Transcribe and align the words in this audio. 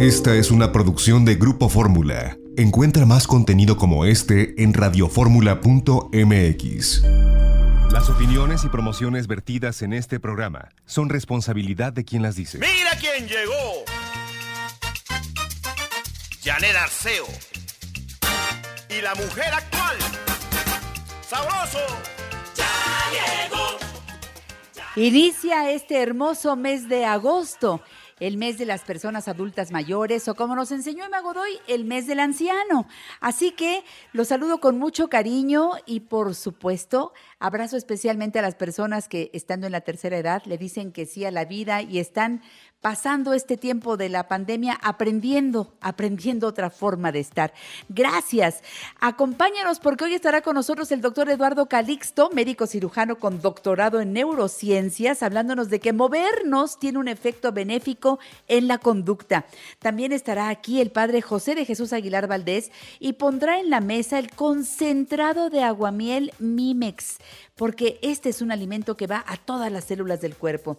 Esta 0.00 0.34
es 0.34 0.50
una 0.50 0.72
producción 0.72 1.24
de 1.26 1.34
Grupo 1.34 1.68
Fórmula. 1.68 2.38
Encuentra 2.56 3.04
más 3.04 3.26
contenido 3.26 3.76
como 3.76 4.06
este 4.06 4.62
en 4.62 4.72
radioformula.mx. 4.72 7.02
Las 7.92 8.08
opiniones 8.08 8.64
y 8.64 8.70
promociones 8.70 9.26
vertidas 9.26 9.82
en 9.82 9.92
este 9.92 10.18
programa 10.18 10.70
son 10.86 11.10
responsabilidad 11.10 11.92
de 11.92 12.06
quien 12.06 12.22
las 12.22 12.34
dice. 12.34 12.60
¡Mira 12.60 12.92
quién 12.98 13.28
llegó! 13.28 13.84
Janet 16.42 16.76
Arceo. 16.76 17.26
Y 18.88 19.02
la 19.02 19.14
mujer 19.16 19.52
actual. 19.52 19.98
¡Sabroso! 21.28 21.78
¡Ya 22.56 22.64
llegó! 23.12 23.76
Inicia 24.96 25.70
este 25.70 26.00
hermoso 26.00 26.56
mes 26.56 26.88
de 26.88 27.04
agosto 27.04 27.82
el 28.20 28.36
mes 28.36 28.58
de 28.58 28.66
las 28.66 28.82
personas 28.82 29.26
adultas 29.28 29.72
mayores 29.72 30.28
o 30.28 30.34
como 30.34 30.54
nos 30.54 30.70
enseñó 30.70 31.04
Emma 31.04 31.20
Godoy, 31.20 31.58
el 31.66 31.84
mes 31.84 32.06
del 32.06 32.20
anciano. 32.20 32.86
Así 33.20 33.50
que 33.52 33.82
los 34.12 34.28
saludo 34.28 34.60
con 34.60 34.78
mucho 34.78 35.08
cariño 35.08 35.72
y 35.86 36.00
por 36.00 36.34
supuesto 36.34 37.12
abrazo 37.38 37.76
especialmente 37.76 38.38
a 38.38 38.42
las 38.42 38.54
personas 38.54 39.08
que 39.08 39.30
estando 39.32 39.66
en 39.66 39.72
la 39.72 39.80
tercera 39.80 40.18
edad 40.18 40.42
le 40.44 40.58
dicen 40.58 40.92
que 40.92 41.06
sí 41.06 41.24
a 41.24 41.30
la 41.30 41.46
vida 41.46 41.82
y 41.82 41.98
están 41.98 42.42
pasando 42.80 43.34
este 43.34 43.56
tiempo 43.56 43.96
de 43.96 44.08
la 44.08 44.26
pandemia 44.26 44.78
aprendiendo, 44.82 45.74
aprendiendo 45.80 46.46
otra 46.46 46.70
forma 46.70 47.12
de 47.12 47.20
estar. 47.20 47.52
Gracias. 47.88 48.62
Acompáñanos 49.00 49.80
porque 49.80 50.04
hoy 50.04 50.14
estará 50.14 50.40
con 50.40 50.54
nosotros 50.54 50.90
el 50.92 51.00
doctor 51.00 51.28
Eduardo 51.28 51.66
Calixto, 51.66 52.30
médico 52.30 52.66
cirujano 52.66 53.18
con 53.18 53.42
doctorado 53.42 54.00
en 54.00 54.12
neurociencias, 54.12 55.22
hablándonos 55.22 55.68
de 55.68 55.80
que 55.80 55.92
movernos 55.92 56.78
tiene 56.78 56.98
un 56.98 57.08
efecto 57.08 57.52
benéfico 57.52 58.18
en 58.48 58.66
la 58.66 58.78
conducta. 58.78 59.44
También 59.78 60.12
estará 60.12 60.48
aquí 60.48 60.80
el 60.80 60.90
padre 60.90 61.20
José 61.22 61.54
de 61.54 61.66
Jesús 61.66 61.92
Aguilar 61.92 62.26
Valdés 62.28 62.70
y 62.98 63.14
pondrá 63.14 63.60
en 63.60 63.70
la 63.70 63.80
mesa 63.80 64.18
el 64.18 64.30
concentrado 64.30 65.50
de 65.50 65.62
aguamiel 65.62 66.32
Mimex, 66.38 67.18
porque 67.56 67.98
este 68.02 68.30
es 68.30 68.40
un 68.40 68.52
alimento 68.52 68.96
que 68.96 69.06
va 69.06 69.24
a 69.26 69.36
todas 69.36 69.70
las 69.70 69.84
células 69.84 70.20
del 70.20 70.36
cuerpo. 70.36 70.78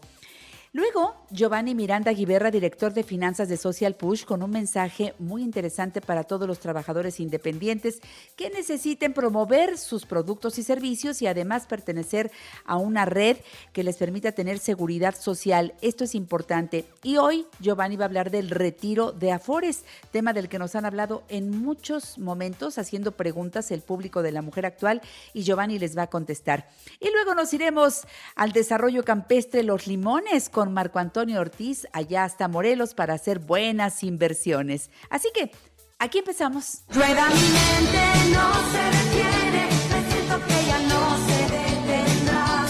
Luego, 0.73 1.17
Giovanni 1.31 1.75
Miranda 1.75 2.13
Guiberra, 2.13 2.49
director 2.49 2.93
de 2.93 3.03
finanzas 3.03 3.49
de 3.49 3.57
Social 3.57 3.95
Push, 3.95 4.23
con 4.23 4.41
un 4.41 4.51
mensaje 4.51 5.13
muy 5.19 5.43
interesante 5.43 5.99
para 5.99 6.23
todos 6.23 6.47
los 6.47 6.59
trabajadores 6.59 7.19
independientes 7.19 7.99
que 8.37 8.49
necesiten 8.49 9.11
promover 9.13 9.77
sus 9.77 10.05
productos 10.05 10.57
y 10.59 10.63
servicios 10.63 11.21
y 11.21 11.27
además 11.27 11.65
pertenecer 11.65 12.31
a 12.63 12.77
una 12.77 13.03
red 13.03 13.35
que 13.73 13.83
les 13.83 13.97
permita 13.97 14.31
tener 14.31 14.59
seguridad 14.59 15.13
social. 15.13 15.73
Esto 15.81 16.05
es 16.05 16.15
importante. 16.15 16.85
Y 17.03 17.17
hoy 17.17 17.47
Giovanni 17.59 17.97
va 17.97 18.05
a 18.05 18.07
hablar 18.07 18.31
del 18.31 18.49
retiro 18.49 19.11
de 19.11 19.33
Afores, 19.33 19.83
tema 20.11 20.31
del 20.31 20.47
que 20.47 20.57
nos 20.57 20.75
han 20.75 20.85
hablado 20.85 21.23
en 21.27 21.49
muchos 21.49 22.17
momentos, 22.17 22.77
haciendo 22.77 23.11
preguntas 23.11 23.71
el 23.71 23.81
público 23.81 24.21
de 24.21 24.31
la 24.31 24.41
mujer 24.41 24.65
actual 24.65 25.01
y 25.33 25.43
Giovanni 25.43 25.79
les 25.79 25.97
va 25.97 26.03
a 26.03 26.09
contestar. 26.09 26.69
Y 27.01 27.11
luego 27.11 27.35
nos 27.35 27.53
iremos 27.53 28.07
al 28.35 28.53
desarrollo 28.53 29.03
campestre 29.03 29.63
Los 29.63 29.85
Limones 29.85 30.49
con 30.49 30.60
Marco 30.69 30.99
Antonio 30.99 31.39
Ortiz 31.41 31.87
allá 31.93 32.23
hasta 32.23 32.47
Morelos 32.47 32.93
para 32.93 33.15
hacer 33.15 33.39
buenas 33.39 34.03
inversiones. 34.03 34.91
Así 35.09 35.29
que 35.33 35.51
aquí 35.97 36.19
empezamos. 36.19 36.83
Rueda 36.89 37.27
mi 37.29 37.33
mente, 37.33 38.03
no 38.33 38.53
se 38.71 38.83
detiene, 38.97 39.69
siento 40.09 40.39
que 40.45 40.65
ya 40.67 40.79
no 40.87 41.17
se 41.27 41.39
detendrá. 41.55 42.65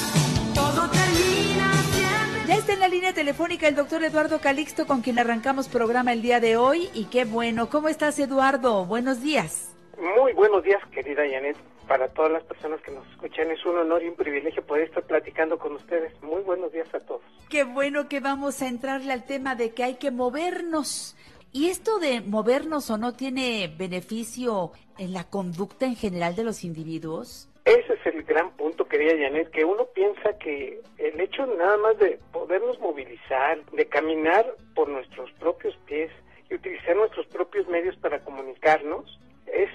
Todo 0.55 0.89
termina 0.89 1.73
siempre. 1.93 2.47
Ya 2.47 2.55
está 2.55 2.73
en 2.73 2.79
la 2.79 2.87
línea 2.87 3.13
telefónica 3.13 3.67
el 3.67 3.75
doctor 3.75 4.03
Eduardo 4.03 4.39
Calixto 4.39 4.87
con 4.87 5.01
quien 5.01 5.19
arrancamos 5.19 5.67
programa 5.67 6.13
el 6.13 6.21
día 6.21 6.39
de 6.39 6.57
hoy 6.57 6.89
y 6.93 7.05
qué 7.05 7.25
bueno. 7.25 7.69
¿Cómo 7.69 7.89
estás 7.89 8.17
Eduardo? 8.19 8.85
Buenos 8.85 9.21
días. 9.21 9.67
Muy 10.17 10.33
buenos 10.33 10.63
días, 10.63 10.81
querida 10.91 11.21
Janet. 11.29 11.57
Para 11.91 12.07
todas 12.07 12.31
las 12.31 12.43
personas 12.43 12.79
que 12.83 12.91
nos 12.91 13.05
escuchan, 13.09 13.51
es 13.51 13.65
un 13.65 13.77
honor 13.77 14.01
y 14.01 14.07
un 14.07 14.15
privilegio 14.15 14.65
poder 14.65 14.85
estar 14.85 15.03
platicando 15.03 15.59
con 15.59 15.73
ustedes. 15.73 16.13
Muy 16.23 16.41
buenos 16.41 16.71
días 16.71 16.87
a 16.95 17.01
todos. 17.01 17.21
Qué 17.49 17.65
bueno 17.65 18.07
que 18.07 18.21
vamos 18.21 18.61
a 18.61 18.69
entrarle 18.69 19.11
al 19.11 19.25
tema 19.25 19.55
de 19.55 19.71
que 19.71 19.83
hay 19.83 19.95
que 19.95 20.09
movernos. 20.09 21.17
¿Y 21.51 21.67
esto 21.67 21.99
de 21.99 22.21
movernos 22.21 22.89
o 22.91 22.97
no 22.97 23.11
tiene 23.11 23.75
beneficio 23.77 24.71
en 24.97 25.11
la 25.11 25.25
conducta 25.25 25.85
en 25.85 25.97
general 25.97 26.33
de 26.33 26.45
los 26.45 26.63
individuos? 26.63 27.49
Ese 27.65 27.95
es 27.95 28.05
el 28.05 28.23
gran 28.23 28.51
punto, 28.51 28.87
querida 28.87 29.11
Janet, 29.11 29.51
que 29.51 29.65
uno 29.65 29.85
piensa 29.93 30.37
que 30.37 30.79
el 30.97 31.19
hecho 31.19 31.45
nada 31.45 31.75
más 31.75 31.99
de 31.99 32.19
podernos 32.31 32.79
movilizar, 32.79 33.65
de 33.65 33.85
caminar 33.87 34.45
por 34.75 34.87
nuestros 34.87 35.29
propios 35.33 35.75
pies 35.87 36.09
y 36.49 36.55
utilizar 36.55 36.95
nuestros 36.95 37.27
propios 37.27 37.67
medios 37.67 37.97
para 37.97 38.21
comunicarnos, 38.21 39.19
es 39.47 39.69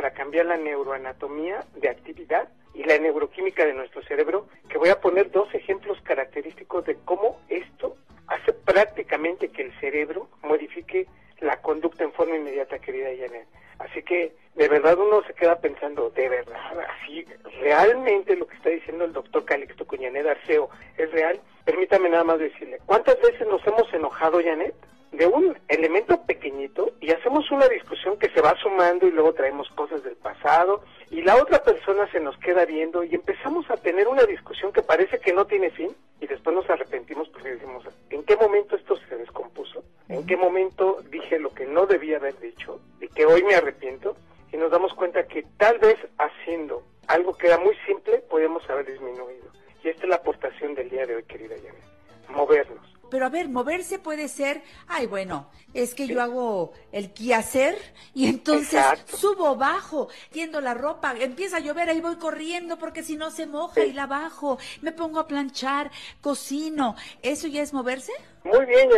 para 0.00 0.14
cambiar 0.14 0.46
la 0.46 0.56
neuroanatomía 0.56 1.62
de 1.74 1.90
actividad 1.90 2.48
y 2.72 2.84
la 2.84 2.96
neuroquímica 2.96 3.66
de 3.66 3.74
nuestro 3.74 4.02
cerebro, 4.04 4.46
que 4.70 4.78
voy 4.78 4.88
a 4.88 4.98
poner 4.98 5.30
dos 5.30 5.54
ejemplos 5.54 6.00
característicos 6.00 6.86
de 6.86 6.96
cómo 7.04 7.38
esto 7.50 7.98
hace 8.26 8.54
prácticamente 8.54 9.48
que 9.48 9.60
el 9.60 9.78
cerebro 9.78 10.30
modifique 10.42 11.06
la 11.40 11.60
conducta 11.60 12.02
en 12.02 12.14
forma 12.14 12.36
inmediata, 12.36 12.78
querida 12.78 13.10
Janet. 13.10 13.46
Así 13.78 14.02
que 14.02 14.32
de 14.54 14.68
verdad 14.68 14.96
uno 14.96 15.22
se 15.26 15.34
queda 15.34 15.60
pensando, 15.60 16.08
de 16.08 16.30
verdad, 16.30 16.78
así, 17.02 17.26
realmente 17.60 18.36
lo 18.36 18.46
que 18.46 18.56
está 18.56 18.70
diciendo 18.70 19.04
el 19.04 19.12
doctor 19.12 19.44
Calixto 19.44 19.84
Janet 19.86 20.26
Arceo 20.26 20.70
es 20.96 21.10
real. 21.12 21.38
Permítame 21.66 22.08
nada 22.08 22.24
más 22.24 22.38
decirle, 22.38 22.78
¿cuántas 22.86 23.20
veces 23.20 23.46
nos 23.46 23.66
hemos 23.66 23.92
enojado, 23.92 24.40
Janet? 24.42 24.74
De 25.12 25.26
un 25.26 25.58
elemento 25.68 26.22
pequeñito 26.24 26.92
y 27.00 27.10
hacemos 27.10 27.50
una 27.50 27.68
discusión 27.68 28.16
que 28.18 28.30
se 28.30 28.40
va 28.40 28.56
sumando 28.56 29.06
y 29.06 29.10
luego 29.10 29.34
traemos 29.34 29.68
cosas 29.70 30.04
del 30.04 30.16
pasado 30.16 30.84
y 31.10 31.22
la 31.22 31.36
otra 31.36 31.62
persona 31.62 32.10
se 32.12 32.20
nos 32.20 32.36
queda 32.38 32.64
viendo 32.64 33.02
y 33.02 33.14
empezamos 33.14 33.68
a 33.70 33.76
tener 33.76 34.06
una 34.06 34.24
discusión 34.24 34.72
que 34.72 34.82
parece 34.82 35.18
que 35.18 35.32
no 35.32 35.46
tiene 35.46 35.70
fin 35.70 35.90
y 36.20 36.26
después 36.26 36.54
nos 36.54 36.68
arrepentimos 36.70 37.28
porque 37.30 37.54
decimos, 37.54 37.84
¿en 38.10 38.22
qué 38.22 38.36
momento 38.36 38.76
esto 38.76 38.96
se 39.08 39.16
descompuso? 39.16 39.82
¿En 40.08 40.26
qué 40.26 40.36
momento 40.36 40.98
dije 41.10 41.38
lo 41.38 41.50
que 41.50 41.66
no 41.66 41.86
debía 41.86 42.18
haber 42.18 42.38
dicho 42.38 42.80
y 43.00 43.08
que 43.08 43.26
hoy 43.26 43.42
me 43.42 43.54
arrepiento? 43.54 44.16
Y 44.52 44.56
nos 44.56 44.70
damos 44.70 44.94
cuenta 44.94 45.26
que 45.26 45.44
tal 45.56 45.78
vez 45.78 45.96
haciendo 46.18 46.82
algo 47.08 47.36
que 47.36 47.48
era 47.48 47.58
muy 47.58 47.74
simple 47.86 48.18
podemos 48.18 48.68
haber 48.70 48.86
disminuido. 48.86 49.50
Y 49.82 49.88
esta 49.88 50.04
es 50.04 50.08
la 50.08 50.16
aportación 50.16 50.74
del 50.74 50.90
día 50.90 51.06
de 51.06 51.16
hoy, 51.16 51.22
querida 51.24 51.56
Janet. 51.56 51.82
Movernos 52.28 52.99
pero 53.10 53.26
a 53.26 53.28
ver, 53.28 53.48
moverse 53.48 53.98
puede 53.98 54.28
ser, 54.28 54.62
ay, 54.88 55.06
bueno, 55.06 55.50
es 55.74 55.94
que 55.94 56.06
yo 56.06 56.22
hago 56.22 56.72
el 56.92 57.12
quehacer 57.12 57.76
y 58.14 58.28
entonces 58.28 58.82
subo, 59.06 59.56
bajo, 59.56 60.08
tiendo 60.30 60.60
la 60.60 60.74
ropa, 60.74 61.14
empieza 61.18 61.58
a 61.58 61.60
llover, 61.60 61.88
ahí 61.88 62.00
voy 62.00 62.16
corriendo 62.16 62.78
porque 62.78 63.02
si 63.02 63.16
no 63.16 63.30
se 63.30 63.46
moja 63.46 63.84
y 63.84 63.92
la 63.92 64.06
bajo, 64.06 64.58
me 64.82 64.92
pongo 64.92 65.20
a 65.20 65.26
planchar, 65.26 65.90
cocino. 66.20 66.96
¿Eso 67.22 67.48
ya 67.48 67.62
es 67.62 67.72
moverse? 67.72 68.12
Muy 68.44 68.64
bien, 68.66 68.88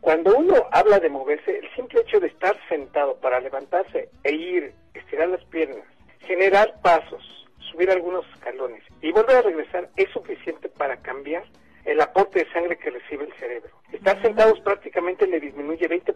Cuando 0.00 0.36
uno 0.36 0.54
habla 0.72 0.98
de 1.00 1.08
moverse, 1.08 1.58
el 1.58 1.74
simple 1.74 2.00
hecho 2.00 2.20
de 2.20 2.28
estar 2.28 2.56
sentado 2.68 3.16
para 3.16 3.40
levantarse 3.40 4.08
e 4.24 4.34
ir, 4.34 4.74
estirar 4.94 5.28
las 5.28 5.44
piernas, 5.44 5.84
generar 6.20 6.80
pasos, 6.80 7.22
subir 7.70 7.90
algunos 7.90 8.24
escalones 8.34 8.82
y 9.02 9.12
volver 9.12 9.36
a 9.36 9.42
regresar 9.42 9.88
es 9.96 10.10
suficiente 10.10 10.68
para 10.68 10.96
cambiar 10.96 11.44
el 11.86 12.00
aporte 12.00 12.40
de 12.40 12.52
sangre 12.52 12.76
que 12.76 12.90
recibe 12.90 13.24
el 13.24 13.32
cerebro. 13.34 13.70
Estar 13.92 14.20
sentados 14.20 14.60
prácticamente 14.60 15.26
le 15.26 15.38
disminuye 15.38 15.88
20%, 15.88 16.14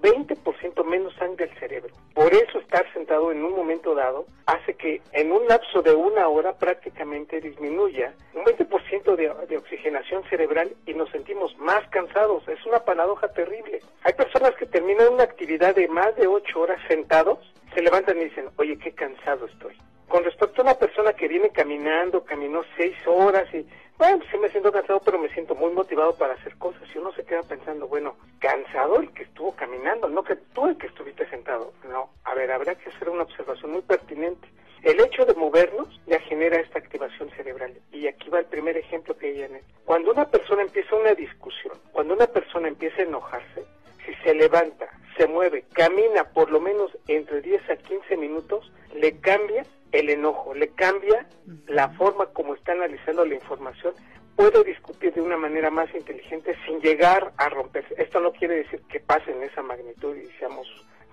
20% 0.00 0.84
menos 0.84 1.14
sangre 1.16 1.44
al 1.44 1.58
cerebro. 1.58 1.94
Por 2.14 2.32
eso 2.32 2.58
estar 2.58 2.90
sentado 2.94 3.30
en 3.30 3.44
un 3.44 3.54
momento 3.54 3.94
dado 3.94 4.26
hace 4.46 4.74
que 4.74 5.02
en 5.12 5.30
un 5.30 5.46
lapso 5.46 5.82
de 5.82 5.94
una 5.94 6.26
hora 6.28 6.54
prácticamente 6.56 7.40
disminuya 7.40 8.14
un 8.34 8.44
20% 8.44 9.16
de, 9.16 9.46
de 9.46 9.56
oxigenación 9.58 10.24
cerebral 10.30 10.70
y 10.86 10.94
nos 10.94 11.10
sentimos 11.10 11.56
más 11.58 11.86
cansados. 11.90 12.48
Es 12.48 12.64
una 12.64 12.80
paradoja 12.80 13.28
terrible. 13.28 13.80
Hay 14.04 14.14
personas 14.14 14.54
que 14.54 14.66
terminan 14.66 15.12
una 15.12 15.24
actividad 15.24 15.74
de 15.74 15.86
más 15.88 16.16
de 16.16 16.26
8 16.26 16.58
horas 16.58 16.80
sentados, 16.88 17.38
se 17.74 17.82
levantan 17.82 18.18
y 18.18 18.24
dicen, 18.24 18.46
oye, 18.56 18.78
qué 18.78 18.92
cansado 18.92 19.46
estoy. 19.46 19.76
Con 20.08 20.24
respecto 20.24 20.62
a 20.62 20.64
una 20.64 20.74
persona 20.74 21.12
que 21.12 21.28
viene 21.28 21.50
caminando, 21.50 22.24
caminó 22.24 22.62
6 22.78 22.96
horas 23.06 23.46
y 23.52 23.66
bueno, 23.98 24.24
sí 24.30 24.38
me 24.38 24.48
siento 24.50 24.70
cansado, 24.70 25.00
pero 25.04 25.18
me 25.18 25.28
siento 25.30 25.56
muy 25.56 25.72
motivado 25.72 26.16
para 26.16 26.34
hacer 26.34 26.56
cosas. 26.56 26.82
Y 26.94 26.98
uno 26.98 27.12
se 27.12 27.24
queda 27.24 27.42
pensando, 27.42 27.88
bueno, 27.88 28.16
cansado 28.38 29.00
el 29.00 29.12
que 29.12 29.24
estuvo 29.24 29.54
caminando, 29.56 30.08
no 30.08 30.22
que 30.22 30.36
tú 30.36 30.66
el 30.66 30.78
que 30.78 30.86
estuviste 30.86 31.28
sentado. 31.28 31.72
No, 31.90 32.10
a 32.24 32.34
ver, 32.34 32.52
habrá 32.52 32.76
que 32.76 32.90
hacer 32.90 33.08
una 33.08 33.24
observación 33.24 33.72
muy 33.72 33.82
pertinente. 33.82 34.48
El 34.82 35.00
hecho 35.00 35.24
de 35.24 35.34
movernos 35.34 35.88
ya 36.06 36.20
genera 36.20 36.60
esta 36.60 36.78
activación 36.78 37.28
cerebral. 37.30 37.74
Y 37.90 38.06
aquí 38.06 38.30
va 38.30 38.38
el 38.38 38.46
primer 38.46 38.76
ejemplo 38.76 39.18
que 39.18 39.32
viene. 39.32 39.62
Cuando 39.84 40.12
una 40.12 40.26
persona 40.26 40.62
empieza 40.62 40.94
una 40.94 41.14
discusión, 41.14 41.76
cuando 41.90 42.14
una 42.14 42.28
persona 42.28 42.68
empieza 42.68 43.02
a 43.02 43.06
enojarse, 43.06 43.64
si 44.08 44.14
se 44.22 44.34
levanta, 44.34 44.88
se 45.16 45.26
mueve, 45.26 45.64
camina 45.74 46.24
por 46.24 46.50
lo 46.50 46.60
menos 46.60 46.96
entre 47.08 47.42
10 47.42 47.70
a 47.70 47.76
15 47.76 48.16
minutos, 48.16 48.72
le 48.94 49.18
cambia 49.20 49.64
el 49.92 50.08
enojo, 50.10 50.54
le 50.54 50.68
cambia 50.68 51.26
la 51.66 51.90
forma 51.90 52.26
como 52.26 52.54
está 52.54 52.72
analizando 52.72 53.24
la 53.24 53.34
información, 53.34 53.94
puede 54.36 54.64
discutir 54.64 55.12
de 55.12 55.20
una 55.20 55.36
manera 55.36 55.70
más 55.70 55.92
inteligente 55.94 56.56
sin 56.64 56.80
llegar 56.80 57.32
a 57.36 57.48
romperse. 57.48 57.94
Esto 57.98 58.20
no 58.20 58.32
quiere 58.32 58.56
decir 58.56 58.80
que 58.88 59.00
pase 59.00 59.30
en 59.32 59.42
esa 59.42 59.62
magnitud 59.62 60.16
y 60.16 60.26
seamos 60.38 60.66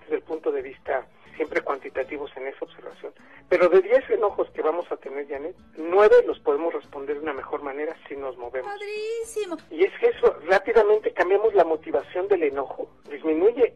desde 0.06 0.16
el 0.16 0.22
punto 0.22 0.52
de 0.52 0.62
vista 0.62 1.06
siempre 1.36 1.60
cuantitativos 1.60 2.30
en 2.36 2.46
esa 2.46 2.64
observación. 2.64 3.12
Pero 3.48 3.68
de 3.68 3.82
10 3.82 4.10
enojos 4.10 4.48
que 4.50 4.62
vamos 4.62 4.90
a 4.90 4.96
tener, 4.96 5.28
Janet, 5.28 5.54
9 5.76 6.24
los 6.26 6.38
podemos 6.40 6.72
responder 6.72 7.16
de 7.16 7.22
una 7.22 7.34
mejor 7.34 7.62
manera 7.62 7.94
si 8.08 8.16
nos 8.16 8.36
movemos. 8.38 8.70
Padrísimo. 8.72 9.56
Y 9.70 9.84
es 9.84 9.92
que 10.00 10.06
eso, 10.06 10.34
rápidamente 10.46 11.12
cambiamos 11.12 11.54
la 11.54 11.64
motivación 11.64 12.28
del 12.28 12.44
enojo, 12.44 12.88
disminuye 13.10 13.74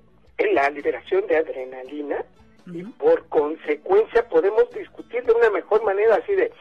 la 0.53 0.71
liberación 0.71 1.27
de 1.27 1.37
adrenalina 1.37 2.25
y 2.67 2.83
por 2.85 3.27
consecuencia 3.29 4.29
podemos 4.29 4.71
discutir 4.71 5.25
de 5.25 5.33
una 5.33 5.51
mejor 5.51 5.83
manera 5.83 6.17
así 6.17 6.35
de, 6.35 6.53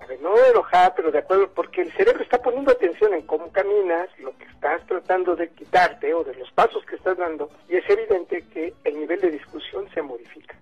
a 0.00 0.06
ver, 0.06 0.20
no 0.20 0.36
enojar, 0.46 0.94
pero 0.94 1.10
de 1.10 1.18
acuerdo, 1.18 1.50
porque 1.54 1.82
el 1.82 1.92
cerebro 1.92 2.22
está 2.22 2.40
poniendo 2.40 2.72
atención 2.72 3.14
en 3.14 3.22
cómo 3.22 3.50
caminas, 3.52 4.08
lo 4.18 4.36
que 4.36 4.44
estás 4.44 4.84
tratando 4.86 5.36
de 5.36 5.48
quitarte 5.50 6.12
o 6.14 6.24
de 6.24 6.34
los 6.34 6.50
pasos 6.52 6.84
que 6.86 6.96
estás 6.96 7.16
dando, 7.16 7.50
y 7.68 7.76
es 7.76 7.88
evidente 7.88 8.44
que 8.52 8.74
el 8.84 8.98
nivel 8.98 9.20
de 9.20 9.30
discusión 9.30 9.88
se 9.92 10.02
modifica. 10.02 10.56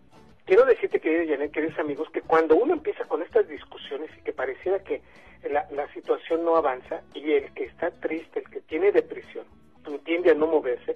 Quiero 0.45 0.65
decirte, 0.65 1.01
querida 1.01 1.35
Janet, 1.35 1.53
queridos 1.53 1.79
amigos, 1.79 2.09
que 2.11 2.23
cuando 2.23 2.57
uno 2.57 2.73
empieza 2.73 3.05
con 3.05 3.23
estas 3.23 3.47
discusiones 3.49 4.11
y 4.19 4.23
que 4.23 4.33
pareciera 4.33 4.79
que 4.83 5.03
la, 5.51 5.67
la 5.71 5.93
situación 5.93 6.45
no 6.45 6.57
avanza 6.57 7.03
y 7.15 7.33
el 7.33 7.53
que 7.53 7.65
está 7.65 7.91
triste, 7.91 8.41
el 8.41 8.51
que 8.51 8.61
tiene 8.63 8.91
depresión, 8.91 9.45
tiende 10.05 10.31
a 10.31 10.35
no 10.35 10.47
moverse, 10.47 10.95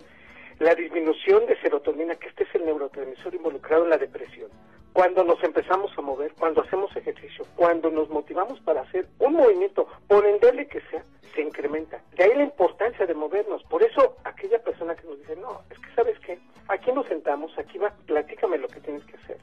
la 0.58 0.74
disminución 0.74 1.46
de 1.46 1.60
serotonina, 1.60 2.14
que 2.14 2.28
este 2.28 2.44
es 2.44 2.54
el 2.54 2.64
neurotransmisor 2.64 3.34
involucrado 3.34 3.84
en 3.84 3.90
la 3.90 3.98
depresión, 3.98 4.50
cuando 4.92 5.24
nos 5.24 5.42
empezamos 5.42 5.96
a 5.96 6.02
mover, 6.02 6.32
cuando 6.38 6.62
hacemos 6.62 6.94
ejercicio, 6.96 7.46
cuando 7.56 7.90
nos 7.90 8.08
motivamos 8.10 8.60
para 8.60 8.82
hacer 8.82 9.06
un 9.18 9.34
movimiento, 9.34 9.86
por 10.06 10.26
endeble 10.26 10.66
que 10.66 10.80
sea, 10.90 11.02
se 11.34 11.42
incrementa. 11.42 12.00
De 12.16 12.24
ahí 12.24 12.34
la 12.34 12.44
importancia 12.44 13.06
de 13.06 13.14
movernos. 13.14 13.62
Por 13.64 13.82
eso, 13.82 14.16
aquella 14.24 14.58
persona 14.58 14.94
que 14.94 15.06
nos 15.06 15.18
dice, 15.18 15.36
no, 15.36 15.62
es 15.70 15.78
que 15.78 15.94
sabes 15.94 16.18
qué, 16.20 16.38
aquí 16.68 16.92
nos 16.92 17.06
sentamos, 17.06 17.56
aquí 17.58 17.78
va, 17.78 17.90
platícame 18.06 18.58
lo 18.58 18.68
que 18.68 18.80
tienes 18.80 19.04
que 19.04 19.16
hacer. 19.16 19.38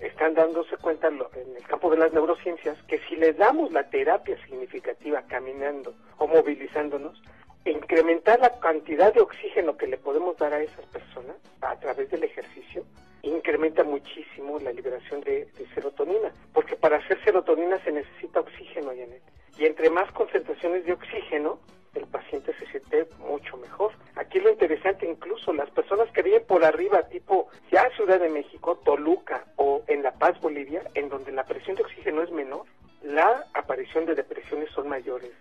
Están 0.00 0.34
dándose 0.34 0.76
cuenta 0.78 1.08
en 1.08 1.20
el 1.56 1.66
campo 1.66 1.90
de 1.90 1.98
las 1.98 2.12
neurociencias 2.12 2.76
que 2.84 2.98
si 3.00 3.16
le 3.16 3.34
damos 3.34 3.70
la 3.72 3.88
terapia 3.90 4.36
significativa 4.46 5.22
caminando 5.28 5.94
o 6.16 6.26
movilizándonos, 6.26 7.22
incrementar 7.64 8.40
la 8.40 8.58
cantidad 8.60 9.12
de 9.12 9.20
oxígeno 9.20 9.76
que 9.76 9.86
le 9.86 9.98
podemos 9.98 10.36
dar 10.38 10.52
a 10.52 10.62
esas 10.62 10.84
personas 10.86 11.36
a 11.60 11.78
través 11.78 12.10
del 12.10 12.24
ejercicio 12.24 12.84
incrementa 13.22 13.84
muchísimo 13.84 14.58
la 14.60 14.72
liberación 14.72 15.20
de, 15.20 15.48
serotonina, 15.74 16.32
porque 16.52 16.76
para 16.76 16.98
hacer 16.98 17.22
serotonina 17.24 17.82
se 17.84 17.92
necesita 17.92 18.40
oxígeno, 18.40 18.88
Janet. 18.88 19.22
Y 19.58 19.66
entre 19.66 19.90
más 19.90 20.10
concentraciones 20.12 20.84
de 20.86 20.92
oxígeno, 20.92 21.58
el 21.94 22.06
paciente 22.06 22.54
se 22.54 22.66
siente 22.66 23.06
mucho 23.18 23.56
mejor. 23.56 23.92
Aquí 24.14 24.38
lo 24.40 24.50
interesante, 24.50 25.06
incluso 25.06 25.52
las 25.52 25.70
personas 25.70 26.10
que 26.12 26.22
viven 26.22 26.44
por 26.46 26.64
arriba, 26.64 27.02
tipo 27.08 27.48
ya 27.70 27.90
Ciudad 27.96 28.20
de 28.20 28.28
México, 28.28 28.76
Toluca 28.84 29.44
o 29.56 29.82
en 29.86 30.02
La 30.02 30.12
Paz, 30.12 30.40
Bolivia, 30.40 30.82
en 30.94 31.08
donde 31.08 31.32
la 31.32 31.44
presión 31.44 31.76
de 31.76 31.82
oxígeno 31.82 32.22
es 32.22 32.30
menor, 32.30 32.64
la 33.02 33.46
aparición 33.54 34.06
de 34.06 34.14
depresiones 34.14 34.70
son 34.70 34.88
mayores. 34.88 35.32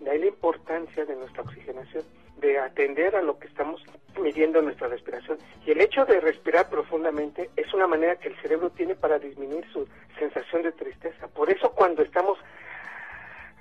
De 0.00 0.10
ahí 0.10 0.18
la 0.18 0.26
importancia 0.26 1.04
de 1.04 1.16
nuestra 1.16 1.42
oxigenación, 1.42 2.04
de 2.38 2.58
atender 2.58 3.16
a 3.16 3.22
lo 3.22 3.38
que 3.38 3.46
estamos 3.48 3.82
midiendo 4.20 4.58
en 4.58 4.66
nuestra 4.66 4.88
respiración. 4.88 5.38
Y 5.64 5.70
el 5.70 5.80
hecho 5.80 6.04
de 6.04 6.20
respirar 6.20 6.68
profundamente 6.68 7.50
es 7.56 7.72
una 7.72 7.86
manera 7.86 8.16
que 8.16 8.28
el 8.28 8.36
cerebro 8.40 8.70
tiene 8.70 8.94
para 8.94 9.18
disminuir 9.18 9.64
su 9.72 9.86
sensación 10.18 10.62
de 10.62 10.72
tristeza. 10.72 11.28
Por 11.28 11.50
eso 11.50 11.70
cuando 11.72 12.02
estamos 12.02 12.38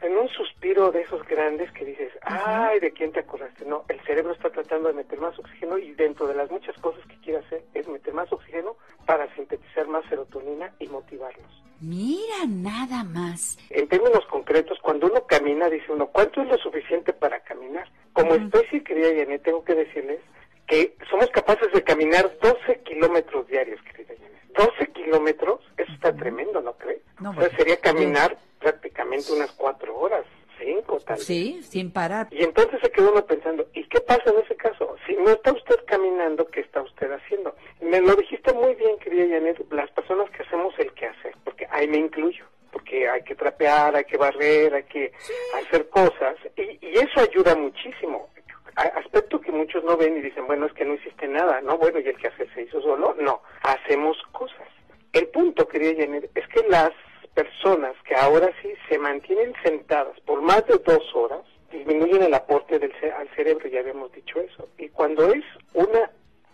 en 0.02 0.18
un 0.18 0.28
suspiro 0.30 0.92
de 0.92 1.02
esos 1.02 1.26
grandes 1.28 1.72
que 1.72 1.86
dices, 1.86 2.12
ay, 2.22 2.80
¿de 2.80 2.92
quién 2.92 3.12
te 3.12 3.22
acordaste? 3.22 3.66
No, 3.66 3.86
el 3.88 4.00
cerebro 4.02 4.34
está 4.34 4.50
tratando 4.50 4.90
de 4.90 4.96
meter 4.96 5.20
más 5.20 5.38
oxígeno 5.40 5.78
y 5.78 5.94
dentro 5.94 6.28
de 6.28 6.36
las 6.36 6.52
muchas 6.52 6.76
cosas 6.78 7.06
que 7.08 7.18
quiere 7.22 7.40
hacer 7.40 7.64
es 7.74 7.88
meter 7.88 8.14
más 8.14 8.32
oxígeno 8.32 8.76
para 9.06 9.34
sintetizar 9.36 9.88
más 9.88 10.04
serotonina 10.10 10.74
y 10.80 10.88
motivarnos. 10.88 11.64
Mira, 11.82 12.46
nada 12.48 13.04
más. 13.04 13.58
En 13.70 13.88
términos 13.88 14.26
concretos, 14.28 14.80
cuando 14.82 15.08
uno 15.08 15.26
camina, 15.28 15.70
dice 15.70 15.92
uno, 15.92 16.08
¿cuánto 16.08 16.42
es 16.42 16.48
lo 16.48 16.58
suficiente 16.58 17.14
para 17.14 17.42
caminar? 17.42 17.90
Como 18.14 18.34
especie, 18.34 18.84
querida 18.84 19.10
Janet, 19.10 19.44
tengo 19.44 19.64
que 19.64 19.76
decirles 19.76 20.20
que 20.68 20.96
somos 21.10 21.30
capaces 21.30 21.72
de 21.72 21.84
caminar 21.84 22.32
12 22.42 22.82
kilómetros 22.84 23.48
diarios, 23.48 23.80
querida 23.84 24.14
Janet. 24.18 24.42
12 24.56 24.88
kilómetros, 24.94 25.60
eso 25.78 25.92
está 25.94 26.16
tremendo, 26.16 26.62
¿no 26.62 26.74
crees? 26.74 27.02
No, 27.20 27.32
o 27.32 27.34
sea, 27.34 27.42
bueno, 27.44 27.58
sería 27.58 27.78
caminar 27.80 28.38
prácticamente 28.60 29.32
unas 29.34 29.52
cuatro 29.52 29.96
horas, 29.98 30.26
cinco 30.58 31.00
tal 31.06 31.18
vez. 31.18 31.26
Sí, 31.26 31.62
sin 31.64 31.92
parar. 31.92 32.28
Y 32.32 32.44
entonces 32.44 32.80
se 32.82 32.90
quedó 32.92 33.12
uno 33.12 33.26
pensando, 33.26 33.68
¿y 33.74 33.84
qué 33.88 34.00
pasa 34.02 34.24
en 34.32 34.40
ese 34.40 34.56
caso? 34.56 34.96
Si 35.06 35.16
no 35.16 35.30
está 35.30 35.52
usted 35.52 35.76
caminando, 35.86 36.48
¿qué 36.48 36.62
está 36.62 36.82
usted 36.82 37.12
haciendo? 37.12 37.56
Me 37.82 38.02
lo 38.02 38.16
dijiste 38.16 38.54
muy 38.54 38.76
bien, 38.76 38.98
querida 39.00 39.36
Janet, 39.36 39.64
las 39.72 39.92
personas 39.92 40.30
que 40.32 40.44
hacemos 40.44 40.74
el 40.80 40.92
quehacer, 40.94 41.36
porque 41.44 41.68
ahí 41.70 41.88
me 41.88 41.98
incluyo, 41.98 42.46
porque 42.72 43.08
hay 43.10 43.24
que 43.24 43.36
trapear, 43.36 43.96
hay 43.96 44.06
que 44.06 44.18
barrer, 44.18 44.74
hay 44.74 44.84
que 44.84 45.12
hacer 45.62 45.90
cosas, 45.90 46.36
y, 46.56 46.80
y 46.86 46.98
eso 46.98 47.20
ayuda 47.20 47.56
muchísimo. 47.56 48.30
Aspecto 48.76 49.40
que 49.40 49.52
muchos 49.52 49.84
no 49.84 49.96
ven 49.96 50.18
y 50.18 50.22
dicen, 50.22 50.48
bueno, 50.48 50.66
es 50.66 50.74
que 50.74 50.84
no 50.86 50.96
hiciste 50.96 51.28
nada, 51.28 51.62
¿no? 51.62 51.78
Bueno, 51.78 52.00
y 52.00 52.08
el 52.08 52.18
quehacer 52.18 52.48
se 52.54 52.64
hizo 52.64 52.82
solo. 52.82 53.16
No, 53.20 53.42
hacemos 53.64 54.18
cosas. 54.34 54.68
El 55.14 55.28
punto, 55.30 55.68
querida 55.68 56.04
Janet, 56.04 56.30
es 56.36 56.46
que 56.50 56.62
las 56.68 56.92
personas 57.34 57.94
que 58.06 58.16
ahora 58.16 58.50
sí 58.62 58.74
se 58.90 58.98
mantienen 58.98 59.54
sentadas 59.64 60.20
por 60.22 60.42
más 60.42 60.66
de 60.68 60.78
dos 60.86 61.04
horas, 61.16 61.42
disminuyen 61.72 62.24
el 62.24 62.34
aporte 62.34 62.78
del 62.80 62.92
ce- 63.00 63.12
al 63.12 63.30
cerebro, 63.36 63.68
ya 63.70 63.80
habíamos 63.80 64.12
dicho 64.12 64.40
eso. 64.42 64.68
Y 64.78 64.90
cuando 64.90 65.32
es 65.34 65.44
una, 65.74 66.12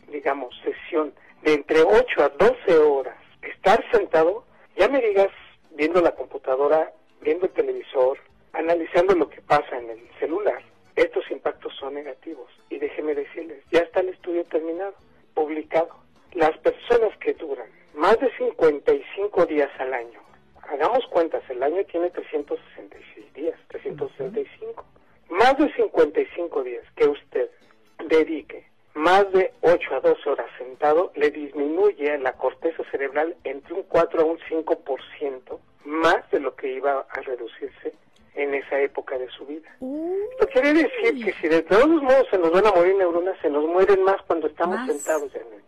digamos, 0.08 0.54
sesión 0.63 1.13
de 1.44 1.54
entre 1.54 1.82
8 1.82 2.24
a 2.24 2.30
12 2.30 2.78
horas, 2.78 3.16
estar 3.42 3.84
sentado, 3.92 4.46
ya 4.78 4.88
me 4.90 5.01
digas, 5.01 5.30
viendo 5.72 6.01
la 6.01 6.12
computadora, 6.16 6.92
viendo 7.22 7.46
el 7.48 7.51
televisor, 7.54 8.18
analizando 8.54 9.16
lo 9.16 9.30
que 9.30 9.42
pasa 9.42 9.78
en 9.78 9.90
el 9.90 10.00
celular, 10.20 10.62
estos 10.95 11.29
impactos 11.31 11.74
son 11.79 11.93
negativos. 11.93 12.50
Y 12.69 12.77
déjeme 12.77 13.15
decirles, 13.15 13.63
ya 13.71 13.79
está 13.79 14.01
el 14.01 14.10
estudio 14.10 14.43
terminado, 14.45 14.93
publicado. 15.33 15.89
Las 16.33 16.57
personas 16.60 17.15
que 17.17 17.33
duran 17.33 17.67
más 17.93 18.19
de 18.19 18.31
55 18.38 19.45
días 19.45 19.69
al 19.79 19.93
año, 19.93 20.19
hagamos 20.63 21.05
cuentas, 21.07 21.43
el 21.50 21.62
año 21.62 21.83
tiene 21.86 22.10
366 22.10 23.33
días, 23.33 23.60
365. 23.67 24.86
Más 25.29 25.57
de 25.57 25.71
55 25.74 26.63
días 26.63 26.86
que 26.95 27.07
usted 27.07 27.50
dedique 28.07 28.71
más 28.93 29.31
de 29.31 29.53
8 29.62 29.95
a 29.95 30.00
12 30.01 30.29
horas 30.29 30.48
sentado, 30.57 31.12
le 31.15 31.31
disminuye 31.31 32.17
la 32.17 32.33
corteza 32.33 32.83
cerebral 32.91 33.36
entre 33.45 33.74
un 33.74 33.83
4 33.83 34.21
a 34.21 34.25
un 34.25 34.38
5% 34.38 35.60
más 35.86 36.29
de 36.31 36.39
lo 36.39 36.55
que 36.55 36.74
iba 36.74 37.05
a 37.10 37.21
reducirse 37.21 37.93
en 38.36 38.54
esa 38.54 38.80
época 38.80 39.18
de 39.18 39.28
su 39.30 39.46
vida. 39.46 39.70
Esto 40.32 40.48
quiere 40.54 40.74
decir 40.74 41.26
que 41.26 41.34
si 41.42 41.48
de 41.48 41.62
todos 41.64 41.88
modos 42.02 42.28
se 42.30 42.38
nos 42.38 42.52
van 42.52 42.66
a 42.68 42.72
morir 42.72 42.96
neuronas, 42.96 43.38
se 43.42 43.50
nos 43.50 43.66
mueren 43.66 44.04
más 44.04 44.22
cuando 44.28 44.48
estamos 44.48 44.78
Más. 44.78 44.88
sentados, 44.88 45.32
Janet. 45.32 45.62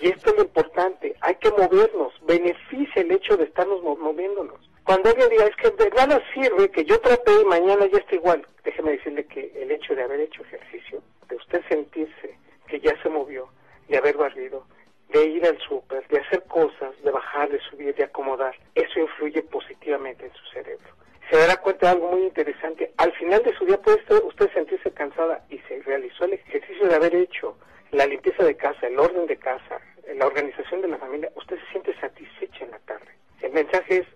Y 0.00 0.08
esto 0.08 0.30
es 0.30 0.36
lo 0.36 0.42
importante, 0.42 1.14
hay 1.20 1.34
que 1.36 1.50
movernos, 1.50 2.12
beneficia 2.26 3.02
el 3.02 3.12
hecho 3.12 3.36
de 3.36 3.44
estarnos 3.44 3.82
mo- 3.82 3.96
moviéndonos. 3.96 4.58
Cuando 4.84 5.08
alguien 5.10 5.28
diga, 5.30 5.44
es 5.46 5.56
que 5.56 5.70
de 5.70 5.90
nada 5.90 6.20
sirve 6.34 6.70
que 6.70 6.84
yo 6.84 6.98
trate 7.00 7.30
y 7.40 7.44
mañana 7.44 7.86
ya 7.86 7.98
está 7.98 8.14
igual, 8.14 8.46
déjeme 8.64 8.92
decirle 8.92 9.24
que 9.26 9.52
el 9.54 9.70
hecho 9.70 9.94
de 9.94 10.02
haber 10.02 10.20
hecho 10.20 10.42
ejercicio, 10.42 11.02
de 11.28 11.36
usted 11.36 11.62
sentirse 11.68 12.36
que 12.66 12.80
ya 12.80 13.00
se 13.02 13.08
movió, 13.08 13.48
de 13.88 13.96
haber 13.98 14.16
barrido, 14.16 14.64
de 15.10 15.24
ir 15.26 15.46
al 15.46 15.58
súper, 15.60 16.06
de 16.08 16.18
hacer 16.20 16.42
cosas, 16.44 16.90
de 17.02 17.10
bajar, 17.10 17.48
de 17.50 17.60
subir, 17.70 17.94
de 17.94 18.04
acomodar, 18.04 18.54
eso 18.74 18.98
influye 19.00 19.42
positivamente 19.42 20.26
en 20.26 20.32
su 20.32 20.44
cerebro. 20.52 20.88
Se 21.30 21.36
dará 21.36 21.56
cuenta 21.58 21.86
de 21.86 21.92
algo 21.92 22.10
muy 22.12 22.22
interesante. 22.22 22.92
Al 22.96 23.12
final 23.12 23.42
de 23.42 23.54
su 23.54 23.66
día 23.66 23.80
puede 23.80 23.98
usted, 24.22 24.50
sentirse 24.52 24.90
cansada 24.92 25.44
y 25.50 25.58
se 25.68 25.82
realizó 25.82 26.24
el 26.24 26.34
ejercicio 26.34 26.88
de 26.88 26.94
haber 26.94 27.14
hecho 27.14 27.56
la 27.90 28.06
limpieza 28.06 28.44
de 28.44 28.56
casa, 28.56 28.86
el 28.86 28.98
orden 28.98 29.26
de 29.26 29.36
casa, 29.36 29.80
la 30.16 30.26
organización 30.26 30.80
de 30.80 30.88
la 30.88 30.96
familia. 30.96 31.30
Usted 31.36 31.58
se 31.58 31.70
siente 31.72 32.00
satisfecha 32.00 32.64
en 32.64 32.70
la 32.70 32.78
tarde. 32.80 33.12
El 33.42 33.52
mensaje 33.52 33.98
es, 33.98 34.06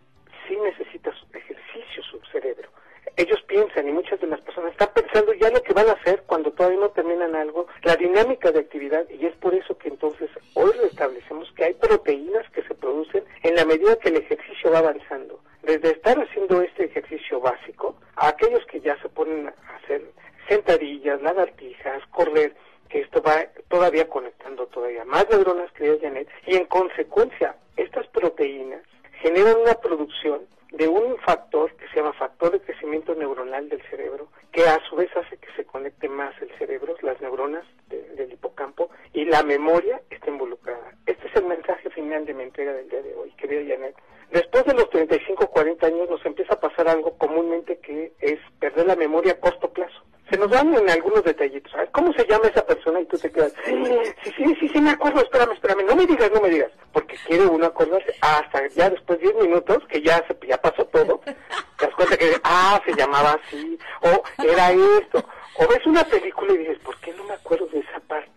sí 0.49 0.57
necesita 0.57 1.13
su 1.13 1.27
ejercicio 1.37 2.03
su 2.03 2.19
cerebro. 2.31 2.69
Ellos 3.17 3.43
piensan 3.47 3.89
y 3.89 3.93
muchas 3.93 4.19
de 4.21 4.27
las 4.27 4.41
personas 4.41 4.73
están 4.73 4.91
pensando 4.95 5.35
ya 5.35 5.51
lo 5.51 5.63
que 5.63 5.75
van 5.75 5.89
a 5.89 5.93
hacer 5.93 6.23
cuando 6.27 6.51
todavía 6.53 6.79
no 6.79 6.91
terminan 6.91 7.35
algo. 7.35 7.67
La 7.83 7.97
dinámica 7.97 8.51
de 8.51 8.61
actividad 8.61 9.07
y 9.11 9.27
es 9.27 9.37
por 9.37 9.55
eso 9.55 9.77
que 9.77 9.89
entonces 9.89 10.31
hoy 10.55 10.73
restablecemos 10.81 11.53
que 11.53 11.65
hay 11.65 11.75
proteínas 11.75 12.49
que 12.53 12.63
se 12.63 12.75
producen 12.75 13.25
en 13.43 13.55
la 13.55 13.67
medida 13.67 13.97
que 13.97 14.09
el 14.09 14.17
ejercicio 14.17 14.71
va 14.71 14.79
avanzando. 14.79 15.41
Desde 15.63 15.91
estar 15.93 16.19
haciendo 16.19 16.61
este 16.63 16.85
ejercicio 16.87 17.41
básico 17.41 17.97
a 18.17 18.29
aquellos 18.29 18.65
que 18.67 18.81
ya 18.81 19.01
se 19.01 19.09
ponen 19.09 19.49
a 19.49 19.77
hacer 19.77 20.03
sentadillas, 20.49 21.23
lagartijas, 21.23 22.05
correr, 22.11 22.55
que 22.89 23.01
esto 23.01 23.23
va 23.23 23.47
todavía 23.69 24.09
conectando 24.09 24.67
todavía 24.67 25.05
más 25.05 25.27
neuronas, 25.31 25.71
querida 25.73 25.97
Janet, 26.03 26.29
y 26.47 26.57
en 26.57 26.67
consecuencia 26.67 27.57
estas 27.77 28.07
proteínas 28.09 28.83
generan 29.21 29.57
una 29.57 29.75
producción 29.75 30.43
de 30.73 30.89
un 30.89 31.17
factor 31.19 31.71
que 31.77 31.87
se 31.89 31.97
llama 31.97 32.13
factor 32.15 32.51
de 32.51 32.61
crecimiento 32.61 33.15
neuronal 33.15 33.69
del 33.69 33.83
cerebro, 33.89 34.29
que 34.51 34.67
a 34.67 34.79
su 34.89 34.97
vez 34.97 35.11
hace 35.17 35.37
que 35.37 35.53
se 35.55 35.65
conecte 35.65 36.09
más 36.09 36.35
el 36.43 36.51
cerebro, 36.59 36.97
las 37.03 37.21
neuronas 37.21 37.65
de- 37.89 38.03
del 38.17 38.33
hipocampo, 38.33 38.91
y 39.13 39.25
la 39.27 39.43
memoria 39.43 40.01
está 40.11 40.29
involucrada. 40.31 40.93
Este 41.07 41.29
es 41.29 41.37
el 41.37 41.45
mensaje 41.45 41.89
final 41.91 42.25
de 42.27 42.35
mi 42.35 42.43
entrega 42.45 42.73
del 42.73 42.89
día 42.89 43.03
de 43.03 43.15
hoy, 43.15 43.31
querida 43.33 43.75
Janet. 43.75 43.95
Después 44.33 44.65
de 44.65 44.73
los 44.73 44.89
35 44.89 45.47
40 45.49 45.87
años 45.87 46.09
nos 46.09 46.25
empieza 46.25 46.55
a 46.55 46.61
pasar 46.61 46.89
algo 46.89 47.19
comúnmente 47.19 47.79
que 47.81 48.15
es 48.19 48.39
perder 48.59 48.87
la 48.87 48.97
memoria 48.97 49.33
a 49.33 49.41
corto 49.41 49.71
plazo. 49.71 50.03
Se 50.31 50.39
nos 50.39 50.51
dan 50.51 50.73
en 50.75 50.89
algunos 50.89 51.23
detallitos. 51.23 51.71
¿Cómo 51.93 52.15
se 52.15 52.27
llama 52.27 52.49
esa 52.49 52.65
persona? 52.65 53.03
Y 53.03 53.05
tú 53.05 53.19
te 53.19 53.31
quedas, 53.31 53.53
sí, 53.63 53.85
sí, 54.25 54.33
sí, 54.35 54.57
sí, 54.59 54.69
sí, 54.71 54.81
me 54.81 54.93
acuerdo, 54.93 55.21
espérame, 55.21 55.53
espérame, 55.53 55.85
no 55.85 55.95
me 55.95 56.07
digas, 56.07 56.31
no 56.33 56.41
me 56.41 56.49
digas. 56.49 56.71
Porque 56.95 57.15
quiere 57.27 57.45
uno 57.45 57.67
acordarse 57.67 58.15
hasta 58.23 58.67
ya 58.69 58.89
después 58.89 59.19
de 59.21 59.33
10 59.33 59.45
minutos, 59.45 59.85
que 59.91 60.01
ya, 60.01 60.25
se, 60.27 60.47
ya 60.47 60.57
pasó 60.57 60.87
todo, 60.87 61.21
te 61.79 61.87
das 61.87 61.95
cuenta 61.95 62.17
que, 62.17 62.35
ah, 62.43 62.81
se 62.87 62.95
llamaba 62.95 63.39
así, 63.45 63.79
o 64.01 64.23
era 64.43 64.71
esto. 64.71 65.23
O 65.59 65.69
ves 65.69 65.87
una 65.87 66.05
película 66.05 66.55
y 66.55 66.59
dices, 66.59 66.79
¿por 66.79 66.99
qué 67.01 67.13
no 67.13 67.25
me 67.25 67.35
acuerdo 67.35 67.67
de 67.67 67.81
esa 67.81 68.01
parte? 68.09 68.32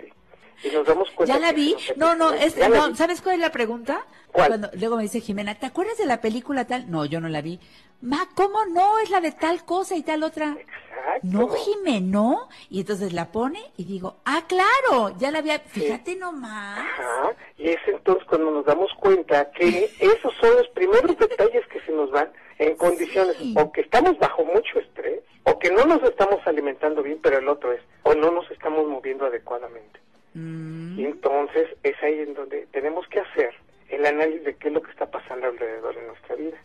Y 0.66 0.74
nos 0.76 0.86
damos 0.88 1.10
cuenta 1.12 1.34
Ya 1.34 1.40
la 1.40 1.52
vi. 1.54 1.76
No, 1.96 2.16
no, 2.16 2.30
repite. 2.32 2.46
es, 2.48 2.56
Ya 2.56 2.70
la 2.70 2.78
no, 2.80 2.90
vi. 2.90 2.96
¿sabes 2.96 3.22
cuál 3.22 3.36
es 3.36 3.42
la 3.42 3.52
pregunta? 3.52 4.06
¿Cuál? 4.32 4.48
Cuando, 4.48 4.70
luego 4.74 4.98
me 4.98 5.04
dice 5.04 5.22
Jimena, 5.22 5.56
¿te 5.56 5.66
acuerdas 5.66 5.98
de 5.98 6.06
la 6.06 6.22
película 6.22 6.66
tal? 6.66 6.90
No, 6.90 7.06
yo 7.06 7.22
no 7.22 7.30
la 7.30 7.42
vi. 7.42 7.60
Ma, 8.02 8.28
¿cómo 8.36 8.66
no? 8.66 9.00
Es 9.00 9.10
la 9.10 9.22
de 9.22 9.32
tal 9.32 9.64
cosa 9.66 9.96
y 9.96 10.04
tal 10.04 10.24
otra. 10.24 10.52
Exacto. 10.60 11.20
No, 11.24 11.48
Jimena, 11.50 12.00
no. 12.06 12.50
Y 12.70 12.82
entonces 12.82 13.14
la 13.14 13.32
pone 13.32 13.60
y 13.78 13.86
digo, 13.86 14.18
ah, 14.26 14.44
claro, 14.48 15.16
ya 15.18 15.32
la 15.32 15.40
había, 15.40 15.60
fíjate 15.60 16.16
nomás. 16.16 16.80
Ajá, 16.80 17.32
y 17.58 17.70
es 17.70 17.80
entonces 17.88 18.26
cuando 18.28 18.52
nos 18.52 18.66
damos 18.66 18.92
cuenta 19.00 19.50
que 19.52 19.90
esos 20.00 20.34
son 20.42 20.56
los 20.58 20.68
primeros 20.70 21.18
detalles 21.18 21.66
que 21.68 21.80
se 21.82 21.92
nos 21.92 22.12
van 22.12 22.30
en 22.58 22.76
condiciones 22.76 23.36
Sí. 23.38 23.54
o 23.58 23.72
que 23.72 23.82
estamos 23.82 24.18
bajo 24.18 24.44
mucho 24.46 24.80
estrés 24.80 25.22
o 25.44 25.58
que 25.60 25.72
no 25.72 25.86
nos 25.86 26.02
estamos 26.04 26.40
alimentando 26.46 27.02
bien, 27.04 27.20
pero 27.22 27.38
el 27.38 27.48
otro 27.48 27.72
es 27.72 27.82
o 28.04 28.14
no 28.16 28.32
nos 28.32 28.50
estamos 28.52 28.86
moviendo 28.88 29.26
adecuadamente. 29.26 30.00
Mm, 30.36 31.00
Y 31.00 31.06
entonces 31.06 31.70
es 31.84 31.96
ahí 32.04 32.20
en 32.20 32.34
donde 32.34 32.68
tenemos 32.72 33.08
que 33.08 33.22
hacer 33.22 33.54
el 33.90 34.06
análisis 34.06 34.44
de 34.44 34.56
qué 34.56 34.68
es 34.68 34.74
lo 34.74 34.82
que 34.82 34.92
está 34.92 35.10
pasando 35.10 35.48
alrededor 35.48 35.96
de 35.96 36.08
nuestra 36.08 36.36
vida. 36.36 36.58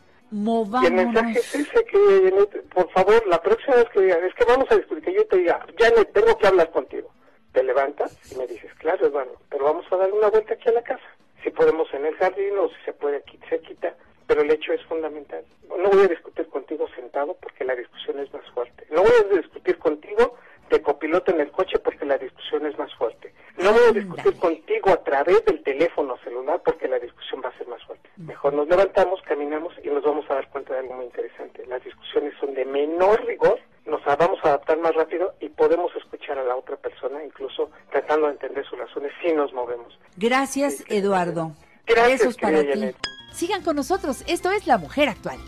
Y 0.83 0.87
el 0.87 0.93
mensaje 0.93 1.39
es 1.39 1.55
ese, 1.55 1.85
que 1.85 2.63
por 2.75 2.91
favor, 2.91 3.27
la 3.27 3.43
próxima 3.43 3.77
vez 3.77 3.89
que 3.91 4.01
diga, 4.01 4.19
es 4.19 4.35
que 4.35 4.45
vamos 4.45 4.71
a 4.71 4.77
discutir, 4.77 5.05
que 5.05 5.15
yo 5.15 5.27
te 5.27 5.39
diga, 5.39 5.67
Janet, 5.79 6.13
tengo 6.13 6.37
que 6.39 6.47
hablar 6.47 6.71
contigo. 6.71 7.11
Te 7.53 7.65
levantas 7.65 8.17
y 8.33 8.37
me 8.37 8.47
dices, 8.47 8.73
claro, 8.75 9.07
Eduardo, 9.07 9.37
pero 9.49 9.65
vamos 9.65 9.85
a 9.91 9.97
dar 9.97 10.13
una 10.13 10.29
vuelta 10.29 10.55
aquí 10.55 10.69
a 10.69 10.73
la 10.73 10.83
casa. 10.83 11.03
Si 11.43 11.51
podemos 11.51 11.93
en 11.95 12.07
el 12.07 12.15
jardín 12.17 12.57
o 12.59 12.69
si 12.69 12.77
se 12.85 12.93
puede 12.93 13.17
aquí 13.17 13.39
cerquita, 13.49 13.95
pero 14.27 14.43
el 14.43 14.51
hecho 14.53 14.73
es 14.73 14.85
fundamental. 14.85 15.45
No 15.69 15.91
voy 15.91 16.05
a 16.05 16.09
discutir 16.09 16.47
contigo 16.47 16.87
sentado 16.95 17.37
porque 17.41 17.65
la 17.65 17.75
discusión 17.75 18.21
es 18.21 18.33
más 18.33 18.49
fuerte. 18.53 18.87
No 18.91 19.03
voy 19.03 19.11
a 19.11 19.37
discutir 19.37 19.79
contigo 19.79 20.37
de 20.71 20.81
copiloto 20.81 21.33
en 21.33 21.41
el 21.41 21.51
coche 21.51 21.79
porque 21.79 22.05
la 22.07 22.17
discusión 22.17 22.65
es 22.65 22.79
más 22.79 22.93
fuerte. 22.95 23.35
No 23.59 23.73
voy 23.73 23.83
a 23.91 23.93
discutir 23.93 24.35
Ándale. 24.35 24.39
contigo 24.39 24.91
a 24.91 25.03
través 25.03 25.45
del 25.45 25.63
teléfono 25.63 26.17
celular 26.25 26.63
porque 26.65 26.89
la 26.89 26.99
discusión 26.99 27.43
va 27.45 27.49
a 27.51 27.59
ser 27.59 27.67
más 27.69 27.83
fuerte. 27.85 28.09
Mejor 28.17 28.55
nos 28.55 28.69
levantamos, 28.69 29.21
caminamos 29.23 29.75
y 29.83 29.89
nos 29.89 30.03
vamos 30.03 30.25
a 30.31 30.35
dar 30.35 30.49
cuenta 30.49 30.73
de 30.73 30.81
algo 30.81 30.95
muy 30.95 31.07
interesante. 31.07 31.67
Las 31.67 31.83
discusiones 31.85 32.33
son 32.41 32.55
de 32.55 32.65
menor 32.65 33.25
rigor, 33.27 33.59
nos 33.85 34.03
vamos 34.05 34.39
a 34.45 34.49
adaptar 34.49 34.79
más 34.79 34.95
rápido 34.95 35.35
y 35.41 35.49
podemos 35.49 35.95
escuchar 35.97 36.39
a 36.39 36.45
la 36.45 36.57
otra 36.57 36.77
persona, 36.77 37.23
incluso 37.25 37.71
tratando 37.91 38.27
de 38.27 38.33
entender 38.35 38.65
sus 38.65 38.79
razones 38.79 39.13
si 39.23 39.33
nos 39.33 39.53
movemos. 39.53 39.99
Gracias, 40.17 40.85
Eduardo. 40.89 41.53
Gracias, 41.87 42.21
Besos 42.21 42.37
para 42.39 42.61
ti. 42.63 42.69
Janet. 42.69 42.97
Sigan 43.33 43.63
con 43.63 43.77
nosotros. 43.77 44.25
Esto 44.27 44.51
es 44.53 44.67
La 44.67 44.79
Mujer 44.79 45.09
Actual. 45.09 45.39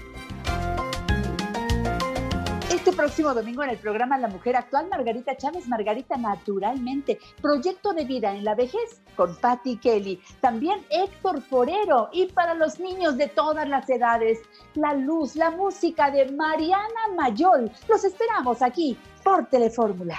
Este 2.82 2.96
próximo 2.96 3.32
domingo 3.32 3.62
en 3.62 3.70
el 3.70 3.78
programa 3.78 4.18
La 4.18 4.26
Mujer 4.26 4.56
Actual, 4.56 4.88
Margarita 4.88 5.36
Chávez, 5.36 5.68
Margarita 5.68 6.16
Naturalmente, 6.16 7.20
Proyecto 7.40 7.92
de 7.92 8.04
Vida 8.04 8.34
en 8.34 8.42
la 8.42 8.56
Vejez 8.56 9.00
con 9.14 9.36
Patty 9.36 9.76
Kelly. 9.76 10.20
También 10.40 10.84
Héctor 10.90 11.42
Forero 11.42 12.08
y 12.12 12.26
para 12.26 12.54
los 12.54 12.80
niños 12.80 13.16
de 13.16 13.28
todas 13.28 13.68
las 13.68 13.88
edades, 13.88 14.40
la 14.74 14.94
luz, 14.94 15.36
la 15.36 15.52
música 15.52 16.10
de 16.10 16.32
Mariana 16.32 17.14
Mayol. 17.16 17.70
Los 17.88 18.02
esperamos 18.02 18.62
aquí 18.62 18.98
por 19.22 19.46
Telefórmula. 19.46 20.18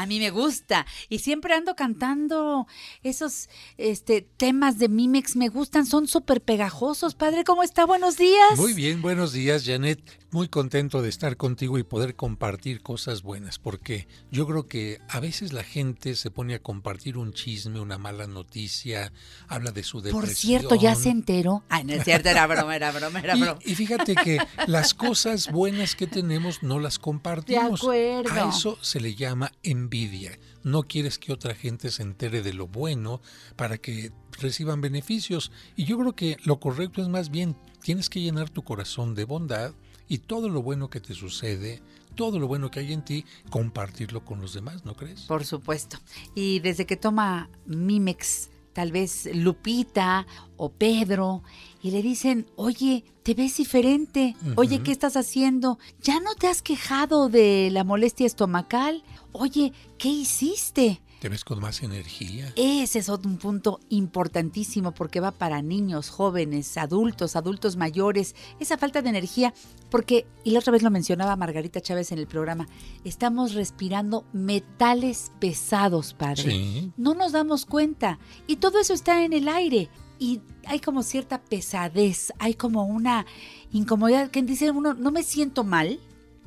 A 0.00 0.06
mí 0.06 0.18
me 0.18 0.30
gusta 0.30 0.86
y 1.10 1.18
siempre 1.18 1.52
ando 1.52 1.76
cantando 1.76 2.66
esos 3.02 3.50
este, 3.76 4.22
temas 4.22 4.78
de 4.78 4.88
Mimex, 4.88 5.36
me 5.36 5.50
gustan, 5.50 5.84
son 5.84 6.08
súper 6.08 6.40
pegajosos. 6.40 7.14
Padre, 7.14 7.44
¿cómo 7.44 7.62
está? 7.62 7.84
Buenos 7.84 8.16
días. 8.16 8.56
Muy 8.56 8.72
bien, 8.72 9.02
buenos 9.02 9.34
días, 9.34 9.64
Janet. 9.66 10.00
Muy 10.30 10.48
contento 10.48 11.02
de 11.02 11.08
estar 11.08 11.36
contigo 11.36 11.76
y 11.76 11.82
poder 11.82 12.14
compartir 12.14 12.82
cosas 12.82 13.22
buenas, 13.22 13.58
porque 13.58 14.06
yo 14.30 14.46
creo 14.46 14.68
que 14.68 15.00
a 15.08 15.20
veces 15.20 15.52
la 15.52 15.64
gente 15.64 16.14
se 16.14 16.30
pone 16.30 16.54
a 16.54 16.62
compartir 16.62 17.18
un 17.18 17.32
chisme, 17.32 17.80
una 17.80 17.98
mala 17.98 18.28
noticia, 18.28 19.12
habla 19.48 19.72
de 19.72 19.82
su 19.82 20.00
depresión. 20.00 20.20
Por 20.20 20.34
cierto, 20.34 20.74
ya 20.76 20.94
se 20.94 21.10
enteró. 21.10 21.64
Ay, 21.68 21.82
no 21.84 21.92
es 21.94 22.04
cierto, 22.04 22.28
era 22.28 22.46
broma, 22.46 22.74
era 22.76 22.92
broma, 22.92 23.18
era 23.18 23.34
broma. 23.36 23.58
y 23.66 23.74
fíjate 23.74 24.14
que 24.14 24.38
las 24.66 24.94
cosas 24.94 25.50
buenas 25.50 25.94
que 25.96 26.06
tenemos 26.06 26.62
no 26.62 26.78
las 26.78 26.98
compartimos. 27.00 27.80
acuerdo. 27.80 28.30
A 28.30 28.48
eso 28.48 28.78
se 28.80 29.00
le 29.00 29.16
llama 29.16 29.52
envidia. 29.90 30.38
No 30.62 30.84
quieres 30.84 31.18
que 31.18 31.32
otra 31.32 31.54
gente 31.54 31.90
se 31.90 32.02
entere 32.02 32.42
de 32.42 32.52
lo 32.52 32.68
bueno 32.68 33.20
para 33.56 33.78
que 33.78 34.12
reciban 34.40 34.80
beneficios. 34.80 35.50
Y 35.74 35.84
yo 35.84 35.98
creo 35.98 36.14
que 36.14 36.36
lo 36.44 36.60
correcto 36.60 37.02
es 37.02 37.08
más 37.08 37.30
bien, 37.30 37.56
tienes 37.82 38.08
que 38.08 38.20
llenar 38.20 38.50
tu 38.50 38.62
corazón 38.62 39.14
de 39.14 39.24
bondad 39.24 39.74
y 40.06 40.18
todo 40.18 40.48
lo 40.48 40.62
bueno 40.62 40.90
que 40.90 41.00
te 41.00 41.14
sucede, 41.14 41.82
todo 42.14 42.38
lo 42.38 42.46
bueno 42.46 42.70
que 42.70 42.80
hay 42.80 42.92
en 42.92 43.04
ti, 43.04 43.24
compartirlo 43.50 44.24
con 44.24 44.40
los 44.40 44.54
demás, 44.54 44.84
¿no 44.84 44.94
crees? 44.94 45.22
Por 45.22 45.44
supuesto. 45.44 45.98
Y 46.34 46.60
desde 46.60 46.86
que 46.86 46.96
toma 46.96 47.50
Mimex, 47.66 48.50
tal 48.72 48.92
vez 48.92 49.28
Lupita 49.34 50.26
o 50.56 50.70
Pedro, 50.70 51.42
y 51.82 51.90
le 51.90 52.02
dicen, 52.02 52.46
oye, 52.56 53.04
te 53.22 53.34
ves 53.34 53.56
diferente, 53.56 54.36
oye. 54.56 54.82
¿qué 54.82 54.92
estás 54.92 55.16
haciendo? 55.16 55.78
¿Ya 56.02 56.20
no 56.20 56.34
te 56.34 56.48
has 56.48 56.62
quejado 56.62 57.28
de 57.28 57.70
la 57.70 57.84
molestia 57.84 58.26
estomacal? 58.26 59.02
Oye, 59.32 59.72
¿qué 59.98 60.08
hiciste? 60.08 61.00
Te 61.20 61.28
ves 61.28 61.44
con 61.44 61.60
más 61.60 61.82
energía. 61.82 62.50
Ese 62.56 62.98
es 62.98 63.10
otro 63.10 63.30
un 63.30 63.36
punto 63.36 63.78
importantísimo 63.90 64.92
porque 64.92 65.20
va 65.20 65.32
para 65.32 65.60
niños, 65.60 66.08
jóvenes, 66.08 66.78
adultos, 66.78 67.36
adultos 67.36 67.76
mayores, 67.76 68.34
esa 68.58 68.78
falta 68.78 69.02
de 69.02 69.10
energía, 69.10 69.52
porque, 69.90 70.26
y 70.44 70.52
la 70.52 70.60
otra 70.60 70.72
vez 70.72 70.82
lo 70.82 70.90
mencionaba 70.90 71.36
Margarita 71.36 71.82
Chávez 71.82 72.10
en 72.10 72.18
el 72.20 72.26
programa, 72.26 72.68
estamos 73.04 73.52
respirando 73.52 74.24
metales 74.32 75.30
pesados, 75.38 76.14
padre. 76.14 76.42
Sí. 76.42 76.92
No 76.96 77.12
nos 77.14 77.32
damos 77.32 77.66
cuenta 77.66 78.18
y 78.46 78.56
todo 78.56 78.80
eso 78.80 78.94
está 78.94 79.22
en 79.22 79.34
el 79.34 79.48
aire 79.48 79.90
y 80.18 80.40
hay 80.64 80.80
como 80.80 81.02
cierta 81.02 81.42
pesadez, 81.42 82.32
hay 82.38 82.54
como 82.54 82.86
una 82.86 83.26
incomodidad 83.72 84.30
que 84.30 84.42
dice 84.42 84.70
uno, 84.70 84.94
no 84.94 85.10
me 85.10 85.22
siento 85.22 85.64
mal, 85.64 86.00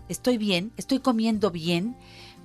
estoy 0.09 0.39
bien, 0.39 0.71
estoy 0.77 0.97
comiendo 0.97 1.51
bien, 1.51 1.95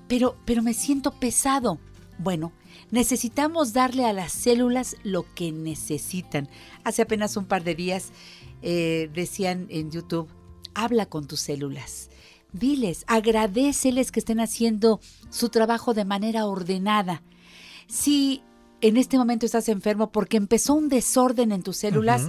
pero, 0.09 0.37
pero 0.45 0.63
me 0.63 0.75
siento 0.75 1.13
pesado. 1.13 1.79
Bueno, 2.19 2.53
necesitamos 2.91 3.73
darle 3.73 4.05
a 4.05 4.13
las 4.13 4.33
células 4.33 4.97
lo 5.05 5.33
que 5.35 5.53
necesitan. 5.53 6.49
Hace 6.85 7.03
apenas 7.03 7.37
un 7.37 7.47
par 7.47 7.65
de 7.65 7.75
días 7.75 8.13
eh, 8.63 9.09
decían 9.15 9.67
en 9.71 9.91
YouTube, 9.91 10.29
habla 10.75 11.07
con 11.07 11.27
tus 11.27 11.41
células. 11.41 12.11
Diles, 12.53 13.05
agradeceles 13.07 14.11
que 14.11 14.21
estén 14.21 14.41
haciendo 14.41 15.01
su 15.31 15.49
trabajo 15.49 15.95
de 15.95 16.05
manera 16.05 16.47
ordenada. 16.47 17.23
Si 17.87 18.43
en 18.81 18.97
este 18.97 19.19
momento 19.19 19.47
estás 19.47 19.69
enfermo 19.69 20.13
porque 20.13 20.37
empezó 20.37 20.75
un 20.75 20.89
desorden 20.89 21.53
en 21.53 21.63
tus 21.63 21.79
células. 21.79 22.29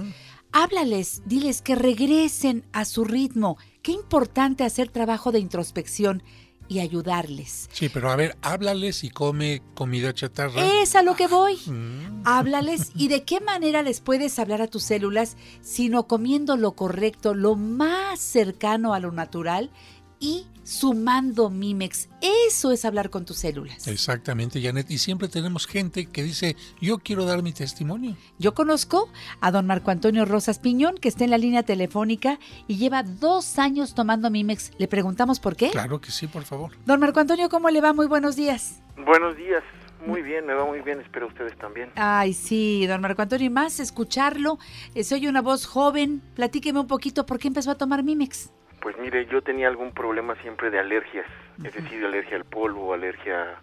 Háblales, 0.52 1.22
diles 1.26 1.62
que 1.62 1.76
regresen 1.76 2.64
a 2.72 2.84
su 2.84 3.04
ritmo. 3.04 3.56
Qué 3.82 3.92
importante 3.92 4.64
hacer 4.64 4.88
trabajo 4.88 5.30
de 5.30 5.38
introspección 5.38 6.22
y 6.70 6.78
ayudarles. 6.78 7.68
Sí, 7.72 7.88
pero 7.88 8.12
a 8.12 8.16
ver, 8.16 8.38
háblales 8.42 9.02
y 9.02 9.10
come 9.10 9.60
comida 9.74 10.14
chatarra. 10.14 10.64
Es 10.80 10.94
a 10.94 11.02
lo 11.02 11.16
que 11.16 11.26
voy. 11.26 11.56
Mm. 11.66 12.22
Háblales 12.24 12.92
y 12.94 13.08
de 13.08 13.24
qué 13.24 13.40
manera 13.40 13.82
les 13.82 14.00
puedes 14.00 14.38
hablar 14.38 14.62
a 14.62 14.68
tus 14.68 14.84
células, 14.84 15.36
sino 15.62 16.06
comiendo 16.06 16.56
lo 16.56 16.72
correcto, 16.72 17.34
lo 17.34 17.56
más 17.56 18.20
cercano 18.20 18.94
a 18.94 19.00
lo 19.00 19.10
natural 19.10 19.72
y 20.20 20.46
sumando 20.70 21.50
Mimex. 21.50 22.08
Eso 22.46 22.70
es 22.70 22.84
hablar 22.84 23.10
con 23.10 23.24
tus 23.24 23.38
células. 23.38 23.88
Exactamente, 23.88 24.62
Janet. 24.62 24.90
Y 24.90 24.98
siempre 24.98 25.28
tenemos 25.28 25.66
gente 25.66 26.06
que 26.06 26.22
dice, 26.22 26.56
yo 26.80 26.98
quiero 26.98 27.24
dar 27.24 27.42
mi 27.42 27.52
testimonio. 27.52 28.16
Yo 28.38 28.54
conozco 28.54 29.10
a 29.40 29.50
don 29.50 29.66
Marco 29.66 29.90
Antonio 29.90 30.24
Rosas 30.24 30.60
Piñón, 30.60 30.96
que 30.98 31.08
está 31.08 31.24
en 31.24 31.30
la 31.30 31.38
línea 31.38 31.64
telefónica 31.64 32.38
y 32.68 32.76
lleva 32.76 33.02
dos 33.02 33.58
años 33.58 33.94
tomando 33.94 34.30
Mimex. 34.30 34.70
¿Le 34.78 34.86
preguntamos 34.86 35.40
por 35.40 35.56
qué? 35.56 35.70
Claro 35.70 36.00
que 36.00 36.12
sí, 36.12 36.28
por 36.28 36.44
favor. 36.44 36.70
Don 36.86 37.00
Marco 37.00 37.18
Antonio, 37.18 37.48
¿cómo 37.48 37.68
le 37.70 37.80
va? 37.80 37.92
Muy 37.92 38.06
buenos 38.06 38.36
días. 38.36 38.80
Buenos 38.96 39.36
días, 39.36 39.62
muy 40.06 40.22
bien, 40.22 40.46
me 40.46 40.54
va 40.54 40.64
muy 40.66 40.82
bien, 40.82 41.00
espero 41.00 41.26
ustedes 41.26 41.56
también. 41.58 41.90
Ay, 41.96 42.32
sí, 42.32 42.86
don 42.86 43.00
Marco 43.00 43.22
Antonio, 43.22 43.46
y 43.46 43.50
más 43.50 43.80
escucharlo. 43.80 44.58
Eh, 44.94 45.04
soy 45.04 45.26
una 45.26 45.42
voz 45.42 45.66
joven. 45.66 46.22
Platíqueme 46.34 46.78
un 46.78 46.86
poquito 46.86 47.26
por 47.26 47.38
qué 47.38 47.48
empezó 47.48 47.70
a 47.70 47.74
tomar 47.76 48.02
Mimex. 48.02 48.50
Pues 48.80 48.96
mire, 48.98 49.26
yo 49.26 49.42
tenía 49.42 49.68
algún 49.68 49.92
problema 49.92 50.34
siempre 50.36 50.70
de 50.70 50.78
alergias, 50.78 51.26
es 51.64 51.74
decir, 51.74 52.04
alergia 52.04 52.36
al 52.36 52.44
polvo, 52.44 52.94
alergia, 52.94 53.56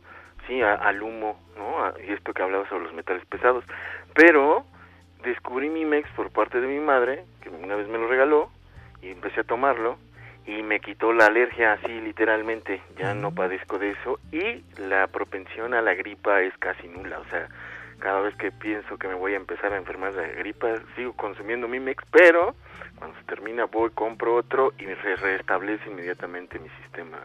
sí, 0.45 0.61
a- 0.61 0.75
al 0.75 1.01
humo, 1.01 1.39
¿no? 1.57 1.83
A- 1.83 1.93
y 2.07 2.11
esto 2.13 2.33
que 2.33 2.43
hablaba 2.43 2.67
sobre 2.69 2.83
los 2.85 2.93
metales 2.93 3.25
pesados. 3.25 3.65
Pero 4.13 4.65
descubrí 5.23 5.69
Mimex 5.69 6.09
por 6.11 6.29
parte 6.29 6.61
de 6.61 6.67
mi 6.67 6.79
madre, 6.79 7.25
que 7.41 7.49
una 7.49 7.75
vez 7.75 7.87
me 7.87 7.97
lo 7.97 8.07
regaló, 8.07 8.49
y 9.01 9.09
empecé 9.09 9.41
a 9.41 9.43
tomarlo, 9.43 9.97
y 10.45 10.61
me 10.63 10.79
quitó 10.79 11.11
la 11.13 11.25
alergia 11.25 11.73
así 11.73 11.99
literalmente, 12.01 12.81
ya 12.97 13.13
no 13.13 13.33
padezco 13.33 13.79
de 13.79 13.91
eso, 13.91 14.19
y 14.31 14.63
la 14.79 15.07
propensión 15.07 15.73
a 15.73 15.81
la 15.81 15.93
gripa 15.95 16.41
es 16.41 16.55
casi 16.59 16.87
nula, 16.87 17.19
o 17.19 17.25
sea, 17.25 17.47
cada 17.99 18.21
vez 18.21 18.35
que 18.35 18.51
pienso 18.51 18.97
que 18.97 19.07
me 19.07 19.13
voy 19.13 19.33
a 19.33 19.37
empezar 19.37 19.73
a 19.73 19.77
enfermar 19.77 20.13
de 20.13 20.35
gripa, 20.35 20.75
sigo 20.95 21.13
consumiendo 21.13 21.67
Mimex, 21.67 22.03
pero 22.11 22.55
cuando 22.97 23.17
se 23.17 23.23
termina 23.25 23.65
voy, 23.65 23.89
compro 23.91 24.35
otro 24.35 24.73
y 24.77 24.85
se 24.85 25.15
restablece 25.15 25.89
inmediatamente 25.89 26.59
mi 26.59 26.69
sistema. 26.81 27.19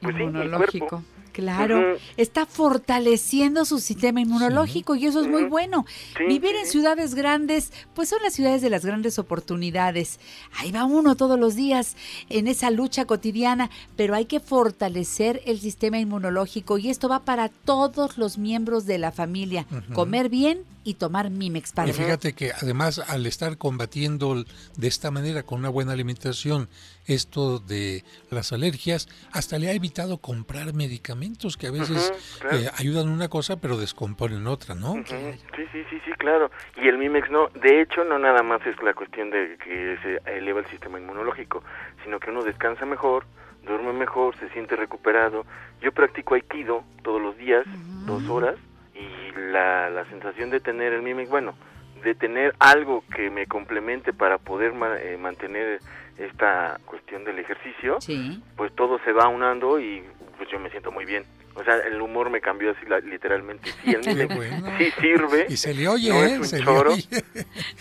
Pues 0.00 0.16
inmunológico. 0.16 1.02
Claro, 1.36 1.98
está 2.16 2.46
fortaleciendo 2.46 3.66
su 3.66 3.78
sistema 3.78 4.22
inmunológico 4.22 4.94
y 4.94 5.04
eso 5.04 5.20
es 5.20 5.28
muy 5.28 5.44
bueno. 5.44 5.84
Sí, 6.16 6.24
Vivir 6.24 6.52
sí, 6.52 6.60
en 6.62 6.66
ciudades 6.66 7.14
grandes, 7.14 7.74
pues 7.94 8.08
son 8.08 8.22
las 8.22 8.32
ciudades 8.32 8.62
de 8.62 8.70
las 8.70 8.86
grandes 8.86 9.18
oportunidades. 9.18 10.18
Ahí 10.56 10.72
va 10.72 10.86
uno 10.86 11.14
todos 11.14 11.38
los 11.38 11.54
días 11.54 11.94
en 12.30 12.48
esa 12.48 12.70
lucha 12.70 13.04
cotidiana, 13.04 13.68
pero 13.96 14.14
hay 14.14 14.24
que 14.24 14.40
fortalecer 14.40 15.42
el 15.44 15.60
sistema 15.60 15.98
inmunológico 15.98 16.78
y 16.78 16.88
esto 16.88 17.06
va 17.06 17.26
para 17.26 17.50
todos 17.50 18.16
los 18.16 18.38
miembros 18.38 18.86
de 18.86 18.96
la 18.96 19.12
familia. 19.12 19.66
Comer 19.92 20.30
bien 20.30 20.60
y 20.84 20.94
tomar 20.94 21.28
Mimex 21.28 21.72
para 21.72 21.90
Y 21.90 21.92
fíjate 21.92 22.32
que 22.32 22.52
además 22.52 22.98
al 22.98 23.26
estar 23.26 23.58
combatiendo 23.58 24.42
de 24.76 24.88
esta 24.88 25.10
manera 25.10 25.42
con 25.42 25.58
una 25.58 25.68
buena 25.68 25.92
alimentación 25.92 26.70
esto 27.06 27.58
de 27.58 28.04
las 28.30 28.52
alergias, 28.52 29.08
hasta 29.32 29.58
le 29.58 29.68
ha 29.68 29.72
evitado 29.72 30.18
comprar 30.18 30.72
medicamentos 30.74 31.56
que 31.56 31.68
a 31.68 31.70
veces 31.70 32.12
claro. 32.40 32.56
eh, 32.58 32.70
ayudan 32.76 33.08
una 33.08 33.28
cosa 33.28 33.56
pero 33.60 33.76
descomponen 33.76 34.46
otra, 34.46 34.74
¿no? 34.74 34.94
Sí, 35.06 35.14
sí, 35.56 35.82
sí, 35.90 35.98
sí, 36.04 36.12
claro. 36.18 36.50
Y 36.76 36.88
el 36.88 36.98
Mimex 36.98 37.30
no, 37.30 37.48
de 37.48 37.80
hecho 37.82 38.04
no 38.04 38.18
nada 38.18 38.42
más 38.42 38.64
es 38.66 38.80
la 38.82 38.94
cuestión 38.94 39.30
de 39.30 39.56
que 39.62 39.98
se 40.02 40.36
eleva 40.36 40.60
el 40.60 40.66
sistema 40.66 40.98
inmunológico, 40.98 41.62
sino 42.04 42.18
que 42.20 42.30
uno 42.30 42.42
descansa 42.42 42.86
mejor, 42.86 43.24
duerme 43.64 43.92
mejor, 43.92 44.36
se 44.38 44.48
siente 44.50 44.76
recuperado. 44.76 45.44
Yo 45.80 45.92
practico 45.92 46.34
aikido 46.34 46.84
todos 47.02 47.20
los 47.20 47.36
días, 47.36 47.64
dos 48.06 48.22
horas, 48.28 48.56
y 48.94 49.38
la, 49.52 49.90
la 49.90 50.08
sensación 50.08 50.50
de 50.50 50.60
tener 50.60 50.92
el 50.92 51.02
Mimex, 51.02 51.28
bueno, 51.28 51.54
de 52.02 52.14
tener 52.14 52.54
algo 52.60 53.04
que 53.14 53.30
me 53.30 53.46
complemente 53.46 54.12
para 54.12 54.38
poder 54.38 54.72
ma- 54.74 54.98
eh, 55.00 55.16
mantener 55.18 55.80
esta 56.18 56.78
cuestión 56.86 57.24
del 57.24 57.38
ejercicio, 57.38 58.00
Sí. 58.00 58.42
pues 58.56 58.74
todo 58.74 58.98
se 59.04 59.12
va 59.12 59.28
unando 59.28 59.78
y 59.80 60.02
pues 60.36 60.48
yo 60.50 60.58
me 60.58 60.70
siento 60.70 60.90
muy 60.92 61.04
bien. 61.04 61.24
O 61.58 61.64
sea, 61.64 61.76
el 61.78 61.98
humor 62.02 62.28
me 62.28 62.42
cambió 62.42 62.72
así 62.72 62.84
la- 62.86 63.00
literalmente. 63.00 63.70
Sí, 63.82 63.94
el 63.94 64.26
bueno. 64.28 64.68
sí 64.76 64.90
sirve. 65.00 65.46
Y 65.48 65.56
se 65.56 65.72
le 65.72 65.88
oye, 65.88 66.10
no 66.10 66.22
¿eh? 66.22 66.32
es 66.34 66.38
un 66.40 66.44
se 66.44 66.58
le 66.58 66.64
choro. 66.64 66.92
oye. 66.92 67.06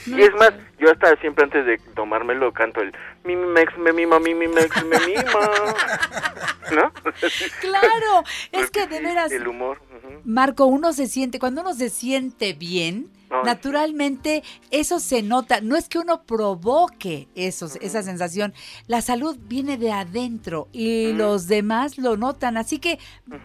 Y 0.06 0.22
es 0.22 0.34
más, 0.36 0.54
yo 0.80 0.90
hasta 0.92 1.14
siempre 1.18 1.44
antes 1.44 1.66
de 1.66 1.78
tomármelo 1.94 2.54
canto 2.54 2.80
el 2.82 2.94
mi 3.26 3.36
mex 3.36 3.78
me 3.78 3.92
mima, 3.92 4.18
mi 4.22 4.34
mi 4.34 4.48
mex 4.48 4.86
me 4.86 4.98
mima. 5.06 5.50
¿No? 6.74 6.92
Claro, 7.62 8.24
es 8.52 8.70
Porque 8.72 8.72
que 8.72 8.88
de 8.88 8.98
sí, 9.00 9.04
veras, 9.04 9.32
El 9.32 9.48
humor. 9.48 9.82
Marco, 10.24 10.66
uno 10.66 10.94
se 10.94 11.08
siente, 11.08 11.40
cuando 11.40 11.62
uno 11.62 11.74
se 11.74 11.90
siente 11.90 12.54
bien. 12.54 13.10
Naturalmente 13.44 14.44
eso 14.72 15.00
se 15.00 15.22
nota. 15.22 15.62
No 15.62 15.76
es 15.76 15.90
que 15.90 16.00
uno 16.00 16.24
provoque 16.24 17.28
esos, 17.36 17.76
esa 17.78 18.04
sensación. 18.04 18.54
La 18.88 19.02
salud 19.02 19.38
viene 19.42 19.78
de 19.78 19.92
adentro 19.92 20.68
y 20.72 21.14
los 21.14 21.48
demás 21.48 21.98
lo 21.98 22.18
notan. 22.18 22.58
Así 22.58 22.80
que 22.80 23.00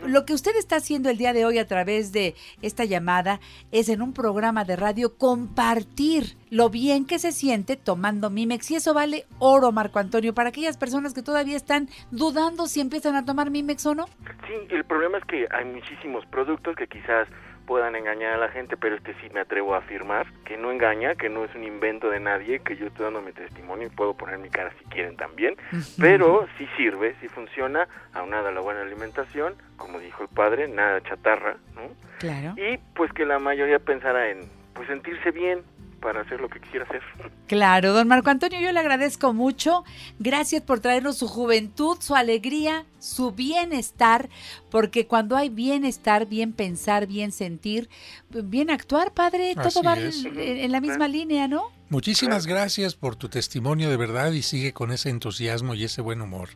lo 0.05 0.25
que 0.25 0.35
usted 0.35 0.55
está 0.57 0.77
haciendo 0.77 1.11
el 1.11 1.19
día 1.19 1.33
de 1.33 1.45
hoy 1.45 1.59
a 1.59 1.67
través 1.67 2.13
de 2.13 2.35
esta 2.63 2.85
llamada 2.85 3.41
es 3.73 3.89
en 3.89 4.03
un 4.03 4.13
programa 4.13 4.65
de 4.65 4.77
radio 4.77 5.17
compartir 5.17 6.37
lo 6.51 6.69
bien 6.69 7.07
que 7.07 7.19
se 7.19 7.33
siente 7.33 7.77
tomando 7.77 8.31
Mimex. 8.31 8.71
Y 8.71 8.77
eso 8.77 8.95
vale 8.95 9.27
oro, 9.39 9.73
Marco 9.73 9.99
Antonio, 9.99 10.35
para 10.35 10.51
aquellas 10.51 10.77
personas 10.77 11.15
que 11.15 11.23
todavía 11.23 11.57
están 11.57 11.89
dudando 12.11 12.67
si 12.67 12.81
empiezan 12.81 13.17
a 13.17 13.25
tomar 13.25 13.51
Mimex 13.51 13.87
o 13.87 13.95
no. 13.95 14.07
Sí, 14.07 14.55
el 14.71 14.85
problema 14.85 15.19
es 15.19 15.25
que 15.25 15.47
hay 15.51 15.65
muchísimos 15.65 16.27
productos 16.27 16.77
que 16.77 16.87
quizás 16.87 17.29
puedan 17.71 17.95
engañar 17.95 18.33
a 18.33 18.37
la 18.37 18.49
gente, 18.49 18.77
pero 18.77 18.97
este 18.97 19.15
sí 19.21 19.29
me 19.33 19.39
atrevo 19.39 19.77
a 19.77 19.79
afirmar 19.79 20.27
que 20.45 20.57
no 20.57 20.73
engaña, 20.73 21.15
que 21.15 21.29
no 21.29 21.45
es 21.45 21.55
un 21.55 21.63
invento 21.63 22.11
de 22.11 22.19
nadie, 22.19 22.59
que 22.59 22.77
yo 22.77 22.89
estoy 22.89 23.05
dando 23.05 23.23
mi 23.23 23.31
testimonio 23.31 23.87
y 23.87 23.91
puedo 23.91 24.15
poner 24.15 24.39
mi 24.39 24.49
cara 24.49 24.73
si 24.77 24.85
quieren 24.87 25.17
también, 25.17 25.55
pero 25.97 26.49
sí 26.59 26.67
sirve, 26.77 27.15
sí 27.21 27.29
funciona, 27.29 27.87
aunada 28.13 28.49
a 28.49 28.53
la 28.53 28.61
buena 28.61 28.81
alimentación, 28.81 29.55
como 29.77 30.01
dijo 30.01 30.25
el 30.25 30.29
padre, 30.31 30.67
nada 30.67 31.01
chatarra, 31.03 31.59
¿no? 31.77 31.83
Claro. 32.19 32.55
y 32.57 32.77
pues 32.97 33.13
que 33.13 33.25
la 33.25 33.39
mayoría 33.39 33.79
pensara 33.79 34.31
en 34.31 34.41
pues 34.75 34.89
sentirse 34.89 35.31
bien 35.31 35.63
para 36.01 36.23
hacer 36.23 36.41
lo 36.41 36.49
que 36.49 36.61
quisiera 36.61 36.85
hacer. 36.87 37.03
Claro, 37.47 37.93
don 37.93 38.09
Marco 38.09 38.31
Antonio, 38.31 38.59
yo 38.61 38.73
le 38.73 38.81
agradezco 38.81 39.33
mucho. 39.33 39.85
Gracias 40.19 40.63
por 40.63 40.81
traernos 40.81 41.19
su 41.19 41.29
juventud, 41.29 41.97
su 42.01 42.15
alegría, 42.15 42.85
su 42.99 43.33
bienestar, 43.33 44.29
porque 44.71 45.07
cuando 45.07 45.37
hay 45.37 45.49
bienestar, 45.49 46.27
bien 46.27 46.53
pensar, 46.53 47.07
bien 47.07 47.33
sentir, 47.33 47.89
bien 48.31 48.71
actuar, 48.71 49.13
padre, 49.13 49.55
todo 49.55 49.67
Así 49.69 49.81
va 49.85 49.97
en, 49.99 50.39
en 50.59 50.73
la 50.73 50.81
misma 50.81 51.09
línea, 51.09 51.49
¿no? 51.49 51.65
Muchísimas 51.89 52.47
gracias 52.47 52.95
por 52.95 53.17
tu 53.17 53.29
testimonio 53.29 53.91
de 53.91 53.97
verdad 53.97 54.33
y 54.33 54.43
sigue 54.43 54.73
con 54.73 54.93
ese 54.93 55.11
entusiasmo 55.11 55.75
y 55.75 55.85
ese 55.85 56.03
buen 56.03 56.21
humor. 56.21 56.51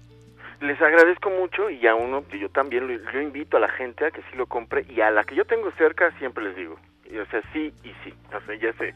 Les 0.61 0.81
agradezco 0.81 1.29
mucho 1.31 1.69
y 1.69 1.87
a 1.87 1.95
uno, 1.95 2.27
que 2.29 2.39
yo 2.39 2.49
también, 2.49 2.87
lo- 2.87 3.13
yo 3.13 3.21
invito 3.21 3.57
a 3.57 3.61
la 3.61 3.69
gente 3.69 4.07
a 4.07 4.11
que 4.11 4.21
sí 4.23 4.37
lo 4.37 4.47
compre 4.47 4.87
y 4.89 5.01
a 5.01 5.11
la 5.11 5.25
que 5.25 5.35
yo 5.35 5.45
tengo 5.45 5.71
cerca 5.77 6.17
siempre 6.19 6.45
les 6.45 6.57
digo, 6.57 6.75
o 6.75 7.31
sea, 7.31 7.43
sí 7.53 7.73
y 7.83 7.89
sí, 8.05 8.15
o 8.29 8.47
sea, 8.47 8.55
ya 8.61 8.73
sé 8.79 8.95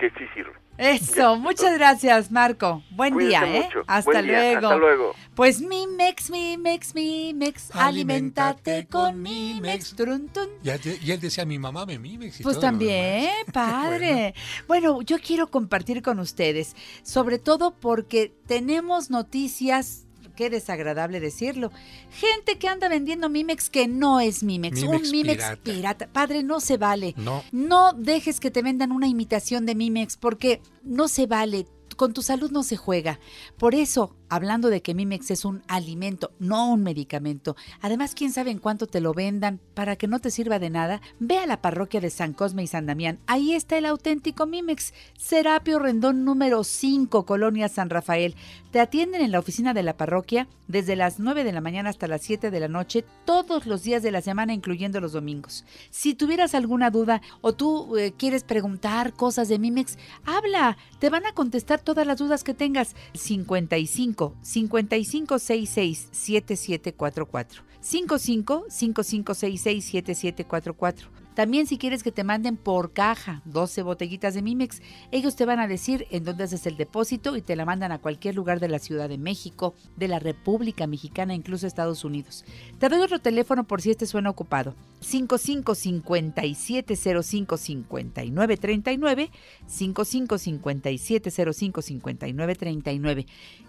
que 0.00 0.08
sí 0.10 0.24
sirve. 0.34 0.52
Eso, 0.78 1.36
muchas 1.36 1.74
gracias, 1.76 2.30
Marco. 2.30 2.82
Buen 2.92 3.12
Cuídense 3.12 3.44
día, 3.46 3.56
¿eh? 3.58 3.62
mucho. 3.64 3.82
Hasta 3.86 4.10
Buen 4.12 4.24
día, 4.24 4.32
luego. 4.52 4.66
hasta 4.68 4.76
luego. 4.78 5.14
Pues 5.34 5.60
mi 5.60 5.86
mex, 5.86 6.30
mi 6.30 6.56
mex, 6.56 6.94
mi 6.94 7.34
mex, 7.34 7.70
alimentate 7.74 8.86
con 8.86 9.20
mi 9.20 9.58
mex. 9.60 9.94
Te- 9.94 10.98
y 11.02 11.10
él 11.10 11.20
decía, 11.20 11.44
mi 11.44 11.58
mamá 11.58 11.84
me 11.84 11.98
mimex 11.98 12.40
y 12.40 12.42
Pues 12.42 12.56
todo 12.56 12.62
lo 12.64 12.70
también, 12.70 13.30
demás. 13.46 13.46
padre. 13.52 14.34
bueno, 14.66 15.02
yo 15.02 15.18
quiero 15.18 15.50
compartir 15.50 16.00
con 16.00 16.18
ustedes, 16.18 16.74
sobre 17.02 17.38
todo 17.38 17.72
porque 17.78 18.32
tenemos 18.46 19.10
noticias, 19.10 20.06
qué 20.40 20.48
desagradable 20.48 21.20
decirlo, 21.20 21.70
gente 22.10 22.56
que 22.58 22.66
anda 22.66 22.88
vendiendo 22.88 23.28
Mimex 23.28 23.68
que 23.68 23.86
no 23.86 24.20
es 24.20 24.42
Mimex, 24.42 24.80
Mimex 24.80 25.04
un 25.04 25.10
Mimex 25.10 25.36
pirata. 25.36 25.62
pirata. 25.62 26.08
Padre, 26.10 26.42
no 26.42 26.60
se 26.60 26.78
vale. 26.78 27.12
No. 27.18 27.44
No 27.52 27.92
dejes 27.92 28.40
que 28.40 28.50
te 28.50 28.62
vendan 28.62 28.90
una 28.90 29.06
imitación 29.06 29.66
de 29.66 29.74
Mimex 29.74 30.16
porque 30.16 30.62
no 30.82 31.08
se 31.08 31.26
vale. 31.26 31.66
Con 31.94 32.14
tu 32.14 32.22
salud 32.22 32.50
no 32.50 32.62
se 32.62 32.78
juega. 32.78 33.20
Por 33.58 33.74
eso, 33.74 34.16
hablando 34.30 34.70
de 34.70 34.80
que 34.80 34.94
Mimex 34.94 35.30
es 35.30 35.44
un 35.44 35.62
alimento, 35.68 36.32
no 36.38 36.72
un 36.72 36.82
medicamento. 36.82 37.56
Además, 37.82 38.14
quién 38.14 38.32
sabe 38.32 38.50
en 38.50 38.58
cuánto 38.58 38.86
te 38.86 39.00
lo 39.00 39.12
vendan 39.12 39.60
para 39.74 39.96
que 39.96 40.06
no 40.06 40.20
te 40.20 40.30
sirva 40.30 40.58
de 40.58 40.70
nada. 40.70 41.02
Ve 41.18 41.38
a 41.38 41.46
la 41.46 41.60
parroquia 41.60 42.00
de 42.00 42.10
San 42.10 42.32
Cosme 42.32 42.62
y 42.62 42.66
San 42.66 42.86
Damián. 42.86 43.18
Ahí 43.26 43.52
está 43.52 43.76
el 43.76 43.84
auténtico 43.84 44.46
Mimex. 44.46 44.94
Serapio 45.18 45.78
Rendón 45.78 46.24
número 46.24 46.64
5, 46.64 47.26
Colonia 47.26 47.68
San 47.68 47.90
Rafael. 47.90 48.36
Te 48.70 48.80
atienden 48.80 49.20
en 49.20 49.32
la 49.32 49.40
oficina 49.40 49.74
de 49.74 49.82
la 49.82 49.96
parroquia 49.96 50.46
desde 50.68 50.94
las 50.94 51.18
9 51.18 51.42
de 51.42 51.52
la 51.52 51.60
mañana 51.60 51.90
hasta 51.90 52.06
las 52.06 52.22
7 52.22 52.52
de 52.52 52.60
la 52.60 52.68
noche, 52.68 53.04
todos 53.24 53.66
los 53.66 53.82
días 53.82 54.04
de 54.04 54.12
la 54.12 54.22
semana, 54.22 54.54
incluyendo 54.54 55.00
los 55.00 55.12
domingos. 55.12 55.64
Si 55.90 56.14
tuvieras 56.14 56.54
alguna 56.54 56.90
duda 56.90 57.20
o 57.40 57.52
tú 57.52 57.96
eh, 57.96 58.12
quieres 58.16 58.44
preguntar 58.44 59.12
cosas 59.12 59.48
de 59.48 59.58
Mimex, 59.58 59.98
habla. 60.24 60.76
Te 61.00 61.10
van 61.10 61.26
a 61.26 61.32
contestar 61.32 61.80
todas 61.80 62.06
las 62.06 62.18
dudas 62.18 62.44
que 62.44 62.54
tengas. 62.54 62.94
55 63.14 64.19
55 64.42 65.38
66 65.38 66.08
7744. 66.12 67.64
55 67.80 68.64
5566 68.68 69.84
7744. 69.84 71.19
También 71.34 71.66
si 71.66 71.78
quieres 71.78 72.02
que 72.02 72.12
te 72.12 72.24
manden 72.24 72.56
por 72.56 72.92
caja 72.92 73.42
12 73.44 73.82
botellitas 73.82 74.34
de 74.34 74.42
Mimex, 74.42 74.82
ellos 75.10 75.36
te 75.36 75.46
van 75.46 75.60
a 75.60 75.68
decir 75.68 76.06
en 76.10 76.24
dónde 76.24 76.44
haces 76.44 76.66
el 76.66 76.76
depósito 76.76 77.36
y 77.36 77.42
te 77.42 77.56
la 77.56 77.64
mandan 77.64 77.92
a 77.92 78.00
cualquier 78.00 78.34
lugar 78.34 78.60
de 78.60 78.68
la 78.68 78.78
Ciudad 78.78 79.08
de 79.08 79.18
México, 79.18 79.74
de 79.96 80.08
la 80.08 80.18
República 80.18 80.86
Mexicana, 80.86 81.34
incluso 81.34 81.66
Estados 81.66 82.04
Unidos. 82.04 82.44
Te 82.78 82.88
doy 82.88 83.00
otro 83.00 83.20
teléfono 83.20 83.64
por 83.64 83.80
si 83.80 83.90
este 83.90 84.06
suena 84.06 84.30
ocupado. 84.30 84.74
55 85.00 85.74
5705 85.74 87.56
5939 87.56 89.30
55 89.66 90.38
5705 90.38 91.82
5939. 91.82 93.26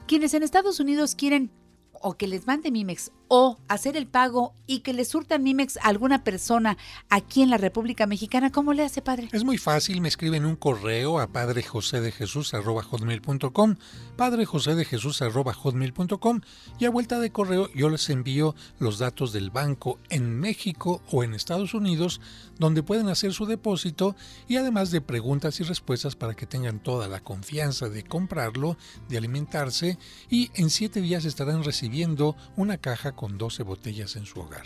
Quienes 0.08 0.34
en 0.34 0.44
Estados 0.44 0.80
Unidos 0.80 1.16
quieren 1.16 1.52
o 2.04 2.18
que 2.18 2.28
les 2.28 2.48
mande 2.48 2.72
Mimex 2.72 3.12
o 3.28 3.60
hacer 3.68 3.96
el 3.96 4.08
pago 4.08 4.56
y 4.68 4.80
que 4.80 4.94
le 4.94 5.06
surtan 5.06 5.42
Mimex 5.42 5.78
a 5.78 5.88
alguna 5.88 6.24
persona 6.24 6.78
aquí 7.10 7.42
en 7.42 7.50
la 7.50 7.58
República 7.58 8.06
Mexicana, 8.06 8.52
¿cómo 8.52 8.74
le 8.74 8.84
hace, 8.84 9.02
padre? 9.02 9.30
Es 9.32 9.46
muy 9.46 9.58
fácil, 9.58 10.02
me 10.02 10.10
escriben 10.10 10.46
un 10.46 10.58
correo 10.58 11.20
a 11.20 11.28
padrejosedejesús.com, 11.28 13.76
padrejosedejesús.com 14.18 16.42
y 16.78 16.86
a 16.86 16.90
vuelta 16.90 17.20
de 17.20 17.32
correo 17.32 17.70
yo 17.74 17.90
les 17.90 18.10
envío 18.10 18.54
los 18.80 19.00
datos 19.00 19.32
del 19.32 19.50
banco 19.50 19.98
en 20.10 20.38
México 20.40 21.02
o 21.12 21.24
en 21.24 21.34
Estados 21.34 21.74
Unidos 21.74 22.20
donde 22.62 22.84
pueden 22.84 23.10
hacer 23.10 23.34
su 23.34 23.48
depósito 23.48 24.16
y 24.48 24.58
además 24.58 24.92
de 24.92 25.02
preguntas 25.02 25.60
y 25.60 25.64
respuestas 25.64 26.16
para 26.16 26.36
que 26.36 26.46
tengan 26.46 26.80
toda 26.80 27.08
la 27.08 27.20
confianza 27.20 27.90
de 27.90 28.04
comprarlo, 28.04 28.78
de 29.10 29.18
alimentarse 29.18 29.98
y 30.30 30.52
en 30.54 30.70
siete 30.70 31.02
días 31.02 31.26
estarán 31.26 31.64
recibiendo 31.64 32.36
una 32.56 32.78
caja 32.78 33.14
con 33.14 33.40
12 33.40 33.64
botellas 33.64 34.16
en 34.16 34.28
su 34.28 34.42
hogar. 34.42 34.62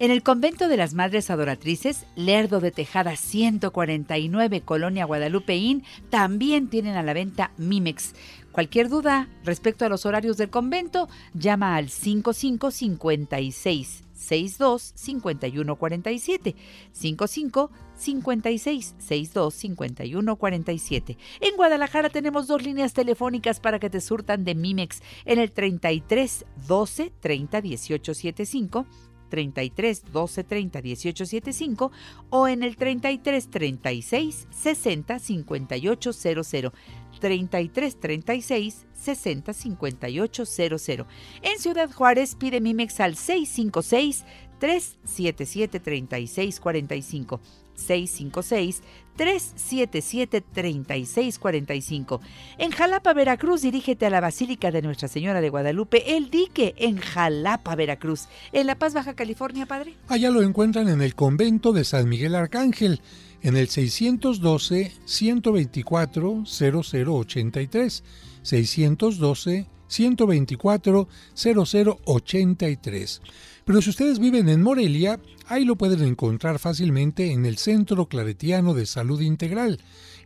En 0.00 0.10
el 0.10 0.24
convento 0.24 0.66
de 0.66 0.76
las 0.76 0.94
Madres 0.94 1.30
Adoratrices, 1.30 2.06
Lerdo 2.16 2.58
de 2.58 2.72
Tejada 2.72 3.14
149, 3.14 4.62
Colonia 4.62 5.04
Guadalupeín, 5.04 5.84
también 6.10 6.68
tienen 6.68 6.96
a 6.96 7.04
la 7.04 7.14
venta 7.14 7.52
Mimex. 7.56 8.14
Cualquier 8.50 8.88
duda 8.88 9.28
respecto 9.44 9.84
a 9.84 9.88
los 9.88 10.06
horarios 10.06 10.38
del 10.38 10.50
convento, 10.50 11.08
llama 11.34 11.76
al 11.76 11.88
5556 11.88 14.07
62 14.18 14.92
51 14.94 15.76
47 15.76 16.56
55 16.92 17.70
56 17.94 18.94
62 18.98 19.54
51 19.54 20.36
47. 20.36 21.18
En 21.40 21.56
Guadalajara 21.56 22.10
tenemos 22.10 22.46
dos 22.46 22.62
líneas 22.62 22.92
telefónicas 22.92 23.60
para 23.60 23.78
que 23.78 23.90
te 23.90 24.00
surtan 24.00 24.44
de 24.44 24.54
Mimex 24.54 25.02
en 25.24 25.38
el 25.38 25.52
33 25.52 26.44
12 26.66 27.12
30 27.20 27.60
18 27.60 28.14
75 28.14 28.86
33 29.28 30.04
12 30.12 30.44
30 30.44 30.82
18 30.82 31.26
75 31.26 31.92
o 32.30 32.48
en 32.48 32.62
el 32.62 32.76
33 32.76 33.50
36 33.50 34.48
60 34.50 35.18
58 35.18 36.12
00. 36.12 36.72
33 37.20 38.00
36 38.00 38.86
60 39.00 39.52
58 39.52 40.44
00. 40.44 41.06
En 41.42 41.58
Ciudad 41.58 41.90
Juárez 41.90 42.34
pide 42.34 42.60
Mimex 42.60 43.00
al 43.00 43.16
656 43.16 44.24
377 44.58 45.80
36 45.80 46.60
45. 46.60 47.40
656 47.78 48.82
377 49.16 50.40
3645. 50.40 52.20
En 52.58 52.70
Jalapa, 52.70 53.14
Veracruz, 53.14 53.62
dirígete 53.62 54.06
a 54.06 54.10
la 54.10 54.20
Basílica 54.20 54.70
de 54.70 54.82
Nuestra 54.82 55.08
Señora 55.08 55.40
de 55.40 55.48
Guadalupe, 55.48 56.16
el 56.16 56.30
dique 56.30 56.74
en 56.78 56.98
Jalapa, 56.98 57.74
Veracruz. 57.74 58.28
En 58.52 58.66
La 58.66 58.76
Paz, 58.76 58.94
Baja 58.94 59.14
California, 59.14 59.66
padre. 59.66 59.94
Allá 60.08 60.30
lo 60.30 60.42
encuentran 60.42 60.88
en 60.88 61.02
el 61.02 61.14
convento 61.14 61.72
de 61.72 61.84
San 61.84 62.08
Miguel 62.08 62.34
Arcángel, 62.34 63.00
en 63.42 63.56
el 63.56 63.68
612 63.68 64.92
124 65.04 66.44
0083. 66.44 68.04
612 68.48 69.66
124 69.88 71.08
0083. 71.34 73.20
Pero 73.64 73.82
si 73.82 73.90
ustedes 73.90 74.18
viven 74.18 74.48
en 74.48 74.62
Morelia, 74.62 75.20
ahí 75.46 75.66
lo 75.66 75.76
pueden 75.76 76.02
encontrar 76.02 76.58
fácilmente 76.58 77.30
en 77.32 77.44
el 77.44 77.58
Centro 77.58 78.08
Claretiano 78.08 78.72
de 78.74 78.86
Salud 78.86 79.20
Integral, 79.20 79.78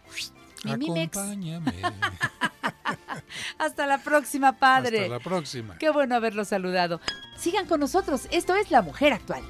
mi 0.64 0.76
Mimex. 0.76 1.16
Acompáñame. 1.16 1.72
Hasta 3.58 3.86
la 3.86 3.98
próxima, 3.98 4.52
padre. 4.52 5.02
Hasta 5.02 5.14
la 5.14 5.20
próxima. 5.20 5.78
Qué 5.78 5.90
bueno 5.90 6.14
haberlo 6.14 6.44
saludado. 6.44 7.00
Sigan 7.36 7.66
con 7.66 7.80
nosotros, 7.80 8.28
esto 8.30 8.54
es 8.56 8.70
La 8.70 8.82
Mujer 8.82 9.12
Actual. 9.12 9.42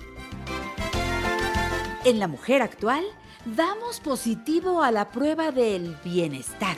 En 2.05 2.19
La 2.19 2.29
Mujer 2.29 2.63
Actual, 2.63 3.05
damos 3.45 4.01
positivo 4.01 4.83
a 4.83 4.91
la 4.91 5.11
prueba 5.11 5.51
del 5.51 5.97
bienestar. 6.05 6.77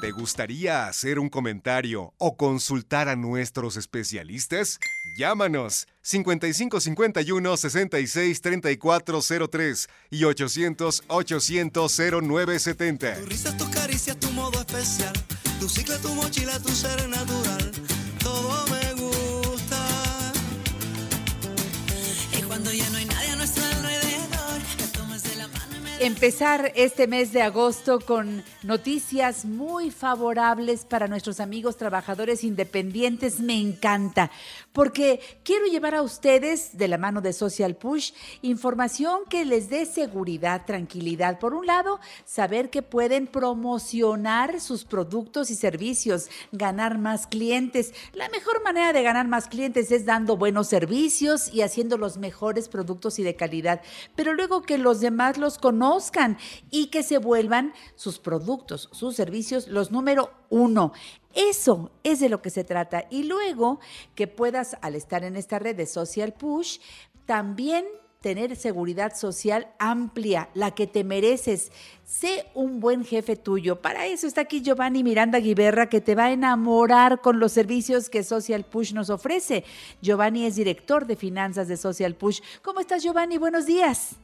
¿Te 0.00 0.12
gustaría 0.12 0.86
hacer 0.86 1.18
un 1.18 1.28
comentario 1.28 2.14
o 2.16 2.34
consultar 2.34 3.10
a 3.10 3.16
nuestros 3.16 3.76
especialistas? 3.76 4.78
Llámanos 5.18 5.88
5551 6.00 7.56
66 7.58 8.40
3403 8.40 9.88
y 10.10 10.24
800 10.24 11.04
800 11.06 12.00
0970. 12.22 13.14
Tu 13.14 13.26
risa, 13.26 13.54
tu 13.58 13.70
caricia, 13.70 14.18
tu 14.18 14.30
modo 14.30 14.58
especial, 14.60 15.12
tu 15.60 15.68
cicla, 15.68 15.98
tu 15.98 16.14
mochila, 16.14 16.58
tu 16.60 16.70
ser 16.70 17.06
natural, 17.06 17.70
todo 18.20 18.66
me 18.68 19.02
gusta. 19.02 20.32
Y 22.38 22.42
cuando 22.44 22.72
ya 22.72 22.88
no 22.88 22.96
hay 22.96 23.04
empezar 26.00 26.72
este 26.76 27.06
mes 27.06 27.30
de 27.30 27.42
agosto 27.42 28.00
con 28.00 28.42
noticias 28.62 29.44
muy 29.44 29.90
favorables 29.90 30.86
para 30.86 31.08
nuestros 31.08 31.40
amigos 31.40 31.76
trabajadores 31.76 32.42
independientes. 32.42 33.38
Me 33.38 33.60
encanta, 33.60 34.30
porque 34.72 35.20
quiero 35.44 35.66
llevar 35.66 35.94
a 35.94 36.00
ustedes, 36.00 36.78
de 36.78 36.88
la 36.88 36.96
mano 36.96 37.20
de 37.20 37.34
Social 37.34 37.76
Push, 37.76 38.12
información 38.40 39.24
que 39.28 39.44
les 39.44 39.68
dé 39.68 39.84
seguridad, 39.84 40.64
tranquilidad. 40.64 41.38
Por 41.38 41.52
un 41.52 41.66
lado, 41.66 42.00
saber 42.24 42.70
que 42.70 42.80
pueden 42.80 43.26
promocionar 43.26 44.58
sus 44.62 44.84
productos 44.84 45.50
y 45.50 45.54
servicios, 45.54 46.30
ganar 46.50 46.96
más 46.96 47.26
clientes. 47.26 47.92
La 48.14 48.30
mejor 48.30 48.64
manera 48.64 48.94
de 48.94 49.02
ganar 49.02 49.28
más 49.28 49.48
clientes 49.48 49.92
es 49.92 50.06
dando 50.06 50.38
buenos 50.38 50.66
servicios 50.68 51.52
y 51.52 51.60
haciendo 51.60 51.98
los 51.98 52.16
mejores 52.16 52.70
productos 52.70 53.18
y 53.18 53.22
de 53.22 53.36
calidad. 53.36 53.82
Pero 54.16 54.32
luego 54.32 54.62
que 54.62 54.78
los 54.78 55.00
demás 55.00 55.36
los 55.36 55.58
conozcan, 55.58 55.89
y 56.70 56.86
que 56.86 57.02
se 57.02 57.18
vuelvan 57.18 57.72
sus 57.94 58.18
productos, 58.18 58.88
sus 58.92 59.16
servicios, 59.16 59.68
los 59.68 59.90
número 59.90 60.30
uno. 60.48 60.92
Eso 61.34 61.90
es 62.02 62.20
de 62.20 62.28
lo 62.28 62.42
que 62.42 62.50
se 62.50 62.64
trata. 62.64 63.06
Y 63.10 63.24
luego 63.24 63.80
que 64.14 64.26
puedas, 64.26 64.76
al 64.82 64.94
estar 64.94 65.24
en 65.24 65.36
esta 65.36 65.58
red 65.58 65.76
de 65.76 65.86
Social 65.86 66.32
Push, 66.32 66.78
también 67.26 67.84
tener 68.20 68.54
seguridad 68.56 69.16
social 69.16 69.68
amplia, 69.78 70.50
la 70.54 70.72
que 70.72 70.86
te 70.86 71.04
mereces. 71.04 71.72
Sé 72.04 72.46
un 72.54 72.80
buen 72.80 73.04
jefe 73.04 73.36
tuyo. 73.36 73.80
Para 73.80 74.06
eso 74.06 74.26
está 74.26 74.42
aquí 74.42 74.60
Giovanni 74.60 75.02
Miranda 75.02 75.38
Guiberra, 75.38 75.88
que 75.88 76.00
te 76.00 76.14
va 76.14 76.24
a 76.26 76.32
enamorar 76.32 77.20
con 77.20 77.40
los 77.40 77.52
servicios 77.52 78.10
que 78.10 78.22
Social 78.22 78.64
Push 78.64 78.92
nos 78.92 79.10
ofrece. 79.10 79.64
Giovanni 80.02 80.44
es 80.44 80.56
director 80.56 81.06
de 81.06 81.16
finanzas 81.16 81.68
de 81.68 81.76
Social 81.76 82.14
Push. 82.14 82.40
¿Cómo 82.62 82.80
estás, 82.80 83.02
Giovanni? 83.02 83.38
Buenos 83.38 83.66
días. 83.66 84.16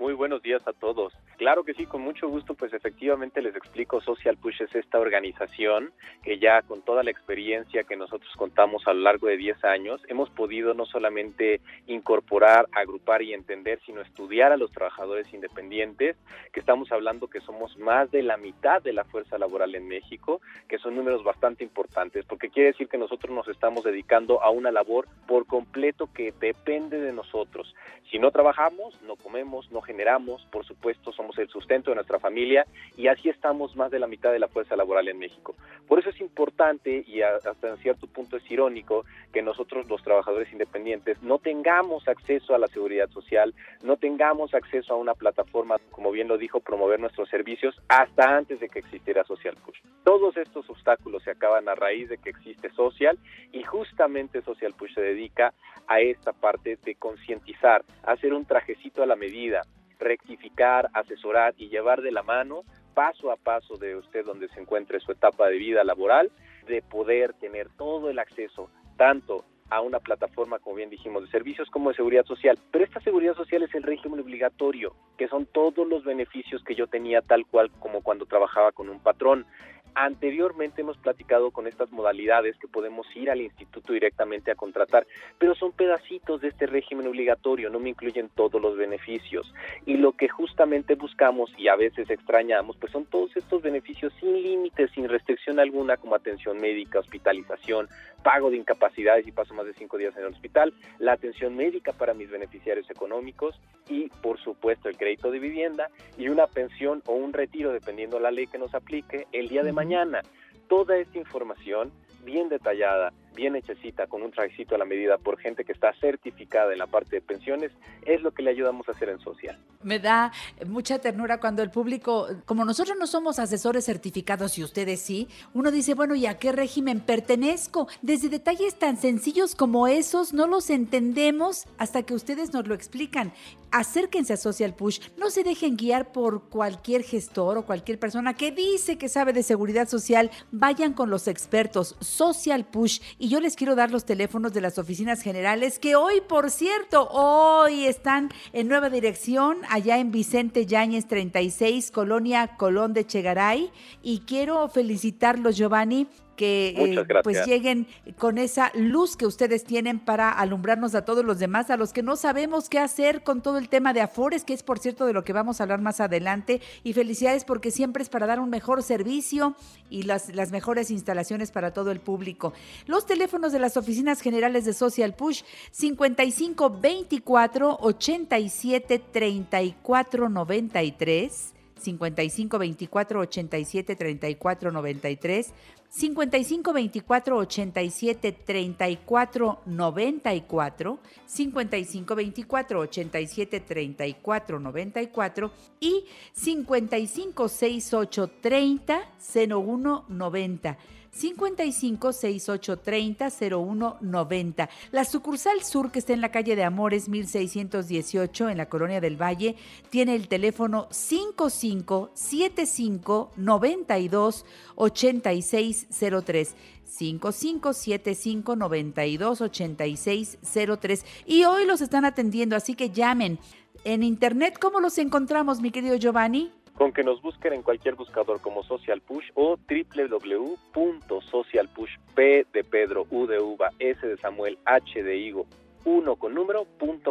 Muy 0.00 0.14
buenos 0.14 0.42
días 0.42 0.66
a 0.66 0.72
todos. 0.72 1.12
Claro 1.40 1.64
que 1.64 1.72
sí, 1.72 1.86
con 1.86 2.02
mucho 2.02 2.28
gusto, 2.28 2.52
pues 2.52 2.74
efectivamente 2.74 3.40
les 3.40 3.56
explico, 3.56 4.02
Social 4.02 4.36
Push 4.36 4.60
es 4.60 4.74
esta 4.74 4.98
organización 4.98 5.90
que 6.22 6.38
ya 6.38 6.60
con 6.60 6.82
toda 6.82 7.02
la 7.02 7.10
experiencia 7.10 7.84
que 7.84 7.96
nosotros 7.96 8.30
contamos 8.36 8.86
a 8.86 8.92
lo 8.92 9.00
largo 9.00 9.26
de 9.26 9.38
10 9.38 9.64
años, 9.64 10.02
hemos 10.08 10.28
podido 10.28 10.74
no 10.74 10.84
solamente 10.84 11.62
incorporar, 11.86 12.66
agrupar 12.72 13.22
y 13.22 13.32
entender, 13.32 13.80
sino 13.86 14.02
estudiar 14.02 14.52
a 14.52 14.58
los 14.58 14.70
trabajadores 14.70 15.32
independientes, 15.32 16.14
que 16.52 16.60
estamos 16.60 16.92
hablando 16.92 17.28
que 17.28 17.40
somos 17.40 17.74
más 17.78 18.10
de 18.10 18.22
la 18.22 18.36
mitad 18.36 18.82
de 18.82 18.92
la 18.92 19.04
fuerza 19.04 19.38
laboral 19.38 19.74
en 19.74 19.88
México, 19.88 20.42
que 20.68 20.76
son 20.76 20.94
números 20.94 21.24
bastante 21.24 21.64
importantes, 21.64 22.26
porque 22.26 22.50
quiere 22.50 22.72
decir 22.72 22.86
que 22.86 22.98
nosotros 22.98 23.34
nos 23.34 23.48
estamos 23.48 23.82
dedicando 23.82 24.42
a 24.42 24.50
una 24.50 24.70
labor 24.70 25.08
por 25.26 25.46
completo 25.46 26.10
que 26.12 26.34
depende 26.38 27.00
de 27.00 27.14
nosotros. 27.14 27.74
Si 28.10 28.18
no 28.18 28.30
trabajamos, 28.30 29.00
no 29.02 29.16
comemos, 29.16 29.70
no 29.70 29.80
generamos, 29.80 30.44
por 30.50 30.66
supuesto 30.66 31.12
somos 31.12 31.29
el 31.38 31.48
sustento 31.48 31.90
de 31.90 31.96
nuestra 31.96 32.18
familia 32.18 32.66
y 32.96 33.08
así 33.08 33.28
estamos 33.28 33.76
más 33.76 33.90
de 33.90 33.98
la 33.98 34.06
mitad 34.06 34.32
de 34.32 34.38
la 34.38 34.48
fuerza 34.48 34.76
laboral 34.76 35.08
en 35.08 35.18
México. 35.18 35.54
Por 35.86 35.98
eso 35.98 36.10
es 36.10 36.20
importante 36.20 37.04
y 37.06 37.22
hasta 37.22 37.76
cierto 37.78 38.06
punto 38.06 38.36
es 38.36 38.50
irónico 38.50 39.04
que 39.32 39.42
nosotros 39.42 39.88
los 39.88 40.02
trabajadores 40.02 40.52
independientes 40.52 41.22
no 41.22 41.38
tengamos 41.38 42.06
acceso 42.08 42.54
a 42.54 42.58
la 42.58 42.68
seguridad 42.68 43.08
social, 43.10 43.54
no 43.82 43.96
tengamos 43.96 44.54
acceso 44.54 44.94
a 44.94 44.96
una 44.96 45.14
plataforma, 45.14 45.76
como 45.90 46.10
bien 46.10 46.28
lo 46.28 46.38
dijo, 46.38 46.60
promover 46.60 47.00
nuestros 47.00 47.28
servicios 47.28 47.80
hasta 47.88 48.36
antes 48.36 48.60
de 48.60 48.68
que 48.68 48.80
existiera 48.80 49.24
Social 49.24 49.56
Push. 49.64 49.78
Todos 50.04 50.36
estos 50.36 50.68
obstáculos 50.70 51.22
se 51.22 51.30
acaban 51.30 51.68
a 51.68 51.74
raíz 51.74 52.08
de 52.08 52.18
que 52.18 52.30
existe 52.30 52.70
Social 52.70 53.18
y 53.52 53.62
justamente 53.62 54.42
Social 54.42 54.74
Push 54.76 54.94
se 54.94 55.00
dedica 55.00 55.52
a 55.86 56.00
esta 56.00 56.32
parte 56.32 56.78
de 56.84 56.94
concientizar, 56.94 57.84
hacer 58.04 58.32
un 58.32 58.44
trajecito 58.44 59.02
a 59.02 59.06
la 59.06 59.16
medida, 59.16 59.62
rectificar, 60.00 60.90
asesorar 60.94 61.54
y 61.56 61.68
llevar 61.68 62.02
de 62.02 62.10
la 62.10 62.22
mano 62.22 62.64
paso 62.94 63.30
a 63.30 63.36
paso 63.36 63.76
de 63.76 63.96
usted 63.96 64.24
donde 64.24 64.48
se 64.48 64.60
encuentre 64.60 65.00
su 65.00 65.12
etapa 65.12 65.48
de 65.48 65.58
vida 65.58 65.84
laboral, 65.84 66.30
de 66.66 66.82
poder 66.82 67.34
tener 67.34 67.68
todo 67.76 68.10
el 68.10 68.18
acceso 68.18 68.70
tanto 68.96 69.44
a 69.70 69.80
una 69.80 70.00
plataforma, 70.00 70.58
como 70.58 70.76
bien 70.76 70.90
dijimos, 70.90 71.22
de 71.22 71.30
servicios 71.30 71.70
como 71.70 71.90
de 71.90 71.96
seguridad 71.96 72.24
social. 72.24 72.58
Pero 72.72 72.84
esta 72.84 73.00
seguridad 73.00 73.34
social 73.36 73.62
es 73.62 73.72
el 73.74 73.84
régimen 73.84 74.20
obligatorio, 74.20 74.94
que 75.16 75.28
son 75.28 75.46
todos 75.46 75.86
los 75.86 76.04
beneficios 76.04 76.62
que 76.64 76.74
yo 76.74 76.88
tenía 76.88 77.22
tal 77.22 77.46
cual 77.46 77.70
como 77.78 78.02
cuando 78.02 78.26
trabajaba 78.26 78.72
con 78.72 78.88
un 78.88 79.00
patrón. 79.00 79.46
Anteriormente 79.94 80.82
hemos 80.82 80.96
platicado 80.98 81.50
con 81.50 81.66
estas 81.66 81.90
modalidades 81.90 82.56
que 82.58 82.68
podemos 82.68 83.06
ir 83.16 83.30
al 83.30 83.40
instituto 83.40 83.92
directamente 83.92 84.50
a 84.50 84.54
contratar, 84.54 85.06
pero 85.38 85.54
son 85.54 85.72
pedacitos 85.72 86.40
de 86.40 86.48
este 86.48 86.66
régimen 86.66 87.06
obligatorio, 87.06 87.70
no 87.70 87.80
me 87.80 87.90
incluyen 87.90 88.30
todos 88.34 88.60
los 88.60 88.76
beneficios. 88.76 89.52
Y 89.86 89.96
lo 89.96 90.12
que 90.12 90.28
justamente 90.28 90.94
buscamos 90.94 91.50
y 91.58 91.68
a 91.68 91.76
veces 91.76 92.08
extrañamos, 92.10 92.76
pues 92.76 92.92
son 92.92 93.04
todos 93.06 93.36
estos 93.36 93.62
beneficios 93.62 94.12
sin 94.20 94.42
límites, 94.42 94.90
sin 94.92 95.08
restricción 95.08 95.58
alguna, 95.58 95.96
como 95.96 96.14
atención 96.14 96.58
médica, 96.58 97.00
hospitalización, 97.00 97.88
pago 98.22 98.50
de 98.50 98.56
incapacidades 98.56 99.26
y 99.26 99.32
paso 99.32 99.54
más 99.54 99.66
de 99.66 99.74
cinco 99.74 99.98
días 99.98 100.14
en 100.16 100.24
el 100.24 100.32
hospital, 100.32 100.72
la 100.98 101.12
atención 101.12 101.56
médica 101.56 101.92
para 101.92 102.14
mis 102.14 102.30
beneficiarios 102.30 102.88
económicos 102.90 103.58
y, 103.88 104.08
por 104.22 104.38
supuesto, 104.38 104.88
el 104.88 104.96
crédito 104.96 105.30
de 105.30 105.38
vivienda 105.38 105.90
y 106.18 106.28
una 106.28 106.46
pensión 106.46 107.02
o 107.06 107.12
un 107.12 107.32
retiro, 107.32 107.72
dependiendo 107.72 108.20
la 108.20 108.30
ley 108.30 108.46
que 108.46 108.58
nos 108.58 108.74
aplique, 108.74 109.26
el 109.32 109.48
día 109.48 109.62
de 109.62 109.72
mañana. 109.80 110.20
Toda 110.68 110.98
esta 110.98 111.16
información 111.16 111.90
bien 112.22 112.50
detallada, 112.50 113.14
bien 113.34 113.56
hechecita, 113.56 114.06
con 114.06 114.22
un 114.22 114.30
trajecito 114.30 114.74
a 114.74 114.78
la 114.78 114.84
medida 114.84 115.18
por 115.18 115.38
gente 115.38 115.64
que 115.64 115.72
está 115.72 115.92
certificada 116.00 116.72
en 116.72 116.78
la 116.78 116.86
parte 116.86 117.16
de 117.16 117.22
pensiones, 117.22 117.72
es 118.04 118.20
lo 118.22 118.32
que 118.32 118.42
le 118.42 118.50
ayudamos 118.50 118.88
a 118.88 118.92
hacer 118.92 119.08
en 119.08 119.20
social. 119.20 119.58
Me 119.82 119.98
da 119.98 120.32
mucha 120.66 120.98
ternura 120.98 121.40
cuando 121.40 121.62
el 121.62 121.70
público, 121.70 122.28
como 122.44 122.64
nosotros 122.64 122.96
no 122.98 123.06
somos 123.06 123.38
asesores 123.38 123.84
certificados 123.84 124.58
y 124.58 124.64
ustedes 124.64 125.00
sí, 125.00 125.28
uno 125.54 125.70
dice, 125.70 125.94
bueno, 125.94 126.14
¿y 126.14 126.26
a 126.26 126.38
qué 126.38 126.52
régimen 126.52 127.00
pertenezco? 127.00 127.88
Desde 128.02 128.28
detalles 128.28 128.78
tan 128.78 128.96
sencillos 128.96 129.54
como 129.54 129.88
esos 129.88 130.32
no 130.32 130.46
los 130.46 130.70
entendemos 130.70 131.66
hasta 131.78 132.02
que 132.02 132.14
ustedes 132.14 132.52
nos 132.52 132.66
lo 132.66 132.74
explican. 132.74 133.32
Acérquense 133.72 134.32
a 134.32 134.36
Social 134.36 134.74
Push, 134.74 134.98
no 135.16 135.30
se 135.30 135.44
dejen 135.44 135.76
guiar 135.76 136.10
por 136.10 136.48
cualquier 136.48 137.04
gestor 137.04 137.56
o 137.56 137.64
cualquier 137.64 138.00
persona 138.00 138.34
que 138.34 138.50
dice 138.50 138.98
que 138.98 139.08
sabe 139.08 139.32
de 139.32 139.44
seguridad 139.44 139.88
social, 139.88 140.30
vayan 140.50 140.92
con 140.92 141.08
los 141.08 141.28
expertos 141.28 141.96
Social 142.00 142.64
Push 142.64 143.00
y 143.20 143.28
yo 143.28 143.38
les 143.38 143.54
quiero 143.54 143.74
dar 143.74 143.90
los 143.90 144.06
teléfonos 144.06 144.54
de 144.54 144.62
las 144.62 144.78
oficinas 144.78 145.20
generales 145.20 145.78
que 145.78 145.94
hoy, 145.94 146.22
por 146.26 146.50
cierto, 146.50 147.06
hoy 147.10 147.84
están 147.84 148.30
en 148.54 148.66
nueva 148.66 148.88
dirección 148.88 149.58
allá 149.68 149.98
en 149.98 150.10
Vicente 150.10 150.64
Yáñez 150.64 151.06
36, 151.06 151.90
Colonia 151.90 152.56
Colón 152.56 152.94
de 152.94 153.06
Chegaray. 153.06 153.70
Y 154.02 154.20
quiero 154.20 154.66
felicitarlos, 154.70 155.58
Giovanni, 155.58 156.08
que 156.40 156.68
eh, 156.74 157.04
pues 157.22 157.46
lleguen 157.46 157.86
con 158.16 158.38
esa 158.38 158.72
luz 158.74 159.14
que 159.14 159.26
ustedes 159.26 159.62
tienen 159.62 159.98
para 159.98 160.30
alumbrarnos 160.30 160.94
a 160.94 161.04
todos 161.04 161.22
los 161.22 161.38
demás, 161.38 161.68
a 161.68 161.76
los 161.76 161.92
que 161.92 162.02
no 162.02 162.16
sabemos 162.16 162.70
qué 162.70 162.78
hacer 162.78 163.22
con 163.22 163.42
todo 163.42 163.58
el 163.58 163.68
tema 163.68 163.92
de 163.92 164.00
Afores, 164.00 164.42
que 164.44 164.54
es 164.54 164.62
por 164.62 164.78
cierto 164.78 165.04
de 165.04 165.12
lo 165.12 165.22
que 165.22 165.34
vamos 165.34 165.60
a 165.60 165.64
hablar 165.64 165.82
más 165.82 166.00
adelante. 166.00 166.62
Y 166.82 166.94
felicidades 166.94 167.44
porque 167.44 167.70
siempre 167.70 168.02
es 168.02 168.08
para 168.08 168.26
dar 168.26 168.40
un 168.40 168.48
mejor 168.48 168.82
servicio 168.82 169.54
y 169.90 170.04
las, 170.04 170.34
las 170.34 170.50
mejores 170.50 170.90
instalaciones 170.90 171.50
para 171.50 171.74
todo 171.74 171.90
el 171.90 172.00
público. 172.00 172.54
Los 172.86 173.04
teléfonos 173.04 173.52
de 173.52 173.58
las 173.58 173.76
oficinas 173.76 174.22
generales 174.22 174.64
de 174.64 174.72
Social 174.72 175.12
Push 175.12 175.42
55 175.72 176.70
24 176.80 177.76
87 177.82 178.98
34 179.12 180.28
93 180.30 181.59
55 181.80 182.58
24 182.58 183.22
87 183.22 183.96
34 183.96 184.70
93 184.70 185.52
55 185.88 186.72
24 186.72 187.40
87 187.40 188.32
34 188.44 189.58
94 189.66 190.98
55 191.26 192.14
24 192.14 192.82
87 192.82 193.60
34 193.60 194.60
94 194.60 195.52
y 195.80 196.04
55 196.32 197.48
68 197.48 198.30
30 198.40 199.00
01 199.48 200.04
90 200.08 200.78
55 201.12 202.12
68 202.12 202.78
30 202.78 203.28
01 203.50 203.96
90. 204.00 204.70
La 204.92 205.04
sucursal 205.04 205.62
sur 205.62 205.90
que 205.90 205.98
está 205.98 206.12
en 206.12 206.20
la 206.20 206.30
calle 206.30 206.56
de 206.56 206.64
Amores 206.64 207.08
1618 207.08 208.48
en 208.48 208.58
la 208.58 208.68
Colonia 208.68 209.00
del 209.00 209.20
Valle 209.20 209.56
tiene 209.90 210.14
el 210.14 210.28
teléfono 210.28 210.88
55 210.90 212.10
75 212.14 213.32
92 213.36 214.44
8603. 214.76 216.54
5575 216.90 218.56
92 218.56 219.40
8603 219.40 221.04
y 221.26 221.44
hoy 221.44 221.64
los 221.64 221.80
están 221.80 222.04
atendiendo, 222.04 222.56
así 222.56 222.74
que 222.74 222.90
llamen. 222.90 223.38
En 223.84 224.02
internet, 224.02 224.58
¿cómo 224.60 224.80
los 224.80 224.98
encontramos, 224.98 225.62
mi 225.62 225.70
querido 225.70 225.96
Giovanni? 225.96 226.52
Con 226.80 226.92
que 226.94 227.04
nos 227.04 227.20
busquen 227.20 227.52
en 227.52 227.60
cualquier 227.60 227.94
buscador 227.94 228.40
como 228.40 228.62
Social 228.62 229.02
Push 229.02 229.32
o 229.34 229.58
www.socialpush, 229.68 231.90
P 232.14 232.46
de 232.54 232.64
Pedro, 232.64 233.06
U 233.10 233.26
de 233.26 233.38
Uva, 233.38 233.68
S 233.78 234.06
de 234.06 234.16
Samuel, 234.16 234.58
H 234.64 235.02
de 235.02 235.18
Higo, 235.18 235.46
1 235.84 236.16
con 236.16 236.32
número, 236.32 236.66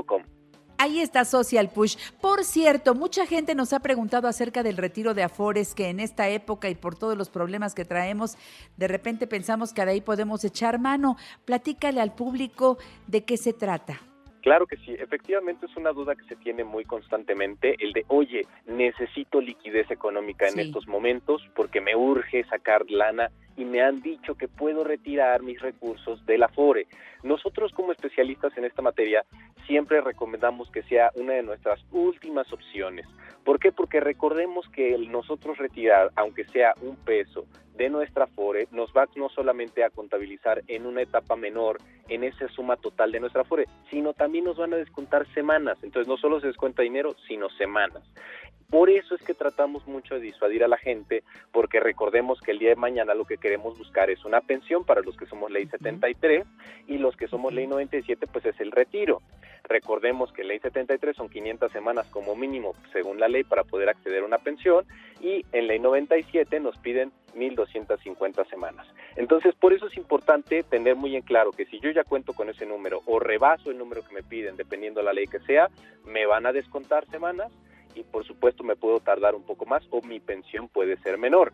com. 0.08 0.24
Ahí 0.80 1.02
está 1.02 1.24
Social 1.24 1.70
Push. 1.70 1.98
Por 2.20 2.46
cierto, 2.46 2.96
mucha 2.96 3.28
gente 3.28 3.54
nos 3.54 3.72
ha 3.72 3.80
preguntado 3.80 4.28
acerca 4.28 4.64
del 4.64 4.76
retiro 4.76 5.14
de 5.14 5.22
Afores, 5.22 5.76
que 5.76 5.90
en 5.90 6.00
esta 6.00 6.30
época 6.30 6.68
y 6.72 6.74
por 6.74 6.98
todos 6.98 7.16
los 7.16 7.30
problemas 7.30 7.76
que 7.76 7.86
traemos, 7.86 8.40
de 8.76 8.88
repente 8.88 9.28
pensamos 9.28 9.72
que 9.72 9.86
de 9.86 9.92
ahí 9.92 10.02
podemos 10.02 10.44
echar 10.44 10.80
mano. 10.80 11.16
Platícale 11.46 12.02
al 12.02 12.16
público 12.16 12.80
de 13.06 13.24
qué 13.24 13.38
se 13.38 13.54
trata. 13.54 14.02
Claro 14.42 14.68
que 14.68 14.78
sí, 14.78 14.96
efectivamente 14.98 15.66
es 15.66 15.76
una 15.76 15.92
duda 15.92 16.16
que 16.16 16.24
se 16.24 16.36
tiene 16.38 16.64
muy 16.64 16.86
constantemente, 16.86 17.76
el 17.80 17.92
de, 17.94 18.06
oye, 18.08 18.46
necesito 18.68 19.42
liquidez 19.42 19.92
económica 19.92 20.48
en 20.48 20.54
Sí. 20.54 20.62
estos 20.62 20.88
momentos 20.88 21.42
porque 21.56 21.82
me 21.82 21.96
urge 21.96 22.44
sacar 22.46 22.90
lana 22.90 23.30
y 23.60 23.66
me 23.66 23.82
han 23.82 24.02
dicho 24.02 24.36
que 24.36 24.48
puedo 24.48 24.86
retirar 24.86 25.44
mis 25.44 25.62
recursos 25.62 26.26
del 26.26 26.44
Afore. 26.44 26.88
Nosotros 27.24 27.74
como 27.74 27.92
especialistas 27.92 28.58
en 28.58 28.64
esta 28.64 28.82
materia 28.82 29.26
siempre 29.68 30.00
recomendamos 30.00 30.72
que 30.72 30.82
sea 30.84 31.12
una 31.16 31.34
de 31.34 31.44
nuestras 31.44 31.84
últimas 31.92 32.52
opciones. 32.54 33.06
¿Por 33.44 33.60
qué? 33.60 33.74
Porque 33.74 34.00
recordemos 34.00 34.66
que 34.70 34.96
el 34.96 35.12
nosotros 35.12 35.58
retirar, 35.58 36.12
aunque 36.16 36.46
sea 36.46 36.74
un 36.82 36.96
peso 36.96 37.48
de 37.76 37.90
nuestra 37.90 38.26
Afore, 38.26 38.68
nos 38.72 38.92
va 38.92 39.08
no 39.16 39.28
solamente 39.30 39.84
a 39.84 39.90
contabilizar 39.90 40.62
en 40.68 40.86
una 40.86 41.02
etapa 41.02 41.36
menor 41.36 41.80
en 42.08 42.24
esa 42.24 42.48
suma 42.50 42.78
total 42.78 43.12
de 43.12 43.20
nuestra 43.20 43.42
Afore, 43.42 43.66
sino 43.90 44.14
también 44.14 44.46
nos 44.46 44.58
van 44.58 44.74
a 44.74 44.78
descontar 44.78 45.28
semanas. 45.34 45.78
Entonces 45.84 46.08
no 46.08 46.16
solo 46.18 46.40
se 46.40 46.48
descuenta 46.48 46.82
dinero, 46.82 47.16
sino 47.28 47.50
semanas. 47.50 48.04
Por 48.70 48.90
eso 48.92 49.16
es 49.16 49.22
que 49.24 49.34
tratamos 49.34 49.88
mucho 49.88 50.16
de 50.16 50.22
disuadir 50.22 50.64
a 50.64 50.68
la 50.68 50.78
gente, 50.78 51.24
porque 51.52 51.80
recordemos 51.80 52.40
que 52.40 52.52
el 52.52 52.60
día 52.60 52.70
de 52.70 52.76
mañana 52.76 53.16
lo 53.16 53.26
que 53.26 53.38
queremos 53.38 53.78
buscar 53.78 54.12
es 54.12 54.24
una 54.26 54.42
pensión 54.42 54.84
para 54.84 55.02
los 55.02 55.18
que 55.18 55.26
somos 55.26 55.50
ley 55.50 55.66
73 55.66 56.46
y 56.88 57.00
los 57.00 57.16
que 57.16 57.28
somos 57.28 57.52
ley 57.52 57.66
97 57.66 58.28
pues 58.32 58.46
es 58.46 58.60
el 58.60 58.72
retiro. 58.72 59.22
Recordemos 59.64 60.32
que 60.32 60.44
ley 60.44 60.60
73 60.60 61.16
son 61.16 61.30
500 61.30 61.72
semanas 61.72 62.08
como 62.12 62.36
mínimo 62.36 62.76
según 62.94 63.20
la 63.20 63.28
ley 63.28 63.44
para 63.44 63.64
poder 63.64 63.90
acceder 63.90 64.22
a 64.22 64.26
una 64.26 64.38
pensión 64.38 64.86
y 65.20 65.46
en 65.52 65.68
ley 65.68 65.80
97 65.80 66.60
nos 66.60 66.78
piden 66.78 67.12
1250 67.34 68.46
semanas. 68.46 68.88
Entonces, 69.16 69.56
por 69.56 69.74
eso 69.74 69.88
es 69.88 69.98
importante 69.98 70.64
tener 70.64 70.96
muy 70.96 71.16
en 71.16 71.24
claro 71.24 71.52
que 71.52 71.66
si 71.66 71.80
yo 71.80 71.90
ya 71.90 72.04
cuento 72.04 72.34
con 72.34 72.50
ese 72.50 72.66
número 72.66 73.02
o 73.06 73.20
rebaso 73.20 73.72
el 73.72 73.78
número 73.78 74.04
que 74.04 74.14
me 74.14 74.24
piden, 74.24 74.58
dependiendo 74.58 75.00
de 75.00 75.06
la 75.06 75.14
ley 75.14 75.26
que 75.26 75.40
sea, 75.40 75.70
me 76.06 76.26
van 76.26 76.46
a 76.46 76.54
descontar 76.54 77.06
semanas 77.08 77.52
y 78.00 78.04
por 78.04 78.26
supuesto 78.26 78.64
me 78.64 78.76
puedo 78.76 79.00
tardar 79.00 79.36
un 79.36 79.44
poco 79.44 79.66
más 79.66 79.84
o 79.90 80.02
mi 80.02 80.20
pensión 80.20 80.68
puede 80.68 80.98
ser 80.98 81.18
menor. 81.18 81.54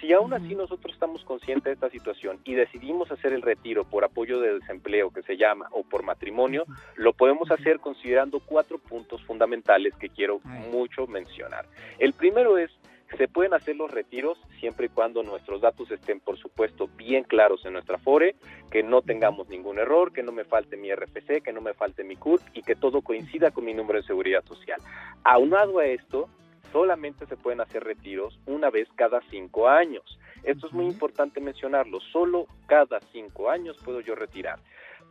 Si 0.00 0.12
aún 0.12 0.34
así 0.34 0.54
nosotros 0.54 0.92
estamos 0.92 1.24
conscientes 1.24 1.64
de 1.64 1.72
esta 1.72 1.88
situación 1.88 2.38
y 2.44 2.54
decidimos 2.54 3.10
hacer 3.10 3.32
el 3.32 3.42
retiro 3.42 3.84
por 3.84 4.04
apoyo 4.04 4.40
de 4.40 4.58
desempleo 4.58 5.10
que 5.10 5.22
se 5.22 5.36
llama 5.36 5.68
o 5.70 5.82
por 5.82 6.02
matrimonio, 6.02 6.66
lo 6.96 7.12
podemos 7.12 7.50
hacer 7.50 7.78
considerando 7.80 8.40
cuatro 8.40 8.78
puntos 8.78 9.22
fundamentales 9.24 9.94
que 9.94 10.10
quiero 10.10 10.40
mucho 10.44 11.06
mencionar. 11.06 11.66
El 11.98 12.12
primero 12.12 12.58
es 12.58 12.70
se 13.16 13.28
pueden 13.28 13.54
hacer 13.54 13.76
los 13.76 13.90
retiros 13.90 14.38
siempre 14.60 14.86
y 14.86 14.88
cuando 14.88 15.22
nuestros 15.22 15.60
datos 15.60 15.90
estén, 15.90 16.20
por 16.20 16.38
supuesto, 16.38 16.88
bien 16.96 17.24
claros 17.24 17.64
en 17.64 17.74
nuestra 17.74 17.98
FORE, 17.98 18.34
que 18.70 18.82
no 18.82 19.02
tengamos 19.02 19.48
ningún 19.48 19.78
error, 19.78 20.12
que 20.12 20.22
no 20.22 20.32
me 20.32 20.44
falte 20.44 20.76
mi 20.76 20.92
RFC, 20.94 21.42
que 21.42 21.52
no 21.52 21.60
me 21.60 21.74
falte 21.74 22.04
mi 22.04 22.16
CURP 22.16 22.42
y 22.54 22.62
que 22.62 22.74
todo 22.74 23.02
coincida 23.02 23.50
con 23.50 23.64
mi 23.64 23.74
número 23.74 24.00
de 24.00 24.06
seguridad 24.06 24.44
social. 24.44 24.80
Aunado 25.24 25.78
a 25.78 25.86
esto, 25.86 26.28
solamente 26.72 27.26
se 27.26 27.36
pueden 27.36 27.60
hacer 27.60 27.84
retiros 27.84 28.38
una 28.46 28.70
vez 28.70 28.88
cada 28.96 29.20
cinco 29.30 29.68
años. 29.68 30.18
Esto 30.42 30.66
es 30.66 30.72
muy 30.72 30.86
importante 30.86 31.40
mencionarlo, 31.40 32.00
solo 32.00 32.46
cada 32.66 33.00
cinco 33.12 33.50
años 33.50 33.76
puedo 33.84 34.00
yo 34.00 34.14
retirar. 34.14 34.58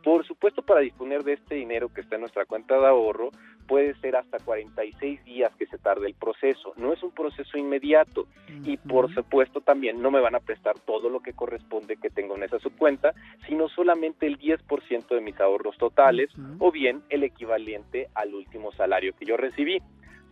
Por 0.04 0.26
supuesto, 0.26 0.60
para 0.60 0.80
disponer 0.80 1.24
de 1.24 1.32
este 1.32 1.54
dinero 1.54 1.88
que 1.92 2.02
está 2.02 2.16
en 2.16 2.20
nuestra 2.20 2.44
cuenta 2.44 2.78
de 2.78 2.86
ahorro, 2.86 3.30
puede 3.66 3.94
ser 4.00 4.16
hasta 4.16 4.38
46 4.38 5.24
días 5.24 5.50
que 5.56 5.66
se 5.66 5.78
tarde 5.78 6.06
el 6.06 6.14
proceso. 6.14 6.74
No 6.76 6.92
es 6.92 7.02
un 7.02 7.10
proceso 7.10 7.56
inmediato 7.56 8.26
y 8.64 8.76
por 8.76 9.12
supuesto 9.14 9.62
también 9.62 10.02
no 10.02 10.10
me 10.10 10.20
van 10.20 10.34
a 10.34 10.40
prestar 10.40 10.78
todo 10.80 11.08
lo 11.08 11.20
que 11.20 11.32
corresponde 11.32 11.96
que 11.96 12.10
tengo 12.10 12.36
en 12.36 12.42
esa 12.42 12.58
subcuenta, 12.58 13.14
sino 13.46 13.68
solamente 13.70 14.26
el 14.26 14.38
10% 14.38 15.08
de 15.08 15.20
mis 15.22 15.40
ahorros 15.40 15.78
totales 15.78 16.28
o 16.58 16.70
bien 16.70 17.02
el 17.08 17.22
equivalente 17.22 18.08
al 18.14 18.34
último 18.34 18.72
salario 18.72 19.14
que 19.18 19.24
yo 19.24 19.38
recibí. 19.38 19.80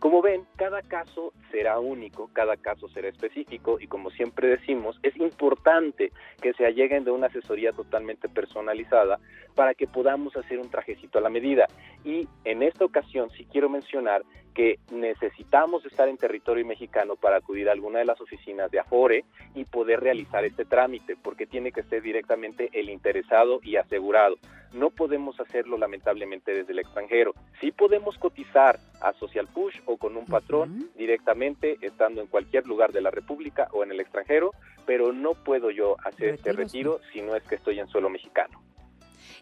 Como 0.03 0.21
ven, 0.21 0.45
cada 0.57 0.81
caso 0.81 1.31
será 1.49 1.79
único, 1.79 2.29
cada 2.33 2.57
caso 2.57 2.89
será 2.89 3.07
específico 3.07 3.79
y 3.79 3.87
como 3.87 4.09
siempre 4.09 4.49
decimos, 4.49 4.99
es 5.01 5.15
importante 5.15 6.11
que 6.41 6.51
se 6.55 6.65
alleguen 6.65 7.05
de 7.05 7.11
una 7.11 7.27
asesoría 7.27 7.71
totalmente 7.71 8.27
personalizada 8.27 9.21
para 9.55 9.73
que 9.73 9.87
podamos 9.87 10.35
hacer 10.35 10.59
un 10.59 10.69
trajecito 10.69 11.19
a 11.19 11.21
la 11.21 11.29
medida. 11.29 11.67
Y 12.03 12.27
en 12.43 12.63
esta 12.63 12.83
ocasión 12.83 13.29
sí 13.29 13.47
quiero 13.49 13.69
mencionar 13.69 14.23
que 14.53 14.79
necesitamos 14.91 15.85
estar 15.85 16.07
en 16.07 16.17
territorio 16.17 16.65
mexicano 16.65 17.15
para 17.15 17.37
acudir 17.37 17.69
a 17.69 17.71
alguna 17.71 17.99
de 17.99 18.05
las 18.05 18.21
oficinas 18.21 18.71
de 18.71 18.79
Afore 18.79 19.25
y 19.55 19.65
poder 19.65 19.99
realizar 19.99 20.45
este 20.45 20.65
trámite, 20.65 21.15
porque 21.15 21.45
tiene 21.45 21.71
que 21.71 21.83
ser 21.83 22.01
directamente 22.01 22.69
el 22.73 22.89
interesado 22.89 23.59
y 23.63 23.75
asegurado. 23.75 24.37
No 24.73 24.89
podemos 24.89 25.39
hacerlo 25.39 25.77
lamentablemente 25.77 26.51
desde 26.51 26.73
el 26.73 26.79
extranjero. 26.79 27.33
Sí 27.61 27.71
podemos 27.71 28.17
cotizar 28.17 28.79
a 29.01 29.13
Social 29.13 29.47
Push 29.47 29.81
o 29.85 29.97
con 29.97 30.17
un 30.17 30.25
patrón 30.25 30.89
directamente 30.95 31.77
estando 31.81 32.21
en 32.21 32.27
cualquier 32.27 32.65
lugar 32.65 32.91
de 32.91 33.01
la 33.01 33.11
República 33.11 33.67
o 33.71 33.83
en 33.83 33.91
el 33.91 33.99
extranjero, 33.99 34.51
pero 34.85 35.13
no 35.13 35.33
puedo 35.33 35.69
yo 35.69 35.95
hacer 36.03 36.29
este 36.29 36.53
retiro 36.53 36.99
si 37.11 37.21
no 37.21 37.35
es 37.35 37.43
que 37.43 37.55
estoy 37.55 37.79
en 37.79 37.87
suelo 37.87 38.09
mexicano. 38.09 38.61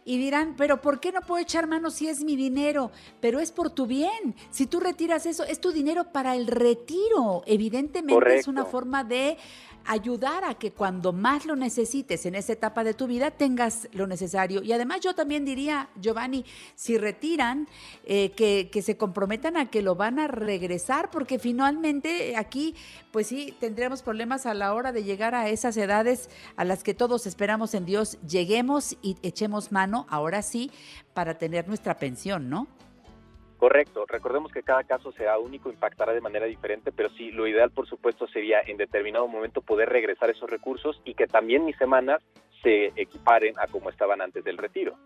Y 0.04 0.18
dirán, 0.18 0.56
pero 0.58 0.82
¿por 0.82 1.00
qué 1.00 1.12
no 1.12 1.22
puedo 1.22 1.42
echar 1.42 1.68
mano 1.68 1.92
si 1.92 2.08
es 2.08 2.24
mi 2.24 2.36
dinero? 2.36 2.92
Pero 3.20 3.40
es 3.40 3.52
por 3.52 3.70
tu 3.70 3.86
bien. 3.86 4.36
Si 4.50 4.66
tú 4.66 4.80
retiras 4.80 5.26
eso, 5.28 5.44
es 5.44 5.62
tu 5.62 5.72
dinero 5.72 6.12
para 6.12 6.36
el 6.36 6.48
retiro. 6.48 7.44
Evidentemente 7.46 8.38
es 8.38 8.48
una 8.48 8.66
forma 8.66 9.04
de 9.04 9.38
ayudar 9.86 10.44
a 10.44 10.56
que 10.56 10.72
cuando 10.72 11.14
más 11.14 11.46
lo 11.46 11.56
necesites 11.56 12.26
en 12.26 12.36
esa 12.36 12.54
etapa 12.54 12.84
de 12.84 12.94
tu 12.94 13.08
vida 13.08 13.32
tengas 13.32 13.88
lo 13.92 14.08
necesario. 14.08 14.62
Y 14.62 14.72
además 14.74 15.02
yo 15.02 15.14
también 15.16 15.46
diría, 15.46 15.90
Giovanni, 16.00 16.46
si 16.76 16.98
retiran, 16.98 17.68
eh, 18.06 18.32
que, 18.32 18.70
que 18.72 18.82
se 18.82 18.98
comprometan 18.98 19.58
a 19.58 19.70
que 19.70 19.82
lo 19.82 19.96
van 19.96 20.20
a 20.20 20.28
regresar, 20.28 21.10
porque 21.12 21.40
finalmente 21.40 22.36
aquí, 22.36 22.76
pues 23.12 23.28
sí, 23.28 23.54
tendremos 23.60 24.02
problemas 24.02 24.46
a 24.46 24.54
la 24.54 24.74
hora 24.74 24.92
de 24.92 25.04
llegar 25.04 25.36
a 25.36 25.50
esas 25.50 25.78
edades 25.78 26.30
a 26.56 26.66
las 26.66 26.84
que 26.84 26.94
todos 26.94 27.26
esperamos 27.26 27.74
en 27.74 27.86
Dios, 27.86 28.18
lleguemos 28.28 28.98
y 29.02 29.18
echemos 29.22 29.72
mano, 29.72 30.06
ahora 30.10 30.42
sí, 30.42 30.72
para 31.14 31.38
tener 31.38 31.68
nuestra 31.68 31.98
pensión, 31.98 32.50
¿no? 32.50 32.68
Correcto, 33.62 34.06
recordemos 34.08 34.52
que 34.52 34.64
cada 34.64 34.84
caso 34.86 35.12
será 35.12 35.38
único, 35.38 35.70
impactará 35.70 36.14
de 36.14 36.20
manera 36.20 36.48
diferente, 36.48 36.92
pero 36.92 37.12
sí, 37.12 37.30
lo 37.30 37.46
ideal 37.46 37.70
por 37.70 37.86
supuesto 37.86 38.26
sería 38.26 38.60
en 38.66 38.76
determinado 38.76 39.28
momento 39.28 39.62
poder 39.62 39.88
regresar 39.88 40.32
esos 40.32 40.50
recursos 40.50 41.00
y 41.06 41.14
que 41.14 41.28
también 41.28 41.64
mis 41.64 41.78
semanas 41.78 42.24
se 42.64 42.88
equiparen 42.96 43.54
a 43.60 43.68
como 43.68 43.92
estaban 43.92 44.20
antes 44.20 44.44
del 44.44 44.58
retiro. 44.58 44.98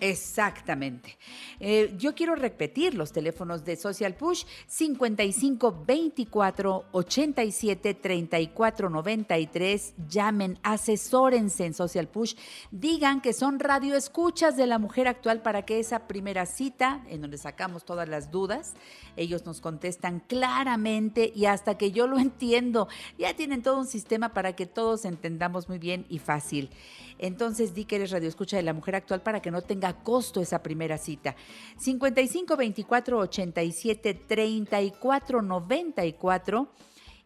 Exactamente. 0.00 1.16
Eh, 1.60 1.94
yo 1.96 2.14
quiero 2.14 2.34
repetir 2.34 2.94
los 2.94 3.12
teléfonos 3.12 3.64
de 3.64 3.76
Social 3.76 4.14
Push 4.14 4.44
55 4.66 5.84
24 5.86 6.86
87 6.90 7.94
34 7.94 8.90
93. 8.90 9.94
Llamen, 10.08 10.58
asesórense 10.62 11.64
en 11.64 11.74
Social 11.74 12.08
Push. 12.08 12.34
Digan 12.72 13.20
que 13.20 13.32
son 13.32 13.60
radioescuchas 13.60 14.56
de 14.56 14.66
la 14.66 14.78
mujer 14.78 15.06
actual 15.06 15.42
para 15.42 15.64
que 15.64 15.78
esa 15.78 16.08
primera 16.08 16.44
cita, 16.44 17.04
en 17.08 17.20
donde 17.20 17.38
sacamos 17.38 17.84
todas 17.84 18.08
las 18.08 18.32
dudas, 18.32 18.74
ellos 19.16 19.46
nos 19.46 19.60
contestan 19.60 20.20
claramente 20.20 21.32
y 21.34 21.46
hasta 21.46 21.78
que 21.78 21.92
yo 21.92 22.08
lo 22.08 22.18
entiendo. 22.24 22.88
Ya 23.16 23.34
tienen 23.34 23.62
todo 23.62 23.78
un 23.78 23.86
sistema 23.86 24.34
para 24.34 24.54
que 24.54 24.66
todos 24.66 25.04
entendamos 25.04 25.68
muy 25.68 25.78
bien 25.78 26.04
y 26.08 26.18
fácil. 26.18 26.70
Entonces 27.18 27.74
di 27.74 27.84
que 27.84 27.96
eres 27.96 28.10
radioescucha 28.10 28.56
de 28.56 28.64
la 28.64 28.72
mujer 28.72 28.96
actual 28.96 29.22
para 29.22 29.40
que 29.40 29.50
no 29.50 29.62
tenga 29.84 30.02
costo 30.02 30.40
esa 30.40 30.62
primera 30.62 30.96
cita. 30.98 31.36
55 31.76 32.56
24 32.56 33.18
87 33.18 34.14
34 34.14 35.42
94 35.42 36.68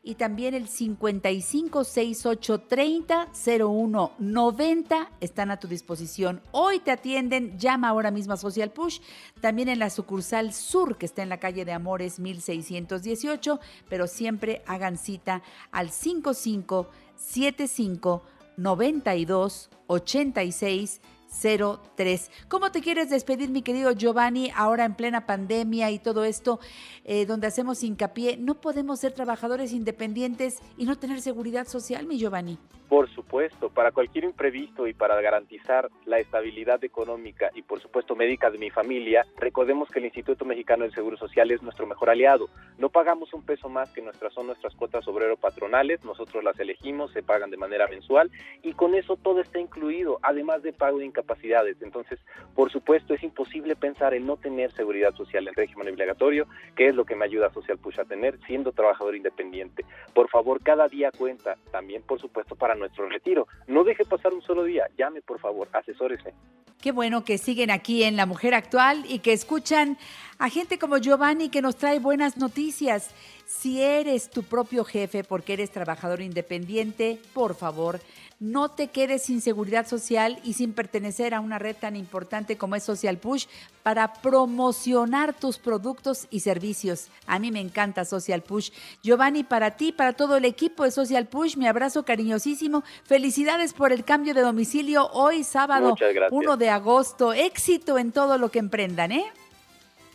y 0.02 0.14
también 0.14 0.54
el 0.54 0.68
55 0.68 1.84
68 1.84 2.60
30 2.60 3.28
01 3.60 4.12
90 4.18 5.10
están 5.20 5.50
a 5.50 5.58
tu 5.58 5.68
disposición. 5.68 6.40
Hoy 6.50 6.80
te 6.80 6.90
atienden, 6.90 7.58
llama 7.58 7.88
ahora 7.88 8.10
mismo 8.10 8.32
a 8.32 8.36
Social 8.36 8.70
Push, 8.70 9.00
también 9.40 9.68
en 9.68 9.78
la 9.78 9.90
sucursal 9.90 10.52
sur 10.52 10.96
que 10.96 11.06
está 11.06 11.22
en 11.22 11.28
la 11.28 11.38
calle 11.38 11.64
de 11.64 11.72
Amores 11.72 12.18
1618, 12.18 13.60
pero 13.88 14.06
siempre 14.06 14.62
hagan 14.66 14.96
cita 14.96 15.42
al 15.70 15.90
55 15.90 16.88
75 17.16 18.22
92 18.56 19.70
86 19.86 21.00
03. 21.28 22.30
¿Cómo 22.48 22.72
te 22.72 22.80
quieres 22.80 23.10
despedir, 23.10 23.50
mi 23.50 23.62
querido 23.62 23.92
Giovanni, 23.92 24.50
ahora 24.56 24.84
en 24.84 24.94
plena 24.94 25.26
pandemia 25.26 25.90
y 25.90 25.98
todo 25.98 26.24
esto, 26.24 26.58
eh, 27.04 27.26
donde 27.26 27.46
hacemos 27.46 27.82
hincapié? 27.82 28.36
No 28.36 28.54
podemos 28.54 29.00
ser 29.00 29.12
trabajadores 29.12 29.72
independientes 29.72 30.58
y 30.76 30.86
no 30.86 30.96
tener 30.96 31.20
seguridad 31.20 31.66
social, 31.66 32.06
mi 32.06 32.18
Giovanni. 32.18 32.58
Por 32.88 33.08
supuesto. 33.10 33.68
para 33.68 33.92
cualquier 33.92 34.24
imprevisto 34.24 34.86
y 34.86 34.94
para 34.94 35.20
garantizar 35.20 35.90
la 36.06 36.18
estabilidad 36.18 36.82
económica 36.84 37.50
y 37.54 37.62
por 37.62 37.80
supuesto 37.80 38.16
médica 38.16 38.50
de 38.50 38.58
mi 38.58 38.70
familia, 38.70 39.26
recordemos 39.36 39.88
que 39.90 39.98
el 39.98 40.06
Instituto 40.06 40.44
Mexicano 40.44 40.84
del 40.84 40.94
Seguro 40.94 41.16
Social 41.16 41.50
es 41.50 41.62
nuestro 41.62 41.86
mejor 41.86 42.10
aliado. 42.10 42.48
No 42.78 42.88
pagamos 42.88 43.32
un 43.34 43.42
peso 43.42 43.68
más 43.68 43.90
que 43.92 44.00
nuestras 44.00 44.32
son 44.32 44.46
nuestras 44.46 44.74
cuotas 44.74 45.06
obrero 45.06 45.36
patronales, 45.36 46.02
nosotros 46.04 46.42
las 46.42 46.58
elegimos, 46.58 47.12
se 47.12 47.22
pagan 47.22 47.50
de 47.50 47.56
manera 47.56 47.86
mensual 47.88 48.30
y 48.62 48.72
con 48.72 48.94
eso 48.94 49.16
todo 49.16 49.40
está 49.40 49.60
incluido, 49.60 50.18
además 50.22 50.62
de 50.62 50.72
pago 50.72 50.98
de 50.98 51.06
incapacidades. 51.18 51.76
Entonces, 51.82 52.18
por 52.54 52.70
supuesto, 52.70 53.14
es 53.14 53.22
imposible 53.22 53.76
pensar 53.76 54.14
en 54.14 54.26
no 54.26 54.36
tener 54.36 54.72
seguridad 54.72 55.14
social 55.14 55.46
en 55.48 55.54
régimen 55.54 55.88
obligatorio, 55.88 56.46
que 56.76 56.88
es 56.88 56.94
lo 56.94 57.04
que 57.04 57.16
me 57.16 57.24
ayuda 57.24 57.52
Social 57.52 57.78
Push 57.78 58.00
a 58.00 58.04
tener 58.04 58.38
siendo 58.46 58.72
trabajador 58.72 59.16
independiente. 59.16 59.84
Por 60.14 60.28
favor, 60.28 60.62
cada 60.62 60.88
día 60.88 61.10
cuenta, 61.16 61.56
también 61.72 62.02
por 62.02 62.20
supuesto 62.20 62.54
para 62.54 62.74
nuestro 62.74 63.08
retiro. 63.08 63.46
No 63.66 63.84
deje 63.84 64.04
pasar 64.04 64.32
un 64.32 64.42
solo 64.42 64.64
día, 64.64 64.88
llame 64.96 65.20
por 65.22 65.40
favor, 65.40 65.68
asesórese. 65.72 66.32
Qué 66.80 66.92
bueno 66.92 67.24
que 67.24 67.38
siguen 67.38 67.72
aquí 67.72 68.04
en 68.04 68.16
La 68.16 68.24
Mujer 68.24 68.54
Actual 68.54 69.04
y 69.08 69.18
que 69.18 69.32
escuchan 69.32 69.98
a 70.38 70.48
gente 70.48 70.78
como 70.78 70.98
Giovanni 70.98 71.48
que 71.48 71.60
nos 71.60 71.76
trae 71.76 71.98
buenas 71.98 72.36
noticias. 72.36 73.10
Si 73.46 73.82
eres 73.82 74.30
tu 74.30 74.44
propio 74.44 74.84
jefe 74.84 75.24
porque 75.24 75.54
eres 75.54 75.72
trabajador 75.72 76.20
independiente, 76.20 77.18
por 77.34 77.56
favor, 77.56 77.98
no 78.40 78.70
te 78.70 78.88
quedes 78.88 79.22
sin 79.22 79.40
seguridad 79.40 79.86
social 79.86 80.38
y 80.44 80.52
sin 80.52 80.72
pertenecer 80.72 81.34
a 81.34 81.40
una 81.40 81.58
red 81.58 81.74
tan 81.74 81.96
importante 81.96 82.56
como 82.56 82.76
es 82.76 82.84
Social 82.84 83.18
Push 83.18 83.46
para 83.82 84.12
promocionar 84.12 85.34
tus 85.34 85.58
productos 85.58 86.28
y 86.30 86.40
servicios. 86.40 87.08
A 87.26 87.38
mí 87.38 87.50
me 87.50 87.60
encanta 87.60 88.04
Social 88.04 88.42
Push. 88.42 88.70
Giovanni, 89.02 89.42
para 89.42 89.76
ti, 89.76 89.92
para 89.92 90.12
todo 90.12 90.36
el 90.36 90.44
equipo 90.44 90.84
de 90.84 90.92
Social 90.92 91.26
Push, 91.26 91.56
mi 91.56 91.66
abrazo 91.66 92.04
cariñosísimo. 92.04 92.84
Felicidades 93.04 93.72
por 93.72 93.92
el 93.92 94.04
cambio 94.04 94.34
de 94.34 94.42
domicilio 94.42 95.08
hoy 95.12 95.42
sábado 95.42 95.90
Muchas 95.90 96.14
gracias. 96.14 96.32
1 96.32 96.56
de 96.56 96.70
agosto. 96.70 97.32
Éxito 97.32 97.98
en 97.98 98.12
todo 98.12 98.38
lo 98.38 98.50
que 98.50 98.60
emprendan, 98.60 99.12
¿eh? 99.12 99.24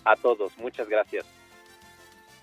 A 0.06 0.16
todos, 0.16 0.58
muchas 0.58 0.88
gracias. 0.88 1.26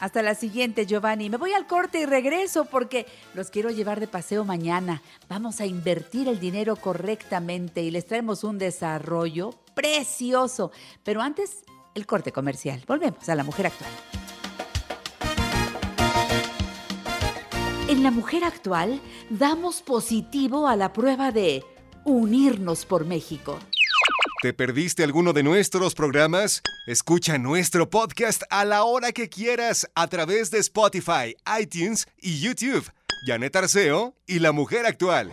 Hasta 0.01 0.22
la 0.22 0.34
siguiente, 0.34 0.86
Giovanni. 0.86 1.28
Me 1.28 1.36
voy 1.36 1.53
al 1.53 1.66
corte 1.66 2.01
y 2.01 2.07
regreso 2.07 2.64
porque 2.64 3.07
los 3.34 3.51
quiero 3.51 3.68
llevar 3.68 4.01
de 4.01 4.09
paseo 4.09 4.46
mañana. 4.46 5.03
Vamos 5.28 5.61
a 5.61 5.66
invertir 5.66 6.26
el 6.26 6.40
dinero 6.40 6.74
correctamente 6.76 7.82
y 7.82 7.90
les 7.90 8.07
traemos 8.07 8.42
un 8.42 8.57
desarrollo 8.57 9.51
precioso. 9.74 10.72
Pero 11.05 11.20
antes, 11.20 11.64
el 11.94 12.07
corte 12.07 12.32
comercial. 12.32 12.82
Volvemos 12.88 13.28
a 13.28 13.34
la 13.34 13.44
mujer 13.44 13.66
actual. 13.66 13.90
En 17.88 18.03
la 18.03 18.11
mujer 18.11 18.44
actual, 18.44 19.03
damos 19.28 19.82
positivo 19.82 20.66
a 20.66 20.76
la 20.76 20.94
prueba 20.94 21.30
de 21.30 21.62
unirnos 22.07 22.86
por 22.86 23.05
México. 23.05 23.59
¿Te 24.43 24.55
perdiste 24.55 25.05
alguno 25.05 25.34
de 25.34 25.43
nuestros 25.43 25.95
programas? 25.95 26.62
Escucha 26.86 27.36
nuestro 27.36 27.91
podcast 27.91 28.43
a 28.49 28.64
la 28.64 28.84
hora 28.84 29.12
que 29.12 29.28
quieras 29.28 29.86
a 29.95 30.07
través 30.07 30.51
de 30.51 30.61
Spotify, 30.61 31.36
iTunes 31.61 32.09
y 32.16 32.41
YouTube. 32.41 32.91
Janet 33.26 33.55
Arceo 33.55 34.14
y 34.26 34.38
la 34.38 34.53
mujer 34.53 34.86
actual. 34.86 35.30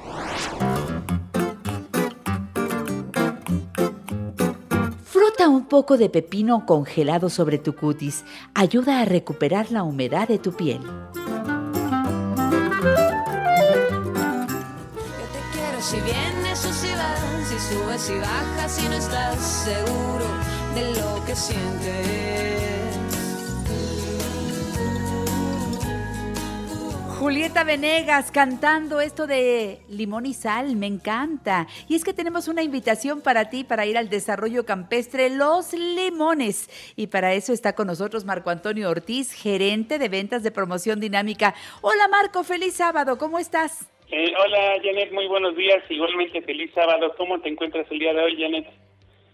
Frota 5.05 5.47
un 5.47 5.69
poco 5.69 5.97
de 5.97 6.09
pepino 6.09 6.65
congelado 6.65 7.29
sobre 7.29 7.59
tu 7.59 7.75
cutis. 7.75 8.25
Ayuda 8.55 8.99
a 8.99 9.05
recuperar 9.05 9.71
la 9.71 9.83
humedad 9.83 10.27
de 10.27 10.37
tu 10.37 10.51
piel. 10.51 10.81
Subes 17.77 18.09
y 18.09 18.19
bajas, 18.19 18.71
si 18.71 18.87
no 18.87 18.95
estás 18.95 19.37
seguro 19.39 20.25
de 20.75 20.99
lo 20.99 21.25
que 21.25 21.35
sientes. 21.35 22.17
Julieta 27.19 27.63
Venegas 27.63 28.29
cantando 28.31 29.01
esto 29.01 29.25
de 29.25 29.81
limón 29.89 30.27
y 30.27 30.33
sal, 30.35 30.75
me 30.75 30.85
encanta. 30.85 31.67
Y 31.89 31.95
es 31.95 32.03
que 32.03 32.13
tenemos 32.13 32.47
una 32.47 32.61
invitación 32.61 33.21
para 33.21 33.49
ti 33.49 33.63
para 33.63 33.87
ir 33.87 33.97
al 33.97 34.07
desarrollo 34.07 34.65
campestre 34.65 35.29
Los 35.31 35.73
Limones. 35.73 36.69
Y 36.95 37.07
para 37.07 37.33
eso 37.33 37.53
está 37.53 37.73
con 37.73 37.87
nosotros 37.87 38.23
Marco 38.23 38.51
Antonio 38.51 38.89
Ortiz, 38.89 39.33
gerente 39.33 39.97
de 39.97 40.09
ventas 40.09 40.43
de 40.43 40.51
promoción 40.51 40.99
dinámica. 40.99 41.55
Hola 41.81 42.07
Marco, 42.07 42.43
feliz 42.43 42.75
sábado, 42.75 43.17
¿cómo 43.17 43.39
estás? 43.39 43.87
Eh, 44.09 44.33
hola 44.39 44.79
Janet, 44.81 45.11
muy 45.11 45.27
buenos 45.27 45.55
días. 45.55 45.83
Igualmente 45.89 46.41
feliz 46.41 46.71
sábado. 46.73 47.13
¿Cómo 47.17 47.39
te 47.41 47.49
encuentras 47.49 47.85
el 47.91 47.99
día 47.99 48.13
de 48.13 48.21
hoy, 48.21 48.41
Janet? 48.41 48.67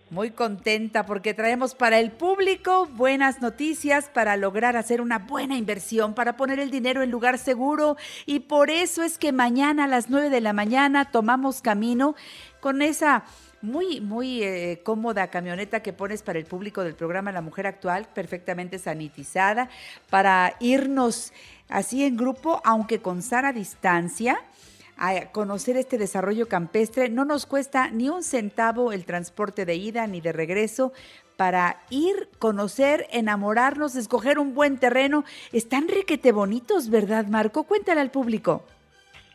Muy 0.10 0.32
contenta 0.32 1.06
porque 1.06 1.34
traemos 1.34 1.76
para 1.76 2.00
el 2.00 2.12
público 2.12 2.88
buenas 2.88 3.42
noticias 3.42 4.10
para 4.10 4.36
lograr 4.36 4.76
hacer 4.76 5.02
una 5.02 5.20
buena 5.20 5.58
inversión, 5.58 6.14
para 6.14 6.38
poner 6.38 6.60
el 6.60 6.72
dinero 6.72 7.04
en 7.04 7.12
lugar 7.12 7.38
seguro. 7.38 7.98
Y 8.26 8.42
por 8.42 8.70
eso 8.70 9.04
es 9.04 9.18
que 9.18 9.32
mañana 9.32 9.86
a 9.86 9.88
las 9.88 10.10
9 10.10 10.30
de 10.30 10.42
la 10.42 10.54
mañana 10.54 11.12
tomamos 11.12 11.62
camino 11.62 12.16
con 12.60 12.82
esa 12.82 13.26
muy, 13.64 14.02
muy 14.02 14.44
eh, 14.44 14.82
cómoda 14.84 15.30
camioneta 15.30 15.82
que 15.82 15.94
pones 15.94 16.22
para 16.22 16.38
el 16.38 16.46
público 16.46 16.84
del 16.84 16.96
programa 16.96 17.32
La 17.32 17.42
Mujer 17.42 17.66
Actual, 17.66 18.08
perfectamente 18.14 18.78
sanitizada, 18.78 19.70
para 20.10 20.56
irnos 20.60 21.32
así 21.70 22.04
en 22.04 22.18
grupo, 22.18 22.62
aunque 22.66 23.00
con 23.00 23.22
sana 23.22 23.54
distancia 23.54 24.42
a 24.98 25.32
conocer 25.32 25.78
este 25.78 25.98
desarrollo 25.98 26.48
campestre. 26.48 27.10
No 27.10 27.26
nos 27.26 27.46
cuesta 27.46 27.90
ni 27.90 28.10
un 28.10 28.22
centavo 28.22 28.92
el 28.92 29.06
transporte 29.06 29.66
de 29.66 29.76
ida 29.76 30.06
ni 30.08 30.20
de 30.20 30.34
regreso 30.34 30.92
para 31.38 31.78
ir, 31.90 32.30
conocer, 32.40 33.08
enamorarnos, 33.12 33.96
escoger 33.96 34.40
un 34.40 34.54
buen 34.54 34.78
terreno. 34.78 35.24
Están 35.54 35.88
requete 35.88 36.32
bonitos, 36.32 36.90
¿verdad, 36.90 37.26
Marco? 37.28 37.64
Cuéntale 37.64 38.02
al 38.02 38.12
público. 38.12 38.66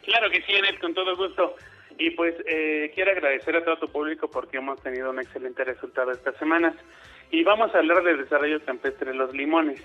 Claro 0.04 0.30
que 0.30 0.42
sí, 0.42 0.52
Janet, 0.52 0.78
con 0.80 0.94
todo 0.94 1.16
gusto. 1.16 1.54
Y 1.98 2.10
pues 2.10 2.34
eh, 2.46 2.92
quiero 2.94 3.10
agradecer 3.10 3.56
a 3.56 3.64
todo 3.64 3.76
tu 3.78 3.88
público 3.88 4.30
porque 4.30 4.58
hemos 4.58 4.80
tenido 4.82 5.10
un 5.10 5.18
excelente 5.18 5.64
resultado 5.64 6.12
estas 6.12 6.36
semanas. 6.36 6.74
Y 7.30 7.42
vamos 7.42 7.74
a 7.74 7.78
hablar 7.78 8.04
del 8.04 8.18
desarrollo 8.18 8.64
campestre 8.64 9.12
Los 9.12 9.34
Limones. 9.34 9.82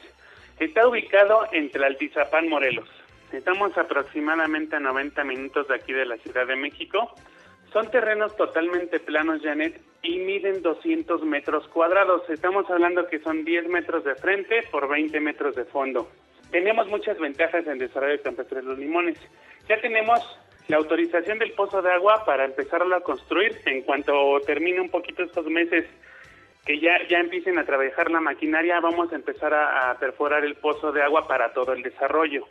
Está 0.60 0.88
ubicado 0.88 1.48
entre 1.52 1.86
Altizapán, 1.86 2.48
Morelos. 2.48 2.88
Estamos 3.32 3.76
aproximadamente 3.78 4.76
a 4.76 4.80
90 4.80 5.24
minutos 5.24 5.68
de 5.68 5.76
aquí 5.76 5.92
de 5.92 6.06
la 6.06 6.18
Ciudad 6.18 6.46
de 6.46 6.56
México. 6.56 7.16
Son 7.74 7.90
terrenos 7.90 8.36
totalmente 8.38 9.00
planos, 9.00 9.42
Janet, 9.42 9.82
y 10.04 10.20
miden 10.20 10.62
200 10.62 11.24
metros 11.24 11.68
cuadrados. 11.70 12.30
Estamos 12.30 12.70
hablando 12.70 13.08
que 13.08 13.18
son 13.20 13.44
10 13.44 13.68
metros 13.70 14.04
de 14.04 14.14
frente 14.14 14.62
por 14.72 14.88
20 14.88 15.20
metros 15.20 15.56
de 15.56 15.66
fondo. 15.66 16.12
Tenemos 16.52 16.88
muchas 16.88 17.18
ventajas 17.18 17.66
en 17.66 17.80
desarrollo 17.80 18.22
campestre 18.22 18.62
de 18.62 18.68
los 18.68 18.78
limones. 18.78 19.18
Ya 19.68 19.82
tenemos 19.82 20.20
la 20.68 20.78
autorización 20.78 21.40
del 21.40 21.52
pozo 21.54 21.82
de 21.82 21.92
agua 21.92 22.24
para 22.26 22.46
empezarlo 22.46 22.96
a 22.96 23.02
construir 23.02 23.60
en 23.66 23.82
cuanto 23.84 24.40
termine 24.46 24.80
un 24.80 24.90
poquito 24.90 25.24
estos 25.24 25.46
meses 25.48 25.86
que 26.66 26.80
ya, 26.80 27.06
ya 27.10 27.20
empiecen 27.20 27.60
a 27.60 27.66
trabajar 27.66 28.10
la 28.10 28.22
maquinaria, 28.22 28.80
vamos 28.80 29.12
a 29.12 29.16
empezar 29.16 29.54
a, 29.54 29.92
a 29.92 30.00
perforar 30.00 30.46
el 30.46 30.56
pozo 30.56 30.92
de 30.92 31.02
agua 31.02 31.28
para 31.28 31.52
todo 31.52 31.74
el 31.74 31.84
desarrollo. 31.84 32.48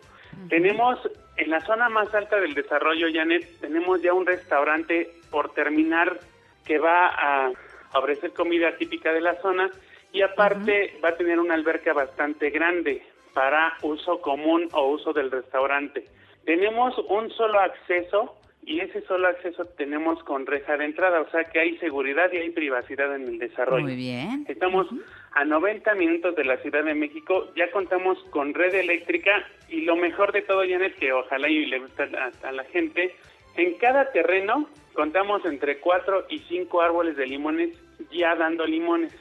Tenemos 0.48 0.98
en 1.36 1.50
la 1.50 1.60
zona 1.60 1.88
más 1.88 2.14
alta 2.14 2.38
del 2.38 2.54
desarrollo, 2.54 3.06
Janet, 3.12 3.60
tenemos 3.60 4.02
ya 4.02 4.12
un 4.12 4.26
restaurante 4.26 5.10
por 5.30 5.54
terminar 5.54 6.18
que 6.66 6.78
va 6.78 7.08
a 7.08 7.52
ofrecer 7.94 8.32
comida 8.32 8.76
típica 8.76 9.12
de 9.12 9.20
la 9.20 9.40
zona 9.40 9.70
y 10.12 10.22
aparte 10.22 10.98
va 11.02 11.10
a 11.10 11.16
tener 11.16 11.40
una 11.40 11.54
alberca 11.54 11.92
bastante 11.92 12.50
grande 12.50 13.02
para 13.32 13.74
uso 13.82 14.20
común 14.20 14.68
o 14.72 14.88
uso 14.88 15.12
del 15.12 15.30
restaurante. 15.30 16.04
Tenemos 16.44 16.96
un 17.08 17.30
solo 17.30 17.60
acceso 17.60 18.36
y 18.64 18.80
ese 18.80 19.02
solo 19.02 19.28
acceso 19.28 19.64
tenemos 19.76 20.22
con 20.22 20.46
reja 20.46 20.76
de 20.76 20.84
entrada, 20.84 21.20
o 21.20 21.30
sea 21.30 21.44
que 21.44 21.58
hay 21.58 21.76
seguridad 21.78 22.30
y 22.32 22.36
hay 22.36 22.50
privacidad 22.50 23.14
en 23.14 23.26
el 23.26 23.38
desarrollo. 23.38 23.84
Muy 23.84 23.96
bien. 23.96 24.44
Estamos 24.48 24.86
a 25.32 25.44
90 25.44 25.94
minutos 25.94 26.36
de 26.36 26.44
la 26.44 26.56
Ciudad 26.58 26.84
de 26.84 26.94
México, 26.94 27.48
ya 27.56 27.70
contamos 27.72 28.18
con 28.30 28.54
red 28.54 28.74
eléctrica 28.74 29.44
y 29.68 29.82
lo 29.82 29.96
mejor 29.96 30.32
de 30.32 30.42
todo, 30.42 30.60
Janet, 30.60 30.96
que 30.96 31.12
ojalá 31.12 31.48
y 31.48 31.66
le 31.66 31.80
guste 31.80 32.02
a, 32.02 32.30
a 32.48 32.52
la 32.52 32.64
gente, 32.64 33.14
en 33.56 33.74
cada 33.78 34.12
terreno 34.12 34.68
contamos 34.94 35.44
entre 35.44 35.78
4 35.78 36.26
y 36.28 36.38
5 36.38 36.82
árboles 36.82 37.16
de 37.16 37.26
limones 37.26 37.76
ya 38.10 38.34
dando 38.36 38.66
limones. 38.66 39.12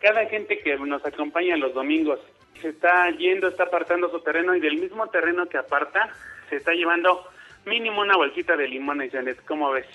Cada 0.00 0.26
gente 0.26 0.58
que 0.58 0.76
nos 0.76 1.04
acompaña 1.04 1.56
los 1.56 1.74
domingos 1.74 2.20
se 2.60 2.68
está 2.68 3.10
yendo, 3.10 3.48
está 3.48 3.64
apartando 3.64 4.10
su 4.10 4.20
terreno 4.20 4.54
y 4.54 4.60
del 4.60 4.78
mismo 4.78 5.06
terreno 5.08 5.46
que 5.46 5.58
aparta 5.58 6.10
se 6.48 6.56
está 6.56 6.72
llevando 6.72 7.26
mínimo 7.66 8.02
una 8.02 8.16
bolsita 8.16 8.56
de 8.56 8.68
limones, 8.68 9.12
Janet, 9.12 9.44
¿cómo 9.44 9.70
ves? 9.70 9.86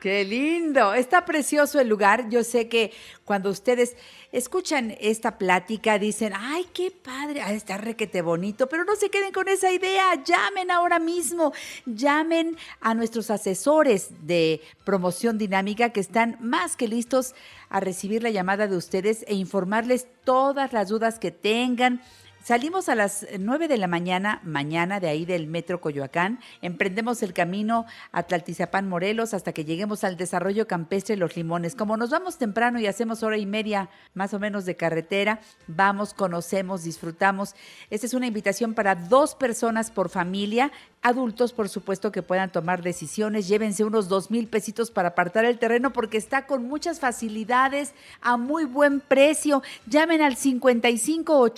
Qué 0.00 0.24
lindo, 0.24 0.92
está 0.92 1.24
precioso 1.24 1.80
el 1.80 1.88
lugar. 1.88 2.28
Yo 2.28 2.44
sé 2.44 2.68
que 2.68 2.92
cuando 3.24 3.50
ustedes 3.50 3.96
escuchan 4.30 4.94
esta 5.00 5.38
plática 5.38 5.98
dicen, 5.98 6.34
ay, 6.36 6.66
qué 6.74 6.90
padre, 6.90 7.40
ah, 7.40 7.52
está 7.52 7.78
requete 7.78 8.20
bonito, 8.20 8.68
pero 8.68 8.84
no 8.84 8.94
se 8.94 9.08
queden 9.08 9.32
con 9.32 9.48
esa 9.48 9.72
idea, 9.72 10.22
llamen 10.22 10.70
ahora 10.70 10.98
mismo, 10.98 11.52
llamen 11.86 12.56
a 12.80 12.94
nuestros 12.94 13.30
asesores 13.30 14.26
de 14.26 14.60
promoción 14.84 15.38
dinámica 15.38 15.90
que 15.90 16.00
están 16.00 16.36
más 16.40 16.76
que 16.76 16.88
listos 16.88 17.34
a 17.70 17.80
recibir 17.80 18.22
la 18.22 18.30
llamada 18.30 18.68
de 18.68 18.76
ustedes 18.76 19.24
e 19.26 19.34
informarles 19.34 20.06
todas 20.24 20.74
las 20.74 20.88
dudas 20.88 21.18
que 21.18 21.30
tengan. 21.30 22.02
Salimos 22.46 22.88
a 22.88 22.94
las 22.94 23.26
9 23.36 23.66
de 23.66 23.76
la 23.76 23.88
mañana, 23.88 24.40
mañana 24.44 25.00
de 25.00 25.08
ahí 25.08 25.24
del 25.24 25.48
Metro 25.48 25.80
Coyoacán. 25.80 26.38
Emprendemos 26.62 27.24
el 27.24 27.32
camino 27.32 27.86
a 28.12 28.22
Tlaltizapán, 28.22 28.88
Morelos, 28.88 29.34
hasta 29.34 29.52
que 29.52 29.64
lleguemos 29.64 30.04
al 30.04 30.16
desarrollo 30.16 30.68
campestre 30.68 31.16
Los 31.16 31.34
Limones. 31.34 31.74
Como 31.74 31.96
nos 31.96 32.10
vamos 32.10 32.38
temprano 32.38 32.78
y 32.78 32.86
hacemos 32.86 33.24
hora 33.24 33.36
y 33.36 33.46
media 33.46 33.90
más 34.14 34.32
o 34.32 34.38
menos 34.38 34.64
de 34.64 34.76
carretera, 34.76 35.40
vamos, 35.66 36.14
conocemos, 36.14 36.84
disfrutamos. 36.84 37.56
Esta 37.90 38.06
es 38.06 38.14
una 38.14 38.28
invitación 38.28 38.74
para 38.74 38.94
dos 38.94 39.34
personas 39.34 39.90
por 39.90 40.08
familia. 40.08 40.70
Adultos, 41.02 41.52
por 41.52 41.68
supuesto, 41.68 42.12
que 42.12 42.22
puedan 42.22 42.52
tomar 42.52 42.80
decisiones. 42.80 43.48
Llévense 43.48 43.82
unos 43.82 44.08
dos 44.08 44.30
mil 44.30 44.46
pesitos 44.46 44.92
para 44.92 45.08
apartar 45.08 45.44
el 45.44 45.58
terreno 45.58 45.92
porque 45.92 46.16
está 46.16 46.46
con 46.46 46.68
muchas 46.68 47.00
facilidades 47.00 47.92
a 48.20 48.36
muy 48.36 48.66
buen 48.66 49.00
precio. 49.00 49.64
Llamen 49.88 50.22
al 50.22 50.36
55 50.36 51.54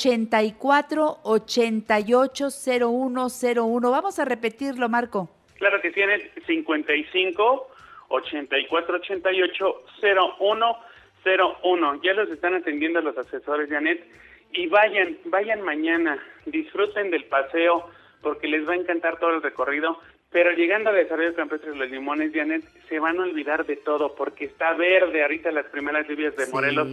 84 0.79 1.21
880101. 1.25 3.91
Vamos 3.91 4.19
a 4.19 4.25
repetirlo, 4.25 4.89
Marco. 4.89 5.29
Claro 5.59 5.81
que 5.81 5.91
tiene 5.91 6.31
55 6.47 7.69
84 8.09 8.97
88 8.97 9.85
0101. 10.01 12.01
Ya 12.03 12.15
los 12.15 12.31
están 12.31 12.55
atendiendo 12.55 13.01
los 13.01 13.19
asesores, 13.19 13.69
Janet. 13.69 14.07
Y 14.53 14.69
vayan, 14.69 15.19
vayan 15.27 15.63
mañana, 15.63 16.19
disfruten 16.47 17.11
del 17.11 17.25
paseo 17.25 17.91
porque 18.23 18.49
les 18.49 18.67
va 18.67 18.73
a 18.73 18.77
encantar 18.77 19.19
todo 19.19 19.31
el 19.31 19.43
recorrido. 19.43 20.01
Pero 20.31 20.53
llegando 20.53 20.91
a 20.91 20.93
Desarrollo 20.93 21.35
Campestre 21.35 21.71
de 21.71 21.77
los 21.77 21.91
Limones, 21.91 22.33
Janet, 22.35 22.63
se 22.89 22.99
van 22.99 23.19
a 23.19 23.23
olvidar 23.23 23.65
de 23.65 23.77
todo 23.77 24.15
porque 24.15 24.45
está 24.45 24.75
verde 24.75 25.23
ahorita 25.23 25.51
las 25.51 25.65
primeras 25.67 26.07
lluvias 26.07 26.37
de 26.37 26.47
Morelos. 26.49 26.89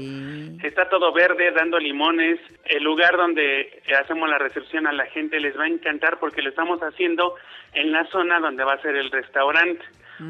Está 0.64 0.88
todo 0.88 1.12
verde, 1.12 1.52
dando 1.52 1.78
limones. 1.78 2.40
El 2.64 2.84
lugar 2.84 3.18
donde 3.18 3.84
hacemos 4.02 4.30
la 4.30 4.38
recepción 4.38 4.88
a 4.88 4.94
la 4.94 5.06
gente 5.08 5.40
les 5.42 5.58
va 5.60 5.66
a 5.66 5.68
encantar 5.68 6.18
porque 6.20 6.42
lo 6.42 6.50
estamos 6.50 6.80
haciendo 6.80 7.36
en 7.74 7.92
la 7.92 8.06
zona 8.06 8.40
donde 8.40 8.64
va 8.64 8.74
a 8.74 8.82
ser 8.82 8.96
el 8.96 9.12
restaurante. 9.12 9.84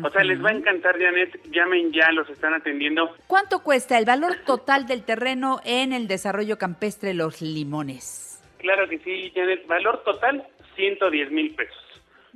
O 0.03 0.09
sea, 0.09 0.23
les 0.23 0.43
va 0.43 0.49
a 0.49 0.53
encantar, 0.53 0.99
Janet. 0.99 1.39
Llamen 1.51 1.93
ya, 1.93 2.11
los 2.11 2.27
están 2.29 2.55
atendiendo. 2.55 3.15
¿Cuánto 3.27 3.61
cuesta 3.61 3.99
el 3.99 4.05
valor 4.05 4.37
total 4.47 4.87
del 4.87 5.03
terreno 5.03 5.59
en 5.63 5.93
el 5.93 6.07
desarrollo 6.07 6.57
campestre 6.57 7.13
Los 7.13 7.43
Limones? 7.43 8.43
Claro 8.57 8.89
que 8.89 8.97
sí, 8.97 9.31
Janet. 9.35 9.67
Valor 9.67 10.03
total, 10.03 10.43
110 10.75 11.31
mil 11.31 11.53
pesos. 11.53 11.84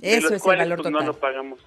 De 0.01 0.17
Eso 0.17 0.29
los 0.29 0.33
es 0.33 0.45
el 0.45 0.57
valor 0.57 0.77
pues, 0.77 0.91
total. 0.93 1.05
No 1.05 1.11
lo 1.13 1.19
pagamos. 1.19 1.59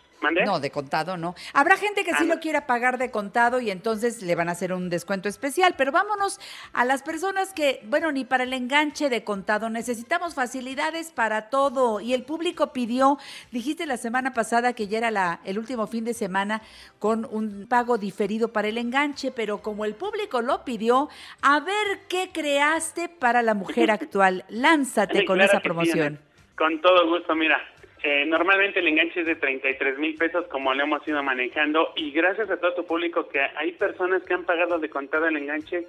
No, 0.47 0.61
de 0.61 0.71
contado 0.71 1.17
no. 1.17 1.35
Habrá 1.53 1.77
gente 1.77 2.05
que 2.05 2.13
sí 2.13 2.19
Ah, 2.21 2.25
no. 2.25 2.35
lo 2.35 2.41
quiera 2.41 2.65
pagar 2.69 2.97
de 2.97 3.11
contado 3.11 3.61
y 3.61 3.73
entonces 3.73 4.23
le 4.23 4.37
van 4.37 4.49
a 4.49 4.53
hacer 4.53 4.73
un 4.73 4.89
descuento 4.89 5.29
especial, 5.29 5.75
pero 5.77 5.91
vámonos 5.91 6.39
a 6.73 6.85
las 6.85 7.03
personas 7.03 7.53
que, 7.53 7.81
bueno, 7.87 8.13
ni 8.13 8.25
para 8.25 8.45
el 8.45 8.53
enganche 8.53 9.11
de 9.11 9.25
contado, 9.25 9.69
necesitamos 9.69 10.37
facilidades 10.37 11.11
para 11.11 11.51
todo 11.51 11.99
y 12.01 12.15
el 12.15 12.23
público 12.23 12.73
pidió, 12.73 13.19
dijiste 13.51 13.85
la 13.85 13.97
semana 13.97 14.33
pasada 14.33 14.75
que 14.75 14.87
ya 14.87 14.99
era 14.99 15.11
la, 15.11 15.41
el 15.45 15.59
último 15.59 15.89
fin 15.89 16.05
de 16.05 16.15
semana 16.15 16.63
con 17.01 17.27
un 17.29 17.67
pago 17.69 17.99
diferido 17.99 18.53
para 18.53 18.69
el 18.69 18.79
enganche, 18.79 19.33
pero 19.33 19.61
como 19.61 19.85
el 19.85 19.97
público 19.97 20.41
lo 20.41 20.65
pidió, 20.65 21.09
a 21.43 21.59
ver 21.59 22.03
qué 22.09 22.31
creaste 22.33 23.09
para 23.09 23.43
la 23.43 23.55
mujer 23.55 23.91
actual. 23.91 24.45
Lánzate 24.49 25.19
Sí, 25.19 25.25
con 25.25 25.35
claro 25.39 25.51
esa 25.51 25.59
sí, 25.59 25.65
promoción. 25.65 26.21
Con 26.57 26.81
todo 26.81 27.09
gusto, 27.09 27.35
mira. 27.35 27.59
Eh, 28.03 28.25
normalmente 28.27 28.81
el 28.81 28.89
enganche 28.89 29.21
es 29.21 29.27
de 29.27 29.37
33 29.37 29.99
mil 29.99 30.17
pesos 30.17 30.47
como 30.49 30.75
lo 30.75 30.83
hemos 30.83 31.07
ido 31.07 31.23
manejando 31.23 31.93
y 31.95 32.11
gracias 32.11 32.51
a 32.51 32.59
todo 32.59 32.75
tu 32.75 32.85
público 32.85 33.29
que 33.29 33.41
hay 33.41 33.73
personas 33.73 34.23
que 34.25 34.35
han 34.35 34.45
pagado 34.45 34.79
de 34.81 34.91
contado 34.91 35.27
el 35.27 35.37
enganche 35.37 35.87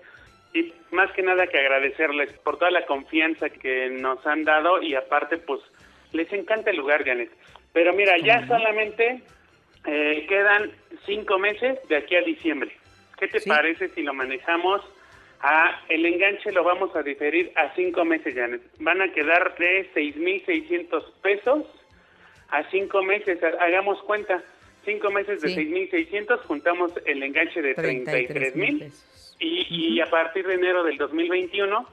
y 0.53 0.71
más 0.91 1.11
que 1.13 1.23
nada 1.23 1.47
que 1.47 1.57
agradecerles 1.57 2.31
por 2.39 2.59
toda 2.59 2.69
la 2.69 2.85
confianza 2.85 3.49
que 3.49 3.89
nos 3.89 4.25
han 4.27 4.43
dado 4.43 4.81
y 4.81 4.93
aparte 4.93 5.37
pues 5.39 5.61
les 6.11 6.31
encanta 6.31 6.69
el 6.69 6.77
lugar, 6.77 7.03
Janet. 7.03 7.31
Pero 7.73 7.91
mira, 7.93 8.15
ya 8.19 8.45
solamente 8.45 9.23
eh, 9.85 10.25
quedan 10.29 10.71
cinco 11.07 11.39
meses 11.39 11.79
de 11.89 11.97
aquí 11.97 12.15
a 12.15 12.21
diciembre. 12.21 12.71
¿Qué 13.17 13.27
te 13.27 13.41
parece 13.41 13.89
si 13.89 14.03
lo 14.03 14.13
manejamos 14.13 14.81
a 15.41 15.81
el 15.89 16.05
enganche 16.05 16.51
lo 16.51 16.63
vamos 16.63 16.95
a 16.95 17.01
diferir 17.01 17.51
a 17.55 17.73
cinco 17.73 18.05
meses, 18.05 18.35
Janet? 18.35 18.61
Van 18.77 19.01
a 19.01 19.11
quedar 19.11 19.55
de 19.57 19.91
6.600 19.95 21.11
pesos 21.23 21.65
a 22.57 22.63
cinco 22.71 23.01
meses. 23.03 23.41
Ha- 23.43 23.63
Hagamos 23.63 24.01
cuenta, 24.03 24.41
cinco 24.85 25.09
meses 25.11 25.41
de 25.41 25.49
Sí. 25.49 25.55
6.600, 25.55 26.39
juntamos 26.45 26.91
el 27.05 27.21
enganche 27.23 27.61
de 27.61 27.73
33 27.75 28.55
mil 28.55 28.79
pesos. 28.79 29.35
y, 29.39 29.65
y 29.95 30.01
a 30.01 30.05
partir 30.09 30.45
de 30.47 30.53
enero 30.55 30.83
del 30.83 30.97
2021 30.97 31.87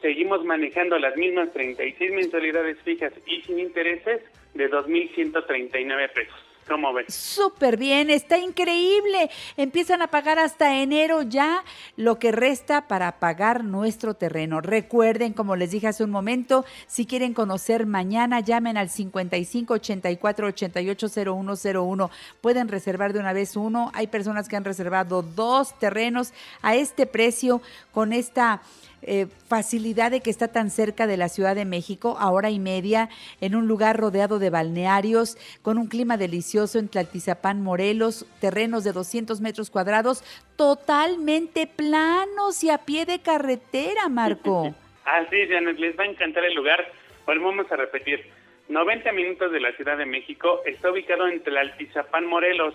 seguimos 0.00 0.44
manejando 0.44 0.98
las 0.98 1.16
mismas 1.16 1.52
36 1.52 2.10
mensualidades 2.12 2.76
fijas 2.82 3.12
y 3.26 3.42
sin 3.42 3.58
intereses 3.60 4.20
de 4.54 4.68
2.139 4.68 6.12
pesos. 6.12 6.34
¿Cómo 6.68 6.92
ves? 6.92 7.12
Súper 7.12 7.76
bien, 7.76 8.08
está 8.08 8.38
increíble. 8.38 9.30
Empiezan 9.56 10.00
a 10.00 10.06
pagar 10.08 10.38
hasta 10.38 10.76
enero 10.76 11.22
ya 11.22 11.64
lo 11.96 12.18
que 12.18 12.30
resta 12.30 12.86
para 12.86 13.18
pagar 13.18 13.64
nuestro 13.64 14.14
terreno. 14.14 14.60
Recuerden, 14.60 15.32
como 15.32 15.56
les 15.56 15.72
dije 15.72 15.88
hace 15.88 16.04
un 16.04 16.10
momento, 16.10 16.64
si 16.86 17.04
quieren 17.04 17.34
conocer 17.34 17.86
mañana, 17.86 18.40
llamen 18.40 18.76
al 18.76 18.90
55 18.90 19.74
84 19.74 20.46
88 20.46 21.08
0101. 21.08 22.10
Pueden 22.40 22.68
reservar 22.68 23.12
de 23.12 23.18
una 23.18 23.32
vez 23.32 23.56
uno. 23.56 23.90
Hay 23.94 24.06
personas 24.06 24.48
que 24.48 24.56
han 24.56 24.64
reservado 24.64 25.22
dos 25.22 25.78
terrenos 25.80 26.32
a 26.62 26.76
este 26.76 27.06
precio 27.06 27.60
con 27.90 28.12
esta 28.12 28.62
eh, 29.02 29.26
facilidad 29.48 30.10
de 30.10 30.20
que 30.20 30.30
está 30.30 30.48
tan 30.48 30.70
cerca 30.70 31.06
de 31.06 31.16
la 31.16 31.28
Ciudad 31.28 31.56
de 31.56 31.64
México, 31.64 32.16
a 32.18 32.30
hora 32.30 32.50
y 32.50 32.58
media, 32.58 33.08
en 33.40 33.56
un 33.56 33.66
lugar 33.66 33.96
rodeado 33.96 34.38
de 34.38 34.50
balnearios, 34.50 35.36
con 35.62 35.76
un 35.78 35.88
clima 35.88 36.16
delicioso 36.16 36.78
en 36.78 36.88
Tlaltizapán, 36.88 37.62
Morelos, 37.62 38.26
terrenos 38.40 38.84
de 38.84 38.92
200 38.92 39.40
metros 39.40 39.70
cuadrados, 39.70 40.22
totalmente 40.56 41.66
planos 41.66 42.62
y 42.62 42.70
a 42.70 42.78
pie 42.78 43.04
de 43.04 43.20
carretera, 43.20 44.08
Marco. 44.08 44.74
Así, 45.04 45.48
Janet, 45.48 45.78
les 45.78 45.98
va 45.98 46.04
a 46.04 46.06
encantar 46.06 46.44
el 46.44 46.54
lugar. 46.54 46.92
Volvemos 47.26 47.70
a 47.72 47.76
repetir. 47.76 48.24
90 48.68 49.12
minutos 49.12 49.50
de 49.52 49.60
la 49.60 49.72
Ciudad 49.72 49.98
de 49.98 50.06
México, 50.06 50.62
está 50.64 50.90
ubicado 50.90 51.26
entre 51.26 51.58
Altizapán, 51.58 52.26
Morelos. 52.26 52.74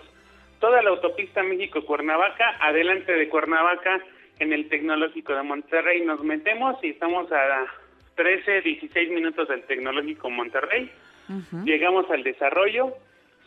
Toda 0.60 0.82
la 0.82 0.90
autopista 0.90 1.42
México-Cuernavaca, 1.42 2.56
adelante 2.60 3.12
de 3.12 3.28
Cuernavaca, 3.28 4.00
en 4.38 4.52
el 4.52 4.68
Tecnológico 4.68 5.34
de 5.34 5.42
Monterrey. 5.42 6.04
Nos 6.04 6.22
metemos 6.22 6.82
y 6.82 6.90
estamos 6.90 7.30
a 7.32 7.66
13, 8.14 8.62
16 8.62 9.10
minutos 9.10 9.48
del 9.48 9.62
Tecnológico 9.64 10.30
Monterrey. 10.30 10.90
Llegamos 11.64 12.10
al 12.10 12.22
desarrollo, 12.22 12.94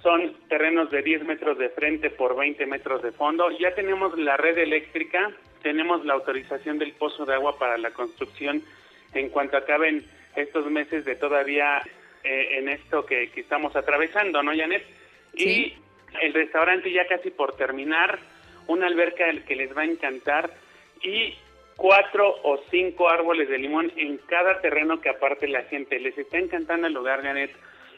son 0.03 0.33
terrenos 0.49 0.91
de 0.91 1.01
10 1.01 1.25
metros 1.25 1.57
de 1.57 1.69
frente 1.69 2.11
por 2.11 2.35
20 2.35 2.65
metros 2.67 3.01
de 3.01 3.11
fondo. 3.11 3.49
Ya 3.57 3.73
tenemos 3.73 4.17
la 4.19 4.37
red 4.37 4.57
eléctrica, 4.57 5.31
tenemos 5.63 6.05
la 6.05 6.13
autorización 6.13 6.77
del 6.77 6.93
pozo 6.93 7.25
de 7.25 7.33
agua 7.33 7.57
para 7.57 7.77
la 7.77 7.91
construcción 7.91 8.61
en 9.13 9.29
cuanto 9.29 9.57
acaben 9.57 10.05
estos 10.35 10.69
meses 10.69 11.05
de 11.05 11.15
todavía 11.15 11.81
eh, 12.23 12.59
en 12.59 12.69
esto 12.69 13.05
que, 13.05 13.29
que 13.31 13.41
estamos 13.41 13.75
atravesando, 13.75 14.43
¿no, 14.43 14.55
Janet? 14.55 14.85
Y 15.33 15.73
el 16.21 16.33
restaurante 16.33 16.91
ya 16.91 17.07
casi 17.07 17.31
por 17.31 17.55
terminar, 17.55 18.19
una 18.67 18.87
alberca 18.87 19.25
que 19.47 19.55
les 19.55 19.75
va 19.75 19.81
a 19.81 19.85
encantar 19.85 20.51
y 21.03 21.35
cuatro 21.75 22.35
o 22.43 22.59
cinco 22.69 23.09
árboles 23.09 23.49
de 23.49 23.57
limón 23.57 23.91
en 23.95 24.17
cada 24.27 24.61
terreno 24.61 25.01
que 25.01 25.09
aparte 25.09 25.47
la 25.47 25.63
gente. 25.63 25.99
Les 25.99 26.17
está 26.17 26.37
encantando 26.37 26.87
el 26.87 26.93
lugar, 26.93 27.23
Janet. 27.23 27.51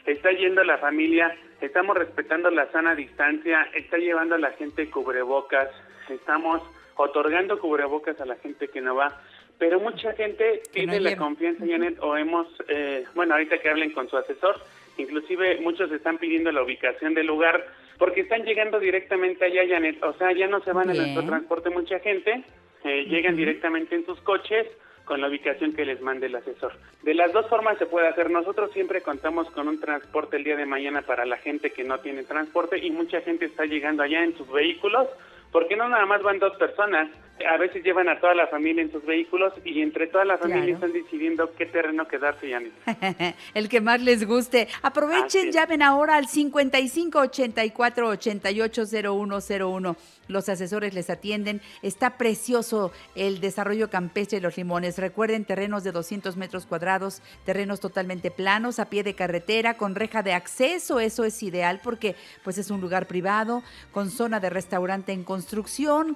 Está 0.05 0.31
yendo 0.31 0.63
la 0.63 0.77
familia, 0.77 1.35
estamos 1.61 1.97
respetando 1.97 2.49
la 2.49 2.69
sana 2.71 2.93
distancia, 2.95 3.67
está 3.73 3.97
llevando 3.97 4.35
a 4.35 4.37
la 4.37 4.51
gente 4.51 4.89
cubrebocas, 4.89 5.69
estamos 6.09 6.61
otorgando 6.95 7.59
cubrebocas 7.59 8.19
a 8.19 8.25
la 8.25 8.35
gente 8.35 8.67
que 8.67 8.81
no 8.81 8.95
va. 8.95 9.21
Pero 9.57 9.79
mucha 9.79 10.13
gente 10.13 10.61
no 10.65 10.71
pide 10.73 10.99
la 10.99 11.15
confianza, 11.15 11.65
Janet, 11.65 11.97
o 12.01 12.17
hemos, 12.17 12.47
eh, 12.67 13.05
bueno, 13.15 13.33
ahorita 13.33 13.59
que 13.59 13.69
hablen 13.69 13.91
con 13.91 14.09
su 14.09 14.17
asesor, 14.17 14.59
inclusive 14.97 15.61
muchos 15.61 15.91
están 15.91 16.17
pidiendo 16.17 16.51
la 16.51 16.63
ubicación 16.63 17.13
del 17.13 17.27
lugar 17.27 17.65
porque 17.97 18.21
están 18.21 18.43
llegando 18.43 18.79
directamente 18.79 19.45
allá, 19.45 19.61
Janet. 19.67 20.03
O 20.03 20.13
sea, 20.13 20.31
ya 20.31 20.47
no 20.47 20.61
se 20.63 20.73
van 20.73 20.89
en 20.89 20.93
Bien. 20.93 21.03
nuestro 21.03 21.25
transporte 21.25 21.69
mucha 21.69 21.99
gente, 21.99 22.43
eh, 22.83 23.05
llegan 23.05 23.35
directamente 23.35 23.95
en 23.95 24.05
sus 24.05 24.19
coches, 24.21 24.67
con 25.05 25.19
la 25.19 25.27
ubicación 25.27 25.73
que 25.73 25.85
les 25.85 26.01
mande 26.01 26.27
el 26.27 26.35
asesor. 26.35 26.73
De 27.01 27.13
las 27.13 27.33
dos 27.33 27.47
formas 27.47 27.77
se 27.77 27.85
puede 27.85 28.07
hacer. 28.07 28.29
Nosotros 28.29 28.71
siempre 28.71 29.01
contamos 29.01 29.49
con 29.51 29.67
un 29.67 29.79
transporte 29.79 30.37
el 30.37 30.43
día 30.43 30.55
de 30.55 30.65
mañana 30.65 31.01
para 31.01 31.25
la 31.25 31.37
gente 31.37 31.71
que 31.71 31.83
no 31.83 31.99
tiene 31.99 32.23
transporte 32.23 32.77
y 32.77 32.89
mucha 32.89 33.21
gente 33.21 33.45
está 33.45 33.65
llegando 33.65 34.03
allá 34.03 34.23
en 34.23 34.35
sus 34.37 34.49
vehículos 34.49 35.09
porque 35.53 35.77
no 35.77 35.87
nada 35.87 36.05
más 36.05 36.21
van 36.21 36.39
dos 36.39 36.57
personas, 36.57 37.09
a 37.49 37.57
veces 37.57 37.83
llevan 37.83 38.07
a 38.09 38.19
toda 38.19 38.35
la 38.35 38.47
familia 38.47 38.83
en 38.83 38.91
sus 38.91 39.03
vehículos 39.05 39.53
y 39.65 39.81
entre 39.81 40.07
toda 40.07 40.23
la 40.25 40.37
familia 40.37 40.63
Claro. 40.63 40.75
están 40.75 40.93
decidiendo 40.93 41.53
qué 41.55 41.65
terreno 41.65 42.07
quedarse, 42.07 42.49
Janet. 42.49 43.35
El 43.53 43.69
que 43.69 43.81
más 43.81 44.01
les 44.01 44.25
guste. 44.25 44.67
Aprovechen, 44.81 45.51
llamen 45.51 45.81
ahora 45.81 46.15
al 46.17 46.27
55 46.27 47.19
84 47.19 48.07
88 48.07 48.83
0101. 48.85 49.95
Los 50.29 50.47
asesores 50.47 50.93
les 50.93 51.09
atienden. 51.09 51.59
Está 51.81 52.17
precioso 52.17 52.93
el 53.13 53.41
desarrollo 53.41 53.89
campestre 53.89 54.37
de 54.37 54.43
los 54.43 54.55
limones. 54.55 54.97
Recuerden, 54.97 55.43
terrenos 55.43 55.83
de 55.83 55.91
200 55.91 56.37
metros 56.37 56.65
cuadrados, 56.65 57.21
terrenos 57.45 57.81
totalmente 57.81 58.31
planos, 58.31 58.79
a 58.79 58.89
pie 58.89 59.03
de 59.03 59.15
carretera, 59.15 59.73
con 59.75 59.95
reja 59.95 60.23
de 60.23 60.31
acceso. 60.33 61.01
Eso 61.01 61.25
es 61.25 61.43
ideal 61.43 61.81
porque 61.83 62.15
pues 62.43 62.57
es 62.57 62.71
un 62.71 62.79
lugar 62.79 63.05
privado, 63.07 63.63
con 63.91 64.09
zona 64.09 64.39
de 64.39 64.49
restaurante 64.49 65.11
en 65.11 65.23
construcción, 65.25 65.42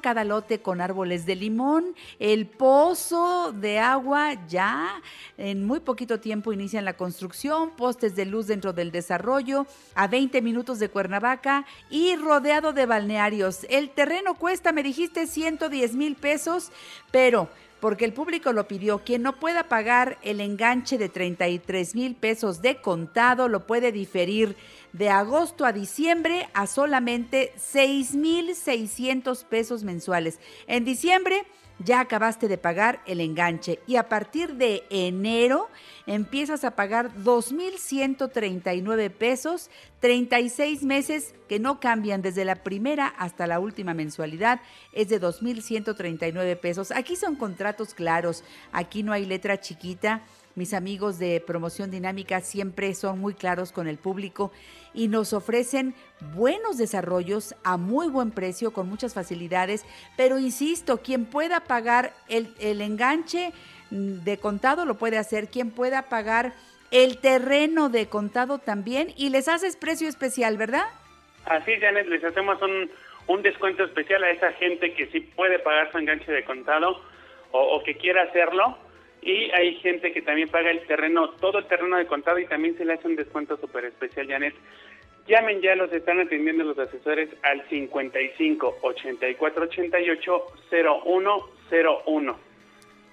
cada 0.01 0.23
lote 0.23 0.61
con 0.61 0.82
árboles 0.82 1.25
de 1.25 1.36
limón, 1.36 1.95
el 2.19 2.45
pozo 2.45 3.51
de 3.51 3.80
agua 3.80 4.34
ya 4.47 5.01
en 5.38 5.65
muy 5.65 5.80
poquito 5.80 6.19
tiempo 6.19 6.53
inician 6.53 6.86
la 6.86 6.97
construcción, 6.97 7.71
postes 7.71 8.15
de 8.15 8.25
luz 8.25 8.47
dentro 8.47 8.73
del 8.73 8.91
desarrollo, 8.91 9.67
a 9.95 10.07
20 10.07 10.41
minutos 10.41 10.80
de 10.80 10.89
Cuernavaca 10.89 11.65
y 11.89 12.15
rodeado 12.15 12.73
de 12.73 12.86
balnearios. 12.86 13.65
El 13.69 13.89
terreno 13.89 14.36
cuesta, 14.36 14.71
me 14.71 14.84
dijiste, 14.84 15.28
110 15.28 15.95
mil 15.95 16.15
pesos, 16.15 16.71
pero 17.11 17.49
porque 17.80 18.05
el 18.05 18.13
público 18.13 18.53
lo 18.53 18.67
pidió. 18.67 18.99
Quien 18.99 19.21
no 19.21 19.39
pueda 19.39 19.63
pagar 19.63 20.17
el 20.23 20.41
enganche 20.41 20.97
de 20.97 21.09
33 21.09 21.95
mil 21.95 22.15
pesos 22.15 22.61
de 22.61 22.82
contado 22.82 23.47
lo 23.47 23.67
puede 23.67 23.91
diferir 23.91 24.55
de 24.97 25.09
agosto 25.09 25.65
a 25.65 25.73
diciembre 25.73 26.49
a 26.53 26.67
solamente 26.67 27.53
6 27.57 28.15
mil 28.15 28.55
600 28.55 29.43
pesos 29.43 29.83
mensuales. 29.83 30.39
En 30.65 30.85
diciembre 30.85 31.45
ya 31.79 31.99
acabaste 31.99 32.47
de 32.47 32.57
pagar 32.57 33.01
el 33.05 33.21
enganche 33.21 33.79
y 33.85 33.97
a 33.97 34.09
partir 34.09 34.55
de 34.55 34.83
enero 34.89 35.69
empiezas 36.07 36.63
a 36.63 36.71
pagar 36.75 37.13
2.139 37.17 39.11
pesos, 39.11 39.69
36 39.99 40.81
meses 40.83 41.35
que 41.47 41.59
no 41.59 41.79
cambian 41.79 42.23
desde 42.23 42.45
la 42.45 42.55
primera 42.63 43.05
hasta 43.07 43.45
la 43.45 43.59
última 43.59 43.93
mensualidad, 43.93 44.59
es 44.91 45.09
de 45.09 45.21
2.139 45.21 46.57
pesos. 46.59 46.89
Aquí 46.91 47.15
son 47.15 47.35
contratos 47.35 47.93
claros, 47.93 48.43
aquí 48.71 49.03
no 49.03 49.13
hay 49.13 49.25
letra 49.25 49.59
chiquita. 49.59 50.23
Mis 50.57 50.73
amigos 50.73 51.19
de 51.19 51.39
promoción 51.39 51.91
dinámica 51.91 52.41
siempre 52.41 52.95
son 52.95 53.19
muy 53.19 53.35
claros 53.35 53.71
con 53.71 53.87
el 53.87 53.99
público 53.99 54.51
y 54.91 55.07
nos 55.07 55.31
ofrecen 55.33 55.93
buenos 56.33 56.79
desarrollos 56.79 57.53
a 57.63 57.77
muy 57.77 58.07
buen 58.07 58.31
precio, 58.31 58.73
con 58.73 58.89
muchas 58.89 59.13
facilidades, 59.13 59.85
pero 60.17 60.39
insisto, 60.39 61.03
quien 61.03 61.27
pueda 61.27 61.59
pagar 61.59 62.11
el, 62.27 62.55
el 62.59 62.81
enganche 62.81 63.53
de 63.91 64.37
contado 64.39 64.85
lo 64.85 64.95
puede 64.95 65.19
hacer, 65.19 65.49
quien 65.49 65.69
pueda 65.69 66.09
pagar 66.09 66.53
el 66.89 67.19
terreno 67.19 67.89
de 67.89 68.07
contado 68.07 68.57
también 68.57 69.13
y 69.15 69.29
les 69.29 69.47
haces 69.47 69.75
precio 69.75 70.09
especial, 70.09 70.57
¿verdad? 70.57 70.85
Así, 71.45 71.79
Janet, 71.79 72.07
les 72.07 72.23
hacemos 72.23 72.59
un, 72.63 72.89
un 73.27 73.43
descuento 73.43 73.83
especial 73.83 74.23
a 74.23 74.31
esa 74.31 74.51
gente 74.53 74.95
que 74.95 75.05
sí 75.11 75.19
puede 75.19 75.59
pagar 75.59 75.91
su 75.91 75.99
enganche 75.99 76.31
de 76.31 76.43
contado 76.45 76.99
o 77.51 77.83
que 77.83 77.95
quiera 77.95 78.23
hacerlo. 78.23 78.86
Y 79.28 79.51
hay 79.51 79.75
gente 79.82 80.13
que 80.13 80.21
también 80.21 80.47
paga 80.47 80.71
el 80.71 80.88
terreno, 80.88 81.32
todo 81.32 81.59
el 81.59 81.65
terreno 81.65 81.97
de 81.97 82.07
contado 82.07 82.39
y 82.39 82.45
también 82.45 82.78
se 82.78 82.86
le 82.86 82.93
hace 82.93 83.09
un 83.09 83.17
descuento 83.17 83.57
súper 83.57 83.84
especial, 83.84 84.25
Janet. 84.25 84.55
Llamen 85.28 85.59
ya, 85.59 85.75
los 85.75 85.91
están 85.91 86.21
atendiendo 86.21 86.63
los 86.63 86.80
asesores 86.80 87.30
al 87.43 87.67
55 87.67 88.78
84 88.82 89.63
88 89.63 90.45
0101. 90.71 92.39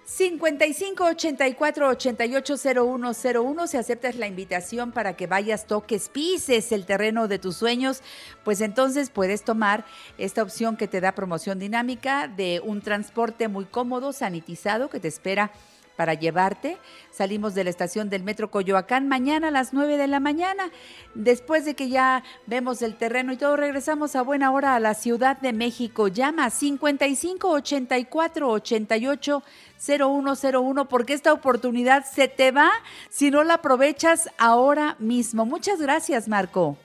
55 0.05 1.05
84 1.05 1.89
88 1.89 2.55
0101 2.59 3.67
si 3.67 3.77
aceptas 3.77 4.15
la 4.15 4.29
invitación 4.29 4.93
para 4.93 5.17
que 5.17 5.27
vayas, 5.27 5.67
toques, 5.67 6.11
pises 6.11 6.71
el 6.71 6.87
terreno 6.87 7.27
de 7.27 7.41
tus 7.41 7.57
sueños, 7.57 8.05
pues 8.45 8.61
entonces 8.61 9.11
puedes 9.11 9.43
tomar 9.43 9.85
esta 10.17 10.45
opción 10.45 10.77
que 10.77 10.87
te 10.87 11.01
da 11.01 11.17
promoción 11.17 11.59
dinámica 11.59 12.29
de 12.29 12.61
un 12.62 12.83
transporte 12.83 13.49
muy 13.49 13.65
cómodo, 13.65 14.12
sanitizado, 14.12 14.89
que 14.89 15.01
te 15.01 15.09
espera 15.09 15.51
para 15.97 16.14
llevarte. 16.14 16.76
Salimos 17.11 17.55
de 17.55 17.64
la 17.64 17.70
estación 17.70 18.11
del 18.11 18.22
Metro 18.22 18.51
Coyoacán 18.51 19.09
mañana 19.09 19.49
a 19.49 19.51
las 19.51 19.72
9 19.72 19.97
de 19.97 20.07
la 20.07 20.20
mañana. 20.20 20.70
Después 21.14 21.64
de 21.64 21.74
que 21.74 21.88
ya 21.88 22.22
vemos 22.47 22.82
el 22.82 22.97
terreno 22.97 23.32
y 23.32 23.36
todo, 23.36 23.57
regresamos 23.57 24.16
a 24.16 24.22
buena 24.22 24.51
hora 24.51 24.74
a 24.74 24.80
la 24.80 24.95
Ciudad 24.95 25.38
de 25.40 25.53
México. 25.53 26.09
Llama 26.09 26.51
55 26.51 27.49
84 27.49 28.49
88 28.49 29.42
0101 29.78 30.88
porque 30.88 31.12
esta 31.12 31.32
oportunidad 31.32 32.05
se 32.05 32.28
te 32.28 32.51
va 32.51 32.70
si 33.11 33.30
no 33.30 33.45
la 33.45 33.55
aprovechas 33.55 34.30
ahora 34.38 34.97
mismo. 34.99 35.47
Muchas 35.47 35.80
gracias, 35.80 36.28
Marco. 36.28 36.76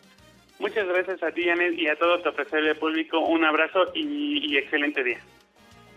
Muchas 0.60 0.86
gracias 0.88 1.24
a 1.24 1.32
ti, 1.32 1.46
Janet, 1.46 1.74
y 1.78 1.88
a 1.88 1.96
todo 1.96 2.22
tu 2.22 2.30
apreciable 2.30 2.76
público. 2.76 3.20
Un 3.20 3.46
abrazo 3.46 3.92
y, 3.94 4.52
y 4.52 4.58
excelente 4.58 5.04
día. 5.04 5.20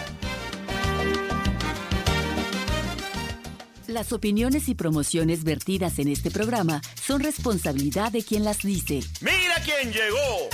Las 3.91 4.13
opiniones 4.13 4.69
y 4.69 4.73
promociones 4.73 5.43
vertidas 5.43 5.99
en 5.99 6.07
este 6.07 6.31
programa 6.31 6.81
son 6.95 7.19
responsabilidad 7.19 8.09
de 8.13 8.23
quien 8.23 8.45
las 8.45 8.59
dice. 8.59 9.01
Mira 9.19 9.55
quién 9.65 9.91
llegó. 9.91 10.47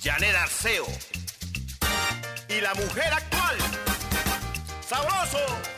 Janet 0.00 0.36
Arceo. 0.36 0.86
Y 2.48 2.60
la 2.60 2.72
mujer 2.74 3.12
actual. 3.12 3.56
Sabroso. 4.88 5.75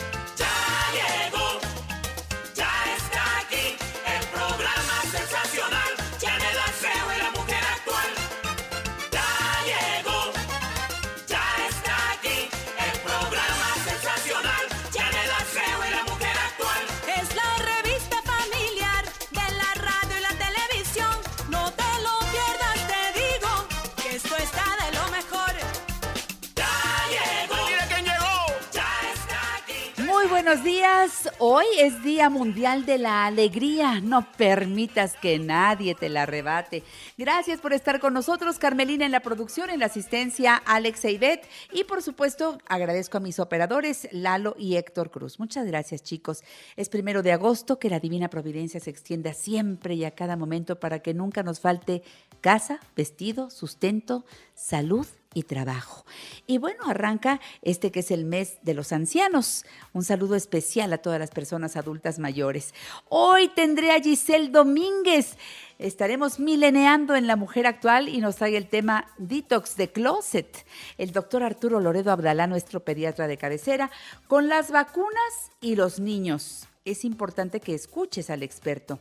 Buenos 30.48 30.64
días. 30.64 31.30
Hoy 31.40 31.66
es 31.78 32.02
Día 32.02 32.30
Mundial 32.30 32.86
de 32.86 32.96
la 32.96 33.26
Alegría. 33.26 34.00
No 34.00 34.32
permitas 34.32 35.14
que 35.14 35.38
nadie 35.38 35.94
te 35.94 36.08
la 36.08 36.22
arrebate. 36.22 36.84
Gracias 37.18 37.60
por 37.60 37.74
estar 37.74 38.00
con 38.00 38.14
nosotros, 38.14 38.58
Carmelina 38.58 39.04
en 39.04 39.12
la 39.12 39.20
producción, 39.20 39.68
en 39.68 39.80
la 39.80 39.86
asistencia, 39.86 40.56
Alex 40.56 41.04
e 41.04 41.12
Ivette. 41.12 41.46
Y 41.70 41.84
por 41.84 42.02
supuesto, 42.02 42.56
agradezco 42.66 43.18
a 43.18 43.20
mis 43.20 43.40
operadores, 43.40 44.08
Lalo 44.10 44.54
y 44.58 44.76
Héctor 44.76 45.10
Cruz. 45.10 45.38
Muchas 45.38 45.66
gracias, 45.66 46.02
chicos. 46.02 46.42
Es 46.76 46.88
primero 46.88 47.22
de 47.22 47.32
agosto, 47.32 47.78
que 47.78 47.90
la 47.90 48.00
divina 48.00 48.30
providencia 48.30 48.80
se 48.80 48.88
extienda 48.88 49.34
siempre 49.34 49.96
y 49.96 50.06
a 50.06 50.12
cada 50.12 50.38
momento 50.38 50.80
para 50.80 51.00
que 51.00 51.12
nunca 51.12 51.42
nos 51.42 51.60
falte 51.60 52.02
casa, 52.40 52.80
vestido, 52.96 53.50
sustento, 53.50 54.24
salud 54.54 55.06
y 55.38 55.44
trabajo. 55.44 56.04
Y 56.48 56.58
bueno, 56.58 56.80
arranca 56.88 57.40
este 57.62 57.92
que 57.92 58.00
es 58.00 58.10
el 58.10 58.24
mes 58.24 58.58
de 58.62 58.74
los 58.74 58.92
ancianos. 58.92 59.64
Un 59.92 60.02
saludo 60.02 60.34
especial 60.34 60.92
a 60.92 60.98
todas 60.98 61.20
las 61.20 61.30
personas 61.30 61.76
adultas 61.76 62.18
mayores. 62.18 62.74
Hoy 63.08 63.48
tendré 63.48 63.92
a 63.92 64.00
Giselle 64.00 64.48
Domínguez. 64.48 65.36
Estaremos 65.78 66.40
mileneando 66.40 67.14
en 67.14 67.28
la 67.28 67.36
mujer 67.36 67.68
actual 67.68 68.08
y 68.08 68.18
nos 68.18 68.34
trae 68.34 68.56
el 68.56 68.68
tema 68.68 69.12
Detox 69.18 69.76
de 69.76 69.92
Closet. 69.92 70.66
El 70.98 71.12
doctor 71.12 71.44
Arturo 71.44 71.78
Loredo 71.78 72.10
Abdalá, 72.10 72.48
nuestro 72.48 72.80
pediatra 72.80 73.28
de 73.28 73.38
cabecera, 73.38 73.92
con 74.26 74.48
las 74.48 74.72
vacunas 74.72 75.52
y 75.60 75.76
los 75.76 76.00
niños. 76.00 76.68
Es 76.88 77.04
importante 77.04 77.60
que 77.60 77.74
escuches 77.74 78.30
al 78.30 78.42
experto. 78.42 78.98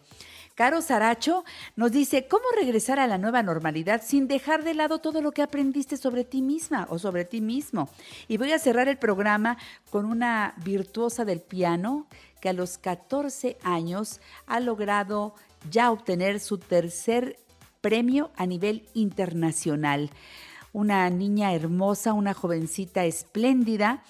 Caro 0.55 0.81
Saracho 0.81 1.45
nos 1.77 1.93
dice, 1.93 2.27
¿cómo 2.27 2.43
regresar 2.59 2.99
a 2.99 3.07
la 3.07 3.17
nueva 3.17 3.43
normalidad 3.43 4.01
sin 4.03 4.27
dejar 4.27 4.65
de 4.65 4.73
lado 4.73 4.99
todo 4.99 5.21
lo 5.21 5.31
que 5.31 5.41
aprendiste 5.41 5.95
sobre 5.95 6.25
ti 6.25 6.41
misma 6.41 6.87
o 6.89 6.99
sobre 6.99 7.23
ti 7.23 7.39
mismo? 7.39 7.89
Y 8.27 8.35
voy 8.35 8.51
a 8.51 8.59
cerrar 8.59 8.89
el 8.89 8.97
programa 8.97 9.57
con 9.89 10.03
una 10.03 10.53
virtuosa 10.65 11.23
del 11.23 11.39
piano 11.39 12.07
que 12.41 12.49
a 12.49 12.53
los 12.53 12.77
14 12.77 13.57
años 13.63 14.19
ha 14.47 14.59
logrado 14.59 15.33
ya 15.71 15.89
obtener 15.89 16.41
su 16.41 16.57
tercer 16.57 17.37
premio 17.79 18.31
a 18.35 18.45
nivel 18.45 18.83
internacional. 18.95 20.09
Una 20.73 21.09
niña 21.09 21.53
hermosa, 21.53 22.11
una 22.11 22.33
jovencita 22.33 23.05
espléndida 23.05 24.03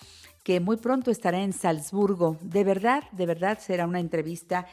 que 0.47 0.61
muy 0.61 0.77
pronto 0.77 1.11
estará 1.11 1.41
en 1.41 1.51
Salzburgo. 1.51 2.37
De 2.39 2.63
verdad, 2.63 3.03
de 3.11 3.25
verdad 3.25 3.59
será 3.59 3.85
una 3.85 3.99
entrevista 3.99 4.65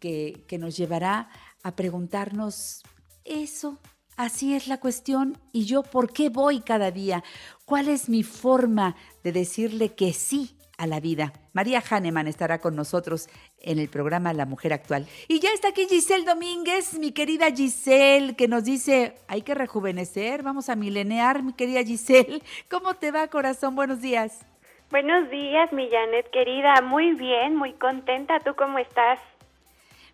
que, 0.00 0.42
que 0.48 0.56
nos 0.56 0.74
llevará 0.74 1.28
a 1.62 1.76
preguntarnos 1.76 2.82
eso. 3.26 3.76
Así 4.16 4.54
es 4.54 4.68
la 4.68 4.80
cuestión. 4.80 5.36
¿Y 5.52 5.66
yo 5.66 5.82
por 5.82 6.14
qué 6.14 6.30
voy 6.30 6.60
cada 6.60 6.90
día? 6.92 7.22
¿Cuál 7.66 7.90
es 7.90 8.08
mi 8.08 8.22
forma 8.22 8.96
de 9.22 9.32
decirle 9.32 9.94
que 9.94 10.14
sí 10.14 10.56
a 10.78 10.86
la 10.86 10.98
vida? 10.98 11.34
María 11.52 11.84
Hahnemann 11.86 12.26
estará 12.26 12.62
con 12.62 12.74
nosotros 12.74 13.28
en 13.58 13.80
el 13.80 13.90
programa 13.90 14.32
La 14.32 14.46
Mujer 14.46 14.72
Actual. 14.72 15.06
Y 15.28 15.40
ya 15.40 15.50
está 15.52 15.68
aquí 15.68 15.88
Giselle 15.90 16.24
Domínguez, 16.24 16.98
mi 16.98 17.12
querida 17.12 17.54
Giselle, 17.54 18.34
que 18.34 18.48
nos 18.48 18.64
dice, 18.64 19.18
hay 19.28 19.42
que 19.42 19.54
rejuvenecer, 19.54 20.42
vamos 20.42 20.70
a 20.70 20.74
milenear, 20.74 21.42
mi 21.42 21.52
querida 21.52 21.84
Giselle. 21.84 22.42
¿Cómo 22.70 22.94
te 22.94 23.10
va, 23.10 23.28
corazón? 23.28 23.76
Buenos 23.76 24.00
días. 24.00 24.49
Buenos 24.90 25.30
días, 25.30 25.72
mi 25.72 25.88
Janet 25.88 26.28
querida. 26.30 26.80
Muy 26.82 27.12
bien, 27.12 27.54
muy 27.54 27.74
contenta. 27.74 28.40
¿Tú 28.40 28.56
cómo 28.56 28.78
estás? 28.78 29.20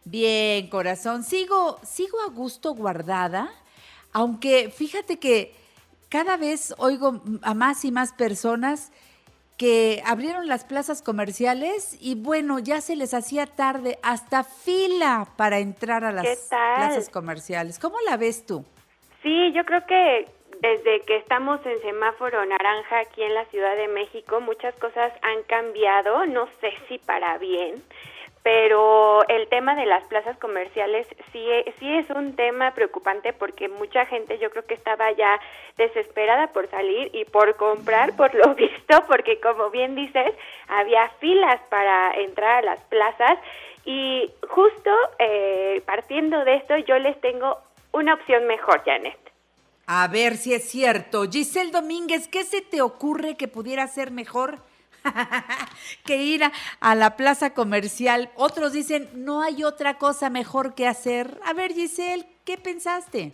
Bien, 0.04 0.68
corazón. 0.68 1.22
Sigo, 1.22 1.78
sigo 1.82 2.18
a 2.20 2.30
gusto 2.30 2.74
guardada, 2.74 3.48
aunque 4.12 4.68
fíjate 4.68 5.18
que 5.18 5.54
cada 6.10 6.36
vez 6.36 6.74
oigo 6.76 7.22
a 7.40 7.54
más 7.54 7.86
y 7.86 7.90
más 7.90 8.12
personas 8.12 8.92
que 9.56 10.02
abrieron 10.04 10.46
las 10.46 10.66
plazas 10.66 11.00
comerciales 11.00 11.96
y 11.98 12.14
bueno, 12.14 12.58
ya 12.58 12.82
se 12.82 12.96
les 12.96 13.14
hacía 13.14 13.46
tarde, 13.46 13.98
hasta 14.02 14.44
fila 14.44 15.26
para 15.36 15.58
entrar 15.58 16.04
a 16.04 16.12
las 16.12 16.50
plazas 16.50 17.08
comerciales. 17.08 17.78
¿Cómo 17.78 17.96
la 18.02 18.18
ves 18.18 18.44
tú? 18.44 18.62
Sí, 19.22 19.52
yo 19.54 19.64
creo 19.64 19.86
que 19.86 20.28
desde 20.60 21.00
que 21.00 21.16
estamos 21.16 21.64
en 21.66 21.80
semáforo 21.80 22.44
naranja 22.46 23.00
aquí 23.00 23.22
en 23.22 23.34
la 23.34 23.44
Ciudad 23.46 23.76
de 23.76 23.88
México, 23.88 24.40
muchas 24.40 24.74
cosas 24.76 25.12
han 25.22 25.42
cambiado, 25.44 26.26
no 26.26 26.48
sé 26.60 26.72
si 26.88 26.98
para 26.98 27.38
bien, 27.38 27.82
pero 28.42 29.26
el 29.26 29.48
tema 29.48 29.74
de 29.74 29.86
las 29.86 30.04
plazas 30.04 30.38
comerciales 30.38 31.06
sí, 31.32 31.48
sí 31.80 31.94
es 31.96 32.08
un 32.10 32.36
tema 32.36 32.72
preocupante 32.74 33.32
porque 33.32 33.68
mucha 33.68 34.06
gente 34.06 34.38
yo 34.38 34.50
creo 34.50 34.64
que 34.64 34.74
estaba 34.74 35.10
ya 35.10 35.40
desesperada 35.76 36.52
por 36.52 36.68
salir 36.70 37.10
y 37.12 37.24
por 37.24 37.56
comprar 37.56 38.14
por 38.14 38.32
lo 38.34 38.54
visto, 38.54 39.02
porque 39.08 39.40
como 39.40 39.70
bien 39.70 39.96
dices, 39.96 40.32
había 40.68 41.08
filas 41.18 41.60
para 41.70 42.12
entrar 42.14 42.58
a 42.58 42.62
las 42.62 42.80
plazas 42.84 43.36
y 43.84 44.30
justo 44.48 44.90
eh, 45.18 45.82
partiendo 45.84 46.44
de 46.44 46.54
esto 46.54 46.76
yo 46.76 46.98
les 47.00 47.20
tengo 47.20 47.58
una 47.90 48.14
opción 48.14 48.46
mejor, 48.46 48.82
Janet. 48.84 49.25
A 49.86 50.08
ver 50.08 50.36
si 50.36 50.52
es 50.52 50.68
cierto. 50.68 51.30
Giselle 51.30 51.70
Domínguez, 51.70 52.28
¿qué 52.28 52.44
se 52.44 52.60
te 52.60 52.82
ocurre 52.82 53.36
que 53.36 53.46
pudiera 53.46 53.86
ser 53.86 54.10
mejor 54.10 54.60
que 56.04 56.22
ir 56.22 56.42
a, 56.42 56.52
a 56.80 56.94
la 56.96 57.16
plaza 57.16 57.54
comercial? 57.54 58.30
Otros 58.34 58.72
dicen, 58.72 59.08
no 59.14 59.42
hay 59.42 59.62
otra 59.62 59.98
cosa 59.98 60.28
mejor 60.28 60.74
que 60.74 60.88
hacer. 60.88 61.40
A 61.44 61.52
ver, 61.52 61.72
Giselle, 61.72 62.26
¿qué 62.44 62.58
pensaste? 62.58 63.32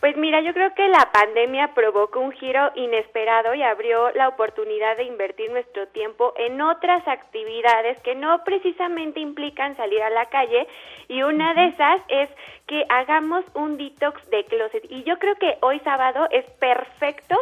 Pues 0.00 0.14
mira, 0.16 0.42
yo 0.42 0.52
creo 0.52 0.74
que 0.74 0.88
la 0.88 1.10
pandemia 1.10 1.72
provocó 1.74 2.20
un 2.20 2.32
giro 2.32 2.70
inesperado 2.74 3.54
y 3.54 3.62
abrió 3.62 4.10
la 4.10 4.28
oportunidad 4.28 4.96
de 4.98 5.04
invertir 5.04 5.50
nuestro 5.50 5.88
tiempo 5.88 6.34
en 6.36 6.60
otras 6.60 7.08
actividades 7.08 7.98
que 8.02 8.14
no 8.14 8.44
precisamente 8.44 9.20
implican 9.20 9.74
salir 9.76 10.02
a 10.02 10.10
la 10.10 10.26
calle. 10.26 10.68
Y 11.08 11.22
una 11.22 11.54
de 11.54 11.68
esas 11.68 12.02
es 12.08 12.28
que 12.66 12.84
hagamos 12.90 13.44
un 13.54 13.78
detox 13.78 14.28
de 14.28 14.44
closet. 14.44 14.84
Y 14.90 15.02
yo 15.04 15.18
creo 15.18 15.36
que 15.36 15.56
hoy 15.62 15.80
sábado 15.80 16.28
es 16.30 16.44
perfecto 16.60 17.34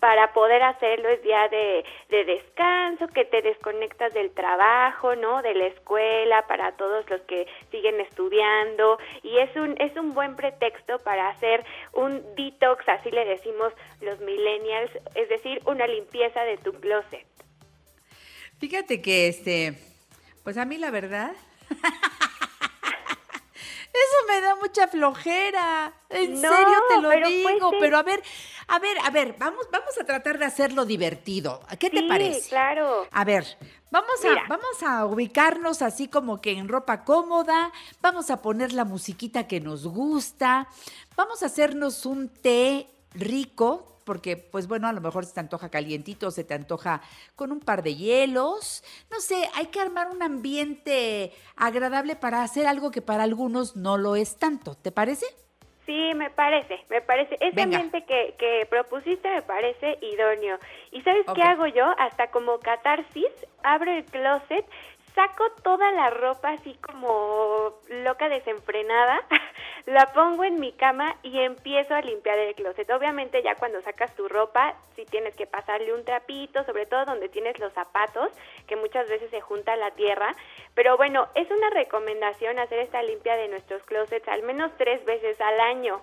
para 0.00 0.32
poder 0.32 0.62
hacerlo 0.62 1.08
es 1.10 1.22
día 1.22 1.48
de, 1.48 1.84
de, 2.08 2.24
descanso, 2.24 3.06
que 3.08 3.24
te 3.24 3.42
desconectas 3.42 4.12
del 4.14 4.30
trabajo, 4.32 5.14
¿no? 5.14 5.42
De 5.42 5.54
la 5.54 5.66
escuela, 5.66 6.46
para 6.46 6.72
todos 6.72 7.08
los 7.08 7.20
que 7.22 7.46
siguen 7.70 8.00
estudiando 8.00 8.98
y 9.22 9.38
es 9.38 9.54
un 9.56 9.76
es 9.78 9.94
un 9.96 10.14
buen 10.14 10.36
pretexto 10.36 10.98
para 11.00 11.28
hacer 11.28 11.64
un 11.92 12.22
detox, 12.34 12.88
así 12.88 13.10
le 13.10 13.24
decimos 13.24 13.72
los 14.00 14.18
millennials, 14.20 14.90
es 15.14 15.28
decir, 15.28 15.60
una 15.66 15.86
limpieza 15.86 16.42
de 16.44 16.56
tu 16.56 16.72
closet. 16.72 17.26
Fíjate 18.58 19.00
que 19.00 19.28
este, 19.28 19.74
pues 20.42 20.56
a 20.56 20.64
mí 20.64 20.78
la 20.78 20.90
verdad 20.90 21.32
Eso 23.92 24.26
me 24.28 24.40
da 24.40 24.54
mucha 24.56 24.86
flojera. 24.88 25.92
En 26.08 26.40
No, 26.40 26.48
serio 26.48 26.78
te 26.88 27.00
lo 27.02 27.08
pero 27.08 27.28
digo. 27.28 27.48
pues 27.48 27.58
sí. 27.70 27.76
Pero 27.80 27.98
a 27.98 28.02
ver, 28.02 28.22
a 28.68 28.78
ver, 28.78 28.96
a 29.04 29.10
ver, 29.10 29.34
vamos, 29.38 29.66
vamos 29.72 29.98
a 30.00 30.04
tratar 30.04 30.38
de 30.38 30.44
hacerlo 30.44 30.84
divertido. 30.84 31.60
¿Qué 31.78 31.90
te 31.90 31.98
Sí, 32.00 32.08
parece? 32.08 32.48
claro. 32.48 33.06
A 33.10 33.24
ver, 33.24 33.44
vamos 33.90 34.24
a, 34.24 34.48
vamos 34.48 34.82
a 34.86 35.04
ubicarnos 35.06 35.82
así 35.82 36.06
como 36.08 36.40
que 36.40 36.52
en 36.52 36.68
ropa 36.68 37.04
cómoda, 37.04 37.72
vamos 38.00 38.30
a 38.30 38.40
poner 38.42 38.72
la 38.72 38.84
musiquita 38.84 39.48
que 39.48 39.60
nos 39.60 39.86
gusta, 39.86 40.68
vamos 41.16 41.42
a 41.42 41.46
hacernos 41.46 42.06
un 42.06 42.28
té 42.28 42.86
rico, 43.14 43.99
porque 44.04 44.36
pues 44.36 44.66
bueno, 44.66 44.88
a 44.88 44.92
lo 44.92 45.00
mejor 45.00 45.24
se 45.24 45.34
te 45.34 45.40
antoja 45.40 45.70
calientito, 45.70 46.30
se 46.30 46.44
te 46.44 46.54
antoja 46.54 47.00
con 47.36 47.52
un 47.52 47.60
par 47.60 47.82
de 47.82 47.94
hielos, 47.94 48.84
no 49.10 49.20
sé, 49.20 49.48
hay 49.54 49.66
que 49.66 49.80
armar 49.80 50.08
un 50.10 50.22
ambiente 50.22 51.32
agradable 51.56 52.16
para 52.16 52.42
hacer 52.42 52.66
algo 52.66 52.90
que 52.90 53.02
para 53.02 53.22
algunos 53.24 53.76
no 53.76 53.98
lo 53.98 54.16
es 54.16 54.38
tanto, 54.38 54.74
¿te 54.74 54.92
parece? 54.92 55.26
Sí, 55.86 56.12
me 56.14 56.30
parece, 56.30 56.78
me 56.88 57.00
parece. 57.00 57.34
Ese 57.40 57.50
Venga. 57.56 57.78
ambiente 57.78 58.04
que, 58.04 58.36
que 58.38 58.64
propusiste 58.70 59.28
me 59.28 59.42
parece 59.42 59.98
idóneo. 60.00 60.56
¿Y 60.92 61.02
sabes 61.02 61.26
qué 61.34 61.42
hago 61.42 61.66
yo? 61.66 61.84
Hasta 61.98 62.30
como 62.30 62.60
catarsis, 62.60 63.26
abro 63.64 63.90
el 63.90 64.04
closet, 64.04 64.64
saco 65.14 65.50
toda 65.62 65.90
la 65.92 66.10
ropa 66.10 66.50
así 66.50 66.74
como 66.74 67.80
loca 67.88 68.28
desenfrenada, 68.28 69.20
la 69.86 70.06
pongo 70.12 70.44
en 70.44 70.60
mi 70.60 70.72
cama 70.72 71.16
y 71.22 71.40
empiezo 71.40 71.94
a 71.94 72.00
limpiar 72.02 72.38
el 72.38 72.54
closet. 72.54 72.90
Obviamente 72.90 73.42
ya 73.42 73.54
cuando 73.54 73.80
sacas 73.82 74.14
tu 74.14 74.28
ropa, 74.28 74.74
sí 74.96 75.04
tienes 75.06 75.34
que 75.34 75.46
pasarle 75.46 75.94
un 75.94 76.04
trapito, 76.04 76.64
sobre 76.64 76.86
todo 76.86 77.04
donde 77.04 77.28
tienes 77.28 77.58
los 77.58 77.72
zapatos, 77.72 78.30
que 78.66 78.76
muchas 78.76 79.08
veces 79.08 79.30
se 79.30 79.40
junta 79.40 79.76
la 79.76 79.90
tierra. 79.92 80.34
Pero 80.74 80.96
bueno, 80.96 81.28
es 81.34 81.50
una 81.50 81.70
recomendación 81.70 82.58
hacer 82.58 82.80
esta 82.80 83.02
limpia 83.02 83.36
de 83.36 83.48
nuestros 83.48 83.82
closets 83.84 84.28
al 84.28 84.42
menos 84.42 84.70
tres 84.76 85.04
veces 85.04 85.40
al 85.40 85.60
año. 85.60 86.00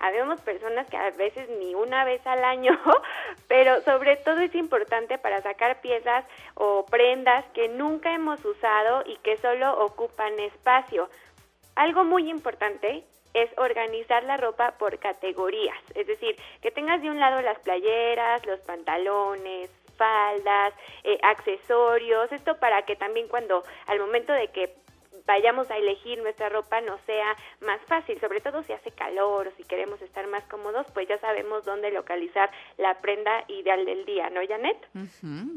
Habemos 0.00 0.40
personas 0.40 0.88
que 0.88 0.96
a 0.96 1.10
veces 1.10 1.48
ni 1.60 1.74
una 1.74 2.04
vez 2.04 2.26
al 2.26 2.42
año, 2.42 2.78
pero 3.48 3.80
sobre 3.82 4.16
todo 4.16 4.40
es 4.40 4.54
importante 4.54 5.18
para 5.18 5.42
sacar 5.42 5.80
piezas 5.80 6.24
o 6.54 6.86
prendas 6.86 7.44
que 7.54 7.68
nunca 7.68 8.14
hemos 8.14 8.44
usado 8.44 9.02
y 9.06 9.16
que 9.18 9.36
solo 9.36 9.84
ocupan 9.84 10.38
espacio. 10.40 11.08
Algo 11.76 12.04
muy 12.04 12.28
importante 12.30 13.04
es 13.34 13.50
organizar 13.58 14.24
la 14.24 14.36
ropa 14.36 14.72
por 14.72 14.98
categorías, 14.98 15.78
es 15.94 16.06
decir, 16.06 16.36
que 16.62 16.72
tengas 16.72 17.00
de 17.00 17.10
un 17.10 17.20
lado 17.20 17.40
las 17.42 17.58
playeras, 17.60 18.44
los 18.44 18.58
pantalones, 18.60 19.70
faldas, 19.96 20.74
eh, 21.04 21.18
accesorios, 21.22 22.32
esto 22.32 22.58
para 22.58 22.82
que 22.82 22.96
también 22.96 23.28
cuando 23.28 23.62
al 23.86 24.00
momento 24.00 24.32
de 24.32 24.48
que 24.48 24.74
vayamos 25.30 25.70
a 25.70 25.76
elegir 25.76 26.20
nuestra 26.22 26.48
ropa 26.48 26.80
no 26.80 26.98
sea 27.06 27.36
más 27.64 27.80
fácil, 27.86 28.18
sobre 28.20 28.40
todo 28.40 28.64
si 28.64 28.72
hace 28.72 28.90
calor 28.90 29.46
o 29.48 29.52
si 29.56 29.62
queremos 29.62 30.02
estar 30.02 30.26
más 30.26 30.42
cómodos, 30.44 30.86
pues 30.92 31.06
ya 31.08 31.18
sabemos 31.20 31.64
dónde 31.64 31.92
localizar 31.92 32.50
la 32.78 33.00
prenda 33.00 33.44
ideal 33.46 33.84
del 33.84 34.04
día, 34.04 34.28
¿no, 34.30 34.40
Janet? 34.46 34.76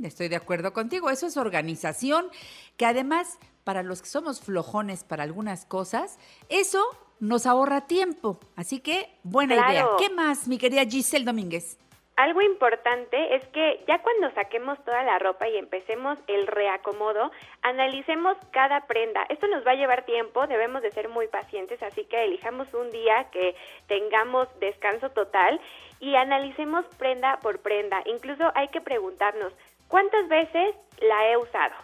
Estoy 0.06 0.28
de 0.30 0.36
acuerdo 0.36 0.74
contigo. 0.74 1.10
Eso 1.10 1.26
es 1.26 1.38
organización, 1.38 2.30
que 2.78 2.86
además, 2.86 3.40
para 3.64 3.82
los 3.82 4.02
que 4.04 4.10
somos 4.10 4.42
flojones 4.42 5.04
para 5.04 5.24
algunas 5.24 5.66
cosas, 5.66 6.20
eso 6.50 6.84
nos 7.20 7.46
ahorra 7.48 7.88
tiempo. 7.88 8.40
Así 8.56 8.80
que, 8.80 9.10
buena 9.24 9.56
Claro. 9.56 9.72
idea. 9.72 9.88
¿Qué 9.98 10.14
más, 10.14 10.48
mi 10.48 10.58
querida 10.60 10.86
Giselle 10.86 11.26
Domínguez? 11.26 11.80
Algo 12.24 12.42
importante 12.42 13.36
es 13.36 13.46
que 13.50 13.84
ya 13.86 14.00
cuando 14.00 14.32
saquemos 14.32 14.82
toda 14.86 15.04
la 15.04 15.20
ropa 15.20 15.50
y 15.50 15.58
empecemos 15.58 16.18
el 16.28 16.48
reacomodo, 16.48 17.32
analicemos 17.62 18.38
cada 18.52 18.88
prenda. 18.88 19.26
Esto 19.28 19.48
nos 19.48 19.68
va 19.68 19.72
a 19.72 19.76
llevar 19.76 20.06
tiempo, 20.06 20.48
debemos 20.48 20.82
de 20.82 20.92
ser 20.92 21.10
muy 21.10 21.28
pacientes, 21.28 21.84
así 21.84 22.06
que 22.06 22.24
elijamos 22.24 22.74
un 22.74 22.90
día 22.92 23.28
que 23.30 23.56
tengamos 23.88 24.48
descanso 24.62 25.10
total 25.10 25.60
y 26.00 26.16
analicemos 26.16 26.86
prenda 26.98 27.40
por 27.42 27.60
prenda. 27.60 28.02
Incluso 28.06 28.54
hay 28.56 28.70
que 28.70 28.80
preguntarnos, 28.80 29.52
¿cuántas 29.90 30.26
veces 30.30 30.76
la 31.02 31.30
he 31.30 31.36
usado? 31.36 31.76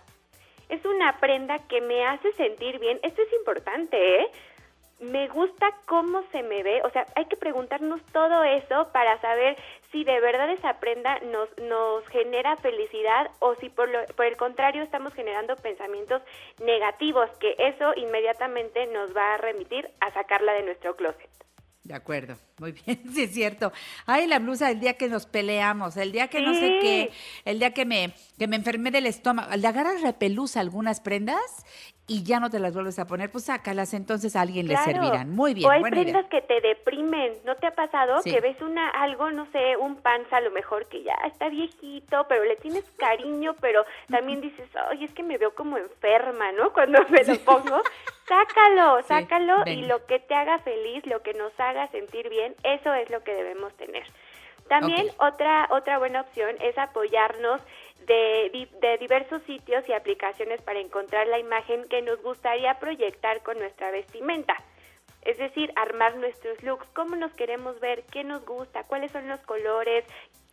Es 0.69 0.85
una 0.85 1.19
prenda 1.19 1.59
que 1.67 1.81
me 1.81 2.05
hace 2.05 2.31
sentir 2.33 2.79
bien. 2.79 2.97
Esto 3.03 3.21
es 3.23 3.33
importante, 3.33 4.21
¿eh? 4.21 4.31
Me 5.01 5.27
gusta 5.29 5.73
cómo 5.85 6.23
se 6.31 6.43
me 6.43 6.61
ve. 6.61 6.81
O 6.83 6.89
sea, 6.91 7.05
hay 7.15 7.25
que 7.25 7.37
preguntarnos 7.37 8.01
todo 8.11 8.43
eso 8.43 8.89
para 8.91 9.19
saber 9.21 9.57
si 9.91 10.03
de 10.03 10.19
verdad 10.19 10.51
esa 10.51 10.79
prenda 10.79 11.19
nos, 11.19 11.49
nos 11.57 12.07
genera 12.07 12.57
felicidad 12.57 13.31
o 13.39 13.55
si 13.55 13.69
por, 13.69 13.89
lo, 13.89 14.05
por 14.15 14.25
el 14.25 14.37
contrario 14.37 14.83
estamos 14.83 15.13
generando 15.13 15.55
pensamientos 15.57 16.21
negativos, 16.59 17.29
que 17.39 17.55
eso 17.57 17.93
inmediatamente 17.95 18.85
nos 18.87 19.15
va 19.15 19.35
a 19.35 19.37
remitir 19.37 19.89
a 19.99 20.13
sacarla 20.13 20.53
de 20.53 20.63
nuestro 20.63 20.95
closet. 20.95 21.29
De 21.83 21.95
acuerdo, 21.95 22.37
muy 22.59 22.71
bien, 22.85 23.01
sí 23.11 23.23
es 23.23 23.33
cierto. 23.33 23.71
Ay, 24.05 24.27
la 24.27 24.37
blusa 24.37 24.69
el 24.69 24.79
día 24.79 24.93
que 24.93 25.09
nos 25.09 25.25
peleamos, 25.25 25.97
el 25.97 26.11
día 26.11 26.27
que 26.27 26.41
no 26.41 26.53
sé 26.53 26.77
qué, 26.81 27.11
el 27.45 27.57
día 27.57 27.73
que 27.73 27.85
me, 27.85 28.13
que 28.37 28.47
me 28.47 28.57
enfermé 28.57 28.91
del 28.91 29.07
estómago, 29.07 29.55
le 29.55 29.67
agarras 29.67 30.01
repelús 30.01 30.55
a 30.55 30.59
algunas 30.59 31.01
prendas 31.01 31.65
y 32.10 32.24
ya 32.24 32.39
no 32.41 32.49
te 32.49 32.60
las 32.60 32.74
vuelves 32.74 32.99
a 32.99 33.05
poner, 33.07 33.32
pues 33.32 33.45
sácalas, 33.45 33.93
entonces 33.93 34.36
a 34.36 34.41
alguien 34.41 34.68
le 34.68 34.74
Claro. 34.74 34.91
servirán. 34.91 35.30
Muy 35.30 35.53
bien, 35.53 35.68
O 35.68 35.72
hay 35.72 35.80
buena 35.80 35.95
prendas 36.01 36.26
idea. 36.26 36.30
que 36.30 36.41
te 36.41 36.60
deprimen. 36.60 37.36
¿No 37.45 37.55
te 37.55 37.68
ha 37.68 37.72
pasado 37.76 38.22
Sí. 38.22 38.32
que 38.34 38.41
ves 38.41 38.60
una 38.62 38.89
algo, 38.89 39.30
no 39.32 39.45
sé, 39.51 39.78
un 39.78 39.95
panza 39.95 40.38
a 40.38 40.41
lo 40.41 40.51
mejor 40.51 40.88
que 40.88 41.03
ya 41.03 41.14
está 41.26 41.47
viejito, 41.49 42.26
pero 42.28 42.43
le 42.43 42.55
tienes 42.57 42.84
cariño, 42.97 43.55
pero 43.62 43.86
también 44.10 44.41
dices, 44.41 44.68
ay, 44.89 45.03
es 45.05 45.14
que 45.14 45.24
me 45.24 45.38
veo 45.38 45.53
como 45.53 45.78
enferma, 45.78 46.51
¿no? 46.51 46.74
Cuando 46.74 46.99
me 47.10 47.24
lo 47.24 47.39
pongo. 47.45 47.82
Sácalo, 48.28 48.97
Sí, 49.01 49.07
sácalo 49.07 49.64
y 49.68 49.84
lo 49.84 50.05
que 50.05 50.20
te 50.20 50.34
haga 50.36 50.60
feliz, 50.60 51.05
lo 51.05 51.22
que 51.22 51.34
nos 51.36 51.57
haga 51.60 51.88
sentir 51.89 52.28
bien, 52.30 52.55
eso 52.64 52.93
es 52.93 53.10
lo 53.10 53.24
que 53.24 53.34
debemos 53.34 53.74
tener. 53.76 54.03
También 54.68 55.07
otra 55.18 55.68
otra 55.72 55.97
buena 55.97 56.22
opción 56.22 56.55
es 56.62 56.78
apoyarnos 56.78 57.60
de, 58.06 58.68
de 58.82 58.97
diversos 58.97 59.41
sitios 59.43 59.84
y 59.88 59.93
aplicaciones 59.93 60.62
para 60.62 60.80
encontrar 60.80 61.28
la 61.28 61.39
imagen 61.39 61.88
que 61.89 62.02
nos 62.02 62.22
gustaría 62.22 62.80
proyectar 62.80 63.41
con 63.43 63.60
nuestra 63.60 63.91
vestimenta. 63.91 64.56
Es 65.24 65.38
decir, 65.38 65.72
armar 65.76 66.16
nuestros 66.16 66.62
looks, 66.64 66.88
cómo 66.95 67.16
nos 67.16 67.34
queremos 67.34 67.80
ver, 67.80 68.04
qué 68.12 68.24
nos 68.24 68.45
gusta, 68.45 68.84
cuáles 68.86 69.12
son 69.12 69.28
los 69.28 69.39
colores 69.41 70.06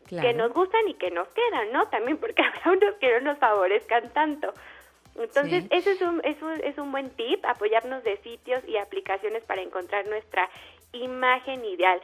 Claro. 0.07 0.29
que 0.29 0.35
nos 0.35 0.53
gustan 0.53 0.89
y 0.89 0.95
que 0.95 1.11
nos 1.11 1.27
quedan, 1.29 1.73
¿no? 1.73 1.89
También 1.89 2.19
porque 2.19 2.41
habrá 2.65 2.71
unos 2.73 2.95
que 3.01 3.13
no 3.15 3.33
nos 3.33 3.39
favorezcan 3.39 4.13
tanto. 4.13 4.53
Entonces, 5.19 5.65
Sí. 5.65 5.69
ese 5.73 5.93
es 5.93 6.03
un, 6.03 6.21
es, 6.25 6.41
un, 6.43 6.53
es 6.63 6.79
un 6.79 6.93
buen 6.93 7.11
tip, 7.11 7.45
apoyarnos 7.45 8.05
de 8.05 8.17
sitios 8.19 8.63
y 8.69 8.77
aplicaciones 8.77 9.43
para 9.45 9.63
encontrar 9.63 10.07
nuestra 10.07 10.49
imagen 10.93 11.65
ideal. 11.65 12.01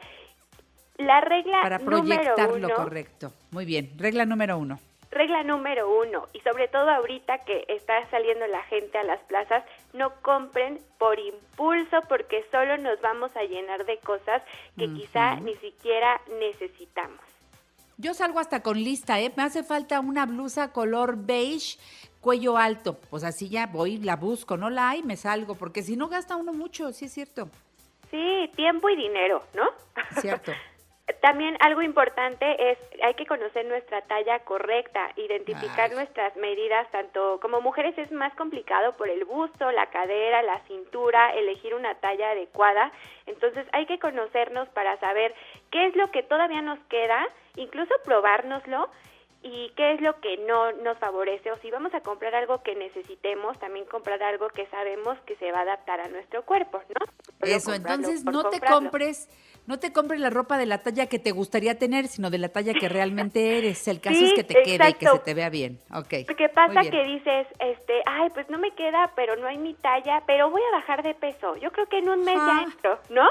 La 0.97 1.21
regla 1.21 1.61
Para 1.61 1.77
número 1.79 2.03
proyectar 2.03 2.51
uno, 2.51 2.67
lo 2.67 2.75
correcto. 2.75 3.31
Muy 3.51 3.65
bien, 3.65 3.91
regla 3.97 4.25
número 4.25 4.57
uno. 4.57 4.79
Regla 5.13 5.43
número 5.43 5.89
uno, 6.01 6.27
y 6.33 6.39
sobre 6.41 6.67
todo 6.67 6.89
ahorita 6.89 7.39
que 7.39 7.65
está 7.67 8.09
saliendo 8.09 8.45
la 8.47 8.63
gente 8.63 8.97
a 8.97 9.03
las 9.03 9.21
plazas, 9.21 9.63
no 9.93 10.13
compren 10.21 10.79
por 10.97 11.19
impulso 11.19 12.01
porque 12.09 12.45
solo 12.51 12.77
nos 12.77 12.99
vamos 13.01 13.35
a 13.35 13.43
llenar 13.43 13.85
de 13.85 13.97
cosas 13.99 14.41
que 14.77 14.91
quizá 14.93 15.35
ni 15.35 15.55
siquiera 15.55 16.19
necesitamos. 16.39 17.21
Yo 17.97 18.13
salgo 18.13 18.39
hasta 18.39 18.63
con 18.63 18.83
lista, 18.83 19.19
¿eh? 19.19 19.31
Me 19.35 19.43
hace 19.43 19.63
falta 19.63 19.99
una 19.99 20.25
blusa 20.25 20.71
color 20.71 21.15
beige, 21.17 21.77
cuello 22.21 22.57
alto. 22.57 22.97
Pues 23.09 23.23
así 23.23 23.49
ya 23.49 23.67
voy, 23.67 23.97
la 23.97 24.15
busco, 24.15 24.57
no 24.57 24.69
la 24.69 24.89
hay, 24.89 25.03
me 25.03 25.15
salgo, 25.15 25.55
porque 25.55 25.83
si 25.83 25.95
no 25.95 26.07
gasta 26.09 26.35
uno 26.35 26.53
mucho, 26.53 26.91
sí 26.91 27.05
es 27.05 27.13
cierto. 27.13 27.49
Sí, 28.09 28.51
tiempo 28.55 28.89
y 28.89 28.95
dinero, 28.95 29.43
¿no? 29.55 29.69
Cierto. 30.19 30.51
También 31.19 31.57
algo 31.59 31.81
importante 31.81 32.71
es, 32.71 32.77
hay 33.03 33.13
que 33.15 33.25
conocer 33.25 33.65
nuestra 33.65 34.01
talla 34.03 34.39
correcta, 34.39 35.11
identificar 35.17 35.89
Ay. 35.89 35.95
nuestras 35.95 36.33
medidas, 36.37 36.89
tanto 36.91 37.39
como 37.41 37.59
mujeres 37.59 37.97
es 37.97 38.09
más 38.13 38.33
complicado 38.35 38.95
por 38.95 39.09
el 39.09 39.25
busto, 39.25 39.69
la 39.71 39.87
cadera, 39.87 40.41
la 40.43 40.59
cintura, 40.61 41.33
elegir 41.33 41.75
una 41.75 41.95
talla 41.95 42.31
adecuada. 42.31 42.91
Entonces 43.25 43.65
hay 43.73 43.85
que 43.85 43.99
conocernos 43.99 44.69
para 44.69 44.97
saber 44.99 45.35
qué 45.71 45.87
es 45.87 45.95
lo 45.97 46.09
que 46.11 46.23
todavía 46.23 46.61
nos 46.61 46.79
queda, 46.87 47.27
incluso 47.57 47.93
probárnoslo 48.05 48.89
y 49.43 49.69
qué 49.75 49.93
es 49.93 50.01
lo 50.01 50.19
que 50.21 50.37
no 50.47 50.71
nos 50.83 50.97
favorece 50.99 51.51
o 51.51 51.57
si 51.57 51.69
vamos 51.69 51.93
a 51.93 51.99
comprar 52.01 52.33
algo 52.33 52.63
que 52.63 52.75
necesitemos, 52.75 53.59
también 53.59 53.85
comprar 53.85 54.23
algo 54.23 54.47
que 54.49 54.65
sabemos 54.67 55.19
que 55.25 55.35
se 55.35 55.51
va 55.51 55.59
a 55.59 55.61
adaptar 55.63 55.99
a 55.99 56.07
nuestro 56.07 56.43
cuerpo, 56.43 56.79
¿no? 56.89 57.05
Solo 57.41 57.55
Eso, 57.55 57.73
entonces 57.73 58.23
no 58.23 58.49
te 58.49 58.61
compres, 58.61 59.29
no 59.67 59.79
te 59.79 59.91
compres 59.91 60.21
la 60.21 60.29
ropa 60.29 60.57
de 60.57 60.65
la 60.65 60.81
talla 60.81 61.07
que 61.07 61.19
te 61.19 61.31
gustaría 61.31 61.77
tener, 61.77 62.07
sino 62.07 62.29
de 62.29 62.37
la 62.37 62.49
talla 62.49 62.73
que 62.73 62.87
realmente 62.87 63.57
eres. 63.57 63.85
El 63.87 63.99
caso 63.99 64.15
Sí, 64.17 64.25
es 64.27 64.33
que 64.33 64.43
te 64.45 64.63
quede 64.63 64.89
y 64.89 64.93
que 64.93 65.07
se 65.07 65.19
te 65.19 65.33
vea 65.33 65.49
bien. 65.49 65.79
Ok. 65.93 66.25
Porque 66.25 66.47
pasa 66.49 66.81
que 66.89 67.03
dices, 67.03 67.47
este, 67.59 68.01
ay, 68.05 68.29
pues 68.33 68.49
no 68.49 68.57
me 68.57 68.71
queda, 68.75 69.11
pero 69.15 69.35
no 69.35 69.47
hay 69.47 69.57
mi 69.57 69.73
talla, 69.73 70.23
pero 70.25 70.49
voy 70.49 70.61
a 70.71 70.77
bajar 70.77 71.03
de 71.03 71.13
peso. 71.15 71.57
Yo 71.57 71.71
creo 71.71 71.87
que 71.87 71.97
en 71.99 72.09
un 72.09 72.19
mes 72.23 72.35
ya 72.35 72.59
Ah. 72.59 72.63
entro, 72.65 72.99
¿no? 73.09 73.27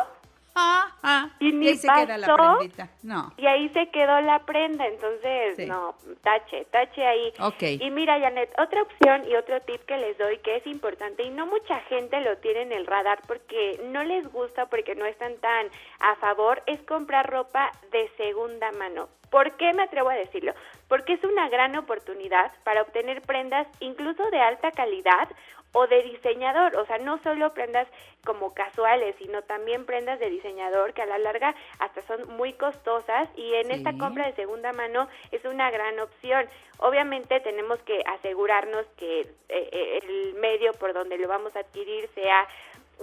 Ah, 0.55 0.95
ah, 1.03 1.31
y 1.41 1.53
ni 1.53 1.69
ahí 1.69 1.77
se 1.77 1.89
queda 1.89 2.19
la 2.19 2.37
prendita. 2.37 2.89
No. 3.03 3.33
Y 3.39 3.47
ahí 3.47 3.69
se 3.71 3.89
quedó 3.91 4.21
la 4.21 4.41
prenda, 4.45 4.87
entonces, 4.87 5.57
Sí. 5.57 5.67
no, 5.67 5.95
tache, 6.23 6.67
tache 6.67 7.07
ahí. 7.07 7.33
Ok. 7.41 7.63
Y 7.81 7.91
mira, 7.91 8.21
Janet, 8.21 8.53
otra 8.59 8.83
opción 8.83 9.27
y 9.29 9.35
otro 9.35 9.61
tip 9.63 9.81
que 9.87 9.97
les 9.97 10.19
doy 10.19 10.39
que 10.39 10.57
es 10.57 10.67
importante 10.67 11.23
y 11.23 11.31
no 11.31 11.47
mucha 11.47 11.81
gente 11.89 12.21
lo 12.21 12.37
tiene 12.39 12.63
en 12.63 12.73
el 12.73 12.87
radar 12.87 13.21
porque 13.27 13.81
no 13.85 14.03
les 14.05 14.31
gusta, 14.31 14.67
porque 14.67 14.95
no 14.95 15.07
están 15.07 15.37
tan 15.39 15.69
a 16.01 16.17
favor, 16.17 16.63
es 16.67 16.81
comprar 16.83 17.31
ropa 17.31 17.73
de 17.91 18.11
segunda 18.17 18.71
mano. 18.73 19.09
¿Por 19.31 19.57
qué 19.57 19.73
me 19.73 19.85
atrevo 19.85 20.11
a 20.11 20.15
decirlo? 20.15 20.53
Porque 20.89 21.15
es 21.15 21.25
una 21.25 21.49
gran 21.49 21.75
oportunidad 21.77 22.53
para 22.65 22.83
obtener 22.83 23.23
prendas 23.23 23.67
incluso 23.81 24.23
de 24.31 24.41
alta 24.41 24.71
calidad 24.73 25.29
o 25.73 25.87
de 25.87 26.03
diseñador, 26.03 26.77
o 26.77 26.87
sea, 26.87 26.99
no 26.99 27.19
solo 27.23 27.53
prendas 27.55 27.89
como 28.25 28.55
casuales, 28.55 29.17
sino 29.19 29.43
también 29.43 29.87
prendas 29.87 30.21
de 30.21 30.31
diseñador 30.31 30.93
que 30.93 31.03
a 31.03 31.07
la 31.07 31.19
larga 31.19 31.55
hasta 31.79 32.03
son 32.03 32.29
muy 32.37 32.53
costosas 32.53 33.29
y 33.37 33.55
en 33.55 33.71
esta 33.71 33.97
compra 33.97 34.27
de 34.27 34.35
segunda 34.35 34.73
mano 34.73 35.09
es 35.31 35.45
una 35.45 35.71
gran 35.71 35.99
opción. 35.99 36.47
Obviamente 36.79 37.41
tenemos 37.41 37.81
que 37.81 38.03
asegurarnos 38.07 38.87
que 38.97 39.21
eh, 39.21 39.29
eh, 39.49 40.01
el 40.03 40.35
medio 40.35 40.73
por 40.75 40.93
donde 40.93 41.19
lo 41.19 41.27
vamos 41.27 41.55
a 41.57 41.61
adquirir 41.61 42.09
sea 42.15 42.47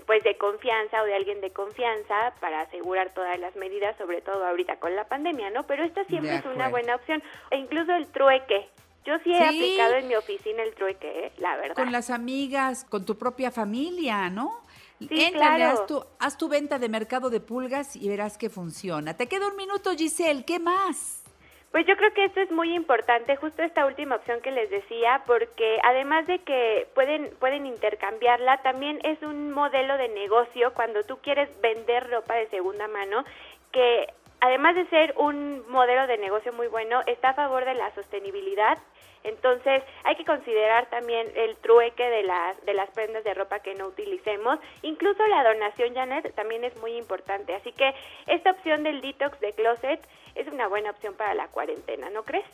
pues 0.05 0.23
de 0.23 0.37
confianza 0.37 1.01
o 1.01 1.05
de 1.05 1.15
alguien 1.15 1.41
de 1.41 1.51
confianza 1.51 2.33
para 2.39 2.61
asegurar 2.61 3.13
todas 3.13 3.37
las 3.39 3.55
medidas, 3.55 3.97
sobre 3.97 4.21
todo 4.21 4.45
ahorita 4.45 4.77
con 4.77 4.95
la 4.95 5.05
pandemia, 5.05 5.49
¿no? 5.49 5.65
Pero 5.65 5.83
esta 5.83 6.03
siempre 6.05 6.35
es 6.35 6.45
una 6.45 6.69
buena 6.69 6.95
opción. 6.95 7.21
E 7.51 7.57
incluso 7.57 7.93
el 7.93 8.07
trueque. 8.07 8.69
Yo 9.05 9.17
sí 9.23 9.31
he 9.33 9.37
Sí. 9.37 9.43
aplicado 9.43 9.95
en 9.95 10.07
mi 10.07 10.15
oficina 10.15 10.63
el 10.63 10.73
trueque, 10.75 11.25
¿eh? 11.25 11.31
la 11.37 11.55
verdad. 11.57 11.75
Con 11.75 11.91
las 11.91 12.09
amigas, 12.09 12.85
con 12.85 13.05
tu 13.05 13.17
propia 13.17 13.51
familia, 13.51 14.29
¿no? 14.29 14.61
Sí, 14.99 15.07
Éntrale, 15.09 15.63
claro. 15.63 15.71
haz, 15.71 15.87
tu, 15.87 16.03
haz 16.19 16.37
tu 16.37 16.49
venta 16.49 16.77
de 16.77 16.89
mercado 16.89 17.29
de 17.29 17.39
pulgas 17.39 17.95
y 17.95 18.09
verás 18.09 18.37
que 18.37 18.49
funciona. 18.49 19.15
Te 19.15 19.27
queda 19.27 19.47
un 19.47 19.55
minuto, 19.55 19.91
Giselle, 19.91 20.43
¿qué 20.43 20.59
más? 20.59 21.23
Pues 21.71 21.85
yo 21.85 21.95
creo 21.95 22.11
que 22.13 22.25
esto 22.25 22.41
es 22.41 22.51
muy 22.51 22.73
importante, 22.73 23.35
justo 23.35 23.61
esta 23.61 23.85
última 23.85 24.15
opción 24.15 24.41
que 24.41 24.49
les 24.51 24.69
decía, 24.71 25.21
porque 25.27 25.77
además 25.83 26.25
de 26.25 26.39
que 26.39 26.87
pueden, 26.95 27.29
pueden 27.39 27.67
intercambiarla, 27.67 28.61
también 28.63 28.99
es 29.03 29.21
un 29.21 29.51
modelo 29.51 29.95
de 29.97 30.09
negocio 30.09 30.73
cuando 30.73 31.03
tú 31.03 31.19
quieres 31.21 31.47
vender 31.61 32.09
ropa 32.09 32.33
de 32.33 32.49
segunda 32.49 32.87
mano, 32.87 33.23
que 33.71 34.07
además 34.41 34.75
de 34.75 34.87
ser 34.87 35.13
un 35.17 35.63
modelo 35.69 36.07
de 36.07 36.17
negocio 36.17 36.53
muy 36.53 36.67
bueno, 36.67 37.01
está 37.07 37.29
a 37.29 37.33
favor 37.33 37.65
de 37.65 37.73
la 37.73 37.93
sostenibilidad. 37.95 38.77
Entonces 39.23 39.83
hay 40.05 40.15
que 40.15 40.23
considerar 40.23 40.89
también 40.89 41.27
el 41.35 41.57
trueque 41.57 42.09
de 42.09 42.23
las, 42.23 42.65
de 42.65 42.73
las 42.73 42.89
prendas 42.91 43.23
de 43.23 43.33
ropa 43.33 43.59
que 43.59 43.75
no 43.75 43.87
utilicemos. 43.87 44.59
Incluso 44.81 45.25
la 45.27 45.43
donación, 45.43 45.93
Janet, 45.93 46.33
también 46.35 46.63
es 46.63 46.75
muy 46.79 46.95
importante. 46.95 47.53
Así 47.53 47.73
que 47.73 47.93
esta 48.27 48.51
opción 48.51 48.83
del 48.83 49.01
detox 49.01 49.39
de 49.41 49.53
closet 49.53 49.99
es 50.35 50.47
una 50.47 50.67
buena 50.67 50.91
opción 50.91 51.15
para 51.15 51.33
la 51.33 51.47
cuarentena, 51.49 52.09
¿no 52.09 52.23
crees? 52.23 52.45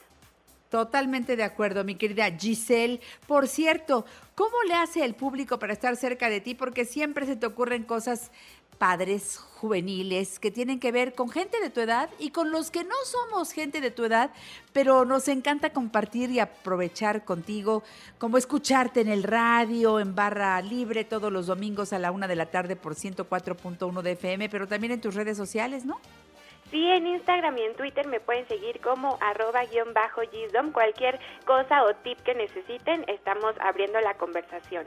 Totalmente 0.70 1.36
de 1.36 1.44
acuerdo, 1.44 1.84
mi 1.84 1.96
querida 1.96 2.30
Giselle. 2.32 3.00
Por 3.28 3.48
cierto, 3.48 4.04
¿cómo 4.34 4.64
le 4.68 4.74
hace 4.74 5.06
el 5.06 5.14
público 5.14 5.60
para 5.60 5.74
estar 5.74 5.96
cerca 5.96 6.30
de 6.30 6.42
ti? 6.42 6.56
Porque 6.56 6.86
siempre 6.86 7.28
se 7.28 7.36
te 7.36 7.46
ocurren 7.46 7.84
cosas 7.84 8.32
padres, 8.78 9.38
juveniles, 9.56 10.40
que 10.40 10.52
tienen 10.52 10.80
que 10.80 10.92
ver 10.92 11.16
con 11.16 11.30
gente 11.30 11.60
de 11.60 11.70
tu 11.70 11.82
edad 11.82 12.10
y 12.20 12.30
con 12.30 12.52
los 12.52 12.72
que 12.72 12.84
no 12.84 12.96
somos 13.04 13.52
gente 13.52 13.82
de 13.82 13.92
tu 13.92 14.04
edad, 14.06 14.32
pero 14.74 15.06
nos 15.06 15.28
encanta 15.28 15.72
compartir 15.72 16.30
y 16.30 16.40
aprovechar 16.40 17.26
contigo, 17.26 17.84
como 18.18 18.38
escucharte 18.38 19.02
en 19.02 19.08
el 19.08 19.24
radio, 19.24 20.00
en 20.00 20.14
barra 20.14 20.62
libre, 20.62 21.04
todos 21.04 21.32
los 21.32 21.48
domingos 21.48 21.94
a 21.94 22.00
la 22.00 22.12
una 22.12 22.28
de 22.28 22.36
la 22.36 22.48
tarde 22.48 22.76
por 22.76 22.96
104.1 22.96 24.02
de 24.02 24.12
FM, 24.12 24.50
pero 24.50 24.68
también 24.68 24.94
en 24.94 25.02
tus 25.02 25.16
redes 25.16 25.38
sociales, 25.38 25.86
¿no? 25.86 26.00
Sí, 26.72 26.84
en 26.92 27.08
Instagram 27.08 27.58
y 27.58 27.62
en 27.62 27.76
Twitter 27.76 28.08
me 28.08 28.20
pueden 28.20 28.48
seguir 28.48 28.82
como 28.82 29.18
arroba 29.22 29.66
guion 29.66 29.94
bajo. 29.94 30.22
Cualquier 30.74 31.20
cosa 31.46 31.84
o 31.84 31.96
tip 31.98 32.20
que 32.22 32.34
necesiten, 32.34 33.06
estamos 33.08 33.56
abriendo 33.60 34.00
la 34.02 34.16
conversación. 34.16 34.86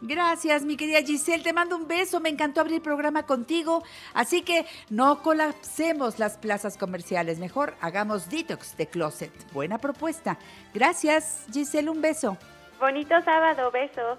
Gracias, 0.00 0.64
mi 0.64 0.76
querida 0.76 1.02
Giselle. 1.02 1.42
Te 1.42 1.52
mando 1.52 1.76
un 1.76 1.86
beso. 1.86 2.20
Me 2.20 2.28
encantó 2.28 2.60
abrir 2.60 2.76
el 2.76 2.82
programa 2.82 3.24
contigo. 3.26 3.82
Así 4.14 4.42
que 4.42 4.66
no 4.88 5.22
colapsemos 5.22 6.18
las 6.18 6.38
plazas 6.38 6.78
comerciales. 6.78 7.38
Mejor 7.38 7.74
hagamos 7.80 8.30
detox 8.30 8.76
de 8.76 8.86
closet. 8.86 9.32
Buena 9.52 9.78
propuesta. 9.78 10.38
Gracias, 10.72 11.44
Giselle. 11.52 11.90
Un 11.90 12.00
beso. 12.00 12.38
Bonito 12.78 13.14
sábado, 13.24 13.70
beso. 13.70 14.18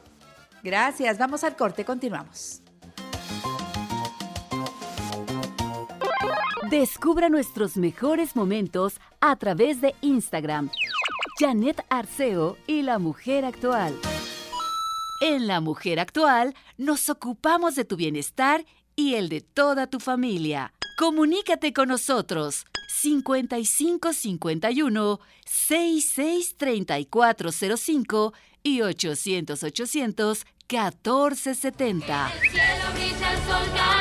Gracias. 0.63 1.17
Vamos 1.17 1.43
al 1.43 1.55
corte. 1.55 1.83
Continuamos. 1.83 2.61
Descubra 6.69 7.27
nuestros 7.27 7.75
mejores 7.75 8.35
momentos 8.35 9.01
a 9.19 9.35
través 9.35 9.81
de 9.81 9.95
Instagram. 10.01 10.69
Janet 11.37 11.83
Arceo 11.89 12.55
y 12.67 12.83
la 12.83 12.99
mujer 12.99 13.45
actual. 13.45 13.93
En 15.23 15.45
La 15.45 15.61
Mujer 15.61 15.99
Actual 15.99 16.55
nos 16.77 17.07
ocupamos 17.07 17.75
de 17.75 17.85
tu 17.85 17.95
bienestar 17.95 18.65
y 18.95 19.13
el 19.13 19.29
de 19.29 19.41
toda 19.41 19.85
tu 19.85 19.99
familia. 19.99 20.73
Comunícate 20.97 21.73
con 21.73 21.89
nosotros 21.89 22.65
5551 22.87 25.19
663405 25.45 28.33
y 28.63 28.81
800 28.81 29.63
800 29.63 30.47
1470. 30.67 32.31
cielo 32.39 32.91
brilla 32.95 33.33
el 33.33 33.39
sol 33.43 34.00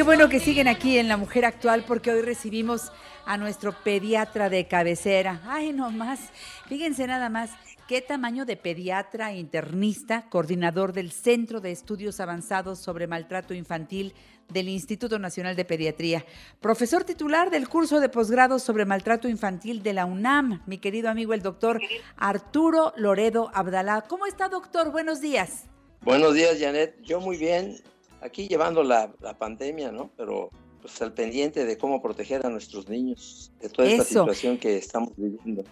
Qué 0.00 0.04
bueno 0.04 0.30
que 0.30 0.40
siguen 0.40 0.66
aquí 0.66 0.96
en 0.96 1.08
La 1.08 1.18
Mujer 1.18 1.44
Actual 1.44 1.84
porque 1.86 2.10
hoy 2.10 2.22
recibimos 2.22 2.90
a 3.26 3.36
nuestro 3.36 3.74
pediatra 3.84 4.48
de 4.48 4.66
cabecera. 4.66 5.42
Ay, 5.46 5.74
no 5.74 5.90
más. 5.90 6.20
Fíjense 6.70 7.06
nada 7.06 7.28
más 7.28 7.50
qué 7.86 8.00
tamaño 8.00 8.46
de 8.46 8.56
pediatra 8.56 9.34
internista, 9.34 10.24
coordinador 10.30 10.94
del 10.94 11.12
Centro 11.12 11.60
de 11.60 11.72
Estudios 11.72 12.18
Avanzados 12.18 12.78
sobre 12.78 13.06
Maltrato 13.08 13.52
Infantil 13.52 14.14
del 14.48 14.70
Instituto 14.70 15.18
Nacional 15.18 15.54
de 15.54 15.66
Pediatría, 15.66 16.24
profesor 16.62 17.04
titular 17.04 17.50
del 17.50 17.68
curso 17.68 18.00
de 18.00 18.08
posgrado 18.08 18.58
sobre 18.58 18.86
maltrato 18.86 19.28
infantil 19.28 19.82
de 19.82 19.92
la 19.92 20.06
UNAM, 20.06 20.62
mi 20.64 20.78
querido 20.78 21.10
amigo 21.10 21.34
el 21.34 21.42
doctor 21.42 21.78
Arturo 22.16 22.94
Loredo 22.96 23.50
Abdalá. 23.52 24.00
¿Cómo 24.08 24.24
está, 24.24 24.48
doctor? 24.48 24.92
Buenos 24.92 25.20
días. 25.20 25.64
Buenos 26.00 26.32
días, 26.32 26.56
Janet. 26.58 26.96
Yo 27.02 27.20
muy 27.20 27.36
bien, 27.36 27.76
aquí 28.20 28.48
llevando 28.48 28.82
la, 28.82 29.12
la 29.20 29.36
pandemia, 29.36 29.90
¿no? 29.92 30.10
Pero 30.16 30.50
pues 30.80 31.00
al 31.02 31.12
pendiente 31.12 31.64
de 31.64 31.76
cómo 31.76 32.00
proteger 32.00 32.44
a 32.46 32.48
nuestros 32.48 32.88
niños 32.88 33.52
de 33.60 33.68
toda 33.68 33.88
esta 33.88 34.02
Eso. 34.02 34.20
situación 34.20 34.58
que 34.58 34.76
estamos 34.78 35.12
viviendo. 35.16 35.64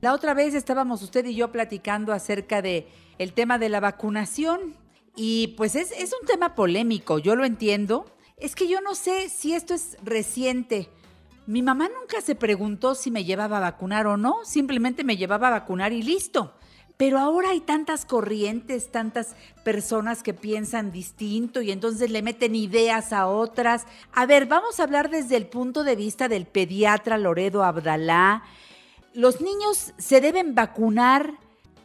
La 0.00 0.14
otra 0.14 0.34
vez 0.34 0.54
estábamos 0.54 1.02
usted 1.02 1.24
y 1.26 1.34
yo 1.34 1.50
platicando 1.50 2.12
acerca 2.12 2.62
de 2.62 2.86
el 3.18 3.32
tema 3.32 3.58
de 3.58 3.68
la 3.68 3.80
vacunación 3.80 4.74
y 5.16 5.48
pues 5.56 5.74
es, 5.74 5.90
es 5.92 6.14
un 6.20 6.26
tema 6.26 6.54
polémico, 6.54 7.18
yo 7.18 7.34
lo 7.34 7.44
entiendo. 7.44 8.06
Es 8.36 8.54
que 8.54 8.68
yo 8.68 8.80
no 8.80 8.94
sé 8.94 9.28
si 9.28 9.54
esto 9.54 9.74
es 9.74 9.96
reciente. 10.02 10.88
Mi 11.46 11.62
mamá 11.62 11.88
nunca 11.88 12.20
se 12.20 12.36
preguntó 12.36 12.94
si 12.94 13.10
me 13.10 13.24
llevaba 13.24 13.56
a 13.56 13.60
vacunar 13.60 14.06
o 14.06 14.16
no, 14.16 14.44
simplemente 14.44 15.02
me 15.02 15.16
llevaba 15.16 15.48
a 15.48 15.52
vacunar 15.52 15.92
y 15.92 16.02
listo. 16.02 16.54
Pero 16.98 17.18
ahora 17.18 17.50
hay 17.50 17.60
tantas 17.60 18.04
corrientes, 18.04 18.90
tantas 18.90 19.36
personas 19.62 20.24
que 20.24 20.34
piensan 20.34 20.90
distinto 20.90 21.62
y 21.62 21.70
entonces 21.70 22.10
le 22.10 22.22
meten 22.22 22.56
ideas 22.56 23.12
a 23.12 23.28
otras. 23.28 23.86
A 24.12 24.26
ver, 24.26 24.46
vamos 24.46 24.80
a 24.80 24.82
hablar 24.82 25.08
desde 25.08 25.36
el 25.36 25.46
punto 25.46 25.84
de 25.84 25.94
vista 25.94 26.28
del 26.28 26.44
pediatra 26.44 27.16
Loredo 27.16 27.62
Abdalá. 27.62 28.42
Los 29.14 29.40
niños 29.40 29.94
se 29.96 30.20
deben 30.20 30.56
vacunar 30.56 31.34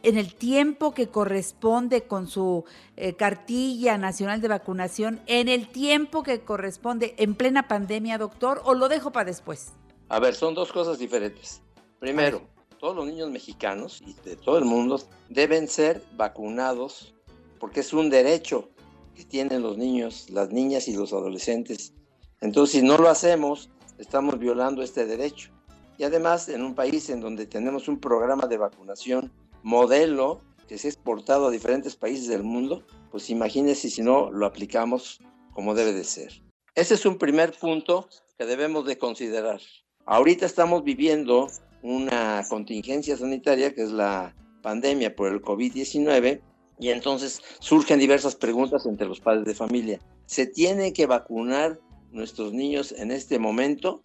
en 0.02 0.18
el 0.18 0.34
tiempo 0.34 0.92
que 0.92 1.08
corresponde 1.08 2.02
con 2.02 2.26
su 2.26 2.64
eh, 2.96 3.14
cartilla 3.14 3.96
nacional 3.96 4.40
de 4.40 4.48
vacunación, 4.48 5.20
en 5.26 5.48
el 5.48 5.68
tiempo 5.68 6.24
que 6.24 6.40
corresponde 6.40 7.14
en 7.18 7.36
plena 7.36 7.68
pandemia, 7.68 8.18
doctor, 8.18 8.60
o 8.64 8.74
lo 8.74 8.88
dejo 8.88 9.12
para 9.12 9.26
después. 9.26 9.72
A 10.08 10.18
ver, 10.18 10.34
son 10.34 10.54
dos 10.54 10.72
cosas 10.72 10.98
diferentes. 10.98 11.62
Primero, 12.00 12.42
todos 12.84 12.96
los 12.96 13.06
niños 13.06 13.30
mexicanos 13.30 14.02
y 14.06 14.12
de 14.28 14.36
todo 14.36 14.58
el 14.58 14.66
mundo 14.66 15.00
deben 15.30 15.68
ser 15.68 16.02
vacunados 16.18 17.14
porque 17.58 17.80
es 17.80 17.94
un 17.94 18.10
derecho 18.10 18.68
que 19.14 19.24
tienen 19.24 19.62
los 19.62 19.78
niños, 19.78 20.28
las 20.28 20.50
niñas 20.50 20.86
y 20.86 20.94
los 20.94 21.14
adolescentes. 21.14 21.94
Entonces, 22.42 22.78
si 22.78 22.86
no 22.86 22.98
lo 22.98 23.08
hacemos, 23.08 23.70
estamos 23.96 24.38
violando 24.38 24.82
este 24.82 25.06
derecho. 25.06 25.50
Y 25.96 26.04
además, 26.04 26.50
en 26.50 26.60
un 26.60 26.74
país 26.74 27.08
en 27.08 27.22
donde 27.22 27.46
tenemos 27.46 27.88
un 27.88 27.98
programa 27.98 28.46
de 28.48 28.58
vacunación 28.58 29.32
modelo 29.62 30.42
que 30.68 30.76
se 30.76 30.88
ha 30.88 30.90
exportado 30.90 31.46
a 31.46 31.50
diferentes 31.50 31.96
países 31.96 32.28
del 32.28 32.42
mundo, 32.42 32.84
pues 33.10 33.30
imagínense 33.30 33.88
si 33.88 34.02
no 34.02 34.30
lo 34.30 34.44
aplicamos 34.44 35.22
como 35.54 35.74
debe 35.74 35.94
de 35.94 36.04
ser. 36.04 36.42
Ese 36.74 36.96
es 36.96 37.06
un 37.06 37.16
primer 37.16 37.52
punto 37.58 38.10
que 38.36 38.44
debemos 38.44 38.84
de 38.84 38.98
considerar. 38.98 39.62
Ahorita 40.04 40.44
estamos 40.44 40.84
viviendo 40.84 41.48
una 41.84 42.42
contingencia 42.48 43.14
sanitaria 43.14 43.74
que 43.74 43.82
es 43.82 43.92
la 43.92 44.34
pandemia 44.62 45.14
por 45.14 45.30
el 45.30 45.42
COVID-19 45.42 46.40
y 46.80 46.88
entonces 46.88 47.42
surgen 47.60 47.98
diversas 47.98 48.34
preguntas 48.34 48.86
entre 48.86 49.06
los 49.06 49.20
padres 49.20 49.44
de 49.44 49.54
familia. 49.54 50.00
¿Se 50.24 50.46
tiene 50.46 50.94
que 50.94 51.04
vacunar 51.04 51.78
nuestros 52.10 52.54
niños 52.54 52.92
en 52.92 53.10
este 53.10 53.38
momento? 53.38 54.00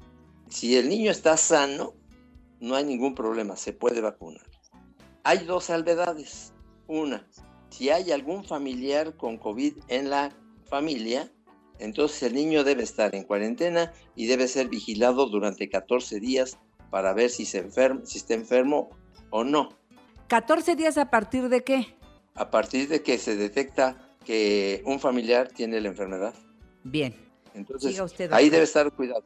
Si 0.49 0.75
el 0.75 0.89
niño 0.89 1.09
está 1.09 1.37
sano, 1.37 1.93
no 2.59 2.75
hay 2.75 2.83
ningún 2.83 3.15
problema, 3.15 3.55
se 3.55 3.71
puede 3.71 4.01
vacunar. 4.01 4.45
Hay 5.23 5.45
dos 5.45 5.65
salvedades. 5.65 6.53
Una, 6.87 7.25
si 7.69 7.89
hay 7.89 8.11
algún 8.11 8.43
familiar 8.43 9.15
con 9.15 9.37
COVID 9.37 9.73
en 9.87 10.09
la 10.09 10.35
familia, 10.65 11.31
entonces 11.79 12.23
el 12.23 12.33
niño 12.33 12.65
debe 12.65 12.83
estar 12.83 13.15
en 13.15 13.23
cuarentena 13.23 13.93
y 14.17 14.25
debe 14.25 14.49
ser 14.49 14.67
vigilado 14.67 15.27
durante 15.27 15.69
14 15.69 16.19
días 16.19 16.59
para 16.89 17.13
ver 17.13 17.29
si, 17.29 17.45
se 17.45 17.59
enferma, 17.59 18.01
si 18.05 18.17
está 18.17 18.33
enfermo 18.33 18.89
o 19.29 19.43
no. 19.43 19.69
14 20.27 20.75
días 20.75 20.97
a 20.97 21.09
partir 21.09 21.49
de 21.49 21.63
qué? 21.63 21.95
A 22.35 22.49
partir 22.49 22.87
de 22.87 23.01
que 23.01 23.17
se 23.17 23.35
detecta 23.35 23.97
que 24.25 24.81
un 24.85 24.99
familiar 24.99 25.49
tiene 25.49 25.81
la 25.81 25.89
enfermedad. 25.89 26.33
Bien. 26.83 27.15
Entonces, 27.53 27.99
usted, 27.99 28.31
ahí 28.31 28.49
debe 28.49 28.63
estar 28.63 28.91
cuidado. 28.91 29.23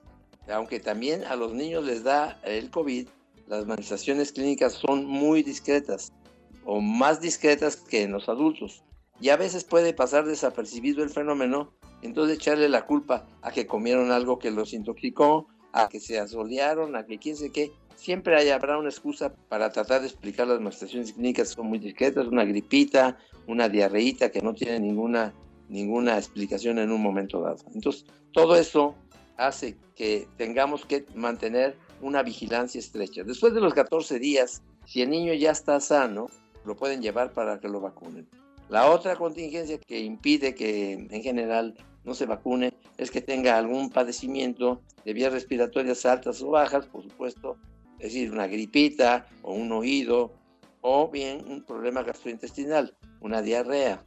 Aunque 0.47 0.79
también 0.79 1.23
a 1.25 1.35
los 1.35 1.53
niños 1.53 1.83
les 1.85 2.03
da 2.03 2.39
el 2.43 2.69
COVID, 2.69 3.07
las 3.47 3.65
manifestaciones 3.65 4.31
clínicas 4.31 4.73
son 4.73 5.05
muy 5.05 5.43
discretas 5.43 6.13
o 6.65 6.81
más 6.81 7.21
discretas 7.21 7.75
que 7.75 8.03
en 8.03 8.11
los 8.11 8.29
adultos. 8.29 8.83
Y 9.19 9.29
a 9.29 9.37
veces 9.37 9.63
puede 9.63 9.93
pasar 9.93 10.25
desapercibido 10.25 11.03
el 11.03 11.09
fenómeno, 11.09 11.73
entonces 12.01 12.37
echarle 12.37 12.67
la 12.67 12.85
culpa 12.85 13.27
a 13.41 13.51
que 13.51 13.67
comieron 13.67 14.11
algo 14.11 14.39
que 14.39 14.51
los 14.51 14.73
intoxicó, 14.73 15.47
a 15.73 15.89
que 15.89 15.99
se 15.99 16.19
asolearon, 16.19 16.95
a 16.95 17.05
que 17.05 17.17
quién 17.17 17.35
sé 17.35 17.51
qué. 17.51 17.71
Siempre 17.95 18.35
hay, 18.35 18.49
habrá 18.49 18.77
una 18.77 18.89
excusa 18.89 19.33
para 19.49 19.71
tratar 19.71 20.01
de 20.01 20.07
explicar 20.07 20.47
las 20.47 20.59
manifestaciones 20.59 21.13
clínicas 21.13 21.49
son 21.49 21.67
muy 21.67 21.79
discretas, 21.79 22.27
una 22.27 22.45
gripita, 22.45 23.17
una 23.47 23.67
diarreíta 23.69 24.31
que 24.31 24.41
no 24.41 24.53
tiene 24.53 24.79
ninguna, 24.79 25.33
ninguna 25.69 26.17
explicación 26.17 26.79
en 26.79 26.91
un 26.91 27.01
momento 27.01 27.41
dado. 27.41 27.57
Entonces, 27.73 28.05
todo 28.31 28.55
eso 28.55 28.95
hace 29.37 29.77
que 29.95 30.27
tengamos 30.37 30.85
que 30.85 31.05
mantener 31.15 31.75
una 32.01 32.23
vigilancia 32.23 32.79
estrecha. 32.79 33.23
Después 33.23 33.53
de 33.53 33.61
los 33.61 33.73
14 33.73 34.19
días, 34.19 34.61
si 34.85 35.01
el 35.01 35.09
niño 35.09 35.33
ya 35.33 35.51
está 35.51 35.79
sano, 35.79 36.27
lo 36.65 36.75
pueden 36.75 37.01
llevar 37.01 37.33
para 37.33 37.59
que 37.59 37.69
lo 37.69 37.79
vacunen. 37.79 38.27
La 38.69 38.89
otra 38.89 39.15
contingencia 39.15 39.77
que 39.79 39.99
impide 39.99 40.55
que 40.55 40.93
en 40.93 41.21
general 41.21 41.75
no 42.03 42.13
se 42.13 42.25
vacune 42.25 42.73
es 42.97 43.11
que 43.11 43.21
tenga 43.21 43.57
algún 43.57 43.89
padecimiento 43.89 44.81
de 45.05 45.13
vías 45.13 45.31
respiratorias 45.33 46.05
altas 46.05 46.41
o 46.41 46.49
bajas, 46.49 46.85
por 46.87 47.03
supuesto, 47.03 47.57
es 47.99 48.13
decir, 48.13 48.31
una 48.31 48.47
gripita 48.47 49.25
o 49.41 49.53
un 49.53 49.71
oído, 49.71 50.33
o 50.81 51.09
bien 51.09 51.45
un 51.47 51.63
problema 51.63 52.03
gastrointestinal, 52.03 52.95
una 53.21 53.41
diarrea, 53.41 54.03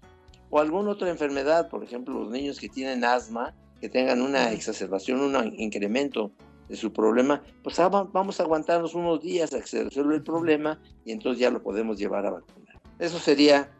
o 0.50 0.60
alguna 0.60 0.90
otra 0.90 1.08
enfermedad, 1.10 1.68
por 1.70 1.82
ejemplo, 1.82 2.14
los 2.14 2.30
niños 2.30 2.60
que 2.60 2.68
tienen 2.68 3.02
asma, 3.04 3.54
que 3.80 3.88
tengan 3.88 4.20
una 4.22 4.52
exacerbación, 4.52 5.20
un 5.20 5.54
incremento 5.58 6.30
de 6.68 6.76
su 6.76 6.92
problema, 6.92 7.42
pues 7.62 7.78
ah, 7.78 7.88
va- 7.88 8.04
vamos 8.04 8.40
a 8.40 8.42
aguantarnos 8.42 8.94
unos 8.94 9.22
días 9.22 9.52
a 9.54 9.60
que 9.60 9.66
se 9.66 9.84
resuelva 9.84 10.14
el 10.14 10.22
problema 10.22 10.80
y 11.04 11.12
entonces 11.12 11.40
ya 11.40 11.50
lo 11.50 11.62
podemos 11.62 11.96
llevar 11.98 12.26
a 12.26 12.30
vacunar. 12.30 12.80
Eso 12.98 13.18
sería, 13.18 13.70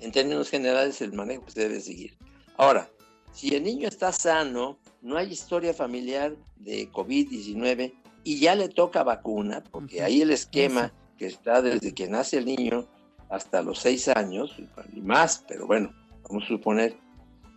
en 0.00 0.12
términos 0.12 0.48
generales, 0.48 1.00
el 1.02 1.12
manejo 1.12 1.44
que 1.44 1.50
se 1.52 1.60
debe 1.60 1.80
seguir. 1.80 2.16
Ahora, 2.56 2.88
si 3.32 3.54
el 3.54 3.64
niño 3.64 3.88
está 3.88 4.12
sano, 4.12 4.78
no 5.00 5.16
hay 5.16 5.32
historia 5.32 5.74
familiar 5.74 6.36
de 6.56 6.90
COVID-19 6.90 7.92
y 8.24 8.38
ya 8.38 8.54
le 8.54 8.68
toca 8.68 9.02
vacuna, 9.02 9.62
porque 9.70 10.02
ahí 10.02 10.22
el 10.22 10.30
esquema 10.30 10.92
que 11.18 11.26
está 11.26 11.62
desde 11.62 11.92
que 11.92 12.08
nace 12.08 12.38
el 12.38 12.46
niño 12.46 12.86
hasta 13.28 13.62
los 13.62 13.78
seis 13.78 14.08
años, 14.08 14.54
y 14.92 15.00
más, 15.00 15.44
pero 15.48 15.66
bueno, 15.66 15.92
vamos 16.28 16.44
a 16.44 16.48
suponer 16.48 16.96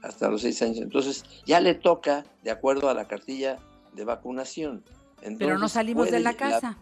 hasta 0.02 0.30
los 0.30 0.42
seis 0.42 0.62
años. 0.62 0.78
Entonces 0.78 1.24
ya 1.46 1.60
le 1.60 1.76
toca 1.76 2.26
de 2.44 2.52
acuerdo 2.52 2.90
a 2.90 2.94
la 2.94 3.08
cartilla 3.08 3.58
de 3.94 4.06
vacunación. 4.06 4.84
pero 5.38 5.58
no 5.58 5.68
salimos 5.68 6.10
de 6.12 6.20
la 6.20 6.34
casa. 6.34 6.78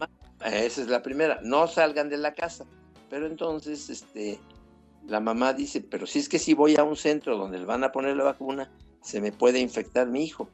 esa 0.46 0.82
es 0.82 0.88
la 0.88 1.02
primera, 1.02 1.40
no 1.44 1.68
salgan 1.68 2.10
de 2.10 2.18
la 2.18 2.34
casa. 2.34 2.66
Pero 3.10 3.28
entonces, 3.28 3.90
este, 3.90 4.40
la 5.08 5.20
mamá 5.20 5.54
dice, 5.54 5.82
pero 5.82 6.08
si 6.08 6.20
es 6.20 6.30
que 6.30 6.40
si 6.40 6.54
voy 6.54 6.76
a 6.78 6.84
un 6.84 6.96
centro 6.96 7.38
donde 7.38 7.60
le 7.60 7.66
van 7.66 7.84
a 7.84 7.92
poner 7.92 8.16
la 8.16 8.24
vacuna, 8.24 8.72
se 9.04 9.22
me 9.22 9.32
puede 9.32 9.60
infectar 9.60 10.08
mi 10.08 10.24
hijo. 10.24 10.50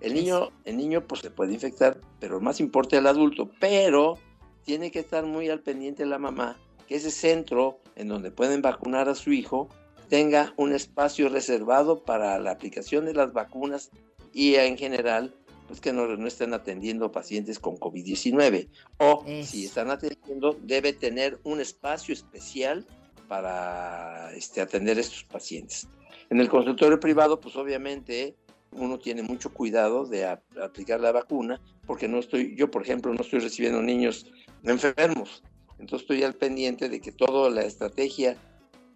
El 0.00 0.14
niño, 0.14 0.50
el 0.64 0.76
niño 0.76 1.06
pues 1.06 1.20
se 1.20 1.30
puede 1.30 1.52
infectar, 1.52 2.00
pero 2.18 2.40
más 2.40 2.58
importa 2.58 2.98
el 2.98 3.06
adulto. 3.06 3.50
Pero 3.60 4.18
tiene 4.64 4.90
que 4.90 5.00
estar 5.00 5.24
muy 5.24 5.48
al 5.48 5.60
pendiente 5.60 6.06
la 6.06 6.18
mamá 6.18 6.58
que 6.88 6.96
ese 6.96 7.10
centro 7.12 7.78
en 7.94 8.08
donde 8.08 8.32
pueden 8.32 8.62
vacunar 8.62 9.08
a 9.08 9.14
su 9.14 9.32
hijo 9.32 9.68
tenga 10.08 10.52
un 10.56 10.72
espacio 10.72 11.28
reservado 11.28 12.02
para 12.02 12.38
la 12.40 12.50
aplicación 12.50 13.04
de 13.04 13.14
las 13.14 13.32
vacunas 13.32 13.90
y 14.32 14.56
en 14.56 14.76
general 14.76 15.32
pues 15.68 15.80
que 15.80 15.92
no, 15.92 16.04
no 16.16 16.26
estén 16.26 16.52
atendiendo 16.52 17.12
pacientes 17.12 17.60
con 17.60 17.76
COVID-19 17.76 18.68
o 18.98 19.24
si 19.44 19.66
están 19.66 19.90
atendiendo 19.90 20.58
debe 20.62 20.92
tener 20.92 21.38
un 21.44 21.60
espacio 21.60 22.12
especial 22.12 22.84
para 23.28 24.32
este, 24.34 24.60
atender 24.60 24.98
a 24.98 25.02
estos 25.02 25.22
pacientes. 25.22 25.86
En 26.30 26.40
el 26.40 26.48
consultorio 26.48 27.00
privado 27.00 27.40
pues 27.40 27.56
obviamente 27.56 28.36
uno 28.72 28.98
tiene 28.98 29.22
mucho 29.22 29.52
cuidado 29.52 30.06
de 30.06 30.24
aplicar 30.26 31.00
la 31.00 31.10
vacuna 31.10 31.60
porque 31.86 32.06
no 32.06 32.18
estoy 32.18 32.54
yo 32.56 32.70
por 32.70 32.82
ejemplo 32.82 33.12
no 33.12 33.20
estoy 33.20 33.40
recibiendo 33.40 33.82
niños 33.82 34.30
enfermos. 34.62 35.42
Entonces 35.78 36.02
estoy 36.02 36.22
al 36.22 36.34
pendiente 36.34 36.88
de 36.88 37.00
que 37.00 37.10
toda 37.10 37.50
la 37.50 37.62
estrategia 37.62 38.36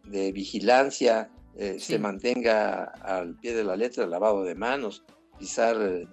de 0.04 0.32
vigilancia 0.32 1.30
eh, 1.56 1.78
se 1.80 1.98
mantenga 1.98 2.84
al 2.84 3.36
pie 3.36 3.54
de 3.54 3.64
la 3.64 3.74
letra, 3.74 4.06
lavado 4.06 4.44
de 4.44 4.54
manos, 4.54 5.02
pisar 5.38 5.76
eh, 5.80 6.06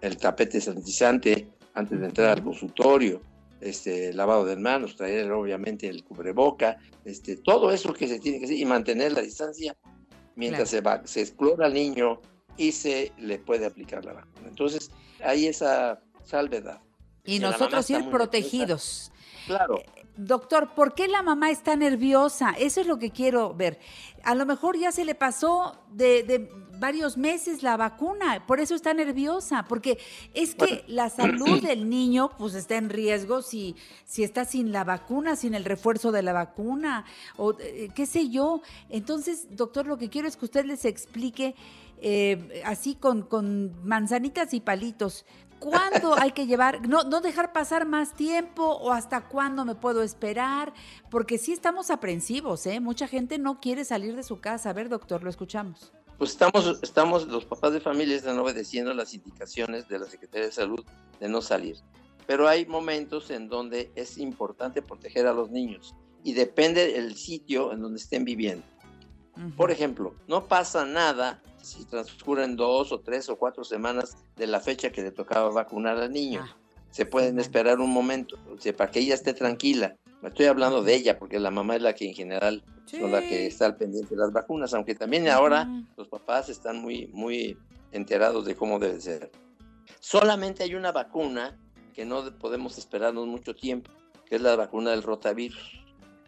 el 0.00 0.16
tapete 0.16 0.60
sanitizante 0.60 1.48
antes 1.74 2.00
de 2.00 2.06
entrar 2.06 2.30
al 2.30 2.42
consultorio, 2.42 3.20
este, 3.60 4.12
lavado 4.12 4.44
de 4.44 4.56
manos, 4.56 4.96
traer 4.96 5.30
obviamente 5.32 5.86
el 5.86 6.02
cubreboca, 6.02 6.78
este, 7.04 7.36
todo 7.36 7.70
eso 7.70 7.92
que 7.92 8.08
se 8.08 8.18
tiene 8.18 8.38
que 8.38 8.46
hacer 8.46 8.56
y 8.56 8.64
mantener 8.64 9.12
la 9.12 9.20
distancia 9.20 9.76
mientras 10.36 10.68
se, 10.68 10.80
va, 10.80 11.06
se 11.06 11.20
explora 11.20 11.66
al 11.66 11.74
niño 11.74 12.20
y 12.56 12.72
se 12.72 13.12
le 13.18 13.38
puede 13.38 13.66
aplicar 13.66 14.04
la 14.04 14.12
vacuna. 14.12 14.48
Entonces, 14.48 14.90
hay 15.22 15.46
esa 15.46 16.00
salvedad. 16.24 16.80
Y 17.24 17.38
nosotros 17.38 17.88
ir 17.90 18.08
protegidos. 18.10 19.12
Claro. 19.46 19.82
Doctor, 20.16 20.74
¿por 20.74 20.94
qué 20.94 21.08
la 21.08 21.22
mamá 21.22 21.50
está 21.50 21.76
nerviosa? 21.76 22.54
Eso 22.58 22.80
es 22.80 22.86
lo 22.86 22.98
que 22.98 23.10
quiero 23.10 23.54
ver. 23.54 23.78
A 24.22 24.34
lo 24.34 24.44
mejor 24.44 24.76
ya 24.76 24.92
se 24.92 25.04
le 25.04 25.14
pasó 25.14 25.76
de, 25.90 26.50
varios 26.78 27.16
meses 27.16 27.62
la 27.62 27.76
vacuna, 27.76 28.44
por 28.46 28.58
eso 28.58 28.74
está 28.74 28.94
nerviosa, 28.94 29.66
porque 29.68 29.98
es 30.34 30.54
que 30.54 30.84
la 30.88 31.10
salud 31.10 31.60
del 31.66 31.88
niño 31.88 32.30
pues 32.38 32.54
está 32.54 32.76
en 32.76 32.88
riesgo 32.90 33.42
si, 33.42 33.76
si 34.04 34.24
está 34.24 34.44
sin 34.44 34.72
la 34.72 34.84
vacuna, 34.84 35.36
sin 35.36 35.54
el 35.54 35.64
refuerzo 35.64 36.12
de 36.12 36.22
la 36.22 36.32
vacuna, 36.32 37.04
o 37.36 37.54
eh, 37.60 37.90
qué 37.94 38.06
sé 38.06 38.28
yo. 38.30 38.62
Entonces, 38.88 39.48
doctor, 39.56 39.86
lo 39.86 39.98
que 39.98 40.08
quiero 40.08 40.26
es 40.26 40.36
que 40.36 40.46
usted 40.46 40.64
les 40.64 40.84
explique 40.84 41.54
eh, 42.02 42.62
así 42.64 42.94
con, 42.94 43.22
con 43.22 43.86
manzanitas 43.86 44.54
y 44.54 44.60
palitos. 44.60 45.24
¿Cuándo 45.60 46.14
hay 46.18 46.32
que 46.32 46.46
llevar, 46.46 46.88
no, 46.88 47.04
no 47.04 47.20
dejar 47.20 47.52
pasar 47.52 47.86
más 47.86 48.14
tiempo 48.14 48.64
o 48.64 48.92
hasta 48.92 49.28
cuándo 49.28 49.64
me 49.64 49.74
puedo 49.74 50.02
esperar? 50.02 50.72
Porque 51.10 51.36
sí 51.36 51.52
estamos 51.52 51.90
aprensivos, 51.90 52.66
¿eh? 52.66 52.80
Mucha 52.80 53.06
gente 53.06 53.38
no 53.38 53.60
quiere 53.60 53.84
salir 53.84 54.16
de 54.16 54.22
su 54.22 54.40
casa. 54.40 54.70
A 54.70 54.72
ver, 54.72 54.88
doctor, 54.88 55.22
lo 55.22 55.28
escuchamos. 55.28 55.92
Pues 56.16 56.30
estamos, 56.30 56.80
estamos, 56.82 57.26
los 57.28 57.44
papás 57.44 57.72
de 57.74 57.80
familia 57.80 58.16
están 58.16 58.38
obedeciendo 58.38 58.92
las 58.94 59.14
indicaciones 59.14 59.86
de 59.88 59.98
la 59.98 60.06
Secretaría 60.06 60.46
de 60.46 60.52
Salud 60.52 60.84
de 61.20 61.28
no 61.28 61.42
salir. 61.42 61.76
Pero 62.26 62.48
hay 62.48 62.64
momentos 62.64 63.30
en 63.30 63.48
donde 63.48 63.90
es 63.94 64.18
importante 64.18 64.82
proteger 64.82 65.26
a 65.26 65.32
los 65.32 65.50
niños 65.50 65.94
y 66.24 66.32
depende 66.32 66.92
del 66.92 67.16
sitio 67.16 67.72
en 67.72 67.80
donde 67.82 67.98
estén 67.98 68.24
viviendo. 68.24 68.64
Por 69.56 69.70
ejemplo, 69.70 70.14
no 70.28 70.46
pasa 70.46 70.84
nada 70.84 71.42
si 71.62 71.84
transcurren 71.84 72.56
dos 72.56 72.92
o 72.92 73.00
tres 73.00 73.28
o 73.28 73.36
cuatro 73.36 73.64
semanas 73.64 74.16
de 74.36 74.46
la 74.46 74.60
fecha 74.60 74.90
que 74.90 75.02
le 75.02 75.10
tocaba 75.10 75.50
vacunar 75.50 75.98
al 75.98 76.12
niño. 76.12 76.44
Ah, 76.44 76.56
se 76.90 77.06
pueden 77.06 77.38
esperar 77.38 77.78
un 77.78 77.90
momento 77.90 78.36
para 78.76 78.90
que 78.90 79.00
ella 79.00 79.14
esté 79.14 79.32
tranquila. 79.32 79.96
Me 80.22 80.28
estoy 80.28 80.46
hablando 80.46 80.82
de 80.82 80.94
ella 80.94 81.18
porque 81.18 81.38
la 81.38 81.50
mamá 81.50 81.76
es 81.76 81.82
la 81.82 81.94
que 81.94 82.08
en 82.08 82.14
general 82.14 82.62
son 82.86 83.12
la 83.12 83.20
que 83.20 83.46
está 83.46 83.66
al 83.66 83.76
pendiente 83.76 84.14
de 84.14 84.20
las 84.20 84.32
vacunas, 84.32 84.74
aunque 84.74 84.94
también 84.94 85.28
ahora 85.28 85.68
los 85.96 86.08
papás 86.08 86.48
están 86.48 86.80
muy, 86.82 87.06
muy 87.08 87.56
enterados 87.92 88.44
de 88.44 88.56
cómo 88.56 88.78
debe 88.78 89.00
ser. 89.00 89.30
Solamente 90.00 90.64
hay 90.64 90.74
una 90.74 90.92
vacuna 90.92 91.56
que 91.94 92.04
no 92.04 92.36
podemos 92.38 92.78
esperarnos 92.78 93.26
mucho 93.26 93.54
tiempo, 93.54 93.90
que 94.26 94.36
es 94.36 94.42
la 94.42 94.56
vacuna 94.56 94.90
del 94.90 95.02
rotavirus, 95.02 95.80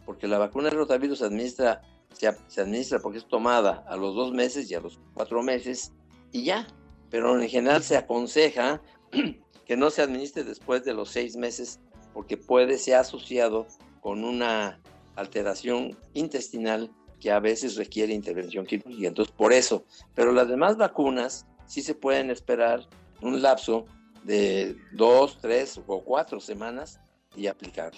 porque 0.06 0.28
la 0.28 0.38
vacuna 0.38 0.68
del 0.68 0.78
rotavirus 0.78 1.18
se 1.18 1.26
administra 1.26 1.82
se, 2.14 2.60
administra 2.60 2.98
porque 2.98 3.18
es 3.18 3.26
tomada 3.26 3.84
a 3.88 3.96
los 3.96 4.14
dos 4.14 4.32
meses 4.32 4.70
y 4.70 4.74
a 4.74 4.80
los 4.80 4.98
cuatro 5.14 5.42
meses 5.42 5.92
y 6.32 6.44
ya. 6.44 6.66
Pero 7.10 7.40
en 7.40 7.48
general 7.48 7.82
se 7.82 7.96
aconseja 7.96 8.80
que 9.66 9.76
no 9.76 9.90
se 9.90 10.02
administre 10.02 10.44
después 10.44 10.84
de 10.84 10.94
los 10.94 11.10
seis 11.10 11.36
meses 11.36 11.80
porque 12.14 12.36
puede 12.36 12.78
ser 12.78 12.96
asociado 12.96 13.66
con 14.00 14.24
una 14.24 14.80
alteración 15.16 15.96
intestinal 16.14 16.90
que 17.20 17.30
a 17.30 17.38
veces 17.38 17.76
requiere 17.76 18.12
intervención 18.12 18.66
quirúrgica. 18.66 19.08
Entonces, 19.08 19.34
por 19.36 19.52
eso. 19.52 19.84
Pero 20.14 20.32
las 20.32 20.48
demás 20.48 20.76
vacunas 20.76 21.46
sí 21.66 21.82
se 21.82 21.94
pueden 21.94 22.30
esperar 22.30 22.88
un 23.20 23.40
lapso 23.40 23.86
de 24.24 24.76
dos, 24.92 25.38
tres 25.40 25.80
o 25.86 26.02
cuatro 26.02 26.40
semanas 26.40 27.00
y 27.36 27.46
aplicar. 27.46 27.92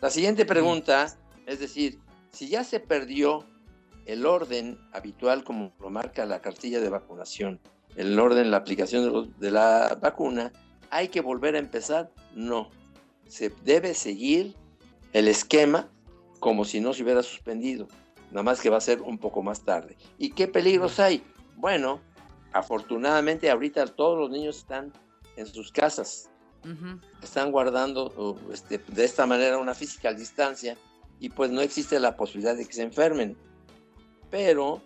La 0.00 0.10
siguiente 0.10 0.44
pregunta 0.46 1.18
es 1.48 1.60
decir, 1.60 1.98
si 2.30 2.48
ya 2.48 2.62
se 2.62 2.78
perdió 2.78 3.44
el 4.08 4.24
orden 4.24 4.78
habitual 4.92 5.44
como 5.44 5.72
lo 5.78 5.90
marca 5.90 6.24
la 6.24 6.40
cartilla 6.40 6.80
de 6.80 6.88
vacunación, 6.88 7.60
el 7.94 8.18
orden, 8.18 8.50
la 8.50 8.56
aplicación 8.56 9.34
de, 9.38 9.50
la 9.50 9.98
vacuna, 10.00 10.50
¿hay 10.88 11.08
que 11.08 11.20
volver 11.20 11.54
a 11.54 11.58
empezar? 11.58 12.10
No. 12.34 12.70
Se 13.28 13.52
debe 13.64 13.92
seguir 13.92 14.56
el 15.12 15.28
esquema 15.28 15.90
como 16.40 16.64
si 16.64 16.80
no 16.80 16.94
se 16.94 17.02
hubiera 17.02 17.22
suspendido, 17.22 17.86
nada 18.30 18.42
más 18.42 18.62
que 18.62 18.70
va 18.70 18.78
a 18.78 18.80
ser 18.80 19.02
un 19.02 19.18
poco 19.18 19.42
más 19.42 19.60
tarde. 19.60 19.96
¿Y 20.16 20.30
qué 20.30 20.48
peligros 20.48 20.98
hay? 21.00 21.22
Bueno, 21.56 22.00
afortunadamente 22.52 23.50
ahorita 23.50 23.86
todos 23.88 24.18
los 24.18 24.30
niños 24.30 24.56
están 24.56 24.90
en 25.36 25.46
sus 25.46 25.70
casas, 25.70 26.30
están 27.22 27.52
guardando 27.52 28.38
este, 28.52 28.78
de 28.78 29.04
esta 29.04 29.26
manera 29.26 29.58
una 29.58 29.74
física 29.74 30.14
distancia 30.14 30.78
y 31.20 31.28
pues 31.28 31.50
no 31.50 31.60
existe 31.60 32.00
la 32.00 32.16
posibilidad 32.16 32.56
de 32.56 32.64
que 32.64 32.72
se 32.72 32.82
enfermen 32.82 33.36
pero 34.30 34.80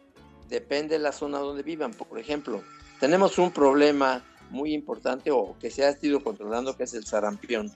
depende 0.49 0.97
de 0.97 1.01
la 1.01 1.13
zona 1.13 1.39
donde 1.39 1.63
vivan. 1.63 1.93
Por 1.93 2.19
ejemplo, 2.19 2.63
tenemos 3.01 3.39
un 3.39 3.51
problema 3.51 4.25
muy 4.51 4.75
importante 4.75 5.31
o 5.31 5.57
que 5.59 5.71
se 5.71 5.85
ha 5.85 5.97
ido 6.01 6.23
controlando 6.23 6.77
que 6.77 6.85
es 6.85 6.95
el 6.95 7.05
sarampión. 7.05 7.73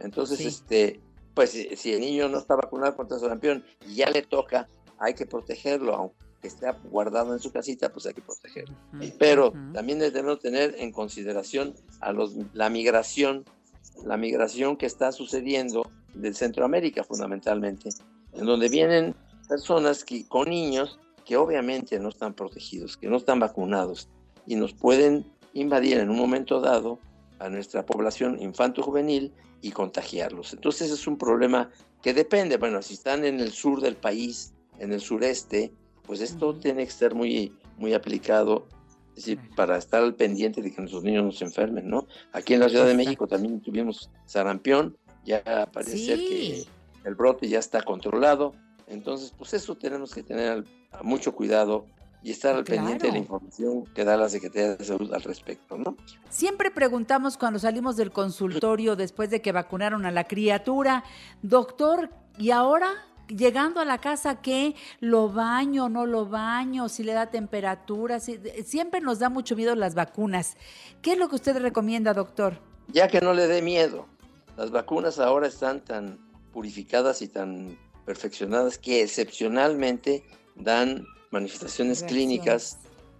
Entonces, 0.00 0.40
este, 0.40 1.00
pues 1.34 1.50
si 1.50 1.92
el 1.92 2.00
niño 2.00 2.28
no 2.28 2.38
está 2.38 2.56
vacunado 2.56 2.96
contra 2.96 3.16
el 3.16 3.22
sarampión 3.22 3.64
y 3.86 3.94
ya 3.94 4.10
le 4.10 4.22
toca, 4.22 4.68
hay 4.98 5.14
que 5.14 5.24
protegerlo, 5.26 5.94
aunque 5.94 6.16
esté 6.42 6.66
guardado 6.90 7.32
en 7.32 7.38
su 7.38 7.52
casita, 7.52 7.92
pues 7.92 8.06
hay 8.06 8.14
que 8.14 8.22
protegerlo. 8.22 8.76
Pero 9.18 9.52
también 9.72 9.98
debemos 9.98 10.40
tener 10.40 10.74
en 10.78 10.92
consideración 10.92 11.74
a 12.00 12.12
los, 12.12 12.34
la 12.52 12.68
migración, 12.68 13.44
la 14.04 14.16
migración 14.16 14.76
que 14.76 14.86
está 14.86 15.12
sucediendo 15.12 15.90
de 16.14 16.34
Centroamérica 16.34 17.04
fundamentalmente, 17.04 17.90
en 18.32 18.46
donde 18.46 18.68
vienen 18.68 19.14
personas 19.48 20.04
que, 20.04 20.26
con 20.26 20.50
niños 20.50 20.98
que 21.26 21.36
obviamente 21.36 21.98
no 21.98 22.08
están 22.08 22.32
protegidos, 22.32 22.96
que 22.96 23.08
no 23.08 23.16
están 23.16 23.40
vacunados 23.40 24.08
y 24.46 24.54
nos 24.54 24.72
pueden 24.72 25.26
invadir 25.52 25.98
en 25.98 26.08
un 26.08 26.16
momento 26.16 26.60
dado 26.60 27.00
a 27.40 27.50
nuestra 27.50 27.84
población 27.84 28.40
infanto-juvenil 28.40 29.32
y 29.60 29.72
contagiarlos. 29.72 30.54
Entonces 30.54 30.90
es 30.90 31.06
un 31.06 31.18
problema 31.18 31.68
que 32.00 32.14
depende, 32.14 32.56
bueno, 32.56 32.80
si 32.80 32.94
están 32.94 33.24
en 33.24 33.40
el 33.40 33.50
sur 33.50 33.80
del 33.80 33.96
país, 33.96 34.54
en 34.78 34.92
el 34.92 35.00
sureste, 35.00 35.72
pues 36.06 36.20
esto 36.20 36.54
tiene 36.54 36.84
que 36.84 36.92
ser 36.92 37.14
muy, 37.14 37.52
muy 37.76 37.92
aplicado, 37.92 38.66
es 39.16 39.24
decir, 39.24 39.40
para 39.56 39.76
estar 39.76 40.02
al 40.02 40.14
pendiente 40.14 40.62
de 40.62 40.72
que 40.72 40.80
nuestros 40.80 41.02
niños 41.02 41.24
no 41.24 41.32
se 41.32 41.44
enfermen, 41.44 41.88
¿no? 41.88 42.06
Aquí 42.32 42.54
en 42.54 42.60
la 42.60 42.68
Ciudad 42.68 42.86
de 42.86 42.94
México 42.94 43.26
también 43.26 43.60
tuvimos 43.60 44.10
sarampión, 44.26 44.96
ya 45.24 45.42
parece 45.72 46.14
que 46.16 46.64
el 47.04 47.14
brote 47.16 47.48
ya 47.48 47.58
está 47.58 47.82
controlado, 47.82 48.52
entonces 48.86 49.32
pues 49.36 49.54
eso 49.54 49.76
tenemos 49.76 50.14
que 50.14 50.22
tener 50.22 50.64
mucho 51.02 51.34
cuidado 51.34 51.86
y 52.22 52.30
estar 52.32 52.56
al 52.56 52.64
Claro. 52.64 52.80
pendiente 52.82 53.06
de 53.06 53.12
la 53.12 53.18
información 53.18 53.84
que 53.94 54.04
da 54.04 54.16
la 54.16 54.28
Secretaría 54.28 54.76
de 54.76 54.84
Salud 54.84 55.12
al 55.14 55.22
respecto, 55.22 55.76
¿no? 55.78 55.96
Siempre 56.28 56.70
preguntamos 56.72 57.36
cuando 57.36 57.58
salimos 57.58 57.96
del 57.96 58.10
consultorio 58.10 58.96
después 58.96 59.30
de 59.30 59.40
que 59.42 59.52
vacunaron 59.52 60.06
a 60.06 60.10
la 60.10 60.24
criatura, 60.24 61.04
doctor, 61.42 62.10
¿y 62.38 62.50
ahora? 62.50 62.88
Llegando 63.28 63.80
a 63.80 63.84
la 63.84 63.98
casa, 63.98 64.40
¿qué? 64.40 64.76
¿Lo 65.00 65.28
baño, 65.28 65.88
no 65.88 66.06
lo 66.06 66.26
baño? 66.26 66.88
¿Si 66.88 67.02
le 67.02 67.12
da 67.12 67.26
temperatura? 67.30 68.20
Si- 68.20 68.38
Siempre 68.64 69.00
nos 69.00 69.18
da 69.18 69.28
mucho 69.28 69.56
miedo 69.56 69.74
las 69.74 69.94
vacunas. 69.96 70.56
¿Qué 71.02 71.12
es 71.12 71.18
lo 71.18 71.28
que 71.28 71.34
usted 71.34 71.56
recomienda, 71.58 72.14
doctor? 72.14 72.60
Ya 72.88 73.08
que 73.08 73.20
no 73.20 73.34
le 73.34 73.48
dé 73.48 73.62
miedo. 73.62 74.06
Las 74.56 74.70
vacunas 74.70 75.18
ahora 75.18 75.48
están 75.48 75.80
tan 75.84 76.18
purificadas 76.52 77.20
y 77.20 77.26
tan 77.28 77.76
perfeccionadas 78.06 78.78
que 78.78 79.02
excepcionalmente 79.02 80.24
dan 80.54 81.04
manifestaciones 81.30 82.02
clínicas 82.04 82.78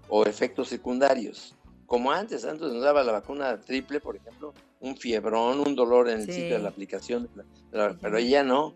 o 0.09 0.25
efectos 0.25 0.69
secundarios. 0.69 1.55
Como 1.87 2.11
antes, 2.11 2.45
antes 2.45 2.73
nos 2.73 2.83
daba 2.83 3.05
la 3.05 3.13
vacuna 3.13 3.61
triple, 3.61 4.01
por 4.01 4.17
ejemplo, 4.17 4.55
un 4.81 4.97
fiebrón, 4.97 5.61
un 5.61 5.75
dolor 5.75 6.09
en 6.09 6.21
el 6.21 6.27
Sí. 6.27 6.33
sitio 6.33 6.57
de 6.57 6.63
la 6.63 6.69
aplicación, 6.71 7.29
pero 8.01 8.19
ya 8.19 8.43
no. 8.43 8.75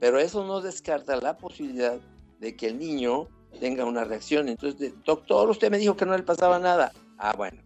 Pero 0.00 0.18
eso 0.18 0.44
no 0.46 0.60
descarta 0.60 1.16
la 1.16 1.36
posibilidad 1.36 1.98
de 2.38 2.56
que 2.56 2.68
el 2.68 2.78
niño 2.78 3.28
tenga 3.60 3.84
una 3.84 4.04
reacción. 4.04 4.48
Entonces, 4.48 4.92
doctor, 5.04 5.50
usted 5.50 5.70
me 5.70 5.78
dijo 5.78 5.96
que 5.96 6.06
no 6.06 6.16
le 6.16 6.22
pasaba 6.22 6.58
nada. 6.60 6.92
Ah, 7.18 7.34
bueno, 7.36 7.60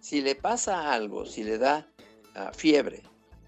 si 0.00 0.20
le 0.20 0.36
pasa 0.36 0.92
algo, 0.92 1.26
si 1.26 1.42
le 1.42 1.58
da 1.58 1.88
ah, 2.36 2.52
fiebre 2.54 3.02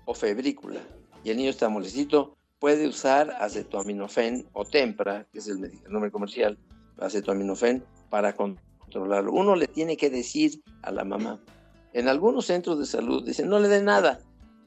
o 0.05 0.15
febrícula 0.15 0.81
y 1.23 1.31
el 1.31 1.37
niño 1.37 1.51
está 1.51 1.69
molestito, 1.69 2.37
puede 2.65 2.89
usar 2.89 3.37
acetaminofén 3.41 4.49
o 4.55 4.65
tempra, 4.65 5.27
que 5.31 5.41
es 5.41 5.49
el, 5.49 5.63
el 5.67 5.93
nombre 5.93 6.11
comercial, 6.11 6.57
acetaminofén, 6.97 7.85
para 8.09 8.35
controlarlo. 8.35 9.33
Uno 9.33 9.55
le 9.55 9.67
tiene 9.67 9.99
que 9.99 10.09
decir 10.09 10.63
a 10.81 10.91
la 10.91 11.05
mamá. 11.05 11.39
En 11.93 12.09
algunos 12.09 12.47
centros 12.47 12.79
de 12.79 12.87
salud 12.87 13.23
dicen, 13.23 13.51
no 13.51 13.59
le 13.59 13.69
den 13.69 13.85
nada. 13.85 14.19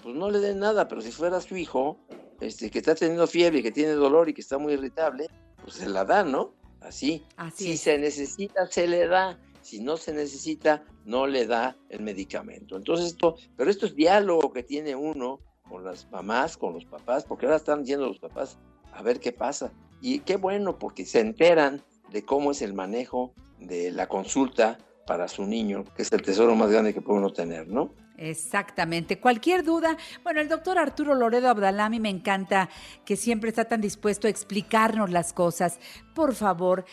Pues 0.04 0.14
no 0.14 0.30
le 0.30 0.38
den 0.38 0.60
nada, 0.60 0.88
pero 0.88 1.02
si 1.02 1.12
fuera 1.12 1.42
su 1.42 1.58
hijo, 1.58 1.98
este, 2.40 2.70
que 2.70 2.78
está 2.78 2.94
teniendo 2.94 3.26
fiebre, 3.26 3.64
que 3.64 3.72
tiene 3.72 3.94
dolor 3.94 4.30
y 4.30 4.36
que 4.36 4.42
está 4.42 4.60
muy 4.60 4.74
irritable, 4.74 5.28
pues 5.64 5.78
se 5.78 5.90
la 5.90 6.06
da, 6.06 6.24
¿no? 6.24 6.54
Así. 6.82 7.26
Así 7.36 7.64
si 7.64 7.72
es. 7.72 7.82
se 7.82 7.98
necesita, 7.98 8.68
se 8.68 8.88
le 8.88 9.08
da. 9.08 9.40
Si 9.64 9.80
no 9.80 9.98
se 9.98 10.14
necesita, 10.14 10.86
no 11.04 11.26
le 11.26 11.48
da 11.48 11.76
el 11.90 12.04
medicamento. 12.04 12.78
Entonces 12.78 13.08
esto, 13.08 13.38
pero 13.56 13.72
esto 13.72 13.88
es 13.88 13.96
diálogo 13.96 14.54
que 14.54 14.62
tiene 14.62 14.96
uno 14.96 15.40
con 15.70 15.84
las 15.84 16.10
mamás, 16.12 16.58
con 16.58 16.74
los 16.74 16.86
papás, 16.86 17.26
porque 17.26 17.46
ahora 17.46 17.58
están 17.58 17.86
yendo 17.86 18.08
los 18.08 18.20
papás 18.20 18.58
a 18.94 19.02
ver 19.02 19.20
qué 19.20 19.32
pasa. 19.32 19.72
Y 20.02 20.20
qué 20.20 20.38
bueno, 20.38 20.78
porque 20.78 21.06
se 21.06 21.20
enteran 21.20 21.82
de 22.12 22.24
cómo 22.24 22.52
es 22.52 22.62
el 22.62 22.74
manejo 22.74 23.34
de 23.60 23.92
la 23.92 24.08
consulta 24.08 24.78
para 25.06 25.28
su 25.28 25.46
niño, 25.46 25.84
que 25.96 26.02
es 26.04 26.12
el 26.12 26.22
tesoro 26.22 26.56
más 26.56 26.70
grande 26.70 26.94
que 26.94 27.02
puede 27.02 27.20
uno 27.20 27.32
tener, 27.32 27.68
¿no? 27.68 27.92
Exactamente. 28.18 29.20
Cualquier 29.20 29.64
duda, 29.64 29.96
bueno, 30.24 30.42
el 30.42 30.50
doctor 30.50 30.80
Arturo 30.80 31.14
Loredo 31.14 31.50
Abdalami 31.50 32.00
me 32.00 32.10
encanta 32.10 32.68
que 33.06 33.16
siempre 33.16 33.50
está 33.50 33.66
tan 33.66 33.80
dispuesto 33.80 34.28
a 34.28 34.30
explicarnos 34.30 35.12
las 35.12 35.34
cosas. 35.34 35.80
Por 36.16 36.34
favor, 36.34 36.86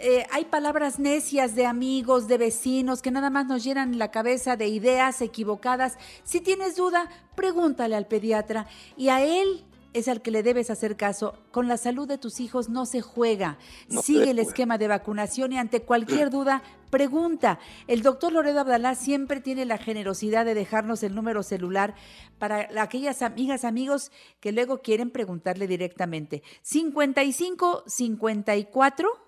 eh, 0.00 0.26
hay 0.30 0.44
palabras 0.44 0.98
necias 0.98 1.54
de 1.54 1.66
amigos, 1.66 2.28
de 2.28 2.38
vecinos, 2.38 3.02
que 3.02 3.10
nada 3.10 3.30
más 3.30 3.46
nos 3.46 3.64
llenan 3.64 3.98
la 3.98 4.10
cabeza 4.10 4.56
de 4.56 4.68
ideas 4.68 5.20
equivocadas. 5.20 5.98
Si 6.24 6.40
tienes 6.40 6.76
duda, 6.76 7.08
pregúntale 7.34 7.96
al 7.96 8.06
pediatra 8.06 8.66
y 8.96 9.08
a 9.08 9.22
él 9.24 9.64
es 9.94 10.06
al 10.06 10.22
que 10.22 10.30
le 10.30 10.42
debes 10.42 10.70
hacer 10.70 10.96
caso. 10.96 11.34
Con 11.50 11.66
la 11.66 11.76
salud 11.76 12.06
de 12.06 12.18
tus 12.18 12.40
hijos 12.40 12.68
no 12.68 12.86
se 12.86 13.00
juega. 13.00 13.58
No 13.88 14.00
se 14.00 14.06
Sigue 14.06 14.30
el 14.30 14.36
juega. 14.36 14.42
esquema 14.42 14.78
de 14.78 14.88
vacunación 14.88 15.52
y 15.52 15.58
ante 15.58 15.82
cualquier 15.82 16.30
duda, 16.30 16.62
pregunta. 16.90 17.58
El 17.86 18.02
doctor 18.02 18.32
Loredo 18.32 18.60
Abdalá 18.60 18.94
siempre 18.94 19.40
tiene 19.40 19.64
la 19.64 19.78
generosidad 19.78 20.44
de 20.44 20.54
dejarnos 20.54 21.02
el 21.02 21.14
número 21.14 21.42
celular 21.42 21.94
para 22.38 22.68
aquellas 22.80 23.22
amigas, 23.22 23.64
amigos 23.64 24.12
que 24.40 24.52
luego 24.52 24.80
quieren 24.82 25.10
preguntarle 25.10 25.66
directamente. 25.66 26.42
55 26.62 27.84
54 27.86 29.27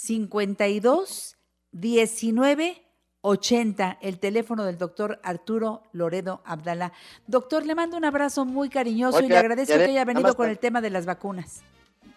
52 0.00 1.36
19 1.72 2.82
80, 3.20 3.98
el 4.00 4.18
teléfono 4.18 4.64
del 4.64 4.78
doctor 4.78 5.20
Arturo 5.22 5.82
Loredo 5.92 6.40
Abdalá. 6.46 6.94
Doctor, 7.26 7.66
le 7.66 7.74
mando 7.74 7.98
un 7.98 8.06
abrazo 8.06 8.46
muy 8.46 8.70
cariñoso 8.70 9.20
y 9.20 9.28
le 9.28 9.36
agradezco 9.36 9.74
Janet, 9.74 9.86
que 9.88 9.92
haya 9.92 10.06
venido 10.06 10.34
con 10.34 10.48
el 10.48 10.58
tema 10.58 10.80
de 10.80 10.88
las 10.88 11.04
vacunas. 11.04 11.60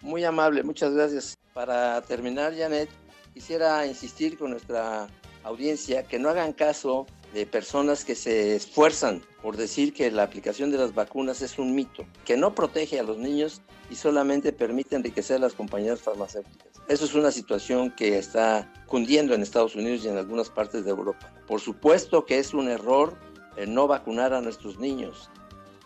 Muy 0.00 0.24
amable, 0.24 0.62
muchas 0.62 0.94
gracias. 0.94 1.36
Para 1.52 2.00
terminar, 2.00 2.56
Janet, 2.56 2.88
quisiera 3.34 3.86
insistir 3.86 4.38
con 4.38 4.52
nuestra 4.52 5.06
audiencia 5.42 6.04
que 6.04 6.18
no 6.18 6.30
hagan 6.30 6.54
caso 6.54 7.04
de 7.34 7.46
personas 7.46 8.04
que 8.04 8.14
se 8.14 8.54
esfuerzan 8.54 9.20
por 9.42 9.56
decir 9.56 9.92
que 9.92 10.10
la 10.12 10.22
aplicación 10.22 10.70
de 10.70 10.78
las 10.78 10.94
vacunas 10.94 11.42
es 11.42 11.58
un 11.58 11.74
mito, 11.74 12.06
que 12.24 12.36
no 12.36 12.54
protege 12.54 13.00
a 13.00 13.02
los 13.02 13.18
niños 13.18 13.60
y 13.90 13.96
solamente 13.96 14.52
permite 14.52 14.94
enriquecer 14.94 15.36
a 15.36 15.40
las 15.40 15.52
compañías 15.52 16.00
farmacéuticas. 16.00 16.68
Eso 16.88 17.04
es 17.04 17.14
una 17.14 17.32
situación 17.32 17.90
que 17.90 18.18
está 18.18 18.72
cundiendo 18.86 19.34
en 19.34 19.42
Estados 19.42 19.74
Unidos 19.74 20.04
y 20.04 20.08
en 20.08 20.16
algunas 20.16 20.48
partes 20.48 20.84
de 20.84 20.90
Europa. 20.90 21.32
Por 21.48 21.60
supuesto 21.60 22.24
que 22.24 22.38
es 22.38 22.54
un 22.54 22.68
error 22.68 23.18
no 23.66 23.88
vacunar 23.88 24.32
a 24.32 24.40
nuestros 24.40 24.78
niños. 24.78 25.28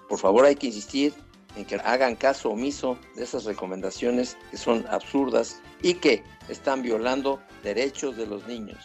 Por 0.09 0.19
favor, 0.19 0.45
hay 0.45 0.57
que 0.57 0.67
insistir 0.67 1.15
en 1.57 1.65
que 1.65 1.77
hagan 1.77 2.15
caso 2.15 2.51
omiso 2.51 2.99
de 3.17 3.25
esas 3.25 3.45
recomendaciones 3.45 4.37
que 4.51 4.57
son 4.59 4.87
absurdas 4.91 5.61
y 5.83 5.95
que 5.95 6.23
están 6.49 6.83
violando 6.83 7.41
derechos 7.63 8.17
de 8.17 8.27
los 8.27 8.47
niños. 8.47 8.79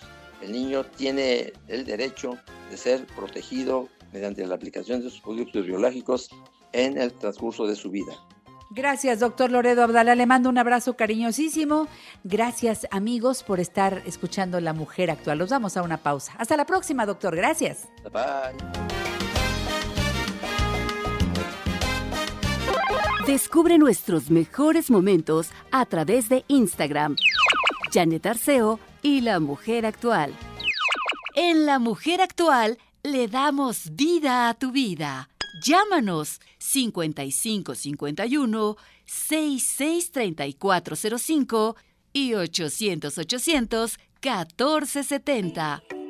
El 0.44 0.52
niño 0.52 0.84
tiene 0.84 1.53
el 1.70 1.86
derecho 1.86 2.38
de 2.70 2.76
ser 2.76 3.06
protegido 3.07 3.88
mediante 4.11 4.45
la 4.45 4.56
aplicación 4.56 5.02
de 5.02 5.10
sus 5.10 5.22
productos 5.22 5.65
biológicos 5.65 6.30
en 6.74 6.98
el 6.98 7.14
transcurso 7.14 7.65
de 7.65 7.76
su 7.76 7.90
vida. 7.90 8.14
Gracias, 8.70 9.20
doctor 9.20 9.52
Loredo 9.52 9.84
Abdala. 9.84 10.15
Le 10.15 10.26
mando 10.26 10.49
un 10.49 10.57
abrazo 10.57 10.98
cariñosísimo. 10.98 11.88
Gracias, 12.26 12.88
amigos, 12.91 13.44
por 13.44 13.61
estar 13.61 14.02
escuchando 14.06 14.60
La 14.60 14.74
Mujer 14.74 15.11
Actual. 15.11 15.38
Nos 15.38 15.49
vamos 15.49 15.78
a 15.78 15.82
una 15.82 16.03
pausa. 16.03 16.34
Hasta 16.38 16.57
la 16.57 16.65
próxima, 16.65 17.06
doctor. 17.06 17.36
Gracias. 17.36 17.88
Bye. 18.11 18.57
Descubre 23.28 23.78
nuestros 23.78 24.30
mejores 24.30 24.91
momentos 24.91 25.52
a 25.72 25.86
través 25.86 26.28
de 26.28 26.44
Instagram. 26.49 27.15
Janet 27.94 28.26
Arceo 28.26 28.80
y 29.03 29.22
La 29.22 29.40
Mujer 29.40 29.86
Actual. 29.86 30.34
En 31.36 31.68
La 31.68 31.78
Mujer 31.78 32.22
Actual 32.22 32.80
le 33.03 33.28
damos 33.28 33.95
vida 33.95 34.49
a 34.49 34.56
tu 34.56 34.72
vida. 34.72 35.30
Llámanos 35.64 36.41
5551 36.57 38.78
663405 39.06 41.76
y 42.14 42.34
800 42.34 43.18
800 43.20 43.99
1470. 44.24 46.03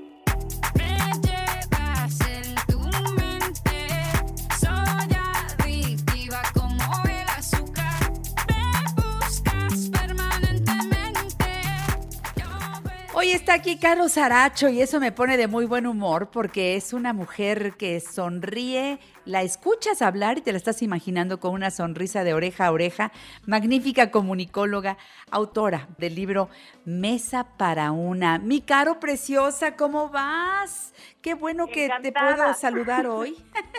Hoy 13.24 13.32
está 13.32 13.54
aquí 13.54 13.78
Carlos 13.78 14.18
Aracho 14.18 14.68
y 14.68 14.82
eso 14.82 15.00
me 15.00 15.14
pone 15.14 15.38
de 15.38 15.48
muy 15.48 15.64
buen 15.64 15.88
humor 15.88 16.30
porque 16.30 16.76
es 16.76 16.92
una 16.92 17.14
mujer 17.14 17.76
que 17.78 18.02
sonríe, 18.02 19.00
la 19.24 19.44
escuchas 19.44 20.02
hablar 20.02 20.40
y 20.40 20.42
te 20.42 20.52
la 20.52 20.58
estás 20.58 20.82
imaginando 20.82 21.40
con 21.40 21.54
una 21.54 21.72
sonrisa 21.72 22.26
de 22.26 22.34
oreja 22.34 22.66
a 22.66 22.74
oreja, 22.74 23.14
magnífica 23.46 24.12
comunicóloga, 24.12 24.98
autora 25.32 25.88
del 25.98 26.16
libro 26.16 26.50
Mesa 26.84 27.46
para 27.56 27.94
una. 27.94 28.40
Mi 28.40 28.60
caro 28.60 29.00
preciosa, 29.00 29.78
¿cómo 29.78 30.10
vas? 30.10 30.94
Qué 31.22 31.34
bueno 31.34 31.68
que 31.68 31.90
te 32.02 32.12
puedo 32.12 32.54
saludar 32.56 33.08
hoy. 33.08 33.38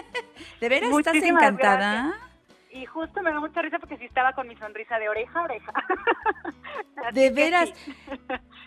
¿De 0.63 0.71
veras 0.71 0.91
estás 0.91 1.17
encantada? 1.17 2.03
gracias. 2.07 2.34
Y 2.75 2.87
justo 2.87 3.23
me 3.23 3.31
da 3.31 3.39
mucha 3.39 3.63
risa 3.63 3.79
porque 3.79 3.97
sí 3.99 4.05
estaba 4.05 4.33
con 4.33 4.49
mi 4.49 4.57
sonrisa 4.57 4.99
de 4.99 5.09
oreja 5.09 5.39
a 5.39 5.45
oreja. 5.45 5.73
De 7.13 7.31
veras, 7.31 7.71
sí. 7.85 7.95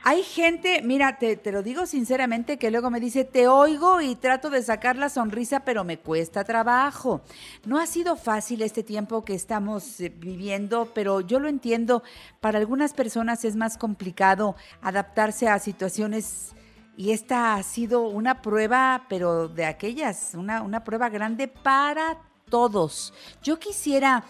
hay 0.03 0.23
gente, 0.23 0.81
mira, 0.81 1.17
te, 1.17 1.35
te 1.35 1.51
lo 1.51 1.61
digo 1.61 1.85
sinceramente, 1.85 2.57
que 2.57 2.71
luego 2.71 2.89
me 2.89 3.01
dice, 3.01 3.25
te 3.25 3.47
oigo 3.47 3.99
y 3.99 4.15
trato 4.15 4.49
de 4.49 4.61
sacar 4.61 4.95
la 4.95 5.09
sonrisa, 5.09 5.65
pero 5.65 5.83
me 5.83 5.97
cuesta 5.97 6.45
trabajo. 6.45 7.21
No 7.65 7.79
ha 7.79 7.85
sido 7.85 8.15
fácil 8.15 8.61
este 8.61 8.81
tiempo 8.81 9.25
que 9.25 9.33
estamos 9.33 9.99
eh, 9.99 10.09
viviendo, 10.15 10.91
pero 10.93 11.19
yo 11.19 11.39
lo 11.39 11.49
entiendo. 11.49 12.01
Para 12.39 12.59
algunas 12.59 12.93
personas 12.93 13.43
es 13.43 13.57
más 13.57 13.77
complicado 13.77 14.55
adaptarse 14.81 15.49
a 15.49 15.59
situaciones 15.59 16.55
y 16.95 17.11
esta 17.11 17.55
ha 17.55 17.63
sido 17.63 18.07
una 18.07 18.41
prueba, 18.41 19.05
pero 19.09 19.49
de 19.49 19.65
aquellas, 19.65 20.33
una, 20.33 20.61
una 20.61 20.83
prueba 20.83 21.09
grande 21.09 21.47
para 21.47 22.17
todos. 22.49 23.13
Yo 23.43 23.59
quisiera 23.59 24.23